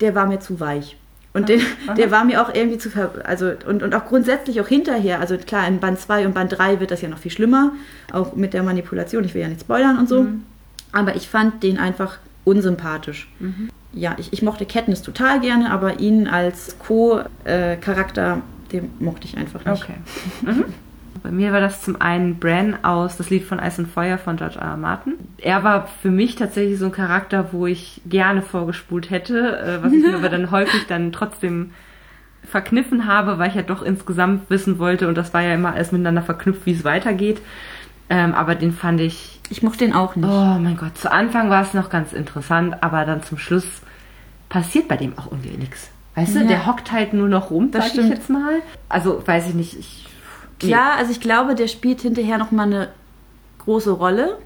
der 0.00 0.14
war 0.14 0.26
mir 0.26 0.40
zu 0.40 0.58
weich. 0.58 0.96
Und 1.34 1.48
den, 1.48 1.62
der 1.96 2.10
war 2.10 2.24
mir 2.24 2.42
auch 2.42 2.54
irgendwie 2.54 2.78
zu 2.78 2.90
ver 2.90 3.12
also 3.24 3.52
und, 3.66 3.82
und 3.82 3.94
auch 3.94 4.04
grundsätzlich 4.04 4.60
auch 4.60 4.68
hinterher, 4.68 5.20
also 5.20 5.36
klar, 5.38 5.66
in 5.66 5.80
Band 5.80 5.98
2 5.98 6.26
und 6.26 6.34
Band 6.34 6.58
3 6.58 6.80
wird 6.80 6.90
das 6.90 7.00
ja 7.00 7.08
noch 7.08 7.18
viel 7.18 7.30
schlimmer, 7.30 7.72
auch 8.12 8.34
mit 8.34 8.52
der 8.52 8.62
Manipulation, 8.62 9.24
ich 9.24 9.34
will 9.34 9.42
ja 9.42 9.48
nicht 9.48 9.62
spoilern 9.62 9.98
und 9.98 10.08
so. 10.08 10.24
Mhm. 10.24 10.42
Aber 10.92 11.16
ich 11.16 11.28
fand 11.28 11.62
den 11.62 11.78
einfach 11.78 12.18
unsympathisch. 12.44 13.30
Mhm. 13.38 13.70
Ja, 13.94 14.14
ich, 14.18 14.32
ich 14.32 14.42
mochte 14.42 14.66
Katniss 14.66 15.02
total 15.02 15.40
gerne, 15.40 15.70
aber 15.70 16.00
ihn 16.00 16.26
als 16.26 16.76
Co-Charakter, 16.78 18.42
den 18.72 18.90
mochte 18.98 19.26
ich 19.26 19.36
einfach 19.36 19.64
nicht. 19.64 19.82
Okay. 19.82 19.94
Mhm. 20.42 20.64
Bei 21.22 21.30
mir 21.30 21.52
war 21.52 21.60
das 21.60 21.82
zum 21.82 22.00
einen 22.00 22.38
Bran 22.38 22.84
aus 22.84 23.16
das 23.16 23.30
Lied 23.30 23.44
von 23.44 23.60
Eis 23.60 23.78
und 23.78 23.86
Feuer 23.86 24.18
von 24.18 24.36
George 24.36 24.58
R. 24.58 24.70
R. 24.70 24.76
Martin. 24.76 25.14
Er 25.38 25.62
war 25.62 25.86
für 25.86 26.10
mich 26.10 26.34
tatsächlich 26.34 26.78
so 26.78 26.86
ein 26.86 26.92
Charakter, 26.92 27.52
wo 27.52 27.66
ich 27.66 28.00
gerne 28.06 28.42
vorgespult 28.42 29.10
hätte, 29.10 29.58
äh, 29.58 29.82
was 29.84 29.92
ich 29.92 30.02
mir 30.02 30.14
aber 30.16 30.28
dann 30.28 30.50
häufig 30.50 30.86
dann 30.88 31.12
trotzdem 31.12 31.70
verkniffen 32.42 33.06
habe, 33.06 33.38
weil 33.38 33.50
ich 33.50 33.54
ja 33.54 33.62
doch 33.62 33.82
insgesamt 33.82 34.50
wissen 34.50 34.78
wollte 34.80 35.08
und 35.08 35.16
das 35.16 35.32
war 35.32 35.42
ja 35.42 35.54
immer 35.54 35.74
alles 35.74 35.92
miteinander 35.92 36.22
verknüpft, 36.22 36.66
wie 36.66 36.72
es 36.72 36.84
weitergeht. 36.84 37.40
Ähm, 38.10 38.34
aber 38.34 38.56
den 38.56 38.72
fand 38.72 39.00
ich. 39.00 39.40
Ich 39.48 39.62
mochte 39.62 39.84
den 39.84 39.94
auch 39.94 40.16
nicht. 40.16 40.28
Oh 40.28 40.58
mein 40.58 40.76
Gott, 40.76 40.98
zu 40.98 41.12
Anfang 41.12 41.50
war 41.50 41.62
es 41.62 41.72
noch 41.72 41.88
ganz 41.88 42.12
interessant, 42.12 42.82
aber 42.82 43.04
dann 43.04 43.22
zum 43.22 43.38
Schluss 43.38 43.64
passiert 44.48 44.88
bei 44.88 44.96
dem 44.96 45.16
auch 45.16 45.30
irgendwie 45.30 45.56
nichts. 45.56 45.91
Weißt 46.14 46.34
ja. 46.34 46.42
du, 46.42 46.46
der 46.48 46.66
hockt 46.66 46.92
halt 46.92 47.14
nur 47.14 47.28
noch 47.28 47.50
rum, 47.50 47.70
das 47.70 47.84
sag 47.84 47.92
stimmt. 47.92 48.08
ich 48.08 48.14
jetzt 48.14 48.30
mal. 48.30 48.60
Also 48.88 49.22
weiß 49.26 49.48
ich 49.48 49.54
nicht, 49.54 49.78
ich 49.78 50.02
ja, 50.62 50.94
also 50.96 51.10
ich 51.10 51.20
glaube, 51.20 51.54
der 51.54 51.68
spielt 51.68 52.00
hinterher 52.00 52.38
nochmal 52.38 52.66
eine 52.66 52.88
große 53.58 53.90
Rolle, 53.90 54.38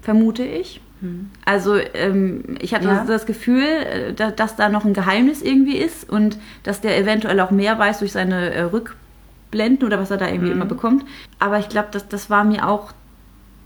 vermute 0.00 0.42
ich. 0.42 0.80
Hm. 1.00 1.30
Also 1.44 1.76
ähm, 1.94 2.56
ich 2.60 2.74
hatte 2.74 2.86
ja. 2.86 3.04
das 3.04 3.26
Gefühl, 3.26 3.62
äh, 3.62 4.14
dass, 4.14 4.34
dass, 4.34 4.56
da 4.56 4.68
noch 4.68 4.84
ein 4.84 4.94
Geheimnis 4.94 5.42
irgendwie 5.42 5.76
ist 5.76 6.08
und 6.08 6.38
dass 6.62 6.80
der 6.80 6.98
eventuell 6.98 7.38
auch 7.40 7.50
mehr 7.50 7.78
weiß 7.78 8.00
durch 8.00 8.12
seine 8.12 8.52
äh, 8.52 8.62
Rückblenden 8.62 9.86
oder 9.86 9.98
was 10.00 10.10
er 10.10 10.16
da 10.16 10.26
irgendwie 10.26 10.50
hm. 10.50 10.56
immer 10.56 10.66
bekommt. 10.66 11.04
Aber 11.38 11.58
ich 11.58 11.68
glaube, 11.68 11.88
das, 11.92 12.08
das 12.08 12.30
war 12.30 12.44
mir 12.44 12.66
auch 12.66 12.92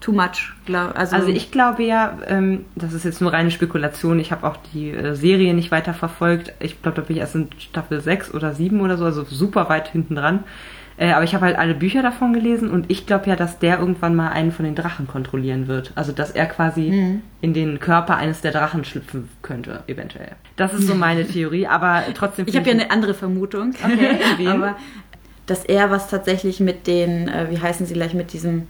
too 0.02 0.12
much. 0.12 0.52
Also, 0.94 1.16
also 1.16 1.28
ich 1.28 1.50
glaube 1.50 1.84
ja, 1.84 2.18
ähm, 2.26 2.66
das 2.74 2.92
ist 2.92 3.04
jetzt 3.04 3.20
nur 3.20 3.32
reine 3.32 3.50
Spekulation. 3.50 4.18
Ich 4.18 4.32
habe 4.32 4.46
auch 4.46 4.56
die 4.74 4.90
äh, 4.90 5.14
Serie 5.14 5.54
nicht 5.54 5.70
weiter 5.70 5.94
verfolgt. 5.94 6.52
Ich 6.60 6.82
glaube, 6.82 6.96
da 6.96 7.02
bin 7.02 7.16
ich 7.16 7.20
erst 7.20 7.36
in 7.36 7.48
Staffel 7.58 8.00
6 8.00 8.34
oder 8.34 8.52
7 8.52 8.80
oder 8.80 8.98
so, 8.98 9.04
also 9.04 9.24
super 9.24 9.68
weit 9.68 9.88
hinten 9.88 10.16
dran. 10.16 10.44
Äh, 10.98 11.12
aber 11.12 11.24
ich 11.24 11.34
habe 11.34 11.46
halt 11.46 11.56
alle 11.56 11.74
Bücher 11.74 12.02
davon 12.02 12.32
gelesen 12.34 12.70
und 12.70 12.90
ich 12.90 13.06
glaube 13.06 13.28
ja, 13.30 13.36
dass 13.36 13.58
der 13.58 13.78
irgendwann 13.78 14.14
mal 14.14 14.28
einen 14.28 14.52
von 14.52 14.64
den 14.64 14.74
Drachen 14.74 15.06
kontrollieren 15.06 15.66
wird. 15.66 15.92
Also 15.94 16.12
dass 16.12 16.32
er 16.32 16.46
quasi 16.46 16.90
mhm. 16.90 17.22
in 17.40 17.54
den 17.54 17.80
Körper 17.80 18.16
eines 18.16 18.40
der 18.40 18.52
Drachen 18.52 18.84
schlüpfen 18.84 19.28
könnte, 19.40 19.84
eventuell. 19.86 20.32
Das 20.56 20.74
ist 20.74 20.86
so 20.86 20.94
meine 20.94 21.26
Theorie, 21.26 21.66
aber 21.66 22.02
trotzdem. 22.14 22.46
Ich 22.46 22.56
habe 22.56 22.66
ja 22.66 22.74
eine 22.74 22.90
andere 22.90 23.14
Vermutung. 23.14 23.72
Okay, 23.84 24.46
aber 24.46 24.76
dass 25.46 25.64
er 25.64 25.90
was 25.90 26.08
tatsächlich 26.08 26.60
mit 26.60 26.86
den, 26.86 27.28
äh, 27.28 27.46
wie 27.50 27.58
heißen 27.58 27.84
sie 27.86 27.94
gleich, 27.94 28.14
mit 28.14 28.32
diesen 28.32 28.68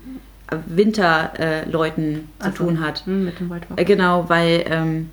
Winterleuten 0.66 2.28
äh, 2.38 2.42
zu 2.44 2.50
so. 2.50 2.64
tun 2.64 2.80
hat. 2.80 3.06
Mhm, 3.06 3.24
mit 3.24 3.40
dem 3.40 3.50
White 3.50 3.66
Walker. 3.68 3.80
Äh, 3.80 3.84
genau, 3.84 4.28
weil 4.28 4.64
ähm, 4.68 5.10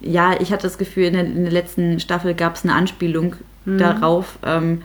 ja, 0.00 0.34
ich 0.40 0.52
hatte 0.52 0.64
das 0.64 0.78
Gefühl, 0.78 1.04
in 1.04 1.12
der, 1.14 1.24
in 1.24 1.42
der 1.42 1.52
letzten 1.52 2.00
Staffel 2.00 2.34
gab 2.34 2.56
es 2.56 2.64
eine 2.64 2.74
Anspielung 2.74 3.36
mhm. 3.64 3.78
darauf. 3.78 4.38
Ähm, 4.44 4.82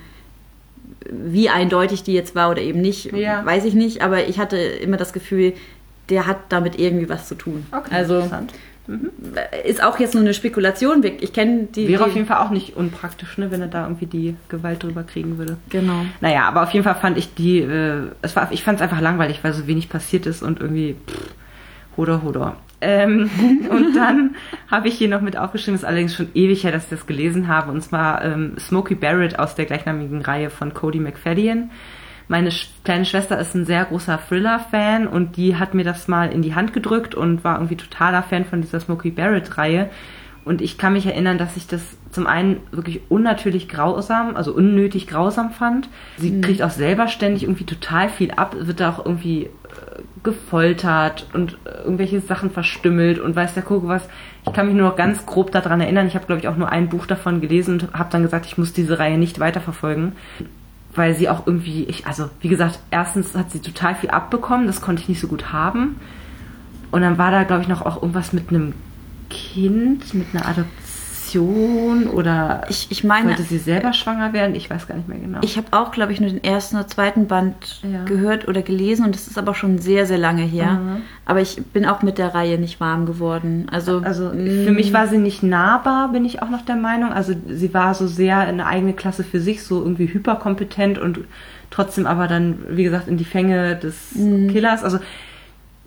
wie 1.09 1.49
eindeutig 1.49 2.03
die 2.03 2.13
jetzt 2.13 2.35
war 2.35 2.51
oder 2.51 2.61
eben 2.61 2.79
nicht, 2.79 3.11
ja. 3.11 3.45
weiß 3.45 3.65
ich 3.65 3.73
nicht, 3.73 4.01
aber 4.01 4.27
ich 4.27 4.39
hatte 4.39 4.57
immer 4.57 4.97
das 4.97 5.13
Gefühl, 5.13 5.53
der 6.09 6.27
hat 6.27 6.37
damit 6.49 6.79
irgendwie 6.79 7.09
was 7.09 7.27
zu 7.27 7.35
tun. 7.35 7.65
Okay, 7.71 7.93
also, 7.93 8.15
interessant. 8.15 8.53
Mhm. 8.87 9.11
Ist 9.65 9.83
auch 9.83 9.99
jetzt 9.99 10.13
nur 10.13 10.23
eine 10.23 10.33
Spekulation. 10.33 11.03
Ich 11.19 11.33
kenne 11.33 11.67
die. 11.73 11.87
Wäre 11.87 12.03
die, 12.03 12.09
auf 12.09 12.15
jeden 12.15 12.27
Fall 12.27 12.45
auch 12.45 12.49
nicht 12.49 12.75
unpraktisch, 12.75 13.37
ne, 13.37 13.51
wenn 13.51 13.61
er 13.61 13.67
da 13.67 13.83
irgendwie 13.83 14.07
die 14.07 14.35
Gewalt 14.49 14.83
drüber 14.83 15.03
kriegen 15.03 15.37
würde. 15.37 15.57
Genau. 15.69 16.05
Naja, 16.19 16.47
aber 16.47 16.63
auf 16.63 16.71
jeden 16.71 16.83
Fall 16.83 16.95
fand 16.95 17.17
ich 17.17 17.33
die, 17.33 17.59
äh, 17.59 18.01
es 18.21 18.35
war, 18.35 18.51
ich 18.51 18.63
fand 18.63 18.79
es 18.79 18.81
einfach 18.81 19.01
langweilig, 19.01 19.43
weil 19.43 19.53
so 19.53 19.67
wenig 19.67 19.89
passiert 19.89 20.25
ist 20.25 20.41
und 20.41 20.59
irgendwie 20.59 20.95
pff, 21.07 21.35
Hoder, 21.97 22.23
Hoder. 22.23 22.57
Ähm, 22.81 23.29
und 23.69 23.95
dann 23.95 24.35
habe 24.69 24.87
ich 24.87 24.95
hier 24.95 25.07
noch 25.07 25.21
mit 25.21 25.37
aufgeschrieben, 25.37 25.75
ist 25.75 25.85
allerdings 25.85 26.15
schon 26.15 26.29
ewig 26.33 26.63
her, 26.63 26.71
dass 26.71 26.85
ich 26.85 26.89
das 26.89 27.05
gelesen 27.05 27.47
habe, 27.47 27.71
und 27.71 27.81
zwar 27.81 28.23
ähm, 28.23 28.55
Smokey 28.59 28.95
Barrett 28.95 29.37
aus 29.37 29.55
der 29.55 29.65
gleichnamigen 29.65 30.21
Reihe 30.21 30.49
von 30.49 30.73
Cody 30.73 30.99
McFadden. 30.99 31.69
Meine 32.31 32.49
kleine 32.85 33.03
Schwester 33.03 33.37
ist 33.39 33.55
ein 33.55 33.65
sehr 33.65 33.83
großer 33.83 34.17
Thriller-Fan 34.17 35.05
und 35.05 35.35
die 35.35 35.57
hat 35.57 35.73
mir 35.73 35.83
das 35.83 36.07
mal 36.07 36.31
in 36.31 36.41
die 36.41 36.55
Hand 36.55 36.71
gedrückt 36.71 37.13
und 37.13 37.43
war 37.43 37.57
irgendwie 37.57 37.75
totaler 37.75 38.23
Fan 38.23 38.45
von 38.45 38.61
dieser 38.61 38.79
Smokey 38.79 39.11
Barrett-Reihe. 39.11 39.89
Und 40.45 40.61
ich 40.61 40.77
kann 40.77 40.93
mich 40.93 41.05
erinnern, 41.05 41.37
dass 41.37 41.57
ich 41.57 41.67
das 41.67 41.81
zum 42.09 42.27
einen 42.27 42.61
wirklich 42.71 43.01
unnatürlich 43.09 43.67
grausam, 43.67 44.37
also 44.37 44.53
unnötig 44.53 45.07
grausam 45.07 45.51
fand. 45.51 45.89
Sie 46.15 46.31
mhm. 46.31 46.39
kriegt 46.39 46.61
auch 46.63 46.69
selber 46.69 47.09
ständig 47.09 47.43
irgendwie 47.43 47.65
total 47.65 48.07
viel 48.07 48.31
ab, 48.31 48.55
wird 48.57 48.79
da 48.79 48.91
auch 48.91 49.05
irgendwie 49.05 49.49
gefoltert 50.23 51.27
und 51.33 51.57
irgendwelche 51.83 52.21
Sachen 52.21 52.49
verstümmelt 52.49 53.19
und 53.19 53.35
weiß 53.35 53.55
der 53.55 53.63
Kuckuck 53.63 53.89
was. 53.89 54.07
Ich 54.47 54.53
kann 54.53 54.67
mich 54.67 54.75
nur 54.75 54.87
noch 54.87 54.95
ganz 54.95 55.25
grob 55.25 55.51
daran 55.51 55.81
erinnern. 55.81 56.07
Ich 56.07 56.15
habe, 56.15 56.27
glaube 56.27 56.39
ich, 56.39 56.47
auch 56.47 56.55
nur 56.55 56.69
ein 56.69 56.87
Buch 56.87 57.07
davon 57.07 57.41
gelesen 57.41 57.81
und 57.81 57.93
habe 57.93 58.09
dann 58.09 58.23
gesagt, 58.23 58.45
ich 58.45 58.57
muss 58.57 58.71
diese 58.71 58.99
Reihe 58.99 59.17
nicht 59.17 59.41
weiterverfolgen, 59.41 60.13
weil 60.93 61.15
sie 61.15 61.29
auch 61.29 61.47
irgendwie, 61.47 61.83
ich, 61.85 62.05
also 62.07 62.29
wie 62.41 62.49
gesagt, 62.49 62.79
erstens 62.91 63.35
hat 63.35 63.51
sie 63.51 63.59
total 63.59 63.95
viel 63.95 64.09
abbekommen, 64.09 64.67
das 64.67 64.81
konnte 64.81 65.01
ich 65.01 65.09
nicht 65.09 65.21
so 65.21 65.27
gut 65.27 65.53
haben. 65.53 65.99
Und 66.91 67.01
dann 67.01 67.17
war 67.17 67.31
da, 67.31 67.43
glaube 67.43 67.61
ich, 67.61 67.69
noch 67.69 67.85
auch 67.85 68.01
irgendwas 68.01 68.33
mit 68.33 68.49
einem 68.49 68.73
Kind, 69.29 70.13
mit 70.13 70.27
einer 70.33 70.45
Adoption 70.45 70.80
Depression 71.33 72.07
oder 72.07 72.63
ich, 72.69 72.87
ich 72.89 73.03
meine, 73.03 73.29
wollte 73.29 73.43
sie 73.43 73.57
selber 73.57 73.93
schwanger 73.93 74.33
werden? 74.33 74.55
Ich 74.55 74.69
weiß 74.69 74.87
gar 74.87 74.95
nicht 74.95 75.07
mehr 75.07 75.19
genau. 75.19 75.39
Ich 75.41 75.57
habe 75.57 75.67
auch, 75.71 75.91
glaube 75.91 76.13
ich, 76.13 76.19
nur 76.19 76.29
den 76.29 76.43
ersten 76.43 76.75
oder 76.77 76.87
zweiten 76.87 77.27
Band 77.27 77.81
ja. 77.83 78.03
gehört 78.03 78.47
oder 78.47 78.61
gelesen 78.61 79.05
und 79.05 79.15
das 79.15 79.27
ist 79.27 79.37
aber 79.37 79.53
schon 79.53 79.79
sehr, 79.79 80.05
sehr 80.05 80.17
lange 80.17 80.43
her. 80.43 80.73
Mhm. 80.73 81.01
Aber 81.25 81.41
ich 81.41 81.61
bin 81.73 81.85
auch 81.85 82.01
mit 82.01 82.17
der 82.17 82.33
Reihe 82.33 82.57
nicht 82.57 82.79
warm 82.79 83.05
geworden. 83.05 83.67
Also, 83.71 84.01
also 84.03 84.31
für 84.31 84.71
mich 84.71 84.93
war 84.93 85.07
sie 85.07 85.17
nicht 85.17 85.43
nahbar, 85.43 86.11
bin 86.11 86.25
ich 86.25 86.41
auch 86.41 86.49
noch 86.49 86.63
der 86.63 86.75
Meinung. 86.75 87.11
Also 87.11 87.33
sie 87.47 87.73
war 87.73 87.93
so 87.93 88.07
sehr 88.07 88.39
eine 88.39 88.65
eigene 88.65 88.93
Klasse 88.93 89.23
für 89.23 89.39
sich, 89.39 89.63
so 89.63 89.81
irgendwie 89.81 90.07
hyperkompetent 90.07 90.97
und 90.97 91.19
trotzdem 91.69 92.05
aber 92.05 92.27
dann, 92.27 92.59
wie 92.69 92.83
gesagt, 92.83 93.07
in 93.07 93.17
die 93.17 93.25
Fänge 93.25 93.75
des 93.75 94.15
mhm. 94.15 94.49
Killers. 94.49 94.83
Also 94.83 94.99
Mm, 94.99 95.30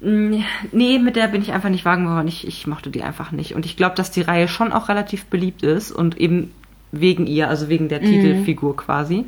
nee, 0.05 0.99
mit 0.99 1.17
der 1.17 1.29
bin 1.29 1.43
ich 1.43 1.53
einfach 1.53 1.71
nicht 1.71 1.85
wagen 1.85 2.05
geworden. 2.05 2.29
Ich, 2.29 2.47
ich 2.47 2.67
mochte 2.67 2.91
die 2.91 3.03
einfach 3.03 3.33
nicht. 3.33 3.55
Und 3.55 3.67
ich 3.67 3.77
glaube, 3.77 3.97
dass 3.97 4.11
die 4.11 4.23
Reihe 4.23 4.49
schon 4.49 4.73
auch 4.73 4.89
relativ 4.89 5.27
beliebt 5.27 5.63
ist 5.63 5.91
und 5.91 6.19
eben 6.19 6.53
wegen 6.93 7.27
ihr, 7.27 7.49
also 7.49 7.69
wegen 7.69 7.89
der 7.89 8.01
mhm. 8.01 8.07
Titelfigur 8.07 8.77
quasi. 8.77 9.25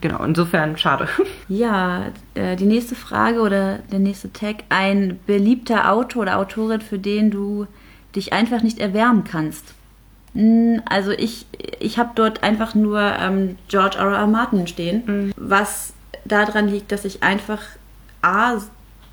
Genau, 0.00 0.22
insofern 0.22 0.76
schade. 0.76 1.08
Ja, 1.48 2.06
äh, 2.34 2.56
die 2.56 2.66
nächste 2.66 2.94
Frage 2.94 3.40
oder 3.40 3.78
der 3.90 3.98
nächste 3.98 4.32
Tag. 4.32 4.64
Ein 4.68 5.18
beliebter 5.26 5.90
Autor 5.90 6.22
oder 6.22 6.38
Autorin, 6.38 6.82
für 6.82 6.98
den 6.98 7.30
du 7.30 7.66
dich 8.14 8.32
einfach 8.32 8.62
nicht 8.62 8.78
erwärmen 8.78 9.24
kannst. 9.24 9.74
Mm, 10.34 10.76
also 10.84 11.10
ich, 11.10 11.46
ich 11.80 11.98
habe 11.98 12.10
dort 12.14 12.42
einfach 12.42 12.74
nur 12.74 13.00
ähm, 13.00 13.56
George 13.68 13.96
R. 13.98 14.12
R. 14.12 14.26
Martin 14.26 14.66
stehen, 14.66 15.02
mhm. 15.06 15.32
was 15.36 15.94
daran 16.24 16.68
liegt, 16.68 16.92
dass 16.92 17.04
ich 17.04 17.22
einfach 17.22 17.62
A, 18.20 18.58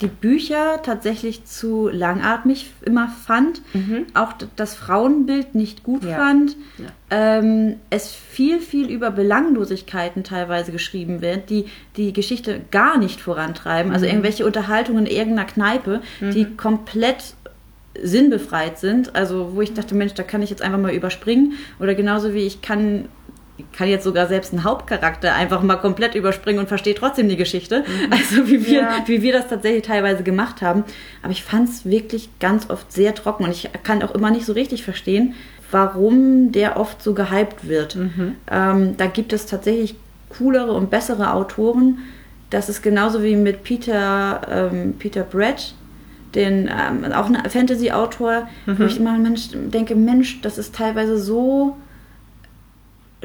die 0.01 0.07
Bücher 0.07 0.81
tatsächlich 0.83 1.45
zu 1.45 1.87
langatmig 1.87 2.71
immer 2.85 3.07
fand, 3.07 3.61
mhm. 3.73 4.05
auch 4.13 4.33
das 4.55 4.75
Frauenbild 4.75 5.55
nicht 5.55 5.83
gut 5.83 6.03
ja. 6.03 6.17
fand, 6.17 6.57
ja. 6.77 6.85
Ähm, 7.11 7.77
es 7.89 8.11
viel, 8.11 8.59
viel 8.59 8.89
über 8.89 9.11
Belanglosigkeiten 9.11 10.23
teilweise 10.23 10.71
geschrieben 10.71 11.21
wird, 11.21 11.49
die 11.49 11.65
die 11.95 12.11
Geschichte 12.11 12.61
gar 12.71 12.97
nicht 12.97 13.21
vorantreiben, 13.21 13.91
also 13.91 13.91
mhm. 13.91 13.93
also 13.93 14.05
irgendwelche 14.05 14.45
Unterhaltungen 14.45 15.05
in 15.05 15.15
irgendeiner 15.15 15.47
Kneipe, 15.47 16.01
mhm. 16.19 16.31
die 16.31 16.45
komplett 16.57 17.35
sinnbefreit 18.01 18.77
sind, 18.77 19.15
also 19.15 19.55
wo 19.55 19.61
ich 19.61 19.73
dachte, 19.73 19.95
Mensch, 19.95 20.13
da 20.13 20.23
kann 20.23 20.41
ich 20.41 20.49
jetzt 20.49 20.61
einfach 20.61 20.79
mal 20.79 20.93
überspringen 20.93 21.53
oder 21.79 21.95
genauso 21.95 22.33
wie 22.33 22.45
ich 22.45 22.61
kann 22.61 23.05
kann 23.77 23.87
jetzt 23.87 24.03
sogar 24.03 24.27
selbst 24.27 24.51
einen 24.51 24.63
Hauptcharakter 24.63 25.33
einfach 25.33 25.61
mal 25.61 25.77
komplett 25.77 26.15
überspringen 26.15 26.59
und 26.59 26.67
verstehe 26.67 26.93
trotzdem 26.93 27.29
die 27.29 27.37
Geschichte. 27.37 27.81
Mhm. 27.81 28.11
Also 28.11 28.47
wie 28.47 28.65
wir, 28.65 28.81
ja. 28.81 29.03
wie 29.05 29.21
wir 29.21 29.33
das 29.33 29.47
tatsächlich 29.47 29.83
teilweise 29.83 30.23
gemacht 30.23 30.61
haben. 30.61 30.83
Aber 31.21 31.31
ich 31.31 31.43
fand 31.43 31.69
es 31.69 31.85
wirklich 31.85 32.29
ganz 32.39 32.69
oft 32.69 32.91
sehr 32.91 33.15
trocken 33.15 33.45
und 33.45 33.51
ich 33.51 33.69
kann 33.83 34.03
auch 34.03 34.13
immer 34.13 34.31
nicht 34.31 34.45
so 34.45 34.53
richtig 34.53 34.83
verstehen, 34.83 35.35
warum 35.71 36.51
der 36.51 36.77
oft 36.77 37.01
so 37.01 37.13
gehypt 37.13 37.67
wird. 37.67 37.95
Mhm. 37.95 38.35
Ähm, 38.51 38.97
da 38.97 39.07
gibt 39.07 39.31
es 39.33 39.45
tatsächlich 39.45 39.95
coolere 40.37 40.73
und 40.73 40.89
bessere 40.89 41.33
Autoren. 41.33 41.99
Das 42.49 42.69
ist 42.69 42.81
genauso 42.81 43.23
wie 43.23 43.35
mit 43.35 43.63
Peter, 43.63 44.41
ähm, 44.49 44.95
Peter 44.99 45.23
Brett, 45.23 45.73
den, 46.35 46.67
ähm, 46.69 47.11
auch 47.13 47.27
ein 47.27 47.49
Fantasy-Autor, 47.49 48.47
mhm. 48.65 48.79
wo 48.79 48.83
ich 48.83 48.97
immer 48.97 49.17
Mensch, 49.17 49.49
denke, 49.53 49.95
Mensch, 49.95 50.41
das 50.41 50.57
ist 50.57 50.75
teilweise 50.75 51.17
so 51.17 51.77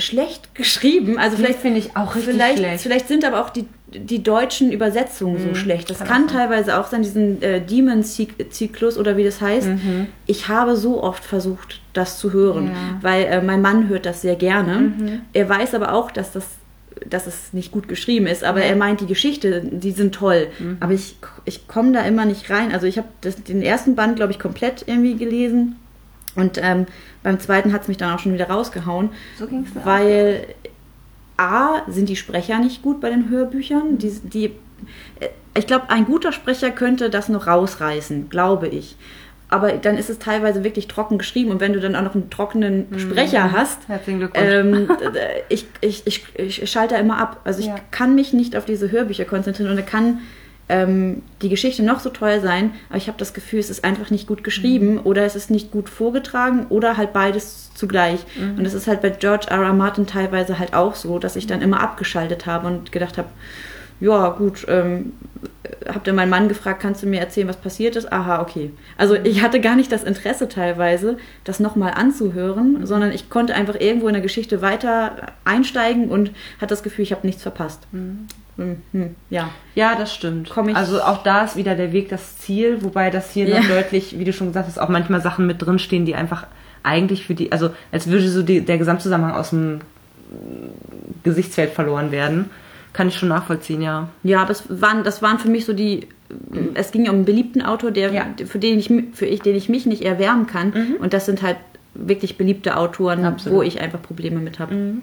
schlecht 0.01 0.55
geschrieben. 0.55 1.19
Also 1.19 1.37
vielleicht 1.37 1.61
finde 1.61 1.79
ich 1.79 1.97
auch 1.97 2.15
richtig 2.15 2.35
vielleicht, 2.35 2.59
schlecht. 2.59 2.81
Vielleicht 2.83 3.09
sind 3.09 3.25
aber 3.25 3.41
auch 3.45 3.51
die 3.51 3.67
die 3.93 4.23
deutschen 4.23 4.71
Übersetzungen 4.71 5.35
Mhm. 5.43 5.49
so 5.49 5.55
schlecht. 5.57 5.91
Das 5.91 5.99
Kann 5.99 6.07
kann, 6.07 6.27
auch 6.29 6.31
teilweise 6.33 6.79
auch 6.79 6.87
sein, 6.87 7.03
diesen 7.03 7.43
äh, 7.43 7.61
Demon-Zyklus 7.61 8.97
oder 8.97 9.17
wie 9.17 9.25
das 9.25 9.41
heißt. 9.41 9.67
Mhm. 9.67 10.07
Ich 10.27 10.47
habe 10.47 10.77
so 10.77 11.03
oft 11.03 11.25
versucht, 11.25 11.81
das 11.93 12.19
zu 12.21 12.33
hören, 12.33 12.69
Ja. 12.69 12.73
weil 13.03 13.25
äh, 13.25 13.43
mein 13.43 13.61
Mann 13.63 13.89
hört 13.89 14.07
das 14.07 14.23
sehr 14.23 14.37
gerne. 14.37 14.79
Mhm. 14.79 15.21
Er 15.33 15.49
weiß 15.49 15.75
aber 15.75 15.93
auch, 15.95 16.11
dass 16.11 16.33
das 16.33 16.45
dass 17.09 17.27
es 17.27 17.53
nicht 17.55 17.73
gut 17.73 17.89
geschrieben 17.89 18.27
ist, 18.27 18.45
aber 18.45 18.61
Ja. 18.61 18.67
er 18.67 18.77
meint, 18.77 19.01
die 19.01 19.07
Geschichte, 19.07 19.63
die 19.65 19.93
sind 19.93 20.15
toll. 20.15 20.49
Mhm. 20.59 20.77
Aber 20.81 20.93
ich, 20.93 21.17
ich 21.47 21.67
komme 21.67 21.93
da 21.93 22.03
immer 22.03 22.27
nicht 22.27 22.51
rein. 22.51 22.73
Also 22.73 22.87
ich 22.87 22.99
habe 22.99 23.09
den 23.49 23.63
ersten 23.63 23.95
Band, 23.95 24.17
glaube 24.17 24.33
ich, 24.33 24.39
komplett 24.39 24.85
irgendwie 24.87 25.15
gelesen. 25.17 25.77
Und 26.37 26.61
ähm, 26.63 26.87
beim 27.23 27.39
zweiten 27.41 27.73
hat 27.73 27.83
es 27.83 27.89
mich 27.89 27.97
dann 27.97 28.13
auch 28.15 28.19
schon 28.19 28.33
wieder 28.33 28.49
rausgehauen. 28.49 29.11
So 29.39 29.47
mir 29.47 29.65
auch. 29.81 29.87
Weil 29.87 30.47
A, 31.37 31.83
sind 31.89 32.09
die 32.09 32.17
Sprecher 32.17 32.59
nicht 32.59 32.83
gut 32.83 33.01
bei 33.01 33.11
den 33.11 33.29
Hörbüchern. 33.31 33.99
Die, 33.99 34.11
die, 34.25 34.45
äh, 35.21 35.29
ich 35.57 35.67
glaube, 35.67 35.91
ein 35.91 36.05
guter 36.05 36.33
Sprecher 36.33 36.71
könnte 36.71 37.11
das 37.11 37.29
noch 37.29 37.47
rausreißen, 37.47 38.29
glaube 38.29 38.69
ich. 38.69 38.97
Aber 39.49 39.73
dann 39.73 39.99
ist 39.99 40.09
es 40.11 40.21
teilweise 40.21 40.63
wirklich 40.63 40.87
trocken 40.87 41.19
geschrieben. 41.19 41.51
Und 41.51 41.61
wenn 41.61 41.73
du 41.73 41.81
dann 41.81 41.97
auch 41.97 42.03
noch 42.03 42.15
einen 42.15 42.31
trockenen 42.31 42.87
Sprecher 42.99 43.51
hast, 43.51 43.89
Herzlichen 43.89 44.21
Glückwunsch. 44.21 44.47
ähm, 44.49 44.89
ich, 45.49 45.67
ich, 45.81 46.07
ich, 46.07 46.25
ich 46.37 46.71
schalte 46.71 46.95
immer 46.97 47.19
ab. 47.19 47.41
Also 47.45 47.59
ich 47.61 47.67
Ja. 47.67 47.75
kann 47.91 48.15
mich 48.15 48.33
nicht 48.33 48.55
auf 48.55 48.65
diese 48.65 48.93
Hörbücher 48.93 49.25
konzentrieren 49.25 49.77
und 49.77 49.85
kann 49.87 50.21
ähm, 50.71 51.23
die 51.43 51.49
Geschichte 51.49 51.83
noch 51.83 52.01
so 52.01 52.09
toll 52.11 52.41
sein, 52.41 52.73
aber 52.89 52.97
ich 52.99 53.09
habe 53.09 53.19
das 53.19 53.35
Gefühl, 53.35 53.59
es 53.61 53.69
ist 53.71 53.85
einfach 53.85 54.11
nicht 54.11 54.27
gut 54.27 54.45
geschrieben 54.45 54.95
Mhm. 54.95 55.01
oder 55.05 55.25
es 55.25 55.37
ist 55.37 55.51
nicht 55.51 55.71
gut 55.71 55.89
vorgetragen 55.89 56.67
oder 56.69 56.97
halt 56.97 57.13
beides 57.13 57.71
zugleich. 57.75 58.21
Mhm. 58.39 58.59
Und 58.59 58.65
das 58.65 58.75
ist 58.75 58.87
halt 58.87 59.03
bei 59.03 59.11
George 59.11 59.47
R. 59.51 59.63
R. 59.63 59.73
Martin 59.73 60.07
teilweise 60.07 60.59
halt 60.59 60.73
auch 60.75 60.95
so, 60.95 61.19
dass 61.19 61.37
ich 61.37 61.47
dann 61.47 61.61
immer 61.63 61.81
abgeschaltet 61.81 62.47
habe 62.47 62.67
und 62.67 62.93
gedacht 62.93 63.19
habe, 63.19 63.29
ja 64.01 64.29
gut, 64.31 64.67
ähm, 64.69 65.13
hab 65.87 66.05
dann 66.05 66.15
meinen 66.17 66.31
Mann 66.31 66.49
gefragt, 66.49 66.81
kannst 66.81 67.03
du 67.03 67.07
mir 67.07 67.21
erzählen, 67.21 67.47
was 67.49 67.57
passiert 67.57 67.97
ist? 67.97 68.13
Aha, 68.13 68.41
okay. 68.43 68.71
Also 68.97 69.15
ich 69.15 69.43
hatte 69.43 69.61
gar 69.61 69.77
nicht 69.77 69.93
das 69.93 70.03
Interesse 70.05 70.49
teilweise, 70.49 71.17
das 71.45 71.61
nochmal 71.61 71.93
anzuhören, 71.95 72.87
sondern 72.87 73.13
ich 73.13 73.31
konnte 73.31 73.55
einfach 73.55 73.77
irgendwo 73.79 74.09
in 74.09 74.15
der 74.15 74.23
Geschichte 74.23 74.63
weiter 74.63 75.13
einsteigen 75.45 76.09
und 76.09 76.29
hatte 76.57 76.69
das 76.69 76.83
Gefühl, 76.83 77.03
ich 77.05 77.13
habe 77.13 77.27
nichts 77.27 77.43
verpasst. 77.43 77.83
Hm, 77.93 78.27
hm, 78.93 79.15
ja. 79.31 79.51
Ja, 79.75 79.95
das 79.97 80.15
stimmt. 80.15 80.51
Ich- 80.69 80.77
also 80.77 81.01
auch 81.03 81.23
da 81.23 81.45
ist 81.45 81.57
wieder 81.57 81.75
der 81.75 81.93
Weg 81.93 82.09
das 82.09 82.39
Ziel, 82.39 82.83
wobei 82.83 83.11
das 83.11 83.31
hier 83.33 83.47
Ja. 83.49 83.61
noch 83.61 83.69
deutlich, 83.69 84.19
wie 84.19 84.25
du 84.25 84.33
schon 84.33 84.49
gesagt 84.49 84.67
hast, 84.69 84.79
auch 84.79 84.89
manchmal 84.89 85.21
Sachen 85.23 85.47
mit 85.47 85.63
drinstehen, 85.63 86.05
die 86.05 86.15
einfach 86.15 86.47
eigentlich 86.83 87.27
für 87.27 87.35
die, 87.35 87.53
also 87.53 87.71
als 87.93 88.07
würde 88.09 88.29
so 88.29 88.43
die, 88.43 88.61
der 88.63 88.77
Gesamtzusammenhang 88.79 89.35
aus 89.35 89.51
dem 89.51 89.81
Gesichtsfeld 91.23 91.71
verloren 91.73 92.11
werden. 92.13 92.51
Kann 92.93 93.09
ich 93.09 93.17
schon 93.17 93.29
nachvollziehen, 93.29 93.83
ja. 93.83 94.09
Ja, 94.23 94.47
es 94.51 94.65
waren, 94.69 95.05
das 95.05 95.23
waren 95.23 95.39
für 95.39 95.49
mich 95.49 95.65
so 95.65 95.73
die. 95.73 96.09
Es 96.75 96.93
ging 96.93 97.09
um 97.09 97.17
einen 97.17 97.25
beliebten 97.25 97.63
Autor, 97.63 97.91
der, 97.91 98.13
Ja. 98.13 98.27
für, 98.47 98.59
den 98.59 98.79
ich, 98.79 98.93
für 99.13 99.27
ich, 99.27 99.41
den 99.43 99.57
ich 99.57 99.69
mich 99.69 99.87
nicht 99.87 100.03
erwärmen 100.03 100.47
kann. 100.47 100.73
Und 101.01 101.13
das 101.13 101.27
sind 101.27 101.43
halt 101.43 101.57
wirklich 101.95 102.39
beliebte 102.39 102.77
Autoren, 102.77 103.25
Absolut. 103.25 103.59
wo 103.59 103.63
ich 103.63 103.81
einfach 103.81 104.01
Probleme 104.01 104.39
mit 104.39 104.61
habe. 104.61 104.95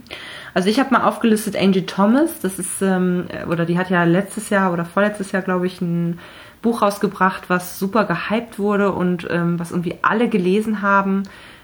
Also 0.53 0.69
ich 0.69 0.79
habe 0.79 0.93
mal 0.93 1.03
aufgelistet 1.03 1.57
Angie 1.57 1.85
Thomas, 1.85 2.39
das 2.41 2.59
ist, 2.59 2.81
ähm, 2.81 3.25
oder 3.49 3.65
die 3.65 3.77
hat 3.77 3.89
ja 3.89 4.05
letztes 4.05 4.49
Jahr 4.49 4.71
oder 4.71 4.85
vorletztes 4.85 5.33
Jahr, 5.33 5.41
glaube 5.41 5.67
ich, 5.67 5.81
ein 5.81 6.19
Buch 6.61 6.81
rausgebracht, 6.81 7.49
was 7.49 7.77
super 7.77 8.05
gehypt 8.05 8.57
wurde 8.57 8.91
und 8.93 9.27
ähm, 9.29 9.59
was 9.59 9.71
irgendwie 9.71 9.95
alle 10.01 10.29
gelesen 10.29 10.81
haben, 10.81 11.23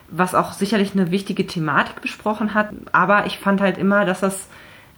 was 0.09 0.35
auch 0.35 0.51
sicherlich 0.53 0.93
eine 0.93 1.09
wichtige 1.09 1.47
Thematik 1.47 2.01
besprochen 2.01 2.53
hat. 2.53 2.69
Aber 2.91 3.25
ich 3.25 3.39
fand 3.39 3.61
halt 3.61 3.77
immer, 3.77 4.03
dass 4.05 4.19
das, 4.19 4.47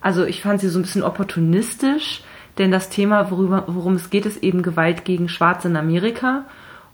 also 0.06 0.24
ich 0.24 0.44
fand 0.44 0.62
sie 0.62 0.70
so 0.70 0.78
ein 0.78 0.84
bisschen 0.84 1.02
opportunistisch, 1.02 2.22
denn 2.60 2.70
das 2.70 2.90
Thema, 2.90 3.32
worüber, 3.32 3.64
worum 3.66 3.96
es 3.96 4.12
geht, 4.12 4.28
ist 4.28 4.44
eben 4.44 4.62
Gewalt 4.62 5.04
gegen 5.04 5.30
Schwarze 5.30 5.68
in 5.68 5.76
Amerika. 5.76 6.46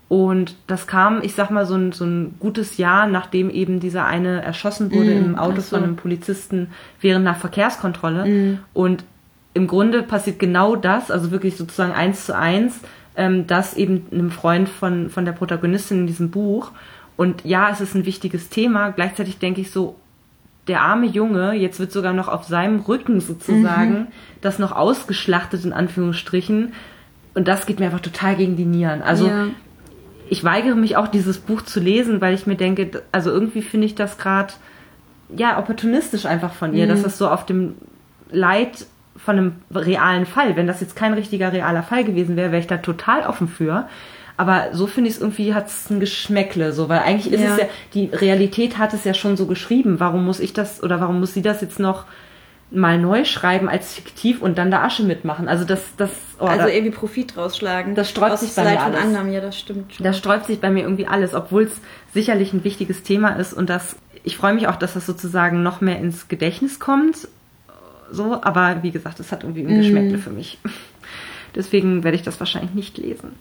Und 0.08 0.56
das 0.66 0.86
kam, 0.86 1.20
ich 1.22 1.34
sag 1.34 1.50
mal, 1.50 1.66
so 1.66 1.74
ein, 1.74 1.92
so 1.92 2.06
ein 2.06 2.36
gutes 2.40 2.78
Jahr, 2.78 3.06
nachdem 3.06 3.50
eben 3.50 3.80
dieser 3.80 4.06
eine 4.06 4.40
erschossen 4.40 4.90
wurde 4.94 5.12
im 5.12 5.36
Auto 5.36 5.60
so. 5.60 5.76
von 5.76 5.84
einem 5.84 5.96
Polizisten 5.96 6.68
während 7.02 7.26
einer 7.26 7.36
Verkehrskontrolle. 7.36 8.24
Und 8.72 9.04
im 9.52 9.66
Grunde 9.66 10.02
passiert 10.02 10.38
genau 10.38 10.74
das, 10.74 11.10
also 11.10 11.30
wirklich 11.30 11.58
sozusagen 11.58 11.92
eins 11.92 12.24
zu 12.24 12.34
eins, 12.34 12.80
ähm, 13.16 13.46
das 13.46 13.74
eben 13.74 14.06
einem 14.10 14.30
Freund 14.30 14.70
von, 14.70 15.10
von 15.10 15.26
der 15.26 15.32
Protagonistin 15.32 15.98
in 15.98 16.06
diesem 16.06 16.30
Buch. 16.30 16.70
Und 17.18 17.44
ja, 17.44 17.68
es 17.68 17.82
ist 17.82 17.94
ein 17.94 18.06
wichtiges 18.06 18.48
Thema. 18.48 18.88
Gleichzeitig 18.88 19.38
denke 19.38 19.60
ich 19.60 19.70
so, 19.70 19.96
der 20.68 20.82
arme 20.82 21.06
Junge, 21.06 21.54
jetzt 21.54 21.80
wird 21.80 21.90
sogar 21.92 22.12
noch 22.12 22.28
auf 22.28 22.44
seinem 22.44 22.80
Rücken 22.80 23.20
sozusagen 23.20 24.08
das 24.40 24.58
noch 24.58 24.72
ausgeschlachtet 24.72 25.64
in 25.64 25.72
Anführungsstrichen. 25.72 26.72
Und 27.34 27.48
das 27.48 27.66
geht 27.66 27.80
mir 27.80 27.86
einfach 27.86 28.00
total 28.00 28.36
gegen 28.36 28.56
die 28.56 28.64
Nieren. 28.64 29.02
Also 29.02 29.26
Ja. 29.26 29.46
ich 30.28 30.44
weigere 30.44 30.76
mich 30.76 30.96
auch, 30.96 31.08
dieses 31.08 31.38
Buch 31.38 31.62
zu 31.62 31.80
lesen, 31.80 32.20
weil 32.20 32.34
ich 32.34 32.46
mir 32.46 32.56
denke, 32.56 33.02
also 33.10 33.30
irgendwie 33.30 33.62
finde 33.62 33.86
ich 33.86 33.94
das 33.94 34.18
gerade 34.18 34.52
ja 35.34 35.58
opportunistisch 35.58 36.26
einfach 36.26 36.52
von 36.52 36.74
ihr, 36.74 36.86
dass 36.86 37.02
das 37.02 37.18
so 37.18 37.28
auf 37.28 37.46
dem 37.46 37.74
Leid 38.30 38.86
von 39.16 39.38
einem 39.38 39.52
realen 39.74 40.26
Fall, 40.26 40.56
wenn 40.56 40.66
das 40.66 40.80
jetzt 40.80 40.96
kein 40.96 41.12
richtiger 41.14 41.52
realer 41.52 41.82
Fall 41.82 42.04
gewesen 42.04 42.36
wäre, 42.36 42.50
wäre 42.52 42.60
ich 42.60 42.66
da 42.66 42.78
total 42.78 43.26
offen 43.26 43.48
für. 43.48 43.88
Aber 44.42 44.70
so 44.74 44.88
finde 44.88 45.08
ich 45.08 45.16
es 45.16 45.20
irgendwie, 45.22 45.54
hat 45.54 45.68
es 45.68 45.88
ein 45.88 46.00
Geschmäckle, 46.00 46.72
so, 46.72 46.88
weil 46.88 46.98
eigentlich 47.00 47.32
ist 47.32 47.40
Ja. 47.42 47.52
es 47.54 47.60
ja, 47.60 47.66
die 47.94 48.06
Realität 48.06 48.76
hat 48.76 48.92
es 48.92 49.04
ja 49.04 49.14
schon 49.14 49.36
so 49.36 49.46
geschrieben. 49.46 50.00
Warum 50.00 50.24
muss 50.24 50.40
ich 50.40 50.52
das 50.52 50.82
oder 50.82 51.00
warum 51.00 51.20
muss 51.20 51.32
sie 51.32 51.42
das 51.42 51.60
jetzt 51.60 51.78
noch 51.78 52.06
mal 52.72 52.98
neu 52.98 53.24
schreiben 53.24 53.68
als 53.68 53.94
fiktiv 53.94 54.42
und 54.42 54.58
dann 54.58 54.72
da 54.72 54.82
Asche 54.82 55.04
mitmachen? 55.04 55.46
Also 55.46 55.64
das, 55.64 55.80
das, 55.96 56.10
oh, 56.40 56.46
Also 56.46 56.64
da- 56.64 56.68
irgendwie 56.72 56.90
Profit 56.90 57.36
rausschlagen. 57.36 57.94
Das 57.94 58.10
sträubt 58.10 58.38
sich 58.38 58.52
bei 58.54 58.64
Leid 58.64 58.78
mir 58.78 58.84
von 58.84 58.94
alles. 58.94 59.04
anderen, 59.04 59.32
ja, 59.32 59.40
das 59.40 59.56
stimmt 59.56 59.94
schon. 59.94 60.02
da 60.04 60.12
sträubt 60.12 60.46
sich 60.46 60.58
bei 60.60 60.70
mir 60.70 60.82
irgendwie 60.82 61.06
alles, 61.06 61.34
obwohl 61.34 61.64
es 61.64 61.80
sicherlich 62.12 62.52
ein 62.52 62.64
wichtiges 62.64 63.04
Thema 63.04 63.28
ist 63.36 63.52
und 63.52 63.70
das, 63.70 63.94
ich 64.24 64.36
freue 64.36 64.54
mich 64.54 64.66
auch, 64.66 64.76
dass 64.76 64.94
das 64.94 65.06
sozusagen 65.06 65.62
noch 65.62 65.80
mehr 65.80 65.98
ins 66.00 66.26
Gedächtnis 66.26 66.80
kommt. 66.80 67.28
So, 68.10 68.40
aber 68.42 68.82
wie 68.82 68.90
gesagt, 68.90 69.20
es 69.20 69.30
hat 69.30 69.44
irgendwie 69.44 69.64
ein 69.66 69.78
Geschmäckle 69.78 70.18
für 70.18 70.30
mich. 70.30 70.58
Deswegen 71.54 72.02
werde 72.02 72.16
ich 72.16 72.22
das 72.22 72.40
wahrscheinlich 72.40 72.72
nicht 72.72 72.96
lesen. 72.96 73.32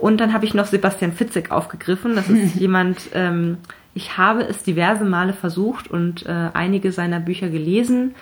Und 0.00 0.18
dann 0.18 0.32
habe 0.32 0.44
ich 0.44 0.54
noch 0.54 0.66
Sebastian 0.66 1.12
Fitzek 1.12 1.50
aufgegriffen. 1.50 2.16
Das 2.16 2.28
ist 2.28 2.54
jemand, 2.56 3.10
ähm, 3.14 3.58
ich 3.94 4.16
habe 4.16 4.42
es 4.42 4.62
diverse 4.62 5.04
Male 5.04 5.32
versucht 5.32 5.90
und 5.90 6.26
äh, 6.26 6.50
einige 6.52 6.92
seiner 6.92 7.20
Bücher 7.20 7.48
gelesen. 7.48 8.14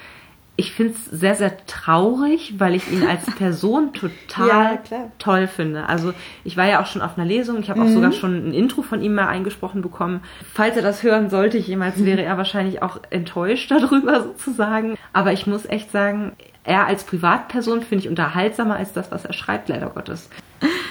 Ich 0.57 0.73
finde 0.73 0.95
es 0.95 1.05
sehr, 1.05 1.37
sehr 1.37 1.57
traurig, 1.67 2.55
weil 2.59 2.75
ich 2.75 2.91
ihn 2.91 3.07
als 3.07 3.27
Person 3.39 3.93
total 3.93 4.81
Ja, 4.91 5.11
toll 5.21 5.47
finde. 5.47 5.89
Also 5.89 6.15
ich 6.43 6.57
war 6.57 6.67
ja 6.67 6.83
auch 6.83 6.87
schon 6.87 7.01
auf 7.01 7.17
einer 7.17 7.29
Lesung, 7.29 7.61
ich 7.61 7.71
habe 7.71 7.81
auch 7.81 7.89
sogar 7.89 8.11
schon 8.11 8.49
ein 8.49 8.53
Intro 8.53 8.83
von 8.83 9.01
ihm 9.01 9.15
mal 9.15 9.29
eingesprochen 9.29 9.83
bekommen. 9.83 10.21
Falls 10.53 10.75
er 10.75 10.83
das 10.83 11.05
hören 11.05 11.31
sollte, 11.31 11.59
jemals 11.59 12.05
wäre 12.05 12.23
er 12.23 12.37
wahrscheinlich 12.39 12.83
auch 12.83 12.99
enttäuscht 13.11 13.71
darüber 13.71 14.25
sozusagen. 14.25 14.97
Aber 15.13 15.33
ich 15.33 15.47
muss 15.47 15.65
echt 15.65 15.93
sagen, 15.93 16.33
er 16.65 16.87
als 16.87 17.05
Privatperson 17.05 17.83
finde 17.83 18.05
ich 18.05 18.11
unterhaltsamer 18.11 18.75
als 18.75 18.93
das, 18.93 19.13
was 19.13 19.25
er 19.25 19.35
schreibt, 19.35 19.69
leider 19.69 19.91
Gottes. 19.91 20.29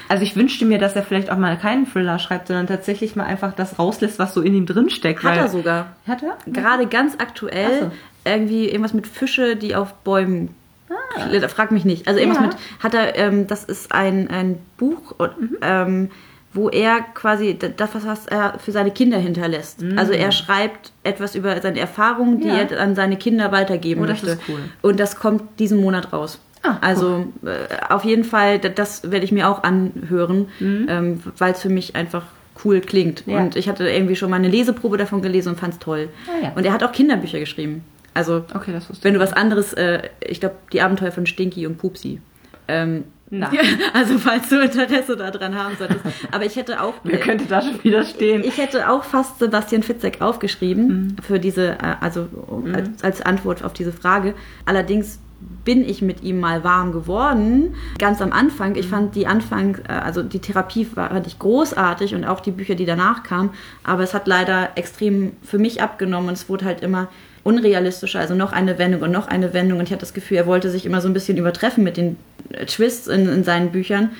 Also 0.09 0.23
ich 0.23 0.35
wünschte 0.37 0.63
mir, 0.65 0.77
dass 0.79 0.95
er 0.95 1.03
vielleicht 1.03 1.29
auch 1.29 1.37
mal 1.37 1.57
keinen 1.57 1.85
Thriller 1.85 2.17
schreibt, 2.19 2.47
sondern 2.47 2.67
tatsächlich 2.67 3.15
mal 3.17 3.25
einfach 3.25 3.53
das 3.53 3.77
rauslässt, 3.77 4.19
was 4.19 4.33
so 4.33 4.41
in 4.41 4.53
ihm 4.53 4.65
drin 4.65 4.89
steckt. 4.89 5.23
Hat 5.23 5.35
er 5.37 5.47
sogar. 5.49 5.87
Hat 6.07 6.23
er? 6.23 6.37
Gerade 6.51 6.87
ganz 6.87 7.15
aktuell 7.17 7.81
so. 7.81 7.91
irgendwie 8.23 8.67
irgendwas 8.69 8.93
mit 8.93 9.05
Fische, 9.07 9.55
die 9.57 9.75
auf 9.75 9.93
Bäumen. 10.03 10.55
Ah. 10.89 11.47
Frag 11.49 11.71
mich 11.71 11.83
nicht. 11.83 12.07
Also 12.07 12.19
irgendwas 12.21 12.41
Ja. 12.41 12.47
mit. 12.47 12.57
Hat 12.81 12.93
er, 12.93 13.17
ähm, 13.17 13.47
das 13.47 13.65
ist 13.65 13.91
ein, 13.91 14.29
ein 14.29 14.59
Buch, 14.77 15.15
Mhm. 15.19 15.57
ähm, 15.61 16.11
wo 16.53 16.69
er 16.69 17.01
quasi 17.13 17.57
das, 17.59 17.89
was 17.93 18.25
er 18.27 18.57
für 18.59 18.71
seine 18.71 18.91
Kinder 18.91 19.17
hinterlässt. 19.17 19.83
Also 19.97 20.13
er 20.13 20.31
schreibt 20.31 20.91
etwas 21.03 21.35
über 21.35 21.61
seine 21.61 21.79
Erfahrungen, 21.79 22.39
die 22.39 22.45
Mhm. 22.47 22.51
Ja. 22.55 22.57
er 22.63 22.81
an 22.81 22.95
seine 22.95 23.17
Kinder 23.17 23.51
weitergeben 23.51 24.01
Oh, 24.01 24.05
das 24.05 24.23
möchte. 24.23 24.39
ist 24.41 24.49
cool. 24.49 24.59
Und 24.81 24.99
das 24.99 25.17
kommt 25.17 25.59
diesen 25.59 25.81
Monat 25.81 26.13
raus. 26.13 26.39
Ah, 26.67 26.77
also 26.81 27.27
äh, 27.45 27.67
auf 27.89 28.03
jeden 28.03 28.23
Fall, 28.23 28.59
das 28.59 29.09
werde 29.11 29.25
ich 29.25 29.31
mir 29.31 29.49
auch 29.49 29.63
anhören, 29.63 30.47
ähm, 30.59 31.21
weil 31.37 31.53
es 31.53 31.61
für 31.61 31.69
mich 31.69 31.95
einfach 31.95 32.23
cool 32.65 32.81
klingt. 32.81 33.25
Mhm. 33.27 33.33
Ja. 33.33 33.39
Und 33.39 33.55
ich 33.55 33.69
hatte 33.69 33.87
irgendwie 33.89 34.15
schon 34.15 34.29
mal 34.29 34.37
eine 34.37 34.47
Leseprobe 34.49 34.97
davon 34.97 35.21
gelesen 35.21 35.49
und 35.49 35.59
fand 35.59 35.73
es 35.73 35.79
toll. 35.79 36.09
Ah, 36.27 36.43
ja. 36.45 36.51
Und 36.55 36.65
er 36.65 36.73
hat 36.73 36.83
auch 36.83 36.91
Kinderbücher 36.91 37.39
geschrieben. 37.39 37.83
Also, 38.13 38.43
Okay, 38.53 38.73
wenn 39.03 39.13
du 39.13 39.19
was 39.19 39.33
anderes, 39.33 39.73
äh, 39.73 40.09
ich 40.21 40.39
glaube, 40.39 40.55
die 40.73 40.81
Abenteuer 40.81 41.11
von 41.11 41.27
Stinky 41.27 41.67
und 41.67 41.77
Pupsi. 41.77 42.19
Ähm, 42.67 43.03
Na. 43.29 43.51
also, 43.93 44.17
falls 44.17 44.49
du 44.49 44.59
Interesse 44.59 45.15
daran 45.15 45.53
haben 45.53 45.75
solltest. 45.77 45.99
Aber 46.31 46.43
ich 46.43 46.55
hätte 46.55 46.81
auch. 46.81 46.95
Wer 47.03 47.19
könnte 47.19 47.45
da 47.45 47.61
schon 47.61 47.83
wieder 47.83 48.03
stehen? 48.03 48.43
Ich 48.43 48.57
hätte 48.57 48.89
auch 48.89 49.03
fast 49.03 49.37
Sebastian 49.37 49.83
Fitzek 49.83 50.21
aufgeschrieben 50.21 51.17
für 51.21 51.39
diese, 51.39 51.73
äh, 51.73 51.95
also 52.01 52.27
als, 52.73 53.03
als 53.03 53.21
Antwort 53.21 53.63
auf 53.63 53.73
diese 53.73 53.91
Frage. 53.91 54.33
Allerdings 54.65 55.19
bin 55.39 55.87
ich 55.87 56.01
mit 56.01 56.23
ihm 56.23 56.39
mal 56.39 56.63
warm 56.63 56.91
geworden. 56.91 57.75
Ganz 57.99 58.21
am 58.21 58.31
Anfang. 58.31 58.75
Ich 58.75 58.87
fand 58.87 59.15
die 59.15 59.27
Anfang, 59.27 59.79
äh, 59.87 59.91
also 59.91 60.23
die 60.23 60.39
Therapie 60.39 60.85
fand 60.85 61.27
ich 61.27 61.39
großartig 61.39 62.15
und 62.15 62.25
auch 62.25 62.39
die 62.39 62.51
Bücher, 62.51 62.75
die 62.75 62.85
danach 62.85 63.23
kamen. 63.23 63.49
Aber 63.83 64.03
es 64.03 64.13
hat 64.13 64.27
leider 64.27 64.69
extrem 64.75 65.33
für 65.43 65.57
mich 65.57 65.81
abgenommen 65.81 66.29
und 66.29 66.35
es 66.35 66.49
wurde 66.49 66.65
halt 66.65 66.81
immer 66.81 67.09
unrealistischer. 67.43 68.19
Also 68.19 68.33
noch 68.33 68.53
eine 68.53 68.77
Wendung 68.77 69.01
und 69.01 69.11
noch 69.11 69.27
eine 69.27 69.53
Wendung. 69.53 69.79
Und 69.79 69.85
ich 69.85 69.91
hatte 69.91 70.01
das 70.01 70.13
Gefühl, 70.13 70.37
er 70.37 70.47
wollte 70.47 70.69
sich 70.69 70.85
immer 70.85 71.01
so 71.01 71.07
ein 71.07 71.13
bisschen 71.13 71.37
übertreffen 71.37 71.83
mit 71.83 71.97
den 71.97 72.17
äh, 72.49 72.65
Twists 72.65 73.07
in, 73.07 73.27
in 73.27 73.43
seinen 73.43 73.71
Büchern. 73.71 74.11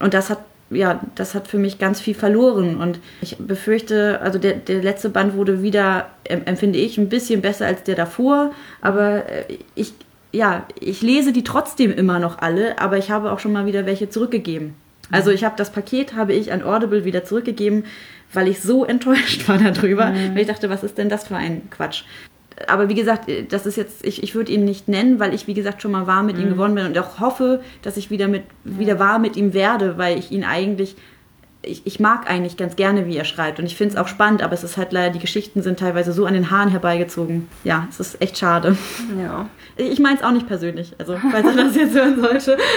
Und 0.00 0.14
das 0.14 0.30
hat 0.30 0.38
ja, 0.70 1.00
das 1.14 1.34
hat 1.34 1.46
für 1.46 1.58
mich 1.58 1.78
ganz 1.78 2.00
viel 2.00 2.14
verloren. 2.14 2.76
Und 2.76 2.98
ich 3.20 3.36
befürchte, 3.38 4.20
also 4.22 4.38
der, 4.38 4.54
der 4.54 4.82
letzte 4.82 5.10
Band 5.10 5.36
wurde 5.36 5.62
wieder, 5.62 6.08
empfinde 6.24 6.78
ich, 6.78 6.98
ein 6.98 7.08
bisschen 7.08 7.42
besser 7.42 7.66
als 7.66 7.82
der 7.84 7.94
davor. 7.94 8.52
Aber 8.80 9.28
äh, 9.28 9.58
ich, 9.74 9.92
ja, 10.34 10.66
ich 10.80 11.02
lese 11.02 11.32
die 11.32 11.44
trotzdem 11.44 11.92
immer 11.92 12.18
noch 12.18 12.38
alle, 12.38 12.78
aber 12.78 12.98
ich 12.98 13.10
habe 13.10 13.32
auch 13.32 13.38
schon 13.38 13.52
mal 13.52 13.66
wieder 13.66 13.86
welche 13.86 14.10
zurückgegeben. 14.10 14.74
Also 15.10 15.30
ich 15.30 15.44
habe 15.44 15.54
das 15.56 15.70
Paket, 15.70 16.14
habe 16.14 16.32
ich 16.32 16.52
an 16.52 16.62
Audible 16.62 17.04
wieder 17.04 17.24
zurückgegeben, 17.24 17.84
weil 18.32 18.48
ich 18.48 18.60
so 18.60 18.84
enttäuscht 18.94 19.48
war 19.48 19.58
darüber, 19.58 20.06
mhm. 20.06 20.34
weil 20.34 20.42
ich 20.42 20.48
dachte, 20.48 20.70
was 20.70 20.82
ist 20.82 20.98
denn 20.98 21.08
das 21.08 21.28
für 21.28 21.36
ein 21.36 21.70
Quatsch? 21.70 22.04
aber 22.68 22.88
wie 22.88 22.94
gesagt, 22.94 23.28
das 23.48 23.66
ist 23.66 23.76
jetzt, 23.76 24.04
ich, 24.04 24.22
ich 24.22 24.34
würde 24.34 24.52
ihn 24.52 24.64
nicht 24.64 24.88
nennen, 24.88 25.18
weil 25.18 25.34
ich, 25.34 25.46
wie 25.46 25.54
gesagt, 25.54 25.82
schon 25.82 25.90
mal 25.90 26.06
warm 26.06 26.26
mit 26.26 26.36
mhm. 26.36 26.42
ihm 26.42 26.48
geworden 26.50 26.74
bin 26.74 26.86
und 26.86 26.98
auch 26.98 27.20
hoffe, 27.20 27.60
dass 27.82 27.96
ich 27.96 28.10
wieder 28.10 28.28
mit, 28.28 28.44
wieder 28.62 28.98
warm 28.98 29.22
mit 29.22 29.36
ihm 29.36 29.54
werde, 29.54 29.98
weil 29.98 30.18
ich 30.18 30.30
ihn 30.30 30.44
eigentlich, 30.44 30.96
ich, 31.66 31.86
ich 31.86 32.00
mag 32.00 32.28
eigentlich 32.30 32.56
ganz 32.56 32.76
gerne, 32.76 33.06
wie 33.06 33.16
er 33.16 33.24
schreibt 33.24 33.58
und 33.58 33.66
ich 33.66 33.76
finde 33.76 33.94
es 33.94 34.00
auch 34.00 34.08
spannend, 34.08 34.42
aber 34.42 34.52
es 34.52 34.64
ist 34.64 34.76
halt 34.76 34.92
leider, 34.92 35.10
die 35.10 35.18
Geschichten 35.18 35.62
sind 35.62 35.78
teilweise 35.78 36.12
so 36.12 36.26
an 36.26 36.34
den 36.34 36.50
Haaren 36.50 36.70
herbeigezogen. 36.70 37.48
Ja, 37.64 37.86
es 37.90 38.00
ist 38.00 38.20
echt 38.20 38.38
schade. 38.38 38.76
Ja. 39.18 39.48
Ich 39.76 39.98
meine 39.98 40.16
es 40.16 40.22
auch 40.22 40.32
nicht 40.32 40.46
persönlich, 40.46 40.94
also 40.98 41.16
falls 41.30 41.46
er 41.46 41.64
das 41.64 41.76
jetzt 41.76 41.94
hören 41.94 42.20
sollte. 42.20 42.58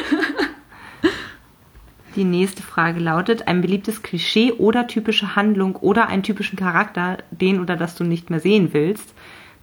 Die 2.15 2.23
nächste 2.23 2.63
Frage 2.63 2.99
lautet: 2.99 3.47
Ein 3.47 3.61
beliebtes 3.61 4.01
Klischee 4.01 4.51
oder 4.53 4.87
typische 4.87 5.35
Handlung 5.35 5.75
oder 5.75 6.07
einen 6.07 6.23
typischen 6.23 6.57
Charakter, 6.57 7.17
den 7.29 7.59
oder 7.61 7.75
das 7.75 7.93
du 7.95 8.03
nicht 8.03 8.31
mehr 8.31 8.39
sehen 8.39 8.69
willst. 8.73 9.13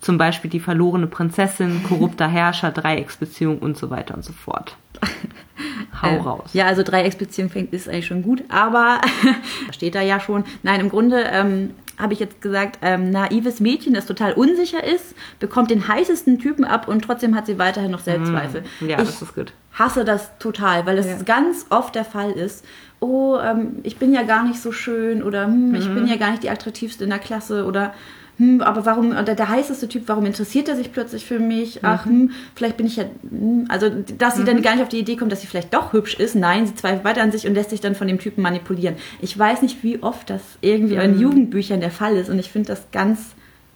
Zum 0.04 0.18
Beispiel 0.18 0.50
die 0.50 0.60
verlorene 0.60 1.06
Prinzessin, 1.06 1.82
korrupter 1.82 2.28
Herrscher, 2.28 2.70
Dreiecksbeziehung 2.70 3.58
und 3.60 3.78
so 3.78 3.88
weiter 3.88 4.14
und 4.14 4.22
so 4.22 4.34
fort. 4.34 4.76
Hau 6.02 6.08
äh, 6.08 6.16
raus. 6.16 6.50
Ja, 6.52 6.66
also 6.66 6.82
Dreiecksbeziehung 6.82 7.48
fängt 7.48 7.72
ist 7.72 7.88
eigentlich 7.88 8.04
schon 8.04 8.22
gut, 8.22 8.44
aber 8.50 9.00
steht 9.72 9.94
da 9.94 10.02
ja 10.02 10.20
schon. 10.20 10.44
Nein, 10.62 10.80
im 10.80 10.90
Grunde 10.90 11.24
ähm, 11.32 11.70
habe 11.96 12.12
ich 12.12 12.20
jetzt 12.20 12.42
gesagt, 12.42 12.80
ähm, 12.82 13.08
naives 13.08 13.60
Mädchen, 13.60 13.94
das 13.94 14.04
total 14.04 14.34
unsicher 14.34 14.84
ist, 14.84 15.14
bekommt 15.38 15.70
den 15.70 15.88
heißesten 15.88 16.38
Typen 16.38 16.66
ab 16.66 16.86
und 16.86 17.02
trotzdem 17.02 17.34
hat 17.34 17.46
sie 17.46 17.58
weiterhin 17.58 17.90
noch 17.90 18.00
Selbstzweifel. 18.00 18.62
Mm, 18.80 18.84
ja, 18.86 18.98
ich 19.00 19.06
das 19.06 19.22
ist 19.22 19.34
gut. 19.34 19.54
Hasse 19.72 20.04
das 20.04 20.36
total, 20.38 20.84
weil 20.84 20.96
das 20.96 21.06
ja. 21.06 21.22
ganz 21.24 21.64
oft 21.70 21.94
der 21.94 22.04
Fall 22.04 22.32
ist. 22.32 22.62
Oh, 23.00 23.38
ähm, 23.42 23.76
ich 23.84 23.96
bin 23.96 24.12
ja 24.12 24.22
gar 24.22 24.44
nicht 24.44 24.60
so 24.60 24.70
schön 24.70 25.22
oder 25.22 25.46
hm, 25.46 25.70
mhm. 25.70 25.74
ich 25.76 25.88
bin 25.88 26.06
ja 26.06 26.16
gar 26.16 26.32
nicht 26.32 26.42
die 26.42 26.50
attraktivste 26.50 27.04
in 27.04 27.10
der 27.10 27.18
Klasse 27.20 27.64
oder 27.64 27.94
hm, 28.36 28.62
aber 28.62 28.84
warum, 28.84 29.10
der, 29.10 29.34
der 29.34 29.48
heißeste 29.48 29.88
Typ, 29.88 30.04
warum 30.06 30.26
interessiert 30.26 30.68
er 30.68 30.76
sich 30.76 30.92
plötzlich 30.92 31.24
für 31.24 31.38
mich? 31.38 31.80
Ach, 31.84 32.04
mhm. 32.04 32.10
hm, 32.10 32.30
vielleicht 32.54 32.76
bin 32.76 32.86
ich 32.86 32.96
ja, 32.96 33.04
hm, 33.28 33.66
also, 33.68 33.88
dass 34.18 34.34
sie 34.34 34.42
mhm. 34.42 34.46
dann 34.46 34.62
gar 34.62 34.74
nicht 34.74 34.82
auf 34.82 34.88
die 34.88 34.98
Idee 34.98 35.16
kommt, 35.16 35.30
dass 35.30 35.40
sie 35.40 35.46
vielleicht 35.46 35.72
doch 35.72 35.92
hübsch 35.92 36.14
ist. 36.14 36.34
Nein, 36.34 36.66
sie 36.66 36.74
zweifelt 36.74 37.04
weiter 37.04 37.22
an 37.22 37.30
sich 37.30 37.46
und 37.46 37.54
lässt 37.54 37.70
sich 37.70 37.80
dann 37.80 37.94
von 37.94 38.08
dem 38.08 38.18
Typen 38.18 38.42
manipulieren. 38.42 38.96
Ich 39.20 39.38
weiß 39.38 39.62
nicht, 39.62 39.84
wie 39.84 40.02
oft 40.02 40.30
das 40.30 40.42
irgendwie 40.60 40.96
mhm. 40.96 41.00
in 41.00 41.20
Jugendbüchern 41.20 41.80
der 41.80 41.92
Fall 41.92 42.16
ist 42.16 42.28
und 42.28 42.38
ich 42.38 42.50
finde 42.50 42.68
das 42.68 42.90
ganz 42.90 43.34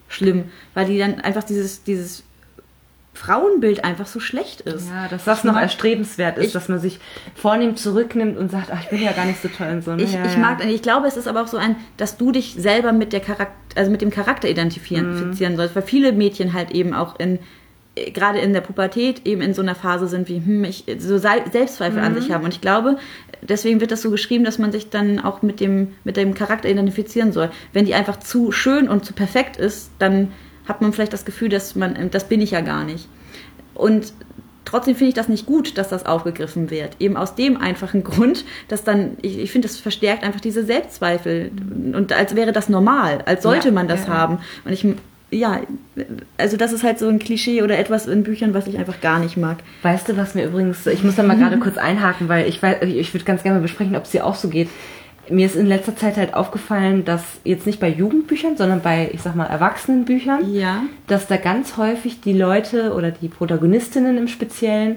schlimm, 0.09 0.45
weil 0.75 0.87
die 0.87 0.99
dann 0.99 1.21
einfach 1.21 1.45
dieses, 1.45 1.85
dieses 1.85 2.25
Frauenbild 3.19 3.85
einfach 3.85 4.07
so 4.07 4.21
schlecht 4.21 4.61
ist. 4.61 4.89
Ja, 4.89 5.09
dass 5.09 5.25
das 5.25 5.43
noch 5.43 5.57
erstrebenswert 5.57 6.39
ist, 6.39 6.47
ich, 6.47 6.53
dass 6.53 6.69
man 6.69 6.79
sich 6.79 7.01
vornehm 7.35 7.75
zurücknimmt 7.75 8.39
und 8.39 8.51
sagt, 8.51 8.71
ach, 8.73 8.81
ich 8.83 8.89
bin 8.89 9.03
ja 9.03 9.13
gar 9.13 9.25
nicht 9.25 9.43
so 9.43 9.49
toll 9.49 9.69
und 9.73 9.85
so. 9.85 9.95
Ne? 9.97 10.05
Ich, 10.05 10.13
ja, 10.13 10.25
ich 10.25 10.37
mag, 10.37 10.65
ich 10.65 10.83
glaube, 10.83 11.09
es 11.09 11.17
ist 11.17 11.27
aber 11.27 11.43
auch 11.43 11.49
so 11.49 11.57
ein, 11.57 11.75
dass 11.97 12.17
du 12.17 12.31
dich 12.31 12.55
selber 12.55 12.93
mit 12.93 13.13
der 13.13 13.21
Charakter, 13.21 13.53
also 13.75 13.91
mit 13.91 14.03
dem 14.03 14.11
Charakter 14.11 14.49
identifizieren 14.49 15.31
mhm. 15.31 15.57
sollst, 15.57 15.75
weil 15.75 15.83
viele 15.83 16.13
Mädchen 16.13 16.53
halt 16.53 16.71
eben 16.71 16.95
auch 16.95 17.19
in 17.19 17.41
gerade 18.15 18.39
in 18.39 18.53
der 18.53 18.61
Pubertät 18.61 19.27
eben 19.27 19.43
in 19.43 19.55
so 19.55 19.63
einer 19.63 19.75
Phase 19.75 20.07
sind 20.07 20.29
wie 20.29 20.37
hm, 20.37 20.63
ich 20.63 20.85
so 20.99 21.19
Selbstzweifel 21.19 21.99
mhm. 21.99 22.07
an 22.07 22.15
sich 22.15 22.31
haben 22.31 22.45
und 22.45 22.55
ich 22.55 22.61
glaube 22.61 22.97
deswegen 23.43 23.81
wird 23.81 23.91
das 23.91 24.03
so 24.03 24.11
geschrieben 24.13 24.45
dass 24.45 24.61
man 24.61 24.71
sich 24.71 24.91
dann 24.91 25.19
auch 25.19 25.43
mit 25.43 25.59
dem 25.59 25.95
mit 26.05 26.17
dem 26.17 26.35
Charakter 26.35 26.69
identifizieren 26.69 27.33
soll 27.33 27.51
wenn 27.73 27.87
die 27.87 27.95
einfach 27.95 28.21
zu 28.21 28.53
schön 28.53 28.89
und 28.89 29.05
zu 29.05 29.15
perfekt 29.15 29.57
ist 29.57 29.91
dann 29.99 30.31
hat 30.69 30.83
man 30.83 30.93
vielleicht 30.93 31.13
das 31.13 31.25
Gefühl, 31.25 31.49
dass 31.49 31.75
man, 31.75 32.11
das 32.11 32.29
bin 32.29 32.41
ich 32.41 32.53
ja 32.53 32.61
gar 32.61 32.85
nicht. 32.85 33.09
Und 33.75 34.13
trotzdem 34.65 34.95
finde 34.95 35.09
ich 35.09 35.15
das 35.15 35.29
nicht 35.29 35.47
gut, 35.47 35.79
dass 35.79 35.89
das 35.89 36.05
aufgegriffen 36.05 36.71
wird. 36.71 36.97
Eben 37.01 37.17
aus 37.17 37.35
dem 37.35 37.57
einfachen 37.57 38.05
Grund, 38.05 38.45
dass 38.69 38.85
dann, 38.85 39.17
ich, 39.23 39.39
ich 39.39 39.51
finde, 39.51 39.67
das 39.67 39.79
verstärkt 39.79 40.23
einfach 40.25 40.41
diese 40.41 40.65
Selbstzweifel. 40.65 41.51
Und 41.95 42.13
als 42.13 42.37
wäre 42.37 42.53
das 42.53 42.69
normal, 42.69 43.23
als 43.25 43.43
sollte 43.43 43.69
ja, 43.69 43.75
man 43.75 43.89
das 43.89 44.07
ja. 44.07 44.13
haben. 44.13 44.39
Und 44.65 44.73
ich, 44.73 44.87
ja, 45.31 45.61
also 46.37 46.57
das 46.57 46.73
ist 46.73 46.85
halt 46.85 46.99
so 46.99 47.09
ein 47.09 47.19
Klischee 47.19 47.63
oder 47.63 47.79
etwas 47.79 48.07
in 48.07 48.23
Büchern, 48.23 48.55
was 48.55 48.67
ich 48.67 48.79
einfach 48.79 49.01
gar 49.01 49.19
nicht 49.19 49.37
mag. 49.37 49.59
Weißt 49.83 50.09
du, 50.09 50.17
was 50.17 50.35
mir 50.35 50.47
übrigens, 50.47 50.87
ich 50.87 51.03
muss 51.03 51.17
da 51.17 51.23
mal 51.23 51.37
gerade 51.39 51.59
kurz 51.59 51.79
einhaken, 51.79 52.29
weil 52.29 52.47
ich 52.47 52.63
weiß, 52.63 52.83
ich 52.83 53.15
würde 53.15 53.25
ganz 53.25 53.43
gerne 53.43 53.59
mal 53.59 53.63
besprechen, 53.63 53.97
ob 53.97 54.05
es 54.05 54.11
dir 54.11 54.27
auch 54.27 54.35
so 54.35 54.49
geht 54.49 54.69
mir 55.31 55.47
ist 55.47 55.57
in 55.57 55.67
letzter 55.67 55.97
Zeit 55.97 56.17
halt 56.17 56.35
aufgefallen, 56.35 57.05
dass 57.05 57.23
jetzt 57.45 57.67
nicht 57.67 57.81
bei 57.81 57.89
Jugendbüchern, 57.89 58.57
sondern 58.57 58.81
bei, 58.81 59.11
ich 59.13 59.23
sag 59.23 59.35
mal, 59.35 59.47
Erwachsenenbüchern, 59.47 60.53
ja. 60.53 60.83
dass 61.07 61.27
da 61.27 61.37
ganz 61.37 61.77
häufig 61.77 62.21
die 62.21 62.33
Leute 62.33 62.95
oder 62.95 63.11
die 63.11 63.29
Protagonistinnen 63.29 64.17
im 64.19 64.29
Speziellen 64.29 64.97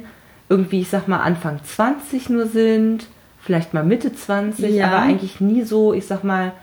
irgendwie, 0.49 0.81
ich 0.81 0.89
sag 0.89 1.07
mal, 1.07 1.19
Anfang 1.19 1.59
20 1.63 2.29
nur 2.29 2.47
sind, 2.47 3.07
vielleicht 3.39 3.73
mal 3.73 3.83
Mitte 3.83 4.13
20, 4.13 4.75
ja. 4.75 4.87
aber 4.87 4.99
eigentlich 4.99 5.41
nie 5.41 5.63
so, 5.63 5.93
ich 5.93 6.05
sag 6.05 6.23
mal, 6.23 6.53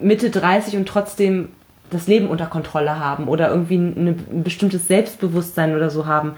Mitte 0.00 0.30
30 0.30 0.76
und 0.76 0.88
trotzdem 0.88 1.50
das 1.90 2.06
Leben 2.06 2.28
unter 2.28 2.46
Kontrolle 2.46 2.98
haben 2.98 3.28
oder 3.28 3.48
irgendwie 3.48 3.76
ein 3.76 4.42
bestimmtes 4.44 4.88
Selbstbewusstsein 4.88 5.74
oder 5.74 5.88
so 5.88 6.06
haben 6.06 6.34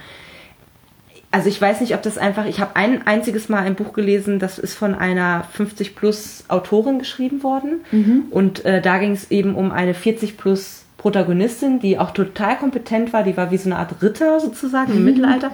also 1.33 1.49
ich 1.49 1.61
weiß 1.61 1.81
nicht, 1.81 1.95
ob 1.95 2.03
das 2.03 2.19
einfach, 2.19 2.47
ich 2.47 2.61
habe 2.61 2.75
ein 2.75 3.07
einziges 3.07 3.49
Mal 3.49 3.61
ein 3.61 3.77
Buch 3.77 3.93
gelesen, 3.93 4.41
das 4.41 4.59
ist 4.59 4.75
von 4.75 4.95
einer 4.95 5.45
50 5.53 5.95
plus 5.95 6.45
Autorin 6.49 6.99
geschrieben 6.99 7.43
worden. 7.45 7.83
Mhm. 7.93 8.25
Und 8.31 8.65
äh, 8.65 8.81
da 8.81 8.99
ging 8.99 9.13
es 9.13 9.31
eben 9.31 9.55
um 9.55 9.71
eine 9.71 9.95
40 9.95 10.37
plus 10.37 10.85
Protagonistin, 10.99 11.79
die 11.79 11.99
auch 11.99 12.11
total 12.11 12.59
kompetent 12.59 13.13
war, 13.13 13.23
die 13.23 13.37
war 13.37 13.51
wie 13.51 13.57
so 13.57 13.71
eine 13.71 13.79
Art 13.79 14.03
Ritter 14.03 14.41
sozusagen 14.41 14.93
im 14.93 14.99
mhm. 14.99 15.05
Mittelalter. 15.05 15.53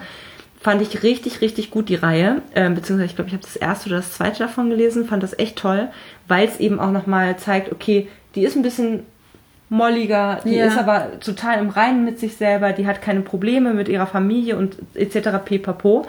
Fand 0.61 0.81
ich 0.81 1.03
richtig, 1.03 1.43
richtig 1.43 1.71
gut, 1.71 1.91
die 1.91 1.95
Reihe. 1.95 2.43
Ähm, 2.55 2.75
beziehungsweise, 2.75 3.11
ich 3.11 3.15
glaube, 3.15 3.29
ich 3.29 3.35
habe 3.35 3.45
das 3.45 3.57
erste 3.57 3.91
oder 3.91 3.99
das 3.99 4.13
zweite 4.13 4.39
davon 4.39 4.71
gelesen, 4.71 5.05
fand 5.05 5.23
das 5.23 5.39
echt 5.39 5.57
toll, 5.57 5.89
weil 6.27 6.49
es 6.49 6.59
eben 6.59 6.81
auch 6.81 6.91
nochmal 6.91 7.37
zeigt, 7.37 7.71
okay, 7.71 8.09
die 8.35 8.45
ist 8.45 8.57
ein 8.57 8.63
bisschen 8.63 9.01
molliger, 9.69 10.41
die 10.45 10.55
ja. 10.55 10.67
ist 10.67 10.79
aber 10.79 11.19
total 11.21 11.59
im 11.59 11.71
Reinen 11.71 12.05
mit 12.05 12.19
sich 12.19 12.37
selber, 12.37 12.73
die 12.73 12.87
hat 12.87 13.03
keine 13.03 13.21
Probleme 13.21 13.75
mit 13.75 13.89
ihrer 13.89 14.07
Familie 14.07 14.57
und 14.57 14.77
etc. 14.95 15.31
pipapo. 15.45 16.07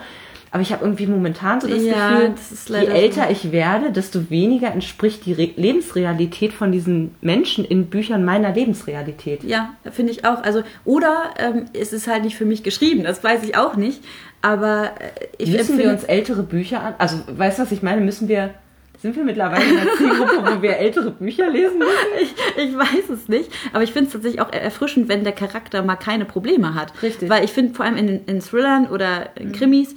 Aber 0.50 0.62
ich 0.62 0.72
habe 0.72 0.82
irgendwie 0.84 1.06
momentan 1.06 1.60
so 1.60 1.68
das 1.68 1.82
ja, 1.82 2.10
Gefühl, 2.10 2.34
das 2.34 2.68
je 2.68 2.86
älter 2.86 3.24
so. 3.24 3.30
ich 3.30 3.52
werde, 3.52 3.92
desto 3.92 4.30
weniger 4.30 4.72
entspricht 4.72 5.26
die 5.26 5.34
Re 5.34 5.50
Lebensrealität 5.56 6.54
von 6.54 6.72
diesen 6.72 7.14
Menschen 7.20 7.66
in 7.66 7.86
Büchern 7.86 8.24
meiner 8.24 8.54
Lebensrealität. 8.54 9.44
Ja, 9.44 9.74
finde 9.92 10.12
ich 10.12 10.24
auch. 10.24 10.42
Also 10.42 10.62
oder 10.86 11.34
ähm, 11.38 11.66
es 11.74 11.92
ist 11.92 12.08
halt 12.08 12.24
nicht 12.24 12.36
für 12.36 12.46
mich 12.46 12.62
geschrieben, 12.62 13.04
das 13.04 13.22
weiß 13.22 13.42
ich 13.42 13.56
auch 13.58 13.76
nicht. 13.76 14.02
Aber 14.40 14.92
äh, 15.00 15.26
ich 15.36 15.50
müssen 15.50 15.76
wir 15.76 15.90
uns 15.90 16.04
ältere 16.04 16.42
Bücher 16.42 16.82
an. 16.82 16.94
Also 16.96 17.18
weißt 17.26 17.58
du, 17.58 17.64
was 17.64 17.72
ich 17.72 17.82
meine? 17.82 18.00
Müssen 18.00 18.28
wir 18.28 18.54
sind 19.00 19.14
wir 19.14 19.24
mittlerweile 19.24 19.64
in 19.64 19.78
einer 19.78 19.92
Zielgruppe, 19.92 20.56
wo 20.56 20.62
wir 20.62 20.76
ältere 20.76 21.10
Bücher 21.12 21.48
lesen 21.50 21.78
müssen? 21.78 21.88
Ich, 22.20 22.34
ich 22.56 22.76
weiß 22.76 23.10
es 23.12 23.28
nicht. 23.28 23.50
Aber 23.72 23.84
ich 23.84 23.92
finde 23.92 24.08
es 24.08 24.12
tatsächlich 24.12 24.40
auch 24.40 24.52
erfrischend, 24.52 25.08
wenn 25.08 25.22
der 25.22 25.32
Charakter 25.32 25.82
mal 25.82 25.96
keine 25.96 26.24
Probleme 26.24 26.74
hat. 26.74 26.92
Richtig. 27.02 27.30
Weil 27.30 27.44
ich 27.44 27.52
finde, 27.52 27.74
vor 27.74 27.84
allem 27.84 27.96
in, 27.96 28.24
in 28.26 28.40
Thrillern 28.40 28.86
oder 28.86 29.36
in 29.36 29.52
Krimis, 29.52 29.94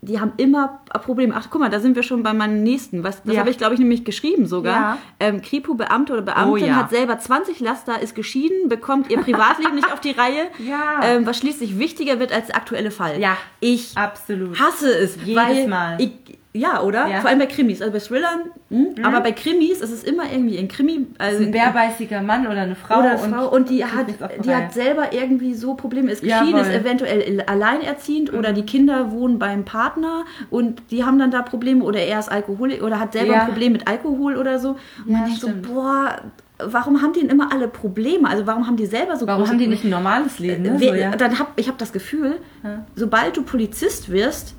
die 0.00 0.20
haben 0.20 0.32
immer 0.36 0.80
Probleme. 1.04 1.34
Ach, 1.36 1.48
guck 1.50 1.60
mal, 1.60 1.70
da 1.70 1.80
sind 1.80 1.96
wir 1.96 2.04
schon 2.04 2.22
bei 2.22 2.32
meinem 2.32 2.62
nächsten. 2.62 3.02
Was, 3.02 3.22
das 3.24 3.34
ja. 3.34 3.40
habe 3.40 3.50
ich, 3.50 3.58
glaube 3.58 3.74
ich, 3.74 3.80
nämlich 3.80 4.04
geschrieben 4.04 4.46
sogar. 4.46 4.74
Ja. 4.76 4.98
Ähm, 5.18 5.42
Kripo, 5.42 5.74
Beamte 5.74 6.12
oder 6.12 6.22
Beamtin, 6.22 6.52
oh, 6.52 6.56
ja. 6.56 6.76
hat 6.76 6.90
selber 6.90 7.18
20 7.18 7.58
Laster, 7.60 8.00
ist 8.00 8.14
geschieden, 8.14 8.68
bekommt 8.68 9.10
ihr 9.10 9.18
Privatleben 9.18 9.74
nicht 9.74 9.92
auf 9.92 10.00
die 10.00 10.12
Reihe. 10.12 10.46
Ja. 10.58 11.00
Ähm, 11.02 11.26
was 11.26 11.38
schließlich 11.38 11.78
wichtiger 11.78 12.20
wird 12.20 12.32
als 12.32 12.46
der 12.46 12.56
aktuelle 12.56 12.92
Fall. 12.92 13.20
Ja. 13.20 13.36
Ich 13.58 13.96
absolut. 13.96 14.58
hasse 14.60 14.88
es. 14.88 15.18
Jedes 15.24 15.66
Mal. 15.66 15.96
Ich, 16.00 16.12
ja, 16.54 16.82
oder? 16.82 17.06
Ja. 17.08 17.20
Vor 17.20 17.28
allem 17.28 17.38
bei 17.38 17.46
Krimis. 17.46 17.82
Also 17.82 17.92
bei 17.92 17.98
Thrillern, 17.98 18.40
hm? 18.70 18.94
mhm. 18.96 19.04
aber 19.04 19.20
bei 19.20 19.32
Krimis 19.32 19.80
ist 19.80 19.92
es 19.92 20.02
immer 20.02 20.24
irgendwie 20.32 20.58
ein 20.58 20.68
Krimi. 20.68 21.06
Also 21.18 21.44
ein 21.44 21.50
bärbeißiger 21.50 22.22
Mann 22.22 22.46
oder 22.46 22.62
eine 22.62 22.74
Frau. 22.74 23.00
Oder 23.00 23.10
eine 23.10 23.18
Frau. 23.18 23.48
Und 23.48 23.68
die, 23.68 23.84
hat, 23.84 24.06
die 24.44 24.54
hat 24.54 24.72
selber 24.72 25.12
irgendwie 25.12 25.54
so 25.54 25.74
Probleme. 25.74 26.10
Ist 26.10 26.22
geschieden, 26.22 26.48
Jawohl. 26.48 26.60
ist 26.60 26.72
eventuell 26.72 27.42
alleinerziehend 27.42 28.32
mhm. 28.32 28.38
oder 28.38 28.52
die 28.52 28.64
Kinder 28.64 29.12
wohnen 29.12 29.38
beim 29.38 29.64
Partner 29.64 30.24
und 30.50 30.82
die 30.90 31.04
haben 31.04 31.18
dann 31.18 31.30
da 31.30 31.42
Probleme 31.42 31.84
oder 31.84 32.00
er 32.00 32.18
ist 32.18 32.30
Alkoholik 32.30 32.82
oder 32.82 32.98
hat 32.98 33.12
selber 33.12 33.34
ja. 33.34 33.40
ein 33.42 33.48
Problem 33.48 33.72
mit 33.72 33.86
Alkohol 33.86 34.36
oder 34.36 34.58
so. 34.58 34.70
Und 34.70 35.12
ja, 35.12 35.18
man 35.18 35.24
denkt 35.26 35.40
so, 35.40 35.50
boah, 35.62 36.16
warum 36.58 37.02
haben 37.02 37.12
die 37.12 37.20
denn 37.20 37.30
immer 37.30 37.52
alle 37.52 37.68
Probleme? 37.68 38.28
Also 38.28 38.46
warum 38.46 38.66
haben 38.66 38.76
die 38.76 38.86
selber 38.86 39.16
so 39.16 39.26
Warum 39.26 39.46
haben 39.46 39.58
die 39.58 39.66
nicht 39.66 39.84
ein 39.84 39.90
normales 39.90 40.38
Leben? 40.38 40.62
Ne? 40.62 40.80
Wir, 40.80 40.88
So, 40.88 40.94
ja. 40.94 41.10
Dann 41.10 41.38
hab 41.38 41.52
ich 41.56 41.68
habe 41.68 41.78
das 41.78 41.92
Gefühl, 41.92 42.36
Ja. 42.64 42.84
sobald 42.96 43.36
du 43.36 43.42
Polizist 43.42 44.10
wirst, 44.10 44.54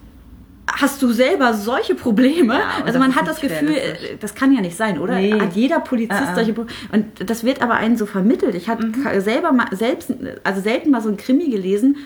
hast 0.81 1.01
du 1.01 1.11
selber 1.11 1.53
solche 1.53 1.95
Probleme. 1.95 2.53
und 2.55 2.61
also 2.61 2.85
das 2.85 2.97
man 2.97 3.15
hat 3.15 3.27
das 3.27 3.41
Gefühl, 3.41 3.75
das 4.19 4.35
kann 4.35 4.53
ja 4.53 4.61
nicht 4.61 4.75
sein, 4.77 4.99
oder? 4.99 5.15
Nee. 5.15 5.33
Hat 5.39 5.53
jeder 5.55 5.79
Polizist 5.79 6.21
Ah, 6.21 6.29
ah. 6.31 6.35
solche 6.35 6.53
Probleme? 6.53 6.77
Und 6.91 7.29
das 7.29 7.43
wird 7.43 7.61
aber 7.61 7.75
einen 7.75 7.97
so 7.97 8.05
vermittelt. 8.05 8.55
Ich 8.55 8.69
habe 8.69 8.85
Mhm. 8.85 9.19
selber 9.21 9.51
mal 9.51 9.67
selbst, 9.71 10.13
also 10.43 10.61
selten 10.61 10.89
mal 10.91 11.01
so 11.01 11.09
ein 11.09 11.17
Krimi 11.17 11.49
gelesen, 11.49 11.97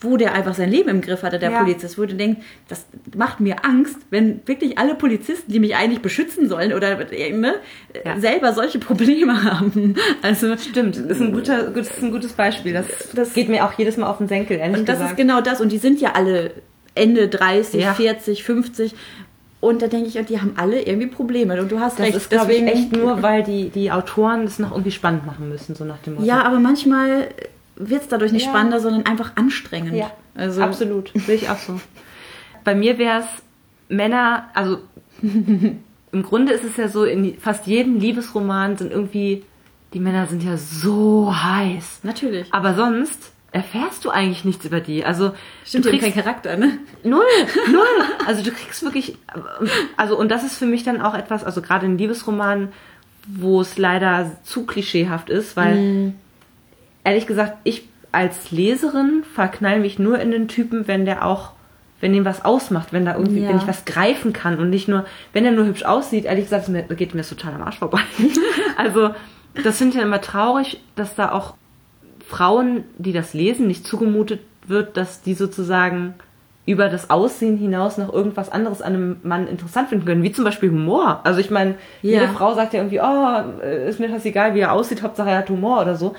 wo 0.00 0.18
der 0.18 0.34
einfach 0.34 0.52
sein 0.54 0.70
Leben 0.70 0.90
im 0.90 1.00
Griff 1.00 1.22
hatte, 1.22 1.38
der 1.38 1.50
Ja. 1.50 1.60
Polizist, 1.62 1.96
wo 1.98 2.04
du 2.04 2.14
denkst, 2.14 2.38
das 2.68 2.84
macht 3.16 3.40
mir 3.40 3.64
Angst, 3.64 3.96
wenn 4.10 4.42
wirklich 4.46 4.76
alle 4.76 4.94
Polizisten, 4.94 5.50
die 5.50 5.58
mich 5.60 5.74
eigentlich 5.76 6.02
beschützen 6.02 6.46
sollen 6.46 6.74
oder 6.74 6.96
ne, 6.98 7.54
Ja. 8.04 8.20
selber 8.20 8.52
solche 8.52 8.78
Probleme 8.78 9.42
haben. 9.44 9.94
Also 10.20 10.58
Stimmt, 10.58 10.96
ist 10.96 11.20
ein, 11.22 11.32
guter, 11.32 11.70
das 11.70 11.88
ist 11.88 12.02
ein 12.02 12.10
gutes 12.12 12.34
Beispiel. 12.34 12.74
Das, 12.74 12.86
Das- 13.14 13.32
geht 13.32 13.48
mir 13.48 13.64
auch 13.64 13.72
jedes 13.78 13.96
Mal 13.96 14.06
auf 14.08 14.18
den 14.18 14.28
Senkel, 14.28 14.58
ehrlich 14.58 14.76
Und 14.80 14.88
das 14.90 14.96
gesagt. 14.96 15.12
ist 15.12 15.16
genau 15.16 15.40
das. 15.40 15.62
Und 15.62 15.72
die 15.72 15.78
sind 15.78 15.98
ja 16.02 16.12
alle 16.12 16.50
Ende 16.94 17.28
30, 17.28 17.80
Ja. 17.82 17.94
40, 17.94 18.44
50. 18.44 18.94
Und 19.60 19.80
da 19.80 19.86
denke 19.86 20.08
ich, 20.08 20.18
und 20.18 20.28
die 20.28 20.40
haben 20.40 20.52
alle 20.56 20.82
irgendwie 20.82 21.06
Probleme. 21.06 21.58
Und 21.60 21.72
du 21.72 21.80
hast 21.80 21.98
das 21.98 22.06
recht. 22.06 22.16
ist, 22.16 22.30
glaube 22.30 22.52
ich, 22.52 22.62
echt 22.62 22.92
nur, 22.92 23.22
weil 23.22 23.42
die, 23.42 23.70
die 23.70 23.90
Autoren 23.90 24.44
das 24.44 24.58
noch 24.58 24.72
irgendwie 24.72 24.90
spannend 24.90 25.24
machen 25.24 25.48
müssen, 25.48 25.74
so 25.74 25.84
nach 25.84 25.98
dem 25.98 26.14
Motto. 26.14 26.26
Ja, 26.26 26.42
aber 26.44 26.60
manchmal 26.60 27.28
wird 27.76 28.02
es 28.02 28.08
dadurch 28.08 28.30
nicht 28.32 28.44
Ja. 28.44 28.50
spannender, 28.50 28.80
sondern 28.80 29.06
einfach 29.06 29.32
anstrengend. 29.36 29.94
Ja, 29.94 30.10
also, 30.34 30.60
absolut. 30.62 31.10
Sehe 31.14 31.36
ich 31.36 31.48
auch 31.48 31.56
so. 31.58 31.80
Bei 32.62 32.74
mir 32.74 32.98
wäre 32.98 33.20
es 33.20 33.26
Männer, 33.88 34.48
also 34.54 34.78
im 35.22 36.22
Grunde 36.22 36.52
ist 36.52 36.64
es 36.64 36.76
ja 36.76 36.88
so, 36.88 37.04
in 37.04 37.36
fast 37.38 37.66
jedem 37.66 37.98
Liebesroman 37.98 38.76
sind 38.76 38.92
irgendwie, 38.92 39.44
die 39.94 40.00
Männer 40.00 40.26
sind 40.26 40.42
ja 40.42 40.56
so 40.56 41.34
heiß. 41.34 42.00
Natürlich. 42.02 42.52
Aber 42.52 42.74
sonst 42.74 43.32
erfährst 43.54 44.04
du 44.04 44.10
eigentlich 44.10 44.44
nichts 44.44 44.64
über 44.64 44.80
die. 44.80 45.04
Also 45.04 45.32
Stimmt, 45.64 45.84
du 45.84 45.90
kriegst 45.90 46.04
keinen 46.04 46.24
Charakter, 46.24 46.56
ne? 46.56 46.78
Null, 47.04 47.22
null. 47.70 48.04
Also 48.26 48.42
du 48.42 48.50
kriegst 48.50 48.82
wirklich, 48.82 49.16
also 49.96 50.18
und 50.18 50.28
das 50.28 50.42
ist 50.42 50.58
für 50.58 50.66
mich 50.66 50.82
dann 50.82 51.00
auch 51.00 51.14
etwas, 51.14 51.44
also 51.44 51.62
gerade 51.62 51.86
in 51.86 51.96
Liebesromanen, 51.96 52.70
wo 53.28 53.60
es 53.60 53.78
leider 53.78 54.32
zu 54.42 54.66
klischeehaft 54.66 55.30
ist, 55.30 55.56
weil 55.56 56.12
ehrlich 57.04 57.28
gesagt, 57.28 57.58
ich 57.62 57.88
als 58.10 58.50
Leserin 58.50 59.22
verknall 59.34 59.78
mich 59.78 60.00
nur 60.00 60.18
in 60.18 60.32
den 60.32 60.48
Typen, 60.48 60.88
wenn 60.88 61.04
der 61.04 61.24
auch, 61.24 61.52
wenn 62.00 62.12
dem 62.12 62.24
was 62.24 62.44
ausmacht, 62.44 62.92
wenn 62.92 63.04
da 63.04 63.14
irgendwie, 63.14 63.42
Ja. 63.42 63.50
wenn 63.50 63.58
ich 63.58 63.68
was 63.68 63.84
greifen 63.84 64.32
kann 64.32 64.58
und 64.58 64.68
nicht 64.68 64.88
nur, 64.88 65.04
wenn 65.32 65.44
er 65.44 65.52
nur 65.52 65.66
hübsch 65.66 65.84
aussieht, 65.84 66.24
ehrlich 66.24 66.46
gesagt, 66.46 66.68
geht 66.96 67.14
mir 67.14 67.20
das 67.20 67.28
total 67.28 67.54
am 67.54 67.62
Arsch 67.62 67.78
vorbei. 67.78 68.00
also 68.76 69.10
das 69.62 69.78
finde 69.78 69.94
ich 69.94 70.00
ja 70.00 70.06
immer 70.06 70.20
traurig, 70.20 70.80
dass 70.96 71.14
da 71.14 71.30
auch 71.30 71.54
Frauen, 72.28 72.84
die 72.98 73.12
das 73.12 73.34
lesen, 73.34 73.66
nicht 73.66 73.86
zugemutet 73.86 74.40
wird, 74.66 74.96
dass 74.96 75.22
die 75.22 75.34
sozusagen 75.34 76.14
über 76.66 76.88
das 76.88 77.10
Aussehen 77.10 77.58
hinaus 77.58 77.98
noch 77.98 78.10
irgendwas 78.10 78.50
anderes 78.50 78.80
an 78.80 78.94
einem 78.94 79.16
Mann 79.22 79.46
interessant 79.46 79.90
finden 79.90 80.06
können, 80.06 80.22
wie 80.22 80.32
zum 80.32 80.44
Beispiel 80.44 80.70
Humor. 80.70 81.20
Also 81.24 81.38
ich 81.40 81.50
meine, 81.50 81.72
Ja. 82.00 82.20
jede 82.20 82.28
Frau 82.28 82.54
sagt 82.54 82.72
ja 82.72 82.80
irgendwie, 82.80 83.00
oh, 83.00 83.66
ist 83.88 84.00
mir 84.00 84.08
fast 84.08 84.24
egal, 84.24 84.54
wie 84.54 84.60
er 84.60 84.72
aussieht, 84.72 85.02
Hauptsache 85.02 85.28
er 85.28 85.38
hat 85.38 85.50
Humor 85.50 85.82
oder 85.82 85.94
so. 85.94 86.14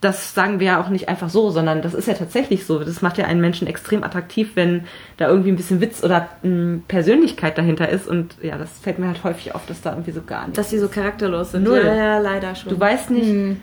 Das 0.00 0.34
sagen 0.34 0.58
wir 0.60 0.66
ja 0.66 0.80
auch 0.82 0.88
nicht 0.90 1.08
einfach 1.08 1.30
so, 1.30 1.48
sondern 1.50 1.80
das 1.80 1.94
ist 1.94 2.08
ja 2.08 2.14
tatsächlich 2.14 2.66
so. 2.66 2.80
Das 2.80 3.00
macht 3.02 3.16
ja 3.18 3.24
einen 3.26 3.40
Menschen 3.40 3.66
extrem 3.68 4.02
attraktiv, 4.02 4.50
wenn 4.56 4.84
da 5.16 5.28
irgendwie 5.28 5.50
ein 5.50 5.56
bisschen 5.56 5.80
Witz 5.80 6.02
oder 6.02 6.28
mh, 6.42 6.80
Persönlichkeit 6.88 7.56
dahinter 7.56 7.88
ist. 7.88 8.06
Und 8.08 8.34
ja, 8.42 8.58
das 8.58 8.70
fällt 8.80 8.98
mir 8.98 9.06
halt 9.06 9.22
häufig 9.24 9.54
auf, 9.54 9.64
dass 9.64 9.80
da 9.80 9.90
irgendwie 9.92 10.10
so 10.10 10.20
gar 10.26 10.46
nicht. 10.46 10.58
Dass 10.58 10.68
sie 10.70 10.78
so 10.80 10.88
charakterlos 10.88 11.52
sind. 11.52 11.62
Null. 11.62 11.82
Ja, 11.86 11.94
ja, 11.94 12.18
leider 12.18 12.54
schon. 12.56 12.70
Du 12.70 12.78
weißt 12.80 13.10
nicht, 13.12 13.56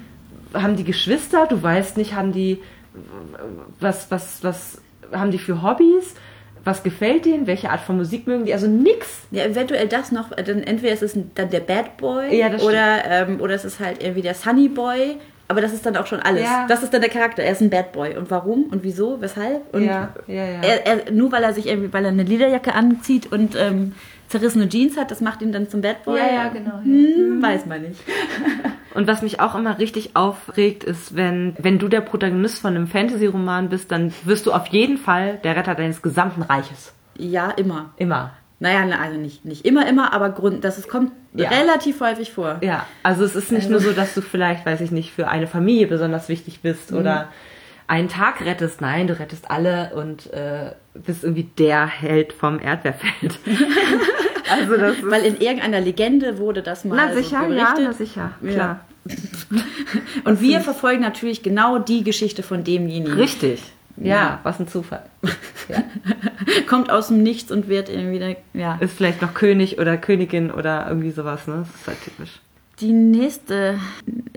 haben 0.53 0.75
die 0.75 0.83
Geschwister, 0.83 1.47
du 1.47 1.61
weißt 1.61 1.97
nicht, 1.97 2.15
haben 2.15 2.31
die 2.31 2.59
was, 3.79 4.11
was, 4.11 4.43
was 4.43 4.81
haben 5.11 5.31
die 5.31 5.37
für 5.37 5.61
Hobbys, 5.61 6.15
was 6.63 6.83
gefällt 6.83 7.25
denen, 7.25 7.47
welche 7.47 7.69
Art 7.69 7.81
von 7.81 7.97
Musik 7.97 8.27
mögen 8.27 8.45
die, 8.45 8.53
also 8.53 8.67
nix. 8.67 9.21
Ja, 9.31 9.45
eventuell 9.45 9.87
das 9.87 10.11
noch, 10.11 10.29
dann 10.31 10.63
entweder 10.63 10.93
ist 10.93 11.01
es 11.01 11.17
dann 11.35 11.49
der 11.49 11.59
Bad 11.61 11.97
Boy 11.97 12.37
Ja, 12.37 12.53
oder, 12.59 13.05
ähm, 13.05 13.41
oder 13.41 13.55
es 13.55 13.65
ist 13.65 13.79
halt 13.79 14.01
irgendwie 14.03 14.21
der 14.21 14.35
Sunny 14.35 14.67
Boy. 14.67 15.17
Aber 15.47 15.59
das 15.59 15.73
ist 15.73 15.85
dann 15.85 15.97
auch 15.97 16.07
schon 16.07 16.21
alles. 16.21 16.43
Ja. 16.43 16.65
Das 16.69 16.81
ist 16.81 16.93
dann 16.93 17.01
der 17.01 17.09
Charakter. 17.09 17.43
Er 17.43 17.51
ist 17.51 17.59
ein 17.59 17.69
Bad 17.69 17.91
Boy. 17.91 18.15
Und 18.15 18.31
warum 18.31 18.67
und 18.71 18.83
wieso, 18.83 19.19
weshalb? 19.19 19.73
Und 19.73 19.83
Ja, 19.83 20.13
ja, 20.25 20.45
ja. 20.45 20.61
Er, 20.61 20.87
er, 20.87 21.11
nur 21.11 21.29
weil 21.33 21.43
er 21.43 21.51
sich 21.51 21.67
irgendwie, 21.67 21.91
weil 21.91 22.05
er 22.05 22.11
eine 22.11 22.23
Lederjacke 22.23 22.73
anzieht 22.73 23.29
und 23.33 23.57
ähm, 23.57 23.93
zerrissene 24.29 24.69
Jeans 24.69 24.95
hat, 24.95 25.11
das 25.11 25.19
macht 25.19 25.41
ihn 25.41 25.51
dann 25.51 25.67
zum 25.67 25.81
Bad 25.81 26.05
Boy. 26.05 26.19
Ja, 26.19 26.33
ja, 26.33 26.47
genau, 26.47 26.75
ja. 26.75 26.83
Hm, 26.83 27.41
weiß 27.41 27.65
man 27.65 27.81
nicht. 27.81 27.99
Und 28.93 29.07
was 29.07 29.21
mich 29.21 29.39
auch 29.39 29.55
immer 29.55 29.79
richtig 29.79 30.15
aufregt, 30.15 30.83
ist, 30.83 31.15
wenn, 31.15 31.55
wenn 31.59 31.79
du 31.79 31.87
der 31.87 32.01
Protagonist 32.01 32.59
von 32.59 32.75
einem 32.75 32.87
Fantasy-Roman 32.87 33.69
bist, 33.69 33.91
dann 33.91 34.13
wirst 34.25 34.45
du 34.45 34.51
auf 34.51 34.67
jeden 34.67 34.97
Fall 34.97 35.39
der 35.43 35.55
Retter 35.55 35.75
deines 35.75 36.01
gesamten 36.01 36.41
Reiches. 36.41 36.93
Ja, 37.17 37.51
immer. 37.51 37.91
Immer. 37.97 38.31
Naja, 38.59 38.85
na, 38.87 38.99
also 38.99 39.17
nicht, 39.17 39.43
nicht 39.43 39.65
immer, 39.65 39.87
immer, 39.87 40.13
aber 40.13 40.29
Grund, 40.29 40.63
dass 40.63 40.77
es 40.77 40.87
kommt 40.87 41.11
Ja. 41.33 41.49
relativ 41.49 41.99
häufig 41.99 42.31
vor. 42.31 42.57
Ja, 42.61 42.85
also 43.01 43.23
es 43.23 43.35
ist 43.35 43.51
nicht 43.51 43.69
nur 43.69 43.79
so, 43.79 43.91
dass 43.91 44.13
du 44.13 44.21
vielleicht, 44.21 44.65
weiß 44.67 44.81
ich 44.81 44.91
nicht, 44.91 45.11
für 45.11 45.27
eine 45.29 45.47
Familie 45.47 45.87
besonders 45.87 46.29
wichtig 46.29 46.59
bist 46.61 46.93
oder 46.93 47.29
einen 47.87 48.07
Tag 48.07 48.39
rettest. 48.45 48.79
Nein, 48.79 49.07
du 49.07 49.17
rettest 49.19 49.49
alle 49.49 49.93
und 49.95 50.31
äh, 50.31 50.73
bist 50.93 51.23
irgendwie 51.23 51.49
der 51.57 51.87
Held 51.87 52.33
vom 52.33 52.59
Erdbeerfeld. 52.59 53.39
also 54.51 54.71
Weil 55.09 55.23
in 55.25 55.39
irgendeiner 55.39 55.79
Legende 55.81 56.37
wurde 56.37 56.61
das 56.61 56.85
mal 56.85 56.95
na 56.95 57.13
so 57.13 57.21
sicher, 57.21 57.41
ja, 57.41 57.47
berichtet. 57.47 57.79
na 57.83 57.93
sicher, 57.93 58.31
Ja. 58.41 58.51
klar. 58.51 58.79
Und 60.25 60.41
wir 60.41 60.61
verfolgen 60.61 61.01
natürlich 61.01 61.41
genau 61.43 61.79
die 61.79 62.03
Geschichte 62.03 62.43
von 62.43 62.63
demjenigen. 62.63 63.13
Richtig. 63.13 63.61
Ja, 63.97 64.05
Ja. 64.15 64.39
was 64.43 64.59
ein 64.59 64.67
Zufall. 64.67 65.03
Ja. 65.69 65.83
Kommt 66.67 66.89
aus 66.91 67.07
dem 67.09 67.21
Nichts 67.23 67.51
und 67.51 67.67
wird 67.67 67.89
irgendwie, 67.89 68.19
der- 68.19 68.37
ja. 68.53 68.77
Ist 68.79 68.93
vielleicht 68.95 69.21
noch 69.21 69.33
König 69.33 69.79
oder 69.79 69.97
Königin 69.97 70.49
oder 70.51 70.85
irgendwie 70.87 71.11
sowas, 71.11 71.47
ne? 71.47 71.65
Das 71.65 71.81
ist 71.81 71.87
halt 71.87 72.03
typisch. 72.03 72.39
Die 72.79 72.93
nächste 72.93 73.77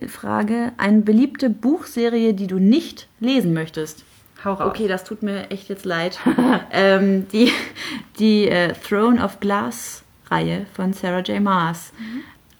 Frage. 0.09 0.73
Eine 0.77 1.01
beliebte 1.03 1.49
Buchserie, 1.51 2.35
die 2.35 2.47
du 2.47 2.59
nicht 2.59 3.07
lesen 3.21 3.55
möchtest. 3.55 4.05
Hau 4.45 4.53
raus. 4.55 4.69
Okay, 4.69 4.89
das 4.89 5.05
tut 5.05 5.23
mir 5.23 5.51
echt 5.51 5.69
jetzt 5.71 5.87
leid. 5.87 6.19
ähm, 6.73 7.27
die 7.33 7.51
die 8.19 8.49
äh, 8.49 8.73
Throne 8.87 9.23
of 9.25 9.41
Glass 9.41 10.03
Reihe 10.35 10.67
von 10.75 10.93
Sarah 10.93 11.21
J. 11.21 11.41
Maas. 11.41 11.93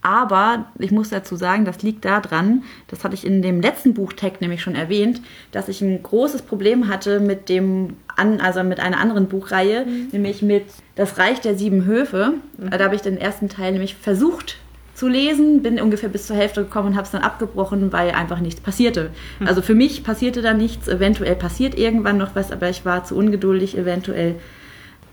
Aber 0.07 0.67
ich 0.79 0.91
muss 0.91 1.09
dazu 1.09 1.35
sagen, 1.35 1.65
das 1.65 1.83
liegt 1.83 2.05
daran, 2.05 2.63
das 2.89 3.05
hatte 3.05 3.15
ich 3.15 3.27
in 3.27 3.41
dem 3.41 3.63
letzten 3.63 3.95
Buchtag 3.95 4.43
nämlich 4.43 4.61
schon 4.61 4.75
erwähnt, 4.75 5.23
dass 5.51 5.69
ich 5.69 5.81
ein 5.81 6.03
großes 6.03 6.43
Problem 6.43 6.89
hatte 6.89 7.21
mit 7.21 7.49
dem, 7.49 7.97
an, 8.15 8.39
also 8.41 8.63
mit 8.63 8.81
einer 8.81 9.01
anderen 9.01 9.29
Buchreihe, 9.29 9.87
nämlich 10.13 10.43
mit 10.43 10.67
Das 10.95 11.17
Reich 11.17 11.41
der 11.41 11.57
sieben 11.57 11.87
Höfe. 11.87 12.35
Da 12.59 12.85
habe 12.85 12.95
ich 12.95 13.01
den 13.01 13.17
ersten 13.17 13.49
Teil 13.49 13.73
nämlich 13.73 13.95
versucht 13.95 14.59
zu 14.95 15.09
lesen, 15.09 15.63
bin 15.63 15.81
ungefähr 15.81 16.11
bis 16.11 16.27
zur 16.27 16.37
Hälfte 16.37 16.65
gekommen 16.65 16.89
und 16.89 16.97
habe 16.97 17.07
es 17.07 17.11
dann 17.11 17.23
abgebrochen, 17.23 17.91
weil 17.91 18.11
einfach 18.11 18.41
nichts 18.41 18.61
passierte. 18.61 19.11
Also 19.45 19.63
für 19.63 19.75
mich 19.75 20.05
passierte 20.05 20.43
da 20.43 20.53
nichts, 20.53 20.87
eventuell 20.87 21.35
passiert 21.35 21.79
irgendwann 21.79 22.19
noch 22.19 22.35
was, 22.37 22.53
aber 22.53 22.69
ich 22.69 22.85
war 22.85 23.05
zu 23.05 23.17
ungeduldig 23.17 23.77
eventuell. 23.77 24.35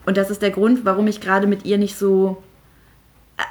Und 0.05 0.17
das 0.17 0.29
ist 0.29 0.41
der 0.41 0.51
Grund, 0.51 0.83
warum 0.83 1.07
ich 1.07 1.21
gerade 1.21 1.47
mit 1.47 1.65
ihr 1.65 1.77
nicht 1.77 1.95
so. 1.95 2.43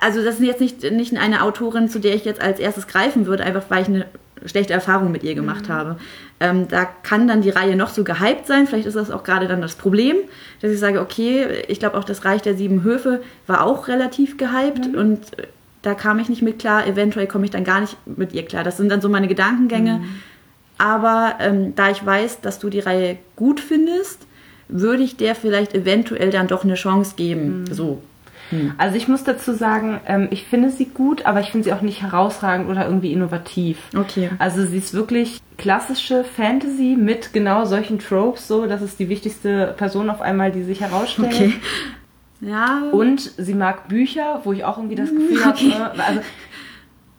Also, 0.01 0.25
das 0.25 0.37
ist 0.37 0.47
jetzt 0.47 0.61
nicht, 0.61 0.91
nicht 0.91 1.17
eine 1.17 1.43
Autorin, 1.43 1.89
zu 1.89 1.99
der 1.99 2.15
ich 2.15 2.25
jetzt 2.25 2.41
als 2.41 2.59
erstes 2.59 2.87
greifen 2.87 3.27
würde, 3.27 3.45
einfach 3.45 3.65
weil 3.69 3.83
ich 3.83 3.89
eine 3.89 4.07
schlechte 4.47 4.73
Erfahrung 4.73 5.13
mit 5.13 5.23
ihr 5.23 5.35
gemacht 5.35 5.69
habe. 5.69 5.97
Ähm, 6.39 6.69
da 6.69 6.85
kann 6.85 7.29
dann 7.29 7.43
die 7.43 7.51
Reihe 7.51 7.77
noch 7.77 7.91
so 7.91 8.05
gehypt 8.05 8.47
sein. 8.47 8.67
Vielleicht 8.67 8.87
ist 8.87 8.97
das 8.97 9.11
auch 9.11 9.23
gerade 9.23 9.47
dann 9.49 9.61
das 9.61 9.75
Problem, 9.75 10.17
dass 10.61 10.71
ich 10.71 10.79
sage, 10.79 11.01
okay, 11.01 11.65
ich 11.69 11.79
glaube 11.79 11.99
auch 11.99 12.05
das 12.05 12.25
Reich 12.25 12.43
der 12.43 12.55
sieben 12.55 12.83
Höfe 12.83 13.21
war 13.47 13.65
auch 13.67 13.89
relativ 13.89 14.39
gehypt 14.39 14.95
und 14.95 15.39
äh, 15.39 15.47
da 15.83 15.95
kam 15.95 16.19
ich 16.19 16.29
nicht 16.29 16.43
mit 16.43 16.59
klar. 16.59 16.87
Eventuell 16.87 17.27
komme 17.27 17.45
ich 17.45 17.51
dann 17.51 17.65
gar 17.65 17.81
nicht 17.81 17.97
mit 18.07 18.33
ihr 18.33 18.45
klar. 18.45 18.65
Das 18.65 18.77
sind 18.77 18.91
dann 18.91 19.01
so 19.01 19.09
meine 19.09 19.29
Gedankengänge. 19.29 20.03
Aber 20.77 21.35
ähm, 21.41 21.75
da 21.75 21.91
ich 21.91 22.05
weiß, 22.05 22.41
dass 22.41 22.59
du 22.59 22.71
die 22.71 22.81
Reihe 22.81 23.19
gut 23.37 23.61
findest, 23.61 24.27
würde 24.69 25.03
ich 25.03 25.17
der 25.17 25.35
vielleicht 25.35 25.75
eventuell 25.75 26.31
dann 26.31 26.49
doch 26.49 26.65
eine 26.65 26.75
Chance 26.75 27.15
geben. 27.17 27.65
So. 27.71 28.03
Also 28.79 28.97
ich 28.97 29.09
muss 29.09 29.25
dazu 29.25 29.53
sagen, 29.53 30.01
ähm, 30.07 30.29
ich 30.31 30.45
finde 30.45 30.71
sie 30.71 30.87
gut, 30.87 31.27
aber 31.27 31.41
ich 31.41 31.51
finde 31.51 31.65
sie 31.65 31.73
auch 31.73 31.83
nicht 31.83 32.03
herausragend 32.03 32.69
oder 32.69 32.87
irgendwie 32.87 33.13
innovativ. 33.13 33.79
Okay. 33.97 34.31
Also 34.39 34.65
sie 34.65 34.79
ist 34.79 34.95
wirklich 34.95 35.41
klassische 35.59 36.25
Fantasy 36.25 36.97
mit 36.99 37.33
genau 37.33 37.65
solchen 37.65 37.99
Tropes, 37.99 38.49
so 38.49 38.67
das 38.67 38.83
ist 38.83 38.99
die 38.99 39.09
wichtigste 39.09 39.75
Person 39.77 40.11
auf 40.11 40.21
einmal, 40.21 40.53
die 40.53 40.63
sich 40.63 40.81
herausstellt. 40.81 41.35
Okay. 41.35 41.53
Ja. 42.41 42.85
Und 42.93 43.21
sie 43.37 43.55
mag 43.55 43.89
Bücher, 43.89 44.41
wo 44.45 44.53
ich 44.53 44.65
auch 44.65 44.79
irgendwie 44.79 44.97
das 44.97 45.11
Gefühl 45.11 45.39
okay. 45.47 45.73
habe, 45.73 45.99
äh, 45.99 46.03
also 46.03 46.21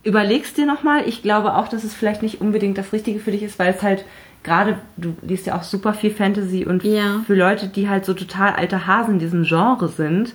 überlegst 0.03 0.57
dir 0.57 0.65
nochmal. 0.65 1.07
Ich 1.07 1.21
glaube 1.21 1.55
auch, 1.55 1.67
dass 1.67 1.83
es 1.83 1.93
vielleicht 1.93 2.23
nicht 2.23 2.41
unbedingt 2.41 2.77
das 2.77 2.91
Richtige 2.91 3.19
für 3.19 3.31
dich 3.31 3.43
ist, 3.43 3.59
weil 3.59 3.73
es 3.73 3.83
halt 3.83 4.03
gerade, 4.43 4.79
du 4.97 5.15
liest 5.21 5.45
ja 5.45 5.55
auch 5.55 5.63
super 5.63 5.93
viel 5.93 6.11
Fantasy 6.11 6.65
und 6.65 6.83
Ja. 6.83 7.21
für 7.27 7.35
Leute, 7.35 7.67
die 7.67 7.87
halt 7.89 8.05
so 8.05 8.13
total 8.13 8.53
alte 8.53 8.87
Hasen 8.87 9.15
in 9.15 9.19
diesem 9.19 9.43
Genre 9.43 9.87
sind, 9.89 10.33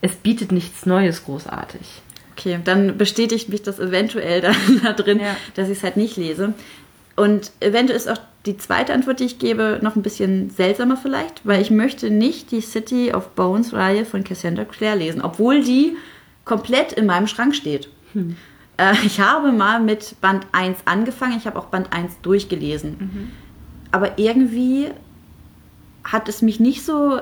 es 0.00 0.16
bietet 0.16 0.52
nichts 0.52 0.86
Neues 0.86 1.24
großartig. 1.24 1.80
Okay, 2.36 2.58
dann 2.64 2.96
bestätigt 2.96 3.48
mich 3.48 3.62
das 3.62 3.78
eventuell 3.78 4.40
da, 4.42 4.52
da 4.82 4.92
drin, 4.92 5.20
Ja. 5.20 5.36
dass 5.56 5.68
ich 5.68 5.78
es 5.78 5.84
halt 5.84 5.96
nicht 5.96 6.16
lese. 6.16 6.54
Und 7.16 7.50
eventuell 7.60 7.96
ist 7.98 8.08
auch 8.08 8.16
die 8.46 8.56
zweite 8.56 8.94
Antwort, 8.94 9.20
die 9.20 9.24
ich 9.24 9.38
gebe, 9.38 9.78
noch 9.82 9.94
ein 9.96 10.00
bisschen 10.02 10.48
seltsamer 10.48 10.96
vielleicht, 10.96 11.46
weil 11.46 11.60
ich 11.60 11.70
möchte 11.70 12.08
nicht 12.10 12.50
die 12.50 12.62
City 12.62 13.12
of 13.12 13.28
Bones 13.34 13.74
Reihe 13.74 14.06
von 14.06 14.24
Cassandra 14.24 14.64
Clare 14.64 14.96
lesen, 14.96 15.20
obwohl 15.20 15.62
die 15.62 15.96
komplett 16.46 16.92
in 16.94 17.04
meinem 17.04 17.26
Schrank 17.26 17.54
steht. 17.54 17.88
Äh, 18.78 18.94
ich 19.04 19.20
habe 19.20 19.52
mal 19.52 19.80
mit 19.80 20.18
Band 20.22 20.46
1 20.52 20.78
angefangen, 20.86 21.36
ich 21.36 21.46
habe 21.46 21.58
auch 21.58 21.66
Band 21.66 21.92
1 21.92 22.20
durchgelesen. 22.22 23.30
Aber 23.90 24.18
irgendwie 24.18 24.88
hat 26.04 26.28
es 26.30 26.40
mich 26.40 26.58
nicht 26.60 26.84
so 26.86 27.20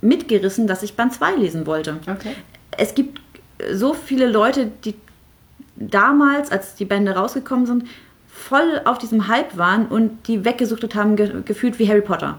mitgerissen, 0.00 0.66
dass 0.66 0.82
ich 0.82 0.94
Band 0.94 1.12
2 1.14 1.36
lesen 1.36 1.66
wollte 1.66 1.96
Okay. 2.06 2.34
es 2.76 2.94
gibt 2.94 3.20
so 3.72 3.94
viele 3.94 4.26
Leute, 4.28 4.70
die 4.84 4.94
damals, 5.76 6.50
als 6.50 6.74
die 6.74 6.84
Bände 6.84 7.12
rausgekommen 7.12 7.66
sind, 7.66 7.84
voll 8.28 8.80
auf 8.84 8.98
diesem 8.98 9.28
Hype 9.28 9.56
waren 9.56 9.86
und 9.86 10.28
die 10.28 10.44
weggesuchtet 10.44 10.94
haben, 10.94 11.16
ge 11.16 11.42
gefühlt 11.44 11.78
wie 11.78 11.88
Harry 11.88 12.00
Potter. 12.00 12.38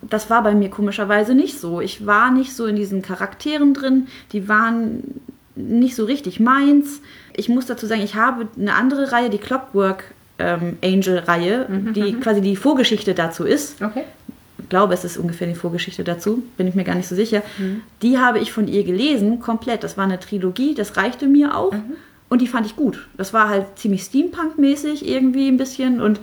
Das 0.00 0.30
war 0.30 0.42
bei 0.42 0.54
mir 0.54 0.68
komischerweise 0.68 1.34
nicht 1.34 1.60
so. 1.60 1.80
Ich 1.80 2.06
war 2.06 2.32
nicht 2.32 2.54
so 2.56 2.66
in 2.66 2.74
diesen 2.74 3.02
Charakteren 3.02 3.72
drin, 3.72 4.08
die 4.32 4.48
waren 4.48 5.20
nicht 5.54 5.94
so 5.94 6.04
richtig 6.04 6.40
meins. 6.40 7.00
Ich 7.34 7.48
muss 7.48 7.66
dazu 7.66 7.86
sagen, 7.86 8.02
ich 8.02 8.16
habe 8.16 8.48
eine 8.58 8.74
andere 8.74 9.12
Reihe, 9.12 9.30
die 9.30 9.38
Clockwork 9.38 10.12
ähm, 10.38 10.76
Angel-Reihe, 10.82 11.66
die 11.94 12.14
quasi 12.14 12.40
die 12.40 12.56
Vorgeschichte 12.56 13.14
dazu 13.14 13.44
ist 13.44 13.80
Okay. 13.82 14.04
Ich 14.62 14.68
glaube, 14.68 14.94
es 14.94 15.04
ist 15.04 15.16
ungefähr 15.18 15.46
die 15.46 15.54
Vorgeschichte 15.54 16.04
dazu, 16.04 16.42
bin 16.56 16.66
ich 16.66 16.74
mir 16.74 16.84
gar 16.84 16.94
nicht 16.94 17.08
so 17.08 17.14
sicher. 17.14 17.42
Die 18.00 18.18
habe 18.18 18.38
ich 18.38 18.52
von 18.52 18.68
ihr 18.68 18.84
gelesen, 18.84 19.40
komplett. 19.40 19.82
Das 19.82 19.96
war 19.96 20.04
eine 20.04 20.18
Trilogie, 20.20 20.74
das 20.74 20.96
reichte 20.96 21.26
mir 21.26 21.56
auch. 21.56 21.74
Und 22.28 22.40
die 22.40 22.46
fand 22.46 22.64
ich 22.64 22.76
gut. 22.76 23.08
Das 23.16 23.34
war 23.34 23.48
halt 23.50 23.66
ziemlich 23.76 24.02
Steampunk-mäßig 24.02 25.06
irgendwie 25.06 25.48
ein 25.48 25.58
bisschen 25.58 26.00
und 26.00 26.18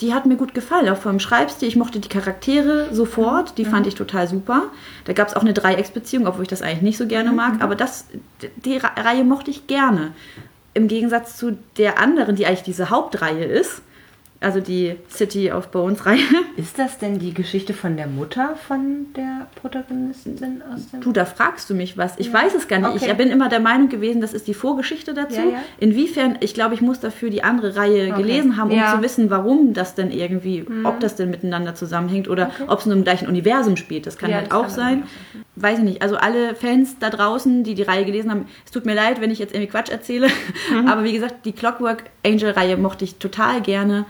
die 0.00 0.14
hat 0.14 0.26
mir 0.26 0.36
gut 0.36 0.54
gefallen, 0.54 0.88
auch 0.90 0.98
vom 0.98 1.18
Schreibstil. 1.18 1.66
Ich 1.66 1.74
mochte 1.74 1.98
die 1.98 2.08
Charaktere 2.08 2.86
sofort, 2.92 3.58
die 3.58 3.64
fand 3.64 3.86
ich 3.86 3.96
total 3.96 4.28
super. 4.28 4.64
Da 5.06 5.12
gab 5.12 5.26
es 5.26 5.34
auch 5.34 5.40
eine 5.40 5.54
Dreiecksbeziehung, 5.54 6.26
obwohl 6.28 6.42
ich 6.42 6.48
das 6.48 6.62
eigentlich 6.62 6.82
nicht 6.82 6.98
so 6.98 7.06
gerne 7.06 7.32
mag, 7.32 7.60
aber 7.60 7.74
das, 7.74 8.04
die 8.64 8.76
Re- 8.76 8.90
Reihe 8.96 9.24
mochte 9.24 9.50
ich 9.50 9.66
gerne. 9.66 10.12
Im 10.74 10.86
Gegensatz 10.86 11.36
zu 11.36 11.58
der 11.78 11.98
anderen, 11.98 12.36
die 12.36 12.46
eigentlich 12.46 12.62
diese 12.62 12.90
Hauptreihe 12.90 13.44
ist, 13.44 13.82
also 14.40 14.60
die 14.60 14.94
City 15.10 15.50
of 15.50 15.68
Bones 15.72 16.06
Reihe. 16.06 16.18
Ist 16.56 16.78
das 16.78 16.98
denn 16.98 17.18
die 17.18 17.34
Geschichte 17.34 17.74
von 17.74 17.96
der 17.96 18.06
Mutter 18.06 18.54
von 18.68 19.06
der 19.16 19.48
Protagonistin 19.60 20.62
aus 20.72 20.90
dem 20.90 21.00
Du, 21.00 21.12
da 21.12 21.24
fragst 21.24 21.68
du 21.70 21.74
mich 21.74 21.98
was. 21.98 22.14
Ich 22.18 22.32
weiß 22.32 22.54
es 22.54 22.68
gar 22.68 22.78
nicht. 22.78 22.88
Okay. 23.02 23.10
Ich 23.10 23.16
bin 23.16 23.30
immer 23.30 23.48
der 23.48 23.60
Meinung 23.60 23.88
gewesen, 23.88 24.20
das 24.20 24.34
ist 24.34 24.46
die 24.46 24.54
Vorgeschichte 24.54 25.12
dazu. 25.14 25.40
Ja, 25.40 25.44
ja. 25.44 25.58
Inwiefern, 25.80 26.36
ich 26.40 26.54
glaube, 26.54 26.74
ich 26.74 26.80
muss 26.80 27.00
dafür 27.00 27.30
die 27.30 27.42
andere 27.42 27.74
Reihe 27.76 28.12
Okay. 28.12 28.22
gelesen 28.22 28.56
haben, 28.56 28.70
um 28.70 28.76
Ja. 28.76 28.92
Mhm. 28.92 28.96
zu 28.98 29.02
wissen, 29.02 29.30
warum 29.30 29.72
das 29.74 29.94
denn 29.94 30.10
irgendwie, 30.12 30.64
ob 30.84 31.00
das 31.00 31.16
denn 31.16 31.30
miteinander 31.30 31.74
zusammenhängt 31.74 32.28
oder 32.28 32.50
ob 32.68 32.78
es 32.80 32.86
nur 32.86 32.96
im 32.96 33.04
gleichen 33.04 33.26
Universum 33.28 33.76
spielt. 33.76 34.06
Das 34.06 34.18
kann 34.18 34.30
Ja, 34.30 34.36
halt 34.36 34.46
das 34.52 34.54
auch 34.58 34.62
kann 34.62 34.70
sein. 34.70 34.98
natürlich 35.00 35.44
Weiß 35.60 35.78
ich 35.78 35.84
nicht. 35.84 36.02
Also 36.02 36.16
alle 36.16 36.54
Fans 36.54 36.96
da 37.00 37.10
draußen, 37.10 37.64
die 37.64 37.74
die 37.74 37.82
Reihe 37.82 38.04
gelesen 38.04 38.30
haben, 38.30 38.46
es 38.64 38.70
tut 38.70 38.86
mir 38.86 38.94
leid, 38.94 39.20
wenn 39.20 39.32
ich 39.32 39.40
jetzt 39.40 39.52
irgendwie 39.52 39.70
Quatsch 39.72 39.90
erzähle. 39.90 40.28
Mhm. 40.72 40.86
Aber 40.86 41.02
wie 41.02 41.12
gesagt, 41.12 41.44
die 41.44 41.50
Clockwork 41.52 42.04
Angel 42.24 42.50
Reihe 42.52 42.76
mochte 42.76 43.04
ich 43.04 43.16
total 43.16 43.60
gerne. 43.60 44.04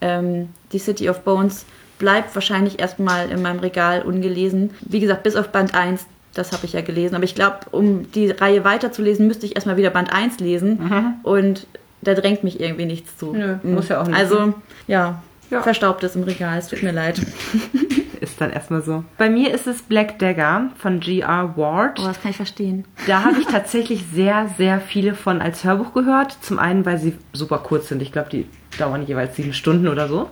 Ähm, 0.00 0.48
die 0.72 0.78
City 0.78 1.08
of 1.08 1.20
Bones 1.22 1.64
bleibt 1.98 2.34
wahrscheinlich 2.34 2.78
erstmal 2.78 3.30
in 3.30 3.40
meinem 3.42 3.60
Regal 3.60 4.02
ungelesen. 4.02 4.70
Wie 4.82 5.00
gesagt, 5.00 5.22
bis 5.22 5.36
auf 5.36 5.48
Band 5.48 5.74
1, 5.74 6.04
das 6.34 6.52
habe 6.52 6.66
ich 6.66 6.74
ja 6.74 6.82
gelesen. 6.82 7.14
Aber 7.14 7.24
ich 7.24 7.34
glaube, 7.34 7.60
um 7.72 8.10
die 8.12 8.30
Reihe 8.30 8.64
weiterzulesen, 8.64 9.26
müsste 9.26 9.46
ich 9.46 9.54
erstmal 9.56 9.76
wieder 9.78 9.90
Band 9.90 10.12
1 10.12 10.38
lesen. 10.40 11.18
Und 11.22 11.66
da 12.02 12.12
drängt 12.14 12.44
mich 12.44 12.60
irgendwie 12.60 12.84
nichts 12.84 13.16
zu. 13.16 13.32
Nö, 13.32 13.56
Mhm. 13.62 13.74
muss 13.74 13.88
ja 13.88 14.02
auch 14.02 14.06
nicht. 14.06 14.18
Also, 14.18 14.52
ja, 14.86 15.22
Ja. 15.50 15.62
verstaubt 15.62 16.04
es 16.04 16.14
im 16.16 16.24
Regal. 16.24 16.58
Es 16.58 16.68
tut 16.68 16.82
mir 16.82 16.92
leid. 16.92 17.18
ist 18.20 18.40
dann 18.40 18.50
erstmal 18.50 18.82
so. 18.82 19.04
Bei 19.18 19.30
mir 19.30 19.52
ist 19.54 19.66
es 19.66 19.82
Black 19.82 20.18
Dagger 20.18 20.70
von 20.78 21.00
G.R. 21.00 21.56
Ward. 21.56 21.98
Oh, 22.00 22.04
das 22.06 22.20
kann 22.20 22.30
ich 22.30 22.36
verstehen. 22.36 22.84
Da 23.06 23.24
habe 23.24 23.40
ich 23.40 23.46
tatsächlich 23.50 24.04
sehr, 24.12 24.50
sehr 24.58 24.80
viele 24.80 25.14
von 25.14 25.40
als 25.40 25.64
Hörbuch 25.64 25.94
gehört. 25.94 26.36
Zum 26.42 26.58
einen, 26.58 26.84
weil 26.84 26.98
sie 26.98 27.14
super 27.32 27.58
kurz 27.58 27.88
sind. 27.88 28.02
Ich 28.02 28.12
glaube, 28.12 28.28
die 28.30 28.46
dauern 28.76 29.06
jeweils 29.06 29.36
sieben 29.36 29.52
Stunden 29.52 29.88
oder 29.88 30.08
so. 30.08 30.28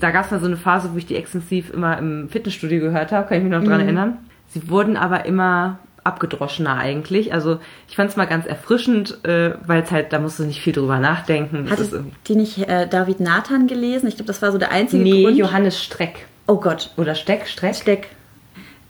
Da 0.00 0.10
gab 0.10 0.24
es 0.24 0.30
mal 0.30 0.40
so 0.40 0.46
eine 0.46 0.56
Phase, 0.56 0.90
wo 0.92 0.98
ich 0.98 1.06
die 1.06 1.16
extensiv 1.16 1.70
immer 1.72 1.98
im 1.98 2.28
Fitnessstudio 2.28 2.80
gehört 2.80 3.12
habe, 3.12 3.28
kann 3.28 3.38
ich 3.38 3.44
mich 3.44 3.52
noch 3.52 3.62
dran 3.64 3.80
erinnern. 3.80 4.18
Sie 4.48 4.68
wurden 4.68 4.96
aber 4.96 5.24
immer 5.26 5.78
abgedroschener 6.04 6.76
eigentlich. 6.76 7.32
Also 7.32 7.60
ich 7.88 7.96
fand 7.96 8.10
es 8.10 8.16
mal 8.16 8.24
ganz 8.26 8.46
erfrischend, 8.46 9.24
äh, 9.24 9.52
weil 9.66 9.82
es 9.82 9.90
halt, 9.90 10.12
da 10.12 10.18
musst 10.18 10.38
du 10.38 10.44
nicht 10.44 10.60
viel 10.60 10.72
drüber 10.72 10.98
nachdenken. 10.98 11.66
Es 11.70 11.78
ist 11.80 11.86
Hatte 11.88 11.96
irgendwie- 11.96 12.16
die 12.26 12.34
nicht 12.34 12.68
äh, 12.68 12.88
David 12.88 13.20
Nathan 13.20 13.66
gelesen? 13.66 14.08
Ich 14.08 14.16
glaube, 14.16 14.26
das 14.28 14.40
war 14.42 14.50
so 14.50 14.58
der 14.58 14.72
einzige 14.72 15.02
nee, 15.02 15.22
Grund. 15.22 15.36
Johannes 15.36 15.82
Streck. 15.82 16.26
Oh 16.46 16.56
Gott, 16.60 16.90
Oder 16.96 17.14
Steck, 17.14 17.46
Streck. 17.46 17.74
Steck. 17.74 18.08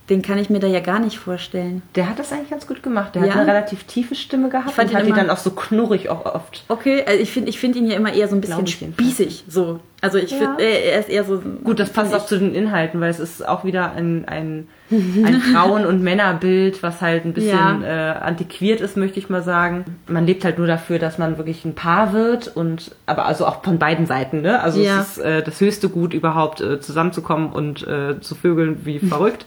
Den 0.08 0.22
kann 0.22 0.38
ich 0.38 0.48
mir 0.48 0.58
da 0.58 0.66
ja 0.66 0.80
gar 0.80 0.98
nicht 1.00 1.18
vorstellen. 1.18 1.82
Der 1.94 2.08
hat 2.08 2.18
das 2.18 2.32
eigentlich 2.32 2.50
ganz 2.50 2.66
gut 2.66 2.82
gemacht. 2.82 3.14
Der 3.14 3.22
Ja? 3.24 3.34
hat 3.34 3.40
eine 3.40 3.50
relativ 3.50 3.84
tiefe 3.84 4.14
Stimme 4.14 4.48
gehabt 4.48 4.70
Ich 4.70 4.74
fand 4.74 4.88
und 4.88 4.94
ihn 4.94 4.98
hat 5.00 5.06
die 5.06 5.12
dann 5.12 5.30
auch 5.30 5.36
so 5.36 5.50
knurrig 5.50 6.08
auch 6.08 6.24
oft. 6.24 6.64
Okay, 6.68 7.04
also 7.06 7.20
ich 7.20 7.30
finde 7.30 7.50
ich 7.50 7.58
find 7.58 7.76
ihn 7.76 7.86
ja 7.86 7.96
immer 7.96 8.12
eher 8.12 8.28
so 8.28 8.34
ein 8.34 8.40
bisschen 8.40 8.66
spießig. 8.66 9.44
So. 9.48 9.80
Also 10.00 10.18
ich 10.18 10.30
Ja. 10.30 10.38
finde, 10.38 10.62
äh, 10.62 10.90
er 10.92 11.00
ist 11.00 11.08
eher 11.08 11.24
so. 11.24 11.40
Gut, 11.64 11.80
das 11.80 11.90
passt 11.90 12.14
auch 12.14 12.24
zu 12.24 12.38
den 12.38 12.54
Inhalten, 12.54 13.00
weil 13.00 13.10
es 13.10 13.18
ist 13.18 13.46
auch 13.46 13.64
wieder 13.64 13.92
ein, 13.92 14.26
ein, 14.28 14.68
ein 14.90 15.40
Frauen- 15.52 15.84
und 15.86 16.02
Männerbild, 16.04 16.84
was 16.84 17.00
halt 17.00 17.24
ein 17.24 17.32
bisschen 17.32 17.82
äh, 17.82 18.14
antiquiert 18.20 18.80
ist, 18.80 18.96
möchte 18.96 19.18
ich 19.18 19.28
mal 19.28 19.42
sagen. 19.42 19.84
Man 20.06 20.24
lebt 20.24 20.44
halt 20.44 20.56
nur 20.58 20.68
dafür, 20.68 21.00
dass 21.00 21.18
man 21.18 21.36
wirklich 21.36 21.64
ein 21.64 21.74
Paar 21.74 22.12
wird 22.12 22.46
und 22.54 22.92
aber 23.06 23.26
also 23.26 23.44
auch 23.44 23.64
von 23.64 23.80
beiden 23.80 24.06
Seiten, 24.06 24.40
ne? 24.40 24.60
Also 24.62 24.80
Ja. 24.80 25.00
es 25.00 25.16
ist 25.16 25.24
äh, 25.24 25.42
das 25.42 25.60
höchste 25.60 25.88
Gut 25.88 26.14
überhaupt 26.14 26.60
äh, 26.60 26.78
zusammenzukommen 26.78 27.50
und 27.50 27.84
äh, 27.88 28.20
zu 28.20 28.36
vögeln 28.36 28.82
wie 28.84 28.98
verrückt. 29.00 29.46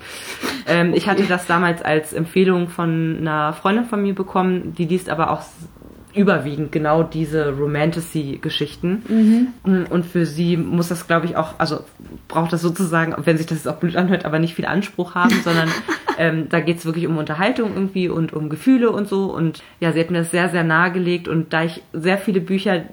ähm, 0.68 0.91
ich 0.93 1.08
hatte 1.08 1.24
das 1.24 1.47
damals 1.47 1.82
als 1.82 2.12
Empfehlung 2.12 2.68
von 2.68 3.20
einer 3.22 3.54
Freundin 3.54 3.86
von 3.86 4.02
mir 4.02 4.14
bekommen, 4.14 4.74
die 4.78 4.86
liest 4.86 5.10
aber 5.10 5.32
auch 5.32 5.43
überwiegend 6.14 6.72
genau 6.72 7.03
diese 7.03 7.51
Romantasy-Geschichten. 8.22 9.53
Und 9.89 10.05
für 10.05 10.26
sie 10.26 10.57
muss 10.57 10.89
das, 10.89 11.07
glaube 11.07 11.26
ich, 11.26 11.36
auch, 11.36 11.55
also 11.59 11.80
braucht 12.28 12.53
das 12.53 12.62
sozusagen, 12.62 13.16
wenn 13.26 13.38
sich 13.38 13.47
das 13.47 13.59
jetzt 13.59 13.68
auch 13.68 13.78
blöd 13.80 13.95
anhört, 13.95 14.26
aber 14.26 14.39
nicht 14.39 14.55
viel 14.55 14.66
Anspruch 14.66 15.16
haben, 15.16 15.36
sondern 15.43 15.70
ähm, 16.18 16.47
da 16.49 16.59
geht 16.59 16.78
es 16.78 16.86
wirklich 16.86 17.07
um 17.07 17.18
Unterhaltung 17.18 17.74
irgendwie 17.74 18.09
und 18.09 18.34
um 18.34 18.49
Gefühle 18.49 18.91
und 18.91 19.07
so. 19.07 19.26
Und 19.34 19.64
ja, 19.80 19.91
sie 19.91 19.99
hat 19.99 20.12
mir 20.12 20.20
das 20.20 20.32
sehr, 20.32 20.49
sehr 20.49 20.64
nahegelegt. 20.64 21.28
Und 21.28 21.53
da 21.53 21.64
ich 21.64 21.82
sehr 21.93 22.18
viele 22.18 22.41
Bücher, 22.41 22.84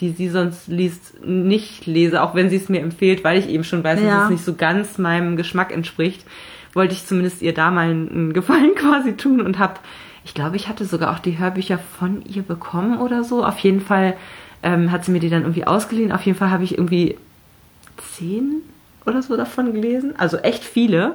die 0.00 0.10
sie 0.10 0.28
sonst 0.28 0.68
liest, 0.68 1.24
nicht 1.24 1.86
lese, 1.86 2.22
auch 2.22 2.34
wenn 2.34 2.50
sie 2.50 2.56
es 2.56 2.68
mir 2.68 2.80
empfiehlt, 2.80 3.22
weil 3.24 3.38
ich 3.38 3.48
eben 3.48 3.64
schon 3.64 3.84
weiß, 3.84 4.00
Ja. 4.02 4.08
dass 4.16 4.24
es 4.24 4.30
nicht 4.30 4.44
so 4.44 4.54
ganz 4.54 4.98
meinem 4.98 5.36
Geschmack 5.36 5.72
entspricht, 5.72 6.24
wollte 6.74 6.94
ich 6.94 7.06
zumindest 7.06 7.42
ihr 7.42 7.54
da 7.54 7.70
mal 7.70 7.88
einen 7.90 8.32
Gefallen 8.32 8.74
quasi 8.76 9.12
tun 9.16 9.40
und 9.40 9.58
habe, 9.58 9.74
ich 10.28 10.34
glaube, 10.34 10.56
ich 10.56 10.68
hatte 10.68 10.84
sogar 10.84 11.14
auch 11.14 11.20
die 11.20 11.38
Hörbücher 11.38 11.78
von 11.78 12.22
ihr 12.26 12.42
bekommen 12.42 12.98
oder 12.98 13.24
so. 13.24 13.46
Auf 13.46 13.58
jeden 13.60 13.80
Fall 13.80 14.14
ähm, 14.62 14.92
hat 14.92 15.06
sie 15.06 15.10
mir 15.10 15.20
die 15.20 15.30
dann 15.30 15.40
irgendwie 15.40 15.66
ausgeliehen. 15.66 16.12
Auf 16.12 16.20
jeden 16.20 16.36
Fall 16.36 16.50
habe 16.50 16.64
ich 16.64 16.72
irgendwie 16.72 17.16
zehn 17.96 18.60
oder 19.06 19.22
so 19.22 19.38
davon 19.38 19.72
gelesen. 19.72 20.12
Also 20.18 20.36
echt 20.36 20.64
viele. 20.64 21.14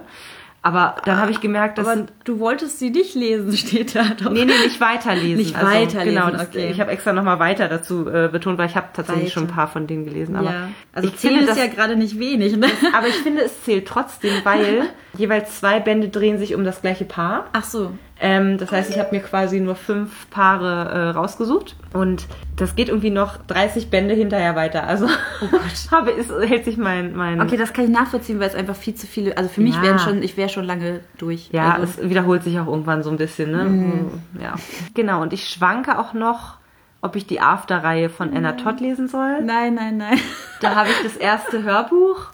Aber 0.64 0.96
dann 1.06 1.18
habe 1.18 1.30
ich 1.30 1.42
gemerkt, 1.42 1.78
dass 1.78 1.88
Aber 1.88 2.08
du 2.24 2.40
wolltest 2.40 2.80
sie 2.80 2.90
nicht 2.90 3.14
lesen, 3.14 3.52
steht 3.58 3.96
da 3.96 4.04
doch. 4.18 4.32
Nee, 4.32 4.46
nee, 4.46 4.54
nicht 4.64 4.82
weiterlesen. 4.82 5.38
Nicht 5.38 5.62
weiterlesen, 5.62 6.16
Genau, 6.16 6.32
das, 6.32 6.48
okay. 6.48 6.72
ich 6.72 6.82
habe 6.82 6.90
extra 6.90 7.14
nochmal 7.14 7.38
weiter 7.38 7.68
dazu 7.68 8.08
äh, 8.08 8.30
betont, 8.32 8.58
weil 8.58 8.68
ich 8.68 8.76
habe 8.76 8.88
tatsächlich 8.94 9.26
Weiter. 9.26 9.34
schon 9.34 9.44
ein 9.44 9.54
paar 9.54 9.68
von 9.68 9.86
denen 9.86 10.06
gelesen. 10.06 10.38
Aber 10.38 10.52
ja. 10.52 10.70
Also 10.94 11.10
ich 11.10 11.24
ist 11.24 11.50
das, 11.50 11.58
ja 11.60 11.68
gerade 11.68 11.98
nicht 11.98 12.18
wenig, 12.18 12.58
ne? 12.58 12.68
aber 12.94 13.10
ich 13.10 13.16
finde, 13.18 13.44
es 13.44 13.62
zählt 13.64 13.88
trotzdem, 13.88 14.32
weil 14.44 14.90
jeweils 15.18 15.60
zwei 15.60 15.80
Bände 15.80 16.10
drehen 16.10 16.40
sich 16.40 16.56
um 16.56 16.64
das 16.64 16.82
gleiche 16.82 17.06
Paar. 17.06 17.50
Ach 17.54 17.66
so. 17.66 17.92
Ähm, 18.26 18.58
das 18.58 18.72
heißt, 18.72 18.90
ich 18.90 18.98
habe 19.00 19.14
mir 19.14 19.22
quasi 19.22 19.60
nur 19.60 19.76
fünf 19.76 20.30
Paare 20.30 20.90
äh, 20.90 21.10
rausgesucht 21.10 21.76
und 21.92 22.26
das 22.56 22.74
geht 22.78 22.88
irgendwie 22.88 23.10
noch 23.10 23.36
30 23.48 23.90
Bände 23.90 24.14
hinterher 24.16 24.56
weiter. 24.56 24.88
Also 24.88 25.10
habe, 25.92 26.12
ist, 26.12 26.32
hält 26.32 26.64
sich 26.64 26.78
mein, 26.78 27.18
mein 27.18 27.42
Okay, 27.42 27.58
das 27.58 27.74
kann 27.74 27.84
ich 27.84 27.92
nachvollziehen, 27.92 28.40
weil 28.40 28.48
es 28.48 28.56
einfach 28.56 28.78
viel 28.78 28.96
zu 28.96 29.08
viele. 29.08 29.38
Also 29.38 29.50
für 29.50 29.60
mich 29.60 29.76
Ja. 29.76 29.82
wären 29.82 30.00
schon, 30.00 30.24
ich 30.24 30.38
wäre 30.38 30.48
schon 30.48 30.64
lange 30.64 31.02
durch. 31.18 31.50
Ja, 31.52 31.74
also, 31.74 32.02
es 32.02 32.10
wiederholt 32.10 32.44
sich 32.44 32.58
auch 32.60 32.68
irgendwann 32.68 33.04
so 33.04 33.10
ein 33.10 33.18
bisschen, 33.18 33.52
ne? 33.52 33.66
Mhm. 33.66 34.12
Ja. 34.42 34.56
Genau, 34.94 35.22
und 35.22 35.34
ich 35.34 35.50
schwanke 35.50 36.00
auch 36.00 36.14
noch, 36.14 36.60
ob 37.02 37.18
ich 37.18 37.28
die 37.28 37.42
After-Reihe 37.42 38.10
von 38.10 38.34
Anna 38.34 38.54
Todd 38.54 38.80
lesen 38.80 39.10
soll. 39.10 39.42
nein, 39.44 39.76
nein, 39.76 39.98
nein. 39.98 40.18
Da 40.62 40.76
habe 40.76 40.88
ich 40.88 41.04
das 41.04 41.18
erste 41.18 41.64
Hörbuch, 41.64 42.28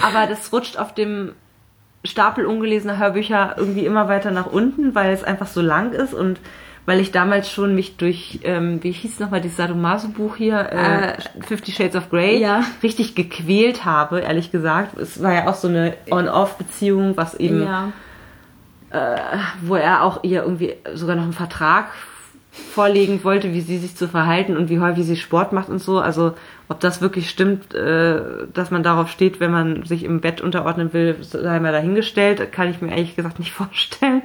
aber 0.00 0.26
das 0.26 0.50
rutscht 0.54 0.78
auf 0.78 0.94
dem 0.94 1.32
Stapel 2.04 2.46
ungelesener 2.46 2.98
Hörbücher 2.98 3.54
irgendwie 3.58 3.84
immer 3.84 4.08
weiter 4.08 4.30
nach 4.30 4.46
unten, 4.46 4.94
weil 4.94 5.12
es 5.12 5.24
einfach 5.24 5.46
so 5.48 5.60
lang 5.60 5.92
ist 5.92 6.14
und 6.14 6.38
weil 6.86 7.00
ich 7.00 7.12
damals 7.12 7.50
schon 7.50 7.74
mich 7.74 7.96
durch, 7.98 8.40
ähm, 8.44 8.82
wie 8.82 8.92
hieß 8.92 9.20
nochmal 9.20 9.42
dieses 9.42 9.58
Sadomaso-Buch 9.58 10.36
hier, 10.36 10.58
äh, 10.72 11.08
Äh, 11.10 11.14
Fifty 11.46 11.70
Shades 11.72 11.96
of 11.96 12.08
Grey, 12.08 12.38
ja. 12.40 12.62
richtig 12.82 13.14
gequält 13.14 13.84
habe, 13.84 14.20
ehrlich 14.20 14.50
gesagt. 14.52 14.96
Es 14.96 15.22
war 15.22 15.34
ja 15.34 15.48
auch 15.48 15.54
so 15.54 15.68
eine 15.68 15.94
On-Off-Beziehung, 16.10 17.16
was 17.16 17.34
eben 17.34 17.62
Ja. 17.64 17.92
wo 19.60 19.74
er 19.76 20.02
auch 20.02 20.24
ihr 20.24 20.42
irgendwie 20.44 20.74
sogar 20.94 21.14
noch 21.14 21.24
einen 21.24 21.34
Vertrag 21.34 21.88
vorlegen 22.74 23.24
wollte, 23.24 23.52
wie 23.52 23.60
sie 23.60 23.78
sich 23.78 23.96
zu 23.96 24.08
verhalten 24.08 24.56
und 24.56 24.68
wie 24.68 24.78
häufig 24.80 25.04
sie 25.06 25.16
Sport 25.16 25.52
macht 25.52 25.68
und 25.68 25.78
so. 25.80 25.98
Also 26.00 26.34
ob 26.68 26.80
das 26.80 27.00
wirklich 27.00 27.30
stimmt, 27.30 27.74
äh, 27.74 28.20
dass 28.52 28.70
man 28.70 28.82
darauf 28.82 29.08
steht, 29.10 29.40
wenn 29.40 29.50
man 29.50 29.84
sich 29.84 30.04
im 30.04 30.20
Bett 30.20 30.40
unterordnen 30.40 30.92
will, 30.92 31.16
sei 31.22 31.58
mal 31.60 31.72
dahingestellt, 31.72 32.52
kann 32.52 32.68
ich 32.70 32.80
mir 32.80 32.90
ehrlich 32.90 33.16
gesagt 33.16 33.38
nicht 33.38 33.52
vorstellen. 33.52 34.22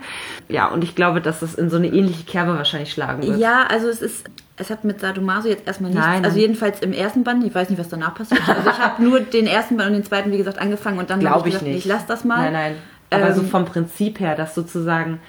Ja, 0.49 0.67
und 0.67 0.84
ich 0.84 0.95
glaube, 0.95 1.21
dass 1.21 1.39
das 1.39 1.55
in 1.55 1.69
so 1.69 1.77
eine 1.77 1.88
ähnliche 1.88 2.23
Kerbe 2.25 2.57
wahrscheinlich 2.57 2.91
schlagen 2.91 3.23
wird. 3.23 3.39
Ja, 3.39 3.65
also 3.69 3.88
es 3.88 4.01
ist, 4.01 4.25
es 4.57 4.69
hat 4.69 4.84
mit 4.84 4.99
Sadomaso 4.99 5.47
jetzt 5.47 5.65
erstmal 5.65 5.91
nichts, 5.91 6.05
Nein, 6.05 6.23
also 6.25 6.36
nein. 6.36 6.41
jedenfalls 6.41 6.79
im 6.81 6.93
ersten 6.93 7.23
Band, 7.23 7.43
ich 7.45 7.55
weiß 7.55 7.69
nicht, 7.69 7.79
was 7.79 7.89
danach 7.89 8.13
passiert. 8.13 8.41
Also 8.47 8.69
ich 8.69 8.77
habe 8.79 9.01
nur 9.03 9.19
den 9.21 9.47
ersten 9.47 9.77
Band 9.77 9.89
und 9.89 9.93
den 9.95 10.03
zweiten, 10.05 10.31
wie 10.31 10.38
gesagt, 10.38 10.59
angefangen 10.59 10.99
und 10.99 11.09
dann 11.09 11.19
Glaube 11.21 11.47
ich 11.47 11.55
ich 11.55 11.59
gesagt, 11.59 11.67
nicht. 11.67 11.77
ich 11.77 11.86
lass 11.86 12.05
das 12.05 12.23
mal. 12.23 12.51
Nein, 12.51 12.53
nein. 12.53 12.75
Aber 13.09 13.34
so 13.34 13.41
Ähm, 13.41 13.47
vom 13.47 13.65
Prinzip 13.65 14.19
her, 14.19 14.36
dass 14.36 14.53
sozusagen, 14.55 15.19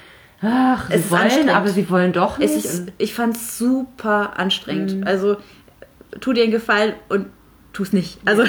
ach, 0.45 0.89
sie 0.89 0.95
Es 0.95 1.11
wollen, 1.11 1.49
aber 1.49 1.69
sie 1.69 1.89
wollen 1.91 2.13
doch 2.13 2.39
nicht. 2.39 2.55
Es 2.55 2.65
ist, 2.65 2.93
ich 2.99 3.15
fand 3.15 3.37
es 3.37 3.59
super 3.59 4.39
anstrengend. 4.39 4.97
Mhm. 4.99 5.05
Also 5.07 5.37
tu 6.21 6.33
dir 6.33 6.43
einen 6.43 6.53
Gefallen 6.53 6.95
und 7.09 7.27
tu 7.73 7.83
es 7.83 7.93
nicht. 7.93 8.19
Also, 8.25 8.45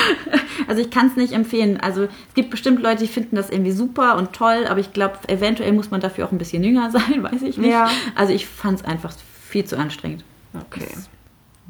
also 0.68 0.80
ich 0.80 0.90
kann 0.90 1.06
es 1.08 1.16
nicht 1.16 1.32
empfehlen. 1.32 1.78
Also 1.80 2.04
es 2.04 2.34
gibt 2.34 2.50
bestimmt 2.50 2.82
Leute, 2.82 3.04
die 3.04 3.08
finden 3.08 3.36
das 3.36 3.50
irgendwie 3.50 3.72
super 3.72 4.16
und 4.16 4.32
toll, 4.32 4.66
aber 4.68 4.80
ich 4.80 4.92
glaube, 4.92 5.18
eventuell 5.28 5.72
muss 5.72 5.90
man 5.90 6.00
dafür 6.00 6.26
auch 6.26 6.32
ein 6.32 6.38
bisschen 6.38 6.64
jünger 6.64 6.90
sein, 6.92 7.22
weiß 7.22 7.42
ich 7.42 7.58
nicht. 7.58 7.70
Ja. 7.70 7.88
Also 8.14 8.32
ich 8.32 8.46
fand 8.46 8.80
es 8.80 8.84
einfach 8.84 9.12
viel 9.48 9.64
zu 9.64 9.78
anstrengend. 9.78 10.24
okay. 10.54 10.88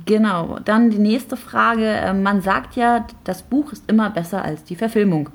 Genau, 0.05 0.59
dann 0.63 0.91
die 0.91 0.99
nächste 0.99 1.39
Frage. 1.39 1.87
Ähm, 1.87 2.23
Man 2.23 2.43
sagt 2.43 2.77
ja, 2.77 3.07
das 3.25 3.43
Buch 3.43 3.73
ist 3.73 3.91
immer 3.91 4.11
besser 4.11 4.45
als 4.45 4.63
die 4.63 4.77
Verfilmung. 4.77 5.31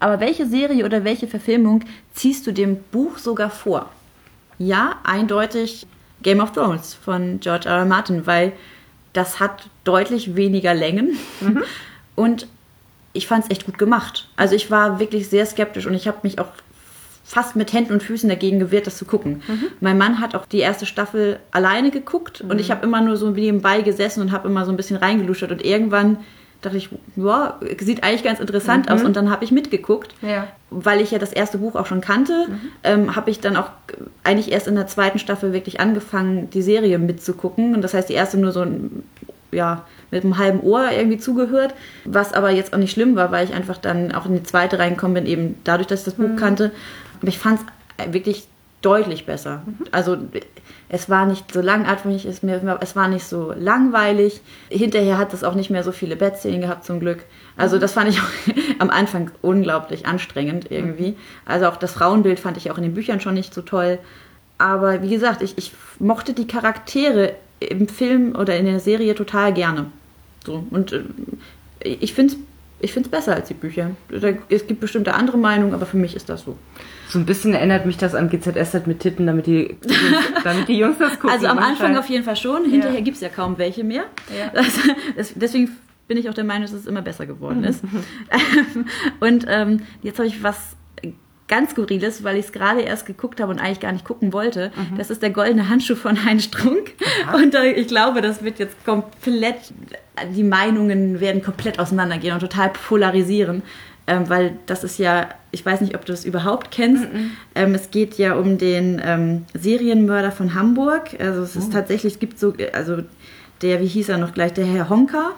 Aber 0.00 0.20
welche 0.20 0.46
Serie 0.46 0.84
oder 0.84 1.04
welche 1.04 1.28
Verfilmung 1.28 1.84
ziehst 2.14 2.46
du 2.46 2.52
dem 2.52 2.78
Buch 2.90 3.18
sogar 3.18 3.50
vor? 3.50 3.90
Ja, 4.58 4.96
eindeutig 5.04 5.86
Game 6.22 6.40
of 6.40 6.52
Thrones 6.52 6.94
von 6.94 7.40
George 7.40 7.68
R. 7.68 7.78
R. 7.78 7.84
Martin, 7.84 8.26
weil 8.26 8.52
das 9.12 9.40
hat 9.40 9.68
deutlich 9.84 10.36
weniger 10.36 10.74
Längen 10.74 11.16
und 12.14 12.46
ich 13.12 13.26
fand 13.26 13.44
es 13.44 13.50
echt 13.50 13.66
gut 13.66 13.78
gemacht. 13.78 14.28
Also 14.36 14.54
ich 14.54 14.70
war 14.70 14.98
wirklich 14.98 15.28
sehr 15.28 15.44
skeptisch 15.44 15.86
und 15.86 15.94
ich 15.94 16.08
habe 16.08 16.18
mich 16.22 16.38
auch 16.38 16.48
fast 17.24 17.56
mit 17.56 17.72
Händen 17.72 17.92
und 17.92 18.02
Füßen 18.02 18.28
dagegen 18.28 18.58
gewehrt, 18.58 18.86
das 18.86 18.96
zu 18.96 19.04
gucken. 19.04 19.42
Mein 19.80 19.96
Mann 19.96 20.20
hat 20.20 20.34
auch 20.34 20.46
die 20.46 20.58
erste 20.58 20.86
Staffel 20.86 21.38
alleine 21.50 21.90
geguckt 21.90 22.40
und 22.40 22.58
ich 22.60 22.70
habe 22.70 22.84
immer 22.84 23.00
nur 23.00 23.16
so 23.16 23.30
nebenbei 23.30 23.82
gesessen 23.82 24.20
und 24.20 24.32
habe 24.32 24.48
immer 24.48 24.64
so 24.64 24.70
ein 24.70 24.76
bisschen 24.76 24.96
reingeluschert 24.96 25.50
und 25.50 25.64
irgendwann 25.64 26.18
dachte 26.62 26.76
ich, 26.76 26.88
ja, 27.16 27.58
sieht 27.78 28.02
eigentlich 28.02 28.22
ganz 28.22 28.40
interessant 28.40 28.90
aus 28.90 29.02
und 29.02 29.16
dann 29.16 29.30
habe 29.30 29.44
ich 29.44 29.50
mitgeguckt. 29.50 30.14
Ja. 30.22 30.48
Weil 30.70 31.00
ich 31.00 31.10
ja 31.10 31.18
das 31.18 31.32
erste 31.32 31.58
Buch 31.58 31.74
auch 31.74 31.86
schon 31.86 32.00
kannte, 32.00 32.46
ähm, 32.82 33.14
habe 33.14 33.30
ich 33.30 33.40
dann 33.40 33.56
auch 33.56 33.70
eigentlich 34.24 34.50
erst 34.50 34.68
in 34.68 34.74
der 34.74 34.86
zweiten 34.86 35.18
Staffel 35.18 35.52
wirklich 35.52 35.80
angefangen, 35.80 36.48
die 36.50 36.62
Serie 36.62 36.98
mitzugucken. 36.98 37.74
Und 37.74 37.82
das 37.82 37.92
heißt, 37.92 38.08
die 38.08 38.14
erste 38.14 38.38
nur 38.38 38.52
so 38.52 38.62
ein, 38.62 39.02
ja, 39.50 39.84
mit 40.10 40.24
einem 40.24 40.38
halben 40.38 40.60
Ohr 40.60 40.90
irgendwie 40.90 41.18
zugehört, 41.18 41.74
was 42.04 42.32
aber 42.32 42.50
jetzt 42.50 42.72
auch 42.72 42.78
nicht 42.78 42.92
schlimm 42.92 43.16
war, 43.16 43.32
weil 43.32 43.44
ich 43.44 43.54
einfach 43.54 43.78
dann 43.78 44.12
auch 44.12 44.26
in 44.26 44.34
die 44.34 44.42
zweite 44.42 44.78
reingekommen 44.78 45.14
bin, 45.14 45.26
eben 45.26 45.56
dadurch, 45.64 45.88
dass 45.88 46.00
ich 46.00 46.04
das 46.06 46.14
Buch 46.14 46.36
kannte. 46.36 46.70
Aber 47.20 47.28
ich 47.28 47.38
fand 47.38 47.60
es 47.98 48.12
wirklich 48.12 48.46
deutlich 48.82 49.26
besser. 49.26 49.62
Also 49.90 50.18
es 50.88 51.08
war 51.08 51.26
nicht 51.26 51.52
so 51.52 51.60
langatmig, 51.60 52.26
es, 52.26 52.42
mir, 52.42 52.78
es 52.80 52.96
war 52.96 53.08
nicht 53.08 53.24
so 53.24 53.54
langweilig. 53.56 54.40
Hinterher 54.68 55.18
hat 55.18 55.32
es 55.32 55.44
auch 55.44 55.54
nicht 55.54 55.70
mehr 55.70 55.84
so 55.84 55.92
viele 55.92 56.16
Bettszenen 56.16 56.60
gehabt, 56.60 56.84
zum 56.84 57.00
Glück. 57.00 57.24
Also 57.56 57.78
das 57.78 57.92
fand 57.92 58.10
ich 58.10 58.20
auch 58.20 58.52
am 58.78 58.90
Anfang 58.90 59.30
unglaublich 59.40 60.06
anstrengend 60.06 60.70
irgendwie. 60.70 61.16
Also 61.46 61.66
auch 61.66 61.76
das 61.76 61.92
Frauenbild 61.92 62.40
fand 62.40 62.56
ich 62.56 62.70
auch 62.70 62.76
in 62.76 62.82
den 62.82 62.94
Büchern 62.94 63.20
schon 63.20 63.34
nicht 63.34 63.54
so 63.54 63.62
toll. 63.62 63.98
Aber 64.58 65.02
wie 65.02 65.10
gesagt, 65.10 65.42
ich, 65.42 65.56
ich 65.56 65.72
mochte 65.98 66.34
die 66.34 66.46
Charaktere 66.46 67.34
im 67.60 67.88
Film 67.88 68.34
oder 68.36 68.56
in 68.56 68.66
der 68.66 68.80
Serie 68.80 69.14
total 69.14 69.52
gerne. 69.52 69.86
So, 70.44 70.66
und 70.70 70.92
äh, 70.92 71.02
ich 71.80 72.14
finde 72.14 72.34
es 72.34 72.40
ich 72.82 72.92
find's 72.92 73.08
besser 73.08 73.34
als 73.34 73.48
die 73.48 73.54
Bücher. 73.54 73.92
Es 74.48 74.66
gibt 74.66 74.80
bestimmte 74.80 75.14
andere 75.14 75.38
Meinungen, 75.38 75.72
aber 75.72 75.86
für 75.86 75.96
mich 75.96 76.16
ist 76.16 76.28
das 76.28 76.42
so. 76.42 76.58
So 77.12 77.18
ein 77.18 77.26
bisschen 77.26 77.52
erinnert 77.52 77.84
mich 77.84 77.98
das 77.98 78.14
an 78.14 78.30
GZSZ 78.30 78.86
mit 78.86 79.00
Titten, 79.00 79.26
damit 79.26 79.46
die, 79.46 79.76
damit 80.44 80.66
die 80.68 80.78
Jungs 80.78 80.96
das 80.98 81.12
gucken. 81.20 81.28
Also 81.28 81.46
am 81.46 81.58
Anfang 81.58 81.70
anscheinend. 81.72 81.98
auf 81.98 82.08
jeden 82.08 82.24
Fall 82.24 82.36
schon. 82.36 82.64
Hinterher 82.64 82.98
Ja. 82.98 83.04
gibt 83.04 83.16
es 83.16 83.20
ja 83.20 83.28
kaum 83.28 83.58
welche 83.58 83.84
mehr. 83.84 84.04
Ja. 84.34 84.50
Das, 85.16 85.34
deswegen 85.34 85.76
bin 86.08 86.16
ich 86.16 86.30
auch 86.30 86.34
der 86.34 86.44
Meinung, 86.44 86.62
dass 86.62 86.72
es 86.72 86.86
immer 86.86 87.02
besser 87.02 87.26
geworden 87.26 87.64
ist. 87.64 87.82
und 89.20 89.44
ähm, 89.46 89.82
jetzt 90.02 90.18
habe 90.18 90.26
ich 90.26 90.42
was 90.42 90.74
ganz 91.48 91.72
Skurriles, 91.72 92.24
weil 92.24 92.38
ich 92.38 92.46
es 92.46 92.52
gerade 92.52 92.80
erst 92.80 93.04
geguckt 93.04 93.38
habe 93.40 93.52
und 93.52 93.58
eigentlich 93.58 93.80
gar 93.80 93.92
nicht 93.92 94.06
gucken 94.06 94.32
wollte. 94.32 94.72
Das 94.96 95.10
ist 95.10 95.20
der 95.20 95.28
goldene 95.28 95.68
Handschuh 95.68 95.96
von 95.96 96.24
Heinz 96.24 96.44
Strunk. 96.44 96.92
Und 97.34 97.54
äh, 97.54 97.72
ich 97.72 97.88
glaube, 97.88 98.22
das 98.22 98.42
wird 98.42 98.58
jetzt 98.58 98.82
komplett, 98.86 99.56
die 100.34 100.44
Meinungen 100.44 101.20
werden 101.20 101.42
komplett 101.42 101.78
auseinandergehen 101.78 102.32
und 102.32 102.40
total 102.40 102.70
polarisieren. 102.70 103.62
Ähm, 104.06 104.28
weil 104.28 104.56
das 104.66 104.82
ist 104.82 104.98
ja, 104.98 105.28
ich 105.52 105.64
weiß 105.64 105.80
nicht, 105.80 105.94
ob 105.94 106.04
du 106.04 106.12
es 106.12 106.24
überhaupt 106.24 106.70
kennst. 106.70 107.04
Ähm, 107.54 107.74
es 107.74 107.90
geht 107.90 108.18
ja 108.18 108.34
um 108.34 108.58
den 108.58 109.00
ähm, 109.04 109.44
Serienmörder 109.54 110.32
von 110.32 110.54
Hamburg. 110.54 111.10
Also 111.20 111.42
es 111.42 111.54
ist 111.54 111.72
tatsächlich, 111.72 112.14
es 112.14 112.18
gibt 112.18 112.38
so, 112.38 112.52
also 112.72 113.02
der, 113.62 113.80
wie 113.80 113.86
hieß 113.86 114.08
er 114.08 114.18
noch 114.18 114.34
gleich, 114.34 114.52
der 114.52 114.66
Herr 114.66 114.88
Honka. 114.88 115.30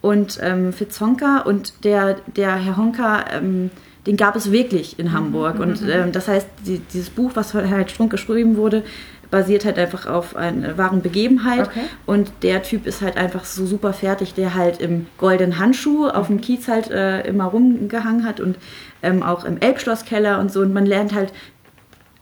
Und 0.00 0.38
ähm, 0.42 0.72
Fitz 0.72 1.00
Honka. 1.00 1.40
Und 1.40 1.84
der, 1.84 2.16
der 2.36 2.56
Herr 2.56 2.76
Honka, 2.76 3.24
ähm, 3.32 3.70
den 4.06 4.16
gab 4.16 4.36
es 4.36 4.50
wirklich 4.50 4.98
in 4.98 5.12
Hamburg. 5.12 5.60
Und 5.60 5.82
ähm, 5.88 6.12
das 6.12 6.28
heißt, 6.28 6.48
die, 6.66 6.80
dieses 6.92 7.10
Buch, 7.10 7.32
was 7.34 7.52
von 7.52 7.64
Herrn 7.64 7.88
Strunk 7.88 8.10
geschrieben 8.10 8.56
wurde, 8.56 8.82
basiert 9.30 9.64
halt 9.64 9.78
einfach 9.78 10.06
auf 10.06 10.36
einer 10.36 10.78
wahren 10.78 11.02
Begebenheit. 11.02 11.68
Okay. 11.68 11.80
Und 12.06 12.32
der 12.42 12.62
Typ 12.62 12.86
ist 12.86 13.02
halt 13.02 13.16
einfach 13.16 13.44
so 13.44 13.66
super 13.66 13.92
fertig, 13.92 14.34
der 14.34 14.54
halt 14.54 14.80
im 14.80 15.06
goldenen 15.18 15.58
Handschuh 15.58 16.08
auf 16.08 16.28
dem 16.28 16.40
Kiez 16.40 16.68
halt 16.68 16.90
äh, 16.90 17.26
immer 17.26 17.44
rumgehangen 17.44 18.24
hat 18.24 18.40
und 18.40 18.56
ähm, 19.02 19.22
auch 19.22 19.44
im 19.44 19.58
Elbschlosskeller 19.60 20.40
und 20.40 20.50
so. 20.50 20.60
Und 20.60 20.72
man 20.72 20.86
lernt 20.86 21.14
halt 21.14 21.32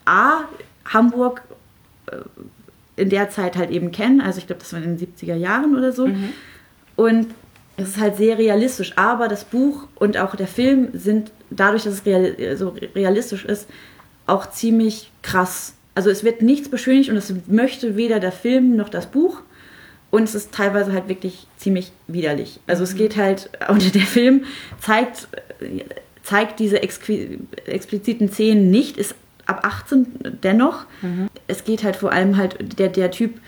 A, 0.05 0.45
Hamburg 0.85 1.43
äh, 2.07 2.17
in 2.97 3.11
der 3.11 3.31
Zeit 3.31 3.57
halt 3.57 3.71
eben 3.71 3.93
kennen. 3.93 4.21
Also 4.21 4.39
ich 4.39 4.47
glaube, 4.47 4.61
das 4.61 4.73
war 4.73 4.83
in 4.83 4.97
den 4.97 5.09
70er 5.15 5.37
Jahren 5.37 5.77
oder 5.77 5.93
so. 5.93 6.09
Und 6.97 7.29
es 7.77 7.91
ist 7.91 8.01
halt 8.01 8.17
sehr 8.17 8.39
realistisch. 8.39 8.97
Aber 8.97 9.29
das 9.29 9.45
Buch 9.45 9.87
und 9.97 10.17
auch 10.17 10.35
der 10.35 10.47
Film 10.47 10.89
sind 10.95 11.31
dadurch, 11.51 11.85
dass 11.85 11.95
es 11.95 12.07
real, 12.07 12.57
so 12.57 12.75
realistisch 12.95 13.45
ist, 13.45 13.69
auch 14.27 14.51
ziemlich 14.51 15.13
krass. 15.23 15.75
Also 15.97 16.11
es 16.11 16.25
wird 16.25 16.43
nichts 16.43 16.69
beschönigt 16.69 17.09
und 17.09 17.17
es 17.17 17.33
möchte 17.47 17.97
weder 17.97 18.21
der 18.21 18.31
Film 18.31 18.77
noch 18.77 18.91
das 18.91 19.07
Buch. 19.07 19.41
Und 20.11 20.25
es 20.25 20.35
ist 20.35 20.53
teilweise 20.53 20.93
halt 20.93 21.09
wirklich 21.09 21.47
ziemlich 21.57 21.91
widerlich. 22.07 22.61
Also 22.67 22.85
es 22.85 22.95
geht 22.95 23.17
halt, 23.17 23.49
und 23.69 23.95
der 23.95 24.03
Film 24.03 24.45
zeigt, 24.79 25.27
zeigt 26.23 26.61
diese 26.61 26.83
expliziten 26.83 28.31
Szenen 28.31 28.71
nicht, 28.71 28.99
ist 28.99 29.15
ab 29.47 29.65
18 29.65 30.07
dennoch. 30.43 30.85
Es 31.47 31.65
geht 31.65 31.83
halt 31.83 31.97
vor 31.97 32.13
allem 32.13 32.37
halt, 32.37 32.79
der, 32.79 32.89
der 32.89 33.11
Typ 33.11 33.41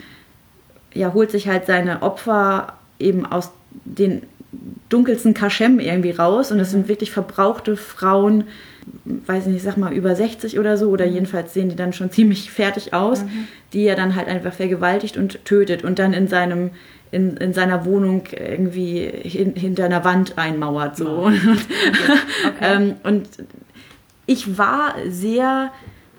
ja, 0.94 1.12
holt 1.12 1.30
sich 1.30 1.49
halt 1.49 1.66
seine 1.66 2.01
Opfer 2.01 2.78
eben 2.99 3.26
aus 3.26 3.51
den 3.84 4.22
dunkelsten 4.88 5.34
Kaschem 5.34 5.80
irgendwie 5.80 6.11
raus. 6.11 6.53
Und 6.53 6.61
es 6.61 6.70
sind 6.70 6.88
wirklich 6.88 7.11
verbrauchte 7.11 7.76
Frauen, 7.76 8.44
weiß 9.05 9.46
nicht, 9.46 9.57
ich 9.57 9.62
sag 9.62 9.76
mal 9.76 9.92
über 9.92 10.14
60 10.14 10.59
oder 10.59 10.76
so. 10.76 10.90
Oder 10.90 11.07
jedenfalls 11.07 11.55
sehen 11.55 11.68
die 11.68 11.76
dann 11.76 11.92
schon 11.92 12.11
ziemlich 12.11 12.51
fertig 12.51 12.94
aus, 12.94 13.24
die 13.72 13.84
er 13.84 13.96
dann 13.96 14.14
halt 14.14 14.28
einfach 14.28 14.53
vergewaltigt 14.53 15.16
und 15.16 15.44
tötet 15.44 15.84
und 15.84 15.99
dann 15.99 16.12
in 16.12 16.28
seinem 16.28 16.70
in, 17.11 17.36
in 17.38 17.53
seiner 17.53 17.84
Wohnung 17.84 18.24
irgendwie 18.32 19.01
hin, 19.01 19.55
hinter 19.55 19.86
einer 19.86 20.05
Wand 20.05 20.36
einmauert 20.36 20.96
so. 20.96 21.09
Und, 21.22 21.68
ähm, 22.61 22.96
und 23.03 23.28
ich 24.26 24.59
war 24.59 24.94
sehr, 25.09 25.72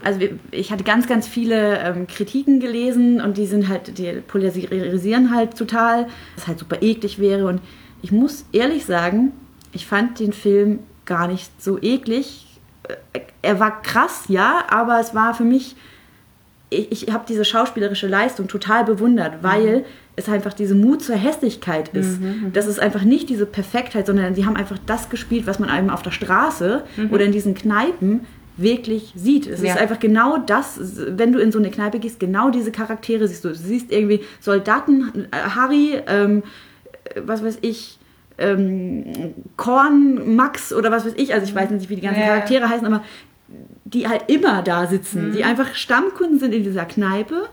also 0.04 0.20
ich 0.52 0.72
hatte 0.72 0.84
ganz, 0.84 1.08
ganz 1.08 1.28
viele 1.28 1.80
ähm, 1.80 2.08
Kritiken 2.08 2.60
gelesen 2.60 3.22
und 3.22 3.38
die 3.38 3.46
sind 3.46 3.68
halt, 3.68 3.98
die 4.00 4.14
polarisieren 4.28 5.34
halt 5.34 5.56
total, 5.56 6.06
dass 6.36 6.44
es 6.44 6.48
halt 6.48 6.60
super 6.60 6.82
eklig 6.82 7.20
wäre. 7.20 7.46
Und 7.46 7.62
ich 8.02 8.12
muss 8.12 8.46
ehrlich 8.52 8.86
sagen, 8.86 9.32
ich 9.72 9.86
fand 9.86 10.20
den 10.20 10.34
Film 10.34 10.80
gar 11.06 11.28
nicht 11.28 11.50
so 11.62 11.78
eklig. 11.82 12.46
Er 13.42 13.60
war 13.60 13.82
krass, 13.82 14.24
ja, 14.28 14.64
aber 14.70 15.00
es 15.00 15.14
war 15.14 15.34
für 15.34 15.44
mich, 15.44 15.76
ich, 16.70 16.92
ich 17.08 17.14
habe 17.14 17.26
diese 17.28 17.46
schauspielerische 17.46 18.08
Leistung 18.08 18.48
total 18.48 18.84
bewundert, 18.86 19.42
weil 19.44 19.86
es 20.16 20.28
einfach 20.30 20.54
diese 20.54 20.76
Mut 20.76 21.02
zur 21.04 21.16
Hässlichkeit 21.16 21.90
ist. 21.90 22.20
Das 22.54 22.68
ist 22.68 22.80
einfach 22.80 23.04
nicht 23.04 23.30
diese 23.30 23.46
Perfektheit, 23.46 24.06
sondern 24.06 24.36
sie 24.36 24.46
haben 24.46 24.56
einfach 24.56 24.78
das 24.86 25.10
gespielt, 25.10 25.48
was 25.48 25.60
man 25.60 25.70
einem 25.70 25.90
auf 25.90 26.02
der 26.02 26.12
Straße 26.12 26.84
oder 27.12 27.26
in 27.26 27.32
diesen 27.32 27.54
Kneipen 27.56 28.22
wirklich 28.58 29.14
sieht. 29.16 29.48
Es 29.48 29.62
Ja. 29.62 29.74
ist 29.74 29.80
einfach 29.80 30.00
genau 30.00 30.38
das, 30.38 30.78
wenn 31.08 31.32
du 31.32 31.40
in 31.40 31.52
so 31.54 31.60
eine 31.60 31.72
Kneipe 31.72 32.00
gehst, 32.00 32.20
genau 32.20 32.50
diese 32.50 32.72
Charaktere 32.72 33.28
siehst 33.28 33.46
du. 33.46 33.50
Du 33.50 33.56
siehst 33.56 33.90
irgendwie 33.92 34.22
Soldaten, 34.42 35.28
äh, 35.32 35.38
Harry, 35.56 35.98
ähm, 36.08 36.40
äh, 36.40 36.42
was 37.16 37.44
weiß 37.44 37.60
ich, 37.62 38.00
ähm, 38.38 39.06
Korn, 39.58 40.36
Max 40.36 40.74
oder 40.74 40.92
was 40.92 41.06
weiß 41.06 41.14
ich, 41.18 41.34
also 41.34 41.46
ich 41.46 41.56
weiß 41.56 41.70
nicht, 41.72 41.90
wie 41.90 41.96
die 41.96 42.02
ganzen 42.02 42.22
Ja. 42.22 42.28
Charaktere 42.28 42.70
heißen, 42.70 42.88
aber 42.88 43.04
die 43.86 44.08
halt 44.08 44.24
immer 44.28 44.62
da 44.62 44.88
sitzen, 44.88 45.32
die 45.34 45.44
einfach 45.44 45.74
Stammkunden 45.74 46.40
sind 46.40 46.54
in 46.54 46.64
dieser 46.64 46.86
Kneipe 46.86 47.50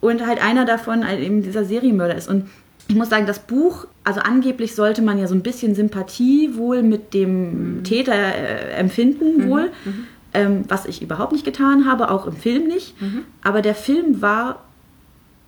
und 0.00 0.24
halt 0.26 0.42
einer 0.42 0.64
davon 0.64 1.06
halt 1.06 1.20
eben 1.20 1.42
dieser 1.42 1.64
Serienmörder 1.64 2.14
ist. 2.14 2.28
Und 2.28 2.48
ich 2.88 2.94
muss 2.94 3.08
sagen, 3.08 3.26
das 3.26 3.40
Buch, 3.40 3.86
also 4.04 4.20
angeblich 4.20 4.74
sollte 4.74 5.02
man 5.02 5.18
ja 5.18 5.26
so 5.26 5.34
ein 5.34 5.42
bisschen 5.42 5.74
Sympathie 5.74 6.56
wohl 6.56 6.82
mit 6.82 7.14
dem 7.14 7.78
mhm. 7.78 7.84
Täter 7.84 8.14
äh, 8.14 8.72
empfinden, 8.74 9.38
mhm. 9.38 9.50
wohl. 9.50 9.70
Mhm. 9.84 10.06
Ähm, 10.36 10.64
was 10.68 10.86
ich 10.86 11.00
überhaupt 11.00 11.32
nicht 11.32 11.44
getan 11.44 11.88
habe, 11.88 12.10
auch 12.10 12.26
im 12.26 12.36
Film 12.36 12.66
nicht. 12.66 13.00
Mhm. 13.00 13.22
Aber 13.42 13.62
der 13.62 13.74
Film 13.74 14.20
war 14.20 14.64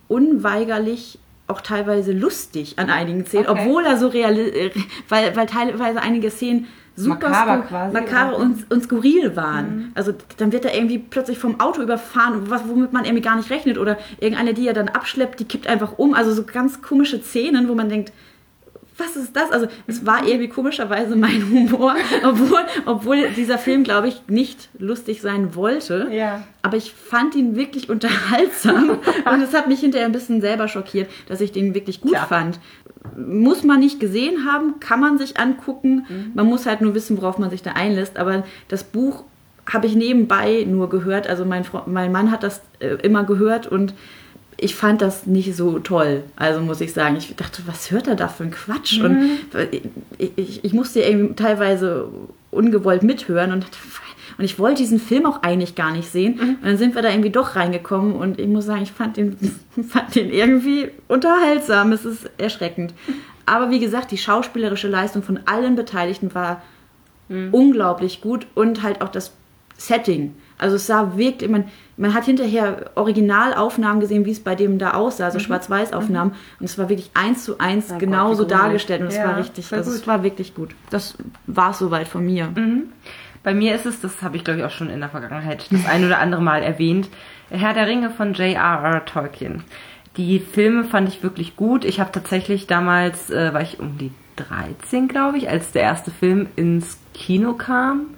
unweigerlich 0.09 1.18
auch 1.47 1.61
teilweise 1.61 2.12
lustig 2.12 2.78
an 2.78 2.90
einigen 2.90 3.24
Szenen, 3.24 3.47
okay. 3.47 3.61
obwohl 3.62 3.84
er 3.84 3.97
so 3.97 4.09
real, 4.09 4.36
äh, 4.36 4.70
weil, 5.09 5.36
weil 5.36 5.47
teilweise 5.47 6.01
einige 6.01 6.30
Szenen 6.30 6.66
super 6.97 7.28
makaber, 7.28 7.62
quasi, 7.62 7.92
makaber 7.92 8.36
und, 8.38 8.70
und, 8.70 8.82
skurril 8.82 9.36
waren. 9.36 9.76
Mhm. 9.76 9.92
Also 9.94 10.12
dann 10.38 10.51
wird 10.51 10.64
er 10.64 10.74
irgendwie 10.74 10.99
plötzlich 10.99 11.38
vom 11.38 11.61
Auto 11.61 11.82
überfahren, 11.82 12.49
was, 12.51 12.66
womit 12.66 12.92
man 12.92 13.05
irgendwie 13.05 13.22
gar 13.22 13.36
nicht 13.36 13.51
rechnet. 13.51 13.78
Oder 13.78 13.99
irgendeine, 14.18 14.55
die 14.55 14.66
er 14.66 14.72
dann 14.72 14.88
abschleppt, 14.88 15.38
die 15.38 15.44
kippt 15.44 15.66
einfach 15.66 15.99
um. 15.99 16.14
Also 16.14 16.32
so 16.32 16.44
ganz 16.44 16.82
komische 16.82 17.20
Szenen, 17.20 17.68
wo 17.68 17.74
man 17.74 17.88
denkt, 17.88 18.12
was 18.99 19.16
ist 19.16 19.36
das? 19.36 19.51
Also 19.51 19.66
es 19.86 20.07
war 20.07 20.26
irgendwie 20.26 20.49
komischerweise 20.49 21.16
mein 21.16 21.42
Humor, 21.51 21.94
obwohl, 22.24 22.61
obwohl 22.86 23.28
dieser 23.30 23.59
Film, 23.59 23.84
glaube 23.84 24.09
ich, 24.09 24.22
nicht 24.28 24.68
lustig 24.78 25.20
sein 25.20 25.55
wollte. 25.55 26.09
Ja. 26.11 26.44
Aber 26.62 26.76
ich 26.76 26.92
fand 26.92 27.34
ihn 27.34 27.57
wirklich 27.57 27.88
unterhaltsam 27.88 28.90
und 29.30 29.42
es 29.42 29.55
hat 29.55 29.68
mich 29.68 29.80
hinterher 29.80 30.07
ein 30.07 30.12
bisschen 30.12 30.40
selber 30.40 30.68
schockiert, 30.68 31.11
dass 31.28 31.40
ich 31.40 31.53
den 31.53 31.74
wirklich 31.74 32.01
gut 32.01 32.12
Klar. 32.12 32.26
fand. 32.26 32.61
Muss 33.16 33.62
man 33.62 33.80
nicht 33.80 34.01
gesehen 34.01 34.47
haben, 34.51 34.80
kann 34.80 35.01
man 35.01 35.18
sich 35.18 35.38
angucken. 35.38 36.07
Mhm. 36.09 36.32
Man 36.34 36.47
muss 36.47 36.66
halt 36.66 36.80
nur 36.80 36.94
wissen, 36.94 37.16
worauf 37.18 37.38
man 37.38 37.51
sich 37.51 37.62
da 37.62 37.72
einlässt. 37.72 38.18
Aber 38.18 38.44
das 38.68 38.82
Buch 38.82 39.24
habe 39.70 39.86
ich 39.86 39.94
nebenbei 39.94 40.64
nur 40.66 40.88
gehört. 40.88 41.28
Also 41.28 41.44
mein, 41.44 41.64
mein 41.86 42.12
Mann 42.12 42.30
hat 42.30 42.42
das 42.42 42.62
äh, 42.80 42.97
immer 43.03 43.24
gehört 43.24 43.66
und 43.66 43.94
ich 44.59 44.74
fand 44.74 45.02
das 45.02 45.26
nicht 45.26 45.54
so 45.54 45.78
toll. 45.78 46.22
Also 46.36 46.61
muss 46.61 46.80
ich 46.80 46.92
sagen, 46.92 47.16
ich 47.16 47.34
dachte, 47.36 47.62
was 47.66 47.90
hört 47.90 48.07
er 48.07 48.14
da 48.14 48.28
für 48.28 48.44
ein 48.44 48.50
Quatsch? 48.50 48.98
Mhm. 48.98 49.04
Und 49.04 49.28
ich, 50.18 50.32
ich, 50.36 50.64
ich, 50.64 50.72
musste 50.72 51.00
irgendwie 51.00 51.34
teilweise 51.34 52.09
ungewollt 52.50 53.02
mithören 53.02 53.52
und 53.52 53.66
und 54.38 54.44
ich 54.44 54.59
wollte 54.59 54.82
diesen 54.82 55.00
Film 55.00 55.24
auch 55.24 55.42
eigentlich 55.42 55.74
gar 55.74 55.92
nicht 55.92 56.11
sehen. 56.11 56.34
Mhm. 56.34 56.48
Und 56.57 56.64
dann 56.64 56.76
sind 56.76 56.94
wir 56.94 57.02
da 57.02 57.09
irgendwie 57.09 57.30
doch 57.30 57.57
reingekommen 57.57 58.14
und 58.14 58.38
ich 58.38 58.46
muss 58.46 58.66
sagen, 58.66 58.82
ich 58.82 58.92
fand 58.92 59.16
den, 59.16 59.36
fand 59.88 60.14
den 60.14 60.30
irgendwie 60.30 60.90
unterhaltsam. 61.09 61.92
Es 61.92 62.04
ist 62.04 62.28
erschreckend. 62.36 62.92
Aber 63.46 63.70
wie 63.70 63.78
gesagt, 63.78 64.11
die 64.11 64.18
schauspielerische 64.18 64.88
Leistung 64.88 65.22
von 65.22 65.40
allen 65.46 65.76
Beteiligten 65.76 66.34
war 66.34 66.62
mhm. 67.28 67.48
unglaublich 67.52 68.20
gut 68.20 68.46
und 68.54 68.82
halt 68.82 69.00
auch 69.00 69.09
das 69.09 69.32
Setting. 69.78 70.34
Also 70.59 70.76
es 70.76 70.86
sah 70.86 71.16
wirklich, 71.16 71.50
man, 71.50 71.64
man 71.97 72.12
hat 72.12 72.24
hinterher 72.24 72.90
Originalaufnahmen 72.94 74.01
gesehen, 74.01 74.26
wie 74.26 74.30
es 74.30 74.40
bei 74.40 74.55
dem 74.55 74.78
da 74.78 74.92
aussah, 74.92 75.26
also 75.26 75.38
mhm. 75.38 75.42
Schwarz-Weiß-Aufnahmen. 75.42 76.32
Mhm. 76.32 76.61
Und 76.61 76.66
es 76.66 76.78
war 76.78 76.88
wirklich 76.88 77.11
eins 77.14 77.44
zu 77.44 77.59
eins 77.59 77.88
ja, 77.88 77.99
genauso 77.99 78.44
dargestellt. 78.44 79.01
Und 79.01 79.09
es 79.09 79.16
ja, 79.16 79.24
war 79.24 79.38
richtig, 79.38 79.72
also 79.72 79.90
es 79.90 80.07
war 80.07 80.22
wirklich 80.22 80.55
gut. 80.55 80.74
Das 80.90 81.16
war 81.47 81.70
es 81.70 81.78
soweit 81.78 82.09
von 82.09 82.24
mir. 82.24 82.49
Mhm. 82.55 82.92
Bei 83.42 83.55
mir 83.55 83.74
ist 83.74 83.86
es, 83.86 84.01
das 84.01 84.22
habe 84.22 84.36
ich 84.36 84.44
glaube 84.44 84.61
ich 84.61 84.64
auch 84.64 84.70
schon 84.70 84.90
in 84.90 85.01
der 85.01 85.09
Vergangenheit 85.09 85.66
das 85.70 85.86
ein 85.86 86.05
oder 86.05 86.18
andere 86.18 86.42
Mal 86.42 86.62
erwähnt, 86.62 87.09
Herr 87.49 87.74
der 87.74 87.86
Ringe 87.86 88.11
von 88.11 88.34
J.R.R. 88.34 89.05
Tolkien. 89.05 89.62
Die 90.16 90.40
Filme 90.40 90.84
fand 90.84 91.09
ich 91.09 91.22
wirklich 91.22 91.57
gut. 91.57 91.84
Ich 91.84 92.01
habe 92.01 92.11
tatsächlich 92.11 92.66
damals, 92.66 93.30
äh, 93.30 93.55
war 93.55 93.61
ich 93.61 93.78
um 93.78 93.99
die 93.99 94.11
13, 94.36 95.09
glaube 95.09 95.38
ich, 95.38 95.49
als 95.49 95.72
der 95.72 95.82
erste 95.82 96.11
Film 96.11 96.49
ins 96.57 96.99
Kino 97.14 97.53
kam 97.53 98.15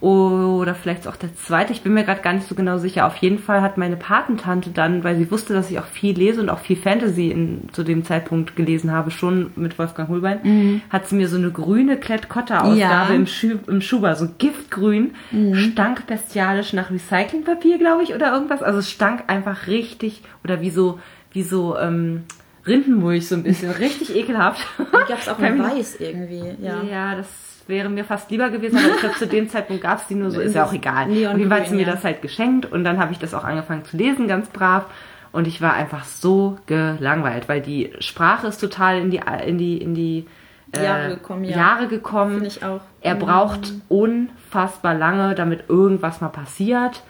oder 0.00 0.74
vielleicht 0.74 1.06
auch 1.06 1.16
der 1.16 1.34
zweite, 1.36 1.74
ich 1.74 1.82
bin 1.82 1.92
mir 1.92 2.04
gerade 2.04 2.22
gar 2.22 2.32
nicht 2.32 2.48
so 2.48 2.54
genau 2.54 2.78
sicher. 2.78 3.06
Auf 3.06 3.16
jeden 3.16 3.38
Fall 3.38 3.60
hat 3.60 3.76
meine 3.76 3.96
Patentante 3.96 4.70
dann, 4.70 5.04
weil 5.04 5.16
sie 5.16 5.30
wusste, 5.30 5.52
dass 5.52 5.70
ich 5.70 5.78
auch 5.78 5.84
viel 5.84 6.16
lese 6.16 6.40
und 6.40 6.48
auch 6.48 6.60
viel 6.60 6.76
Fantasy 6.76 7.30
in, 7.30 7.68
zu 7.72 7.82
dem 7.82 8.04
Zeitpunkt 8.04 8.56
gelesen 8.56 8.92
habe, 8.92 9.10
schon 9.10 9.50
mit 9.56 9.78
Wolfgang 9.78 10.08
Holbein, 10.08 10.40
mhm. 10.42 10.82
hat 10.88 11.06
sie 11.06 11.16
mir 11.16 11.28
so 11.28 11.36
eine 11.36 11.50
grüne 11.50 11.98
Klett-Cotta-Ausgabe 11.98 12.78
ja. 12.78 13.14
im, 13.14 13.26
Schu 13.26 13.58
im 13.66 13.82
Schuber, 13.82 14.16
so 14.16 14.28
giftgrün, 14.38 15.12
mhm. 15.32 15.54
stank 15.54 16.06
bestialisch 16.06 16.72
nach 16.72 16.90
Recyclingpapier, 16.90 17.76
glaube 17.76 18.02
ich, 18.02 18.14
oder 18.14 18.32
irgendwas. 18.32 18.62
Also 18.62 18.78
es 18.78 18.90
stank 18.90 19.24
einfach 19.26 19.66
richtig, 19.66 20.22
oder 20.44 20.62
wie 20.62 20.70
so, 20.70 20.98
wie 21.32 21.42
so, 21.42 21.76
ähm, 21.76 22.22
Rindenmulch 22.66 23.28
so 23.28 23.34
ein 23.34 23.42
bisschen, 23.42 23.70
richtig 23.78 24.14
ekelhaft. 24.16 24.66
Gab 24.92 25.18
es 25.18 25.28
auch 25.28 25.38
in 25.40 25.58
Weiß 25.58 25.96
irgendwie, 26.00 26.54
ja. 26.62 26.82
Ja, 26.82 27.16
das 27.16 27.49
wäre 27.70 27.88
mir 27.88 28.04
fast 28.04 28.30
lieber 28.30 28.50
gewesen, 28.50 28.78
aber 28.78 28.88
ich 28.88 29.00
glaube, 29.00 29.14
zu 29.16 29.26
dem 29.26 29.48
Zeitpunkt 29.48 29.82
gab 29.82 30.00
es 30.00 30.06
die 30.06 30.14
nur 30.14 30.30
so, 30.30 30.40
ist 30.40 30.54
ja 30.54 30.64
auch 30.64 30.72
egal. 30.72 31.08
Jeden 31.10 31.48
Fall 31.48 31.60
hat 31.60 31.68
sie 31.68 31.76
mir 31.76 31.86
das 31.86 32.04
halt 32.04 32.20
geschenkt 32.20 32.70
und 32.70 32.84
dann 32.84 32.98
habe 32.98 33.12
ich 33.12 33.18
das 33.18 33.32
auch 33.32 33.44
angefangen 33.44 33.84
zu 33.84 33.96
lesen, 33.96 34.28
ganz 34.28 34.48
brav. 34.48 34.84
Und 35.32 35.46
ich 35.46 35.62
war 35.62 35.74
einfach 35.74 36.04
so 36.04 36.58
gelangweilt, 36.66 37.48
weil 37.48 37.60
die 37.60 37.92
Sprache 38.00 38.48
ist 38.48 38.58
total 38.58 38.98
in 38.98 39.10
die, 39.10 39.20
in 39.46 39.58
die, 39.58 39.78
in 39.78 39.94
die 39.94 40.26
äh, 40.72 40.84
Jahre 40.84 41.08
gekommen. 41.10 41.44
Ja. 41.44 41.56
Jahre 41.56 41.88
gekommen. 41.88 42.32
Finde 42.32 42.48
ich 42.48 42.64
auch. 42.64 42.80
Er 43.00 43.14
braucht 43.14 43.72
mhm. 43.72 43.82
unfassbar 43.88 44.94
lange, 44.94 45.34
damit 45.34 45.64
irgendwas 45.68 46.20
mal 46.20 46.28
passiert. 46.28 47.02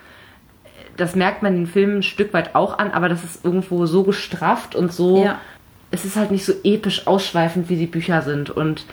Das 0.96 1.14
merkt 1.14 1.42
man 1.42 1.54
in 1.54 1.60
den 1.60 1.66
Filmen 1.66 1.98
ein 1.98 2.02
Stück 2.02 2.34
weit 2.34 2.54
auch 2.54 2.78
an, 2.78 2.90
aber 2.90 3.08
das 3.08 3.24
ist 3.24 3.44
irgendwo 3.44 3.86
so 3.86 4.02
gestrafft 4.02 4.74
und 4.74 4.92
so. 4.92 5.24
Ja. 5.24 5.38
Es 5.90 6.04
ist 6.04 6.16
halt 6.16 6.30
nicht 6.30 6.44
so 6.44 6.52
episch 6.62 7.06
ausschweifend, 7.06 7.68
wie 7.68 7.76
die 7.76 7.86
Bücher 7.86 8.22
sind. 8.22 8.50
Und 8.50 8.84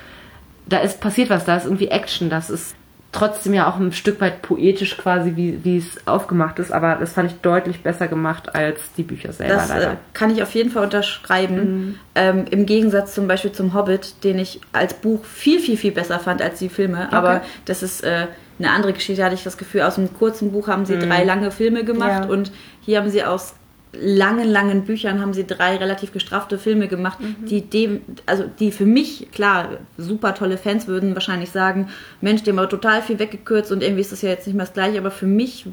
da 0.68 0.80
ist 0.80 1.00
passiert 1.00 1.30
was, 1.30 1.46
da 1.46 1.58
ist 1.58 1.66
irgendwie 1.66 1.88
Action, 1.88 2.30
das 2.30 2.50
ist 2.50 2.76
trotzdem 3.12 3.54
ja 3.54 3.70
auch 3.70 3.78
ein 3.78 3.94
Stück 3.94 4.22
weit 4.22 4.42
poetisch 4.42 4.98
quasi, 4.98 5.36
wie, 5.36 5.64
wie 5.64 5.78
es 5.78 6.06
aufgemacht 6.06 6.60
ist, 6.60 6.72
aber 6.72 6.98
das 7.00 7.14
fand 7.14 7.32
ich 7.32 7.38
deutlich 7.40 7.82
besser 7.82 8.08
gemacht 8.08 8.54
als 8.54 8.80
die 8.98 9.04
Bücher 9.04 9.32
selber. 9.34 9.56
Das 9.56 9.70
leider. 9.70 9.94
Äh, 9.94 9.96
kann 10.14 10.30
ich 10.30 10.44
auf 10.44 10.54
jeden 10.54 10.70
Fall 10.70 10.84
unterschreiben. 10.84 11.56
Mhm. 11.56 12.00
Ähm, 12.16 12.46
Im 12.52 12.66
Gegensatz 12.66 13.14
zum 13.14 13.28
Beispiel 13.28 13.52
zum 13.52 13.74
Hobbit, 13.74 14.24
den 14.24 14.38
ich 14.38 14.62
als 14.74 14.94
Buch 14.94 15.24
viel, 15.24 15.60
viel, 15.60 15.78
viel 15.78 15.92
besser 15.92 16.20
fand 16.20 16.42
als 16.42 16.60
die 16.60 16.70
Filme. 16.70 17.06
Okay. 17.08 17.16
Aber 17.16 17.42
das 17.66 17.82
ist 17.82 18.04
äh, 18.04 18.28
eine 18.60 18.72
andere 18.72 18.94
Geschichte, 18.94 19.24
hatte 19.24 19.36
ich 19.36 19.44
das 19.44 19.58
Gefühl. 19.58 19.82
Aus 19.82 19.98
einem 19.98 20.14
kurzen 20.14 20.52
Buch 20.52 20.68
haben 20.68 20.86
sie 20.86 20.96
mhm. 20.96 21.10
drei 21.10 21.24
lange 21.24 21.52
Filme 21.52 21.84
gemacht 21.86 22.26
ja. 22.26 22.30
und 22.30 22.52
hier 22.82 23.00
haben 23.00 23.10
sie 23.10 23.24
aus 23.24 23.54
langen, 24.00 24.48
langen 24.48 24.84
Büchern 24.86 25.22
haben 25.22 25.34
sie 25.34 25.46
drei 25.46 25.78
relativ 25.78 26.12
gestraffte 26.12 26.58
Filme 26.58 26.88
gemacht, 26.88 27.20
mhm. 27.20 27.46
die 27.46 27.62
dem, 27.62 28.02
also 28.26 28.46
die 28.60 28.72
für 28.72 28.86
mich, 28.86 29.30
klar, 29.32 29.70
super 29.98 30.36
tolle 30.36 30.58
Fans 30.58 30.88
würden 30.88 31.14
wahrscheinlich 31.16 31.52
sagen, 31.52 31.90
Mensch, 32.22 32.44
die 32.44 32.52
haben 32.52 32.60
aber 32.60 32.70
total 32.70 33.02
viel 33.02 33.20
weggekürzt 33.20 33.72
und 33.72 33.84
irgendwie 33.84 34.02
ist 34.02 34.12
das 34.12 34.22
ja 34.22 34.30
jetzt 34.30 34.48
nicht 34.48 34.56
mehr 34.56 34.66
das 34.66 34.74
gleiche, 34.74 34.98
aber 34.98 35.12
für 35.12 35.28
mich 35.28 35.66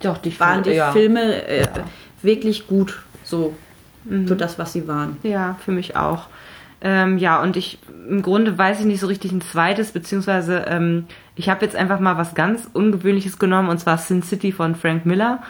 Doch, 0.00 0.18
die 0.18 0.38
waren 0.38 0.62
die 0.62 0.70
ja. 0.70 0.92
Filme 0.92 1.46
äh, 1.46 1.62
ja. 1.62 1.68
wirklich 2.22 2.66
gut, 2.66 3.02
so, 3.22 3.54
mhm. 4.04 4.26
so 4.26 4.34
das, 4.34 4.58
was 4.58 4.72
sie 4.72 4.86
waren. 4.88 5.16
Ja, 5.22 5.56
für 5.64 5.72
mich 5.72 5.96
auch. 5.96 6.28
Ähm, 6.86 7.16
ja, 7.16 7.42
und 7.42 7.56
ich, 7.56 7.78
im 8.10 8.20
Grunde 8.20 8.58
weiß 8.58 8.80
ich 8.80 8.84
nicht 8.84 9.00
so 9.00 9.06
richtig 9.06 9.32
ein 9.32 9.40
zweites, 9.40 9.92
beziehungsweise 9.92 10.66
ähm, 10.68 11.06
ich 11.34 11.48
habe 11.48 11.64
jetzt 11.64 11.74
einfach 11.74 11.98
mal 11.98 12.18
was 12.18 12.34
ganz 12.34 12.68
Ungewöhnliches 12.74 13.38
genommen, 13.38 13.70
und 13.70 13.78
zwar 13.78 13.96
Sin 13.96 14.22
City 14.22 14.52
von 14.52 14.74
Frank 14.74 15.06
Miller. 15.06 15.42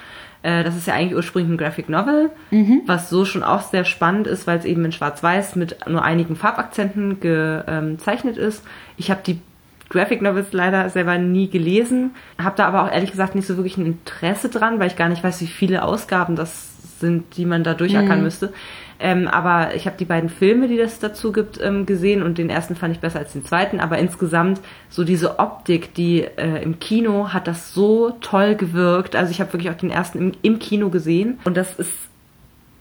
Äh, 0.45 0.63
das 0.63 0.77
ist 0.77 0.87
ja 0.87 0.95
eigentlich 0.95 1.17
ursprünglich 1.17 1.53
ein 1.53 1.57
Graphic 1.57 1.89
Novel, 1.89 2.31
mhm. 2.51 2.83
was 2.87 3.09
so 3.09 3.25
schon 3.25 3.43
auch 3.43 3.63
sehr 3.63 3.85
spannend 3.85 4.27
ist, 4.27 4.47
weil 4.47 4.59
es 4.59 4.67
eben 4.67 4.85
in 4.85 4.93
Schwarz-Weiß 4.93 5.57
mit 5.57 5.77
nur 5.89 6.03
einigen 6.03 6.37
Farbakzenten 6.37 7.19
gezeichnet 7.19 8.37
ist. 8.37 8.63
Ich 8.99 9.11
habe 9.11 9.23
die 9.27 9.41
Graphic 9.89 10.21
Novels 10.21 10.53
leider 10.53 10.89
selber 10.91 11.17
nie 11.19 11.49
gelesen, 11.49 12.11
habe 12.39 12.57
da 12.57 12.67
aber 12.67 12.83
auch 12.83 12.93
ehrlich 12.93 13.11
gesagt 13.11 13.35
nicht 13.35 13.47
so 13.47 13.57
wirklich 13.57 13.79
ein 13.79 13.87
Interesse 13.87 14.51
dran, 14.51 14.79
weil 14.79 14.89
ich 14.89 14.97
gar 14.97 15.09
nicht 15.09 15.25
weiß, 15.25 15.41
wie 15.41 15.47
viele 15.47 15.83
Ausgaben 15.83 16.37
das 16.37 17.01
sind, 17.01 17.37
die 17.37 17.47
man 17.47 17.65
da 17.65 17.75
durchackern 17.75 18.19
mhm. 18.19 18.25
müsste. 18.25 18.53
Ähm, 19.01 19.29
aber 19.29 19.75
ich 19.75 19.87
habe 19.87 19.97
die 19.97 20.05
beiden 20.05 20.31
Filme, 20.31 20.69
die 20.69 20.77
das 20.77 20.99
dazu 20.99 21.33
gibt, 21.33 21.61
ähm, 21.61 21.87
gesehen 21.87 22.23
und 22.23 22.39
den 22.39 22.51
ersten 22.51 22.77
fand 22.77 22.95
ich 22.95 23.01
besser 23.01 23.19
als 23.19 23.33
den 23.33 23.45
zweiten. 23.45 23.81
Aber 23.81 23.99
insgesamt 23.99 24.61
so 24.89 25.05
diese 25.05 25.39
Optik, 25.39 25.95
die 25.95 26.23
äh, 26.23 26.63
im 26.63 26.79
Kino 26.79 27.33
hat 27.33 27.47
das 27.47 27.75
so 27.75 28.11
toll 28.21 28.55
gewirkt. 28.55 29.17
Also 29.17 29.31
ich 29.31 29.41
habe 29.41 29.53
wirklich 29.53 29.71
auch 29.71 29.77
den 29.77 29.91
ersten 29.91 30.19
im, 30.19 30.33
im 30.43 30.59
Kino 30.59 30.91
gesehen 30.91 31.39
und 31.45 31.57
das 31.57 31.75
ist 31.79 31.93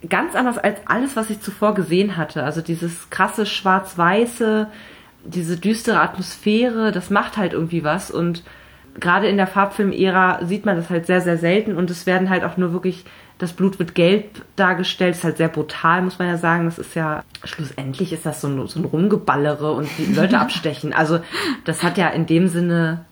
ganz 0.10 0.36
anders 0.36 0.58
als 0.58 0.80
alles, 0.86 1.16
was 1.16 1.30
ich 1.30 1.42
zuvor 1.42 1.74
gesehen 1.74 2.18
hatte. 2.18 2.44
Also 2.44 2.62
dieses 2.62 3.10
krasse 3.10 3.46
Schwarz-Weiße, 3.46 4.68
diese 5.26 5.58
düstere 5.58 6.02
Atmosphäre, 6.02 6.92
das 6.92 7.10
macht 7.10 7.38
halt 7.38 7.54
irgendwie 7.54 7.84
was 7.84 8.12
und 8.12 8.44
gerade 9.00 9.28
in 9.28 9.38
der 9.38 9.48
Farbfilm-Ära 9.48 10.46
sieht 10.46 10.66
man 10.66 10.76
das 10.76 10.90
halt 10.90 11.06
sehr, 11.06 11.22
sehr 11.22 11.38
selten 11.38 11.78
und 11.78 11.90
es 11.90 12.06
werden 12.06 12.30
halt 12.30 12.44
auch 12.44 12.58
nur 12.58 12.74
wirklich 12.74 13.06
das 13.40 13.54
Blut 13.54 13.80
wird 13.80 13.96
gelb 13.96 14.42
dargestellt, 14.56 15.16
ist 15.16 15.24
halt 15.24 15.38
sehr 15.38 15.48
brutal, 15.48 16.02
muss 16.02 16.20
man 16.20 16.28
ja 16.28 16.38
sagen. 16.38 16.66
Das 16.66 16.78
ist 16.78 16.96
ja, 16.96 17.24
schlussendlich 17.44 18.14
ist 18.14 18.26
das 18.26 18.42
so 18.42 18.48
ein, 18.48 18.68
so 18.68 18.80
ein 18.80 18.86
Rumgeballere 18.86 19.72
und 19.72 19.90
die 19.98 20.14
Leute 20.14 20.40
abstechen. 20.40 20.94
Also 20.94 21.20
das 21.66 21.84
hat 21.84 21.98
ja 21.98 22.10
in 22.10 22.26
dem 22.26 22.48
Sinne, 22.48 23.06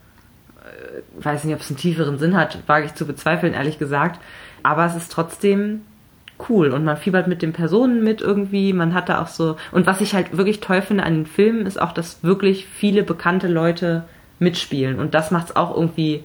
äh, 0.63 1.23
weiß 1.23 1.43
nicht, 1.43 1.55
ob 1.55 1.61
es 1.61 1.69
einen 1.69 1.77
tieferen 1.77 2.17
Sinn 2.19 2.37
hat, 2.37 2.59
wage 2.67 2.85
ich 2.85 2.93
zu 2.93 3.05
bezweifeln, 3.05 3.53
ehrlich 3.53 3.79
gesagt. 3.79 4.21
Aber 4.63 4.85
es 4.85 4.95
ist 4.95 5.11
trotzdem 5.11 5.81
cool 6.49 6.71
und 6.71 6.83
man 6.83 6.97
fiebert 6.97 7.27
mit 7.27 7.41
den 7.41 7.53
Personen 7.53 8.03
mit 8.03 8.21
irgendwie. 8.21 8.73
Man 8.73 8.93
hat 8.93 9.09
da 9.09 9.21
auch 9.21 9.27
so, 9.27 9.57
und 9.71 9.85
was 9.85 10.01
ich 10.01 10.13
halt 10.13 10.37
wirklich 10.37 10.59
toll 10.59 10.81
finde 10.81 11.03
an 11.03 11.13
den 11.13 11.25
Filmen, 11.25 11.65
ist 11.65 11.81
auch, 11.81 11.91
dass 11.91 12.23
wirklich 12.23 12.67
viele 12.67 13.03
bekannte 13.03 13.47
Leute 13.47 14.03
mitspielen 14.39 14.99
und 14.99 15.13
das 15.13 15.29
macht 15.29 15.49
es 15.49 15.55
auch 15.55 15.75
irgendwie 15.75 16.23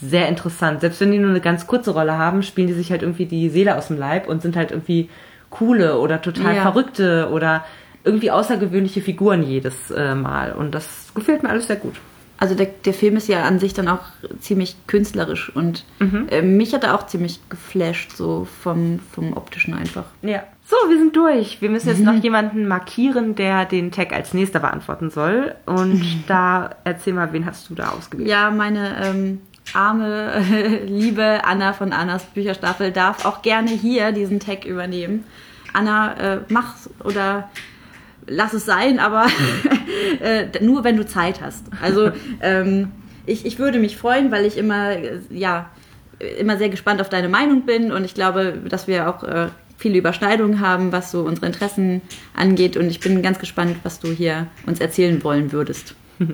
sehr 0.00 0.28
interessant. 0.28 0.80
Selbst 0.80 1.00
wenn 1.00 1.12
die 1.12 1.18
nur 1.18 1.30
eine 1.30 1.40
ganz 1.40 1.66
kurze 1.66 1.92
Rolle 1.92 2.18
haben, 2.18 2.42
spielen 2.42 2.66
die 2.66 2.72
sich 2.72 2.90
halt 2.90 3.02
irgendwie 3.02 3.26
die 3.26 3.48
Seele 3.48 3.76
aus 3.76 3.88
dem 3.88 3.98
Leib 3.98 4.28
und 4.28 4.42
sind 4.42 4.56
halt 4.56 4.70
irgendwie 4.70 5.08
coole 5.50 5.98
oder 5.98 6.20
total 6.20 6.56
ja. 6.56 6.62
verrückte 6.62 7.28
oder 7.30 7.64
irgendwie 8.02 8.30
außergewöhnliche 8.30 9.00
Figuren 9.00 9.42
jedes 9.42 9.90
äh, 9.90 10.14
Mal. 10.14 10.52
Und 10.52 10.74
das 10.74 11.12
gefällt 11.14 11.42
mir 11.42 11.50
alles 11.50 11.68
sehr 11.68 11.76
gut. 11.76 11.94
Also 12.36 12.56
der, 12.56 12.66
der 12.66 12.92
Film 12.92 13.16
ist 13.16 13.28
ja 13.28 13.44
an 13.44 13.60
sich 13.60 13.74
dann 13.74 13.88
auch 13.88 14.00
ziemlich 14.40 14.76
künstlerisch 14.88 15.54
und 15.54 15.84
mhm. 16.00 16.26
äh, 16.30 16.42
mich 16.42 16.74
hat 16.74 16.82
er 16.82 16.94
auch 16.94 17.06
ziemlich 17.06 17.40
geflasht, 17.48 18.12
so 18.12 18.46
vom, 18.62 18.98
vom 19.12 19.34
optischen 19.34 19.72
einfach. 19.72 20.04
Ja. 20.20 20.42
So, 20.66 20.76
wir 20.88 20.98
sind 20.98 21.14
durch. 21.14 21.62
Wir 21.62 21.70
müssen 21.70 21.88
jetzt 21.88 22.02
noch 22.02 22.14
jemanden 22.14 22.66
markieren, 22.66 23.34
der 23.34 23.66
den 23.66 23.92
Tag 23.92 24.12
als 24.12 24.34
nächster 24.34 24.60
beantworten 24.60 25.10
soll. 25.10 25.54
Und 25.64 26.02
da 26.26 26.70
erzähl 26.84 27.12
mal, 27.12 27.32
wen 27.32 27.46
hast 27.46 27.70
du 27.70 27.74
da 27.74 27.90
ausgewählt? 27.90 28.28
Ja, 28.28 28.50
meine 28.50 28.96
ähm, 29.04 29.40
arme, 29.72 30.80
liebe 30.86 31.44
Anna 31.44 31.72
von 31.72 31.92
Annas 31.92 32.24
Bücherstaffel 32.24 32.92
darf 32.92 33.24
auch 33.24 33.42
gerne 33.42 33.70
hier 33.70 34.12
diesen 34.12 34.40
Tag 34.40 34.64
übernehmen. 34.64 35.24
Anna, 35.72 36.34
äh, 36.34 36.40
mach 36.48 36.74
oder 37.02 37.50
lass 38.26 38.52
es 38.52 38.64
sein, 38.64 38.98
aber 38.98 39.26
äh, 40.20 40.46
nur 40.60 40.84
wenn 40.84 40.96
du 40.96 41.06
Zeit 41.06 41.40
hast. 41.40 41.66
Also 41.82 42.12
ähm, 42.40 42.92
ich, 43.26 43.44
ich 43.46 43.58
würde 43.58 43.78
mich 43.78 43.96
freuen, 43.96 44.30
weil 44.30 44.44
ich 44.44 44.56
immer, 44.56 44.90
äh, 44.92 45.20
ja, 45.30 45.70
immer 46.38 46.56
sehr 46.58 46.68
gespannt 46.68 47.00
auf 47.00 47.08
deine 47.08 47.28
Meinung 47.28 47.66
bin 47.66 47.92
und 47.92 48.04
ich 48.04 48.14
glaube, 48.14 48.54
dass 48.68 48.86
wir 48.86 49.08
auch 49.08 49.24
äh, 49.24 49.48
viele 49.76 49.98
Überschneidungen 49.98 50.60
haben, 50.60 50.92
was 50.92 51.10
so 51.10 51.22
unsere 51.22 51.46
Interessen 51.46 52.02
angeht 52.34 52.76
und 52.76 52.88
ich 52.88 53.00
bin 53.00 53.20
ganz 53.22 53.38
gespannt, 53.38 53.78
was 53.82 54.00
du 54.00 54.12
hier 54.12 54.46
uns 54.66 54.80
erzählen 54.80 55.22
wollen 55.24 55.52
würdest. 55.52 55.94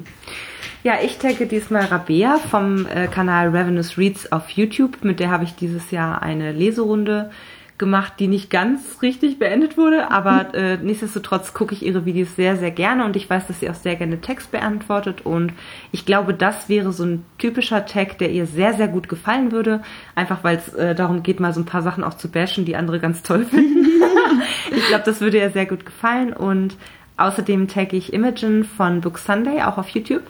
Ja, 0.83 0.95
ich 1.05 1.19
tagge 1.19 1.47
diesmal 1.47 1.85
Rabea 1.85 2.39
vom 2.39 2.87
äh, 2.87 3.07
Kanal 3.07 3.55
Ravenous 3.55 3.99
Reads 3.99 4.33
auf 4.33 4.49
YouTube. 4.49 5.05
Mit 5.05 5.21
der 5.21 5.31
habe 5.31 5.45
ich 5.45 5.55
dieses 5.55 5.91
Jahr 5.91 6.23
eine 6.23 6.53
Leserunde 6.53 7.31
gemacht, 7.77 8.15
die 8.19 8.29
nicht 8.29 8.49
ganz 8.51 9.03
richtig 9.03 9.39
beendet 9.39 9.77
wurde, 9.77 10.11
aber 10.11 10.55
äh, 10.55 10.79
nichtsdestotrotz 10.79 11.53
gucke 11.53 11.75
ich 11.75 11.85
ihre 11.85 12.07
Videos 12.07 12.37
sehr, 12.37 12.57
sehr 12.57 12.71
gerne 12.71 13.05
und 13.05 13.15
ich 13.17 13.29
weiß, 13.29 13.47
dass 13.47 13.61
sie 13.61 13.69
auch 13.69 13.75
sehr 13.75 13.97
gerne 13.97 14.23
Text 14.23 14.53
beantwortet. 14.53 15.25
Und 15.25 15.53
ich 15.93 16.07
glaube, 16.07 16.33
das 16.33 16.71
wäre 16.71 16.93
so 16.93 17.05
ein 17.05 17.25
typischer 17.37 17.85
Tag, 17.85 18.17
der 18.17 18.31
ihr 18.31 18.47
sehr, 18.47 18.73
sehr 18.73 18.89
gut 18.89 19.09
gefallen 19.09 19.53
würde, 19.53 19.83
einfach 20.15 20.45
weil 20.45 20.57
es 20.57 20.73
äh, 20.75 20.95
darum 20.95 21.23
geht, 21.23 21.41
mal 21.41 21.53
so 21.53 21.61
ein 21.61 21.67
paar 21.67 21.83
Sachen 21.83 22.05
auch 22.05 22.15
zu 22.15 22.31
bashen, 22.31 22.65
die 22.65 22.77
andere 22.77 23.01
ganz 23.01 23.23
toll 23.23 23.45
finden. 23.45 23.87
ich 24.71 24.87
glaube, 24.89 25.05
das 25.05 25.21
würde 25.21 25.39
ihr 25.39 25.51
sehr 25.51 25.67
gut 25.67 25.85
gefallen. 25.85 26.33
Und 26.33 26.77
Außerdem 27.21 27.69
tagge 27.69 27.97
ich 27.97 28.13
Imogen 28.13 28.65
von 28.65 29.01
Book 29.01 29.19
Sunday 29.19 29.63
auch 29.63 29.79
auf 29.79 29.91
YouTube. 29.91 30.23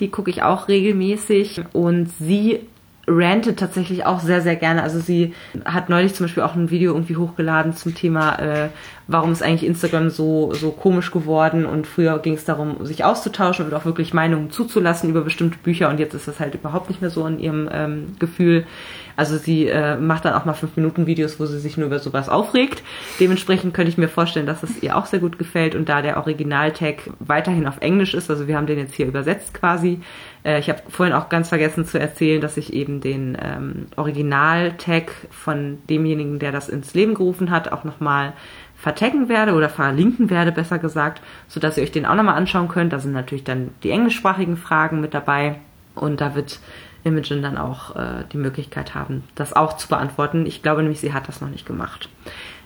Die 0.00 0.10
gucke 0.10 0.30
ich 0.30 0.42
auch 0.42 0.68
regelmäßig 0.68 1.62
und 1.72 2.10
sie 2.18 2.60
rantet 3.08 3.58
tatsächlich 3.58 4.04
auch 4.04 4.20
sehr, 4.20 4.40
sehr 4.40 4.56
gerne. 4.56 4.82
Also 4.82 4.98
sie 4.98 5.32
hat 5.64 5.88
neulich 5.88 6.14
zum 6.14 6.26
Beispiel 6.26 6.42
auch 6.42 6.54
ein 6.54 6.70
Video 6.70 6.92
irgendwie 6.92 7.16
hochgeladen 7.16 7.72
zum 7.74 7.94
Thema, 7.94 8.38
äh, 8.38 8.68
warum 9.06 9.32
ist 9.32 9.42
eigentlich 9.42 9.64
Instagram 9.64 10.10
so, 10.10 10.52
so 10.52 10.72
komisch 10.72 11.12
geworden 11.12 11.66
und 11.66 11.86
früher 11.86 12.18
ging 12.18 12.34
es 12.34 12.44
darum, 12.44 12.84
sich 12.84 13.04
auszutauschen 13.04 13.66
und 13.66 13.74
auch 13.74 13.84
wirklich 13.84 14.12
Meinungen 14.12 14.50
zuzulassen 14.50 15.08
über 15.08 15.20
bestimmte 15.20 15.58
Bücher 15.58 15.88
und 15.88 16.00
jetzt 16.00 16.14
ist 16.14 16.26
das 16.26 16.40
halt 16.40 16.54
überhaupt 16.54 16.88
nicht 16.88 17.00
mehr 17.00 17.10
so 17.10 17.26
in 17.26 17.38
ihrem 17.38 17.68
ähm, 17.72 18.16
Gefühl. 18.18 18.66
Also 19.16 19.38
sie 19.38 19.66
äh, 19.66 19.96
macht 19.96 20.24
dann 20.24 20.34
auch 20.34 20.44
mal 20.44 20.52
fünf 20.52 20.76
Minuten 20.76 21.06
Videos, 21.06 21.40
wo 21.40 21.46
sie 21.46 21.58
sich 21.58 21.76
nur 21.76 21.86
über 21.86 21.98
sowas 21.98 22.28
aufregt. 22.28 22.82
Dementsprechend 23.18 23.74
könnte 23.74 23.90
ich 23.90 23.98
mir 23.98 24.08
vorstellen, 24.08 24.46
dass 24.46 24.62
es 24.62 24.82
ihr 24.82 24.96
auch 24.96 25.06
sehr 25.06 25.20
gut 25.20 25.38
gefällt 25.38 25.74
und 25.74 25.88
da 25.88 26.02
der 26.02 26.18
Original-Tag 26.18 27.10
weiterhin 27.18 27.66
auf 27.66 27.78
Englisch 27.80 28.14
ist, 28.14 28.30
also 28.30 28.46
wir 28.46 28.56
haben 28.56 28.66
den 28.66 28.78
jetzt 28.78 28.94
hier 28.94 29.06
übersetzt 29.06 29.54
quasi. 29.54 30.00
Äh, 30.44 30.60
ich 30.60 30.68
habe 30.68 30.82
vorhin 30.88 31.14
auch 31.14 31.28
ganz 31.28 31.48
vergessen 31.48 31.86
zu 31.86 31.98
erzählen, 31.98 32.40
dass 32.40 32.56
ich 32.56 32.72
eben 32.72 33.00
den 33.00 33.36
ähm, 33.40 33.86
Original-Tag 33.96 35.10
von 35.30 35.78
demjenigen, 35.88 36.38
der 36.38 36.52
das 36.52 36.68
ins 36.68 36.94
Leben 36.94 37.14
gerufen 37.14 37.50
hat, 37.50 37.72
auch 37.72 37.84
nochmal 37.84 38.34
vertaggen 38.76 39.28
werde 39.28 39.54
oder 39.54 39.70
verlinken 39.70 40.28
werde, 40.28 40.52
besser 40.52 40.78
gesagt, 40.78 41.22
so 41.48 41.60
dass 41.60 41.76
ihr 41.76 41.82
euch 41.82 41.92
den 41.92 42.06
auch 42.06 42.14
nochmal 42.14 42.36
anschauen 42.36 42.68
könnt. 42.68 42.92
Da 42.92 42.98
sind 42.98 43.12
natürlich 43.12 43.44
dann 43.44 43.70
die 43.82 43.90
englischsprachigen 43.90 44.56
Fragen 44.56 45.00
mit 45.00 45.14
dabei 45.14 45.56
und 45.94 46.20
da 46.20 46.34
wird 46.34 46.60
Imogen 47.06 47.40
dann 47.40 47.56
auch 47.56 47.96
äh, 47.96 48.24
die 48.32 48.36
Möglichkeit 48.36 48.94
haben, 48.94 49.24
das 49.34 49.54
auch 49.54 49.76
zu 49.76 49.88
beantworten. 49.88 50.44
Ich 50.44 50.62
glaube 50.62 50.82
nämlich, 50.82 51.00
sie 51.00 51.12
hat 51.12 51.28
das 51.28 51.40
noch 51.40 51.48
nicht 51.48 51.64
gemacht. 51.64 52.08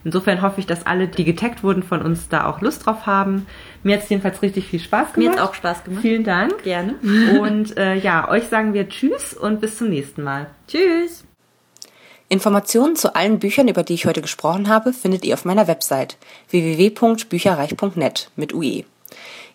Insofern 0.03 0.41
hoffe 0.41 0.61
ich, 0.61 0.67
dass 0.67 0.87
alle, 0.87 1.09
die 1.09 1.25
getaggt 1.25 1.63
wurden 1.63 1.83
von 1.83 2.01
uns, 2.01 2.29
da 2.29 2.47
auch 2.47 2.63
Lust 2.63 2.87
drauf 2.87 3.07
haben. 3.07 3.47
Mir 3.83 3.97
hat 3.97 4.05
es 4.05 4.09
jedenfalls 4.09 4.41
richtig 4.41 4.67
viel 4.67 4.81
Spaß 4.81 5.13
gemacht. 5.13 5.35
Mir 5.35 5.43
hat 5.43 5.49
auch 5.49 5.55
Spaß 5.55 5.85
gemacht. 5.85 6.01
Vielen 6.01 6.25
Dank. 6.25 6.63
Gerne. 6.63 6.95
Und 7.41 7.77
äh, 7.77 7.97
ja, 7.97 8.29
euch 8.31 8.45
sagen 8.49 8.73
wir 8.73 8.89
Tschüss 8.89 9.35
und 9.35 9.61
bis 9.61 9.77
zum 9.77 9.91
nächsten 9.91 10.23
Mal. 10.23 10.47
Tschüss. 10.67 11.25
Informationen 12.31 12.97
zu 12.97 13.15
allen 13.15 13.41
Büchern, 13.41 13.69
über 13.69 13.83
die 13.83 13.95
ich 13.95 14.07
heute 14.07 14.23
gesprochen 14.23 14.69
habe, 14.69 14.93
findet 14.93 15.25
ihr 15.25 15.35
auf 15.35 15.45
meiner 15.45 15.67
Website 15.67 16.17
www.bücherreich.net 16.51 18.31
mit 18.37 18.55
UE. 18.55 18.85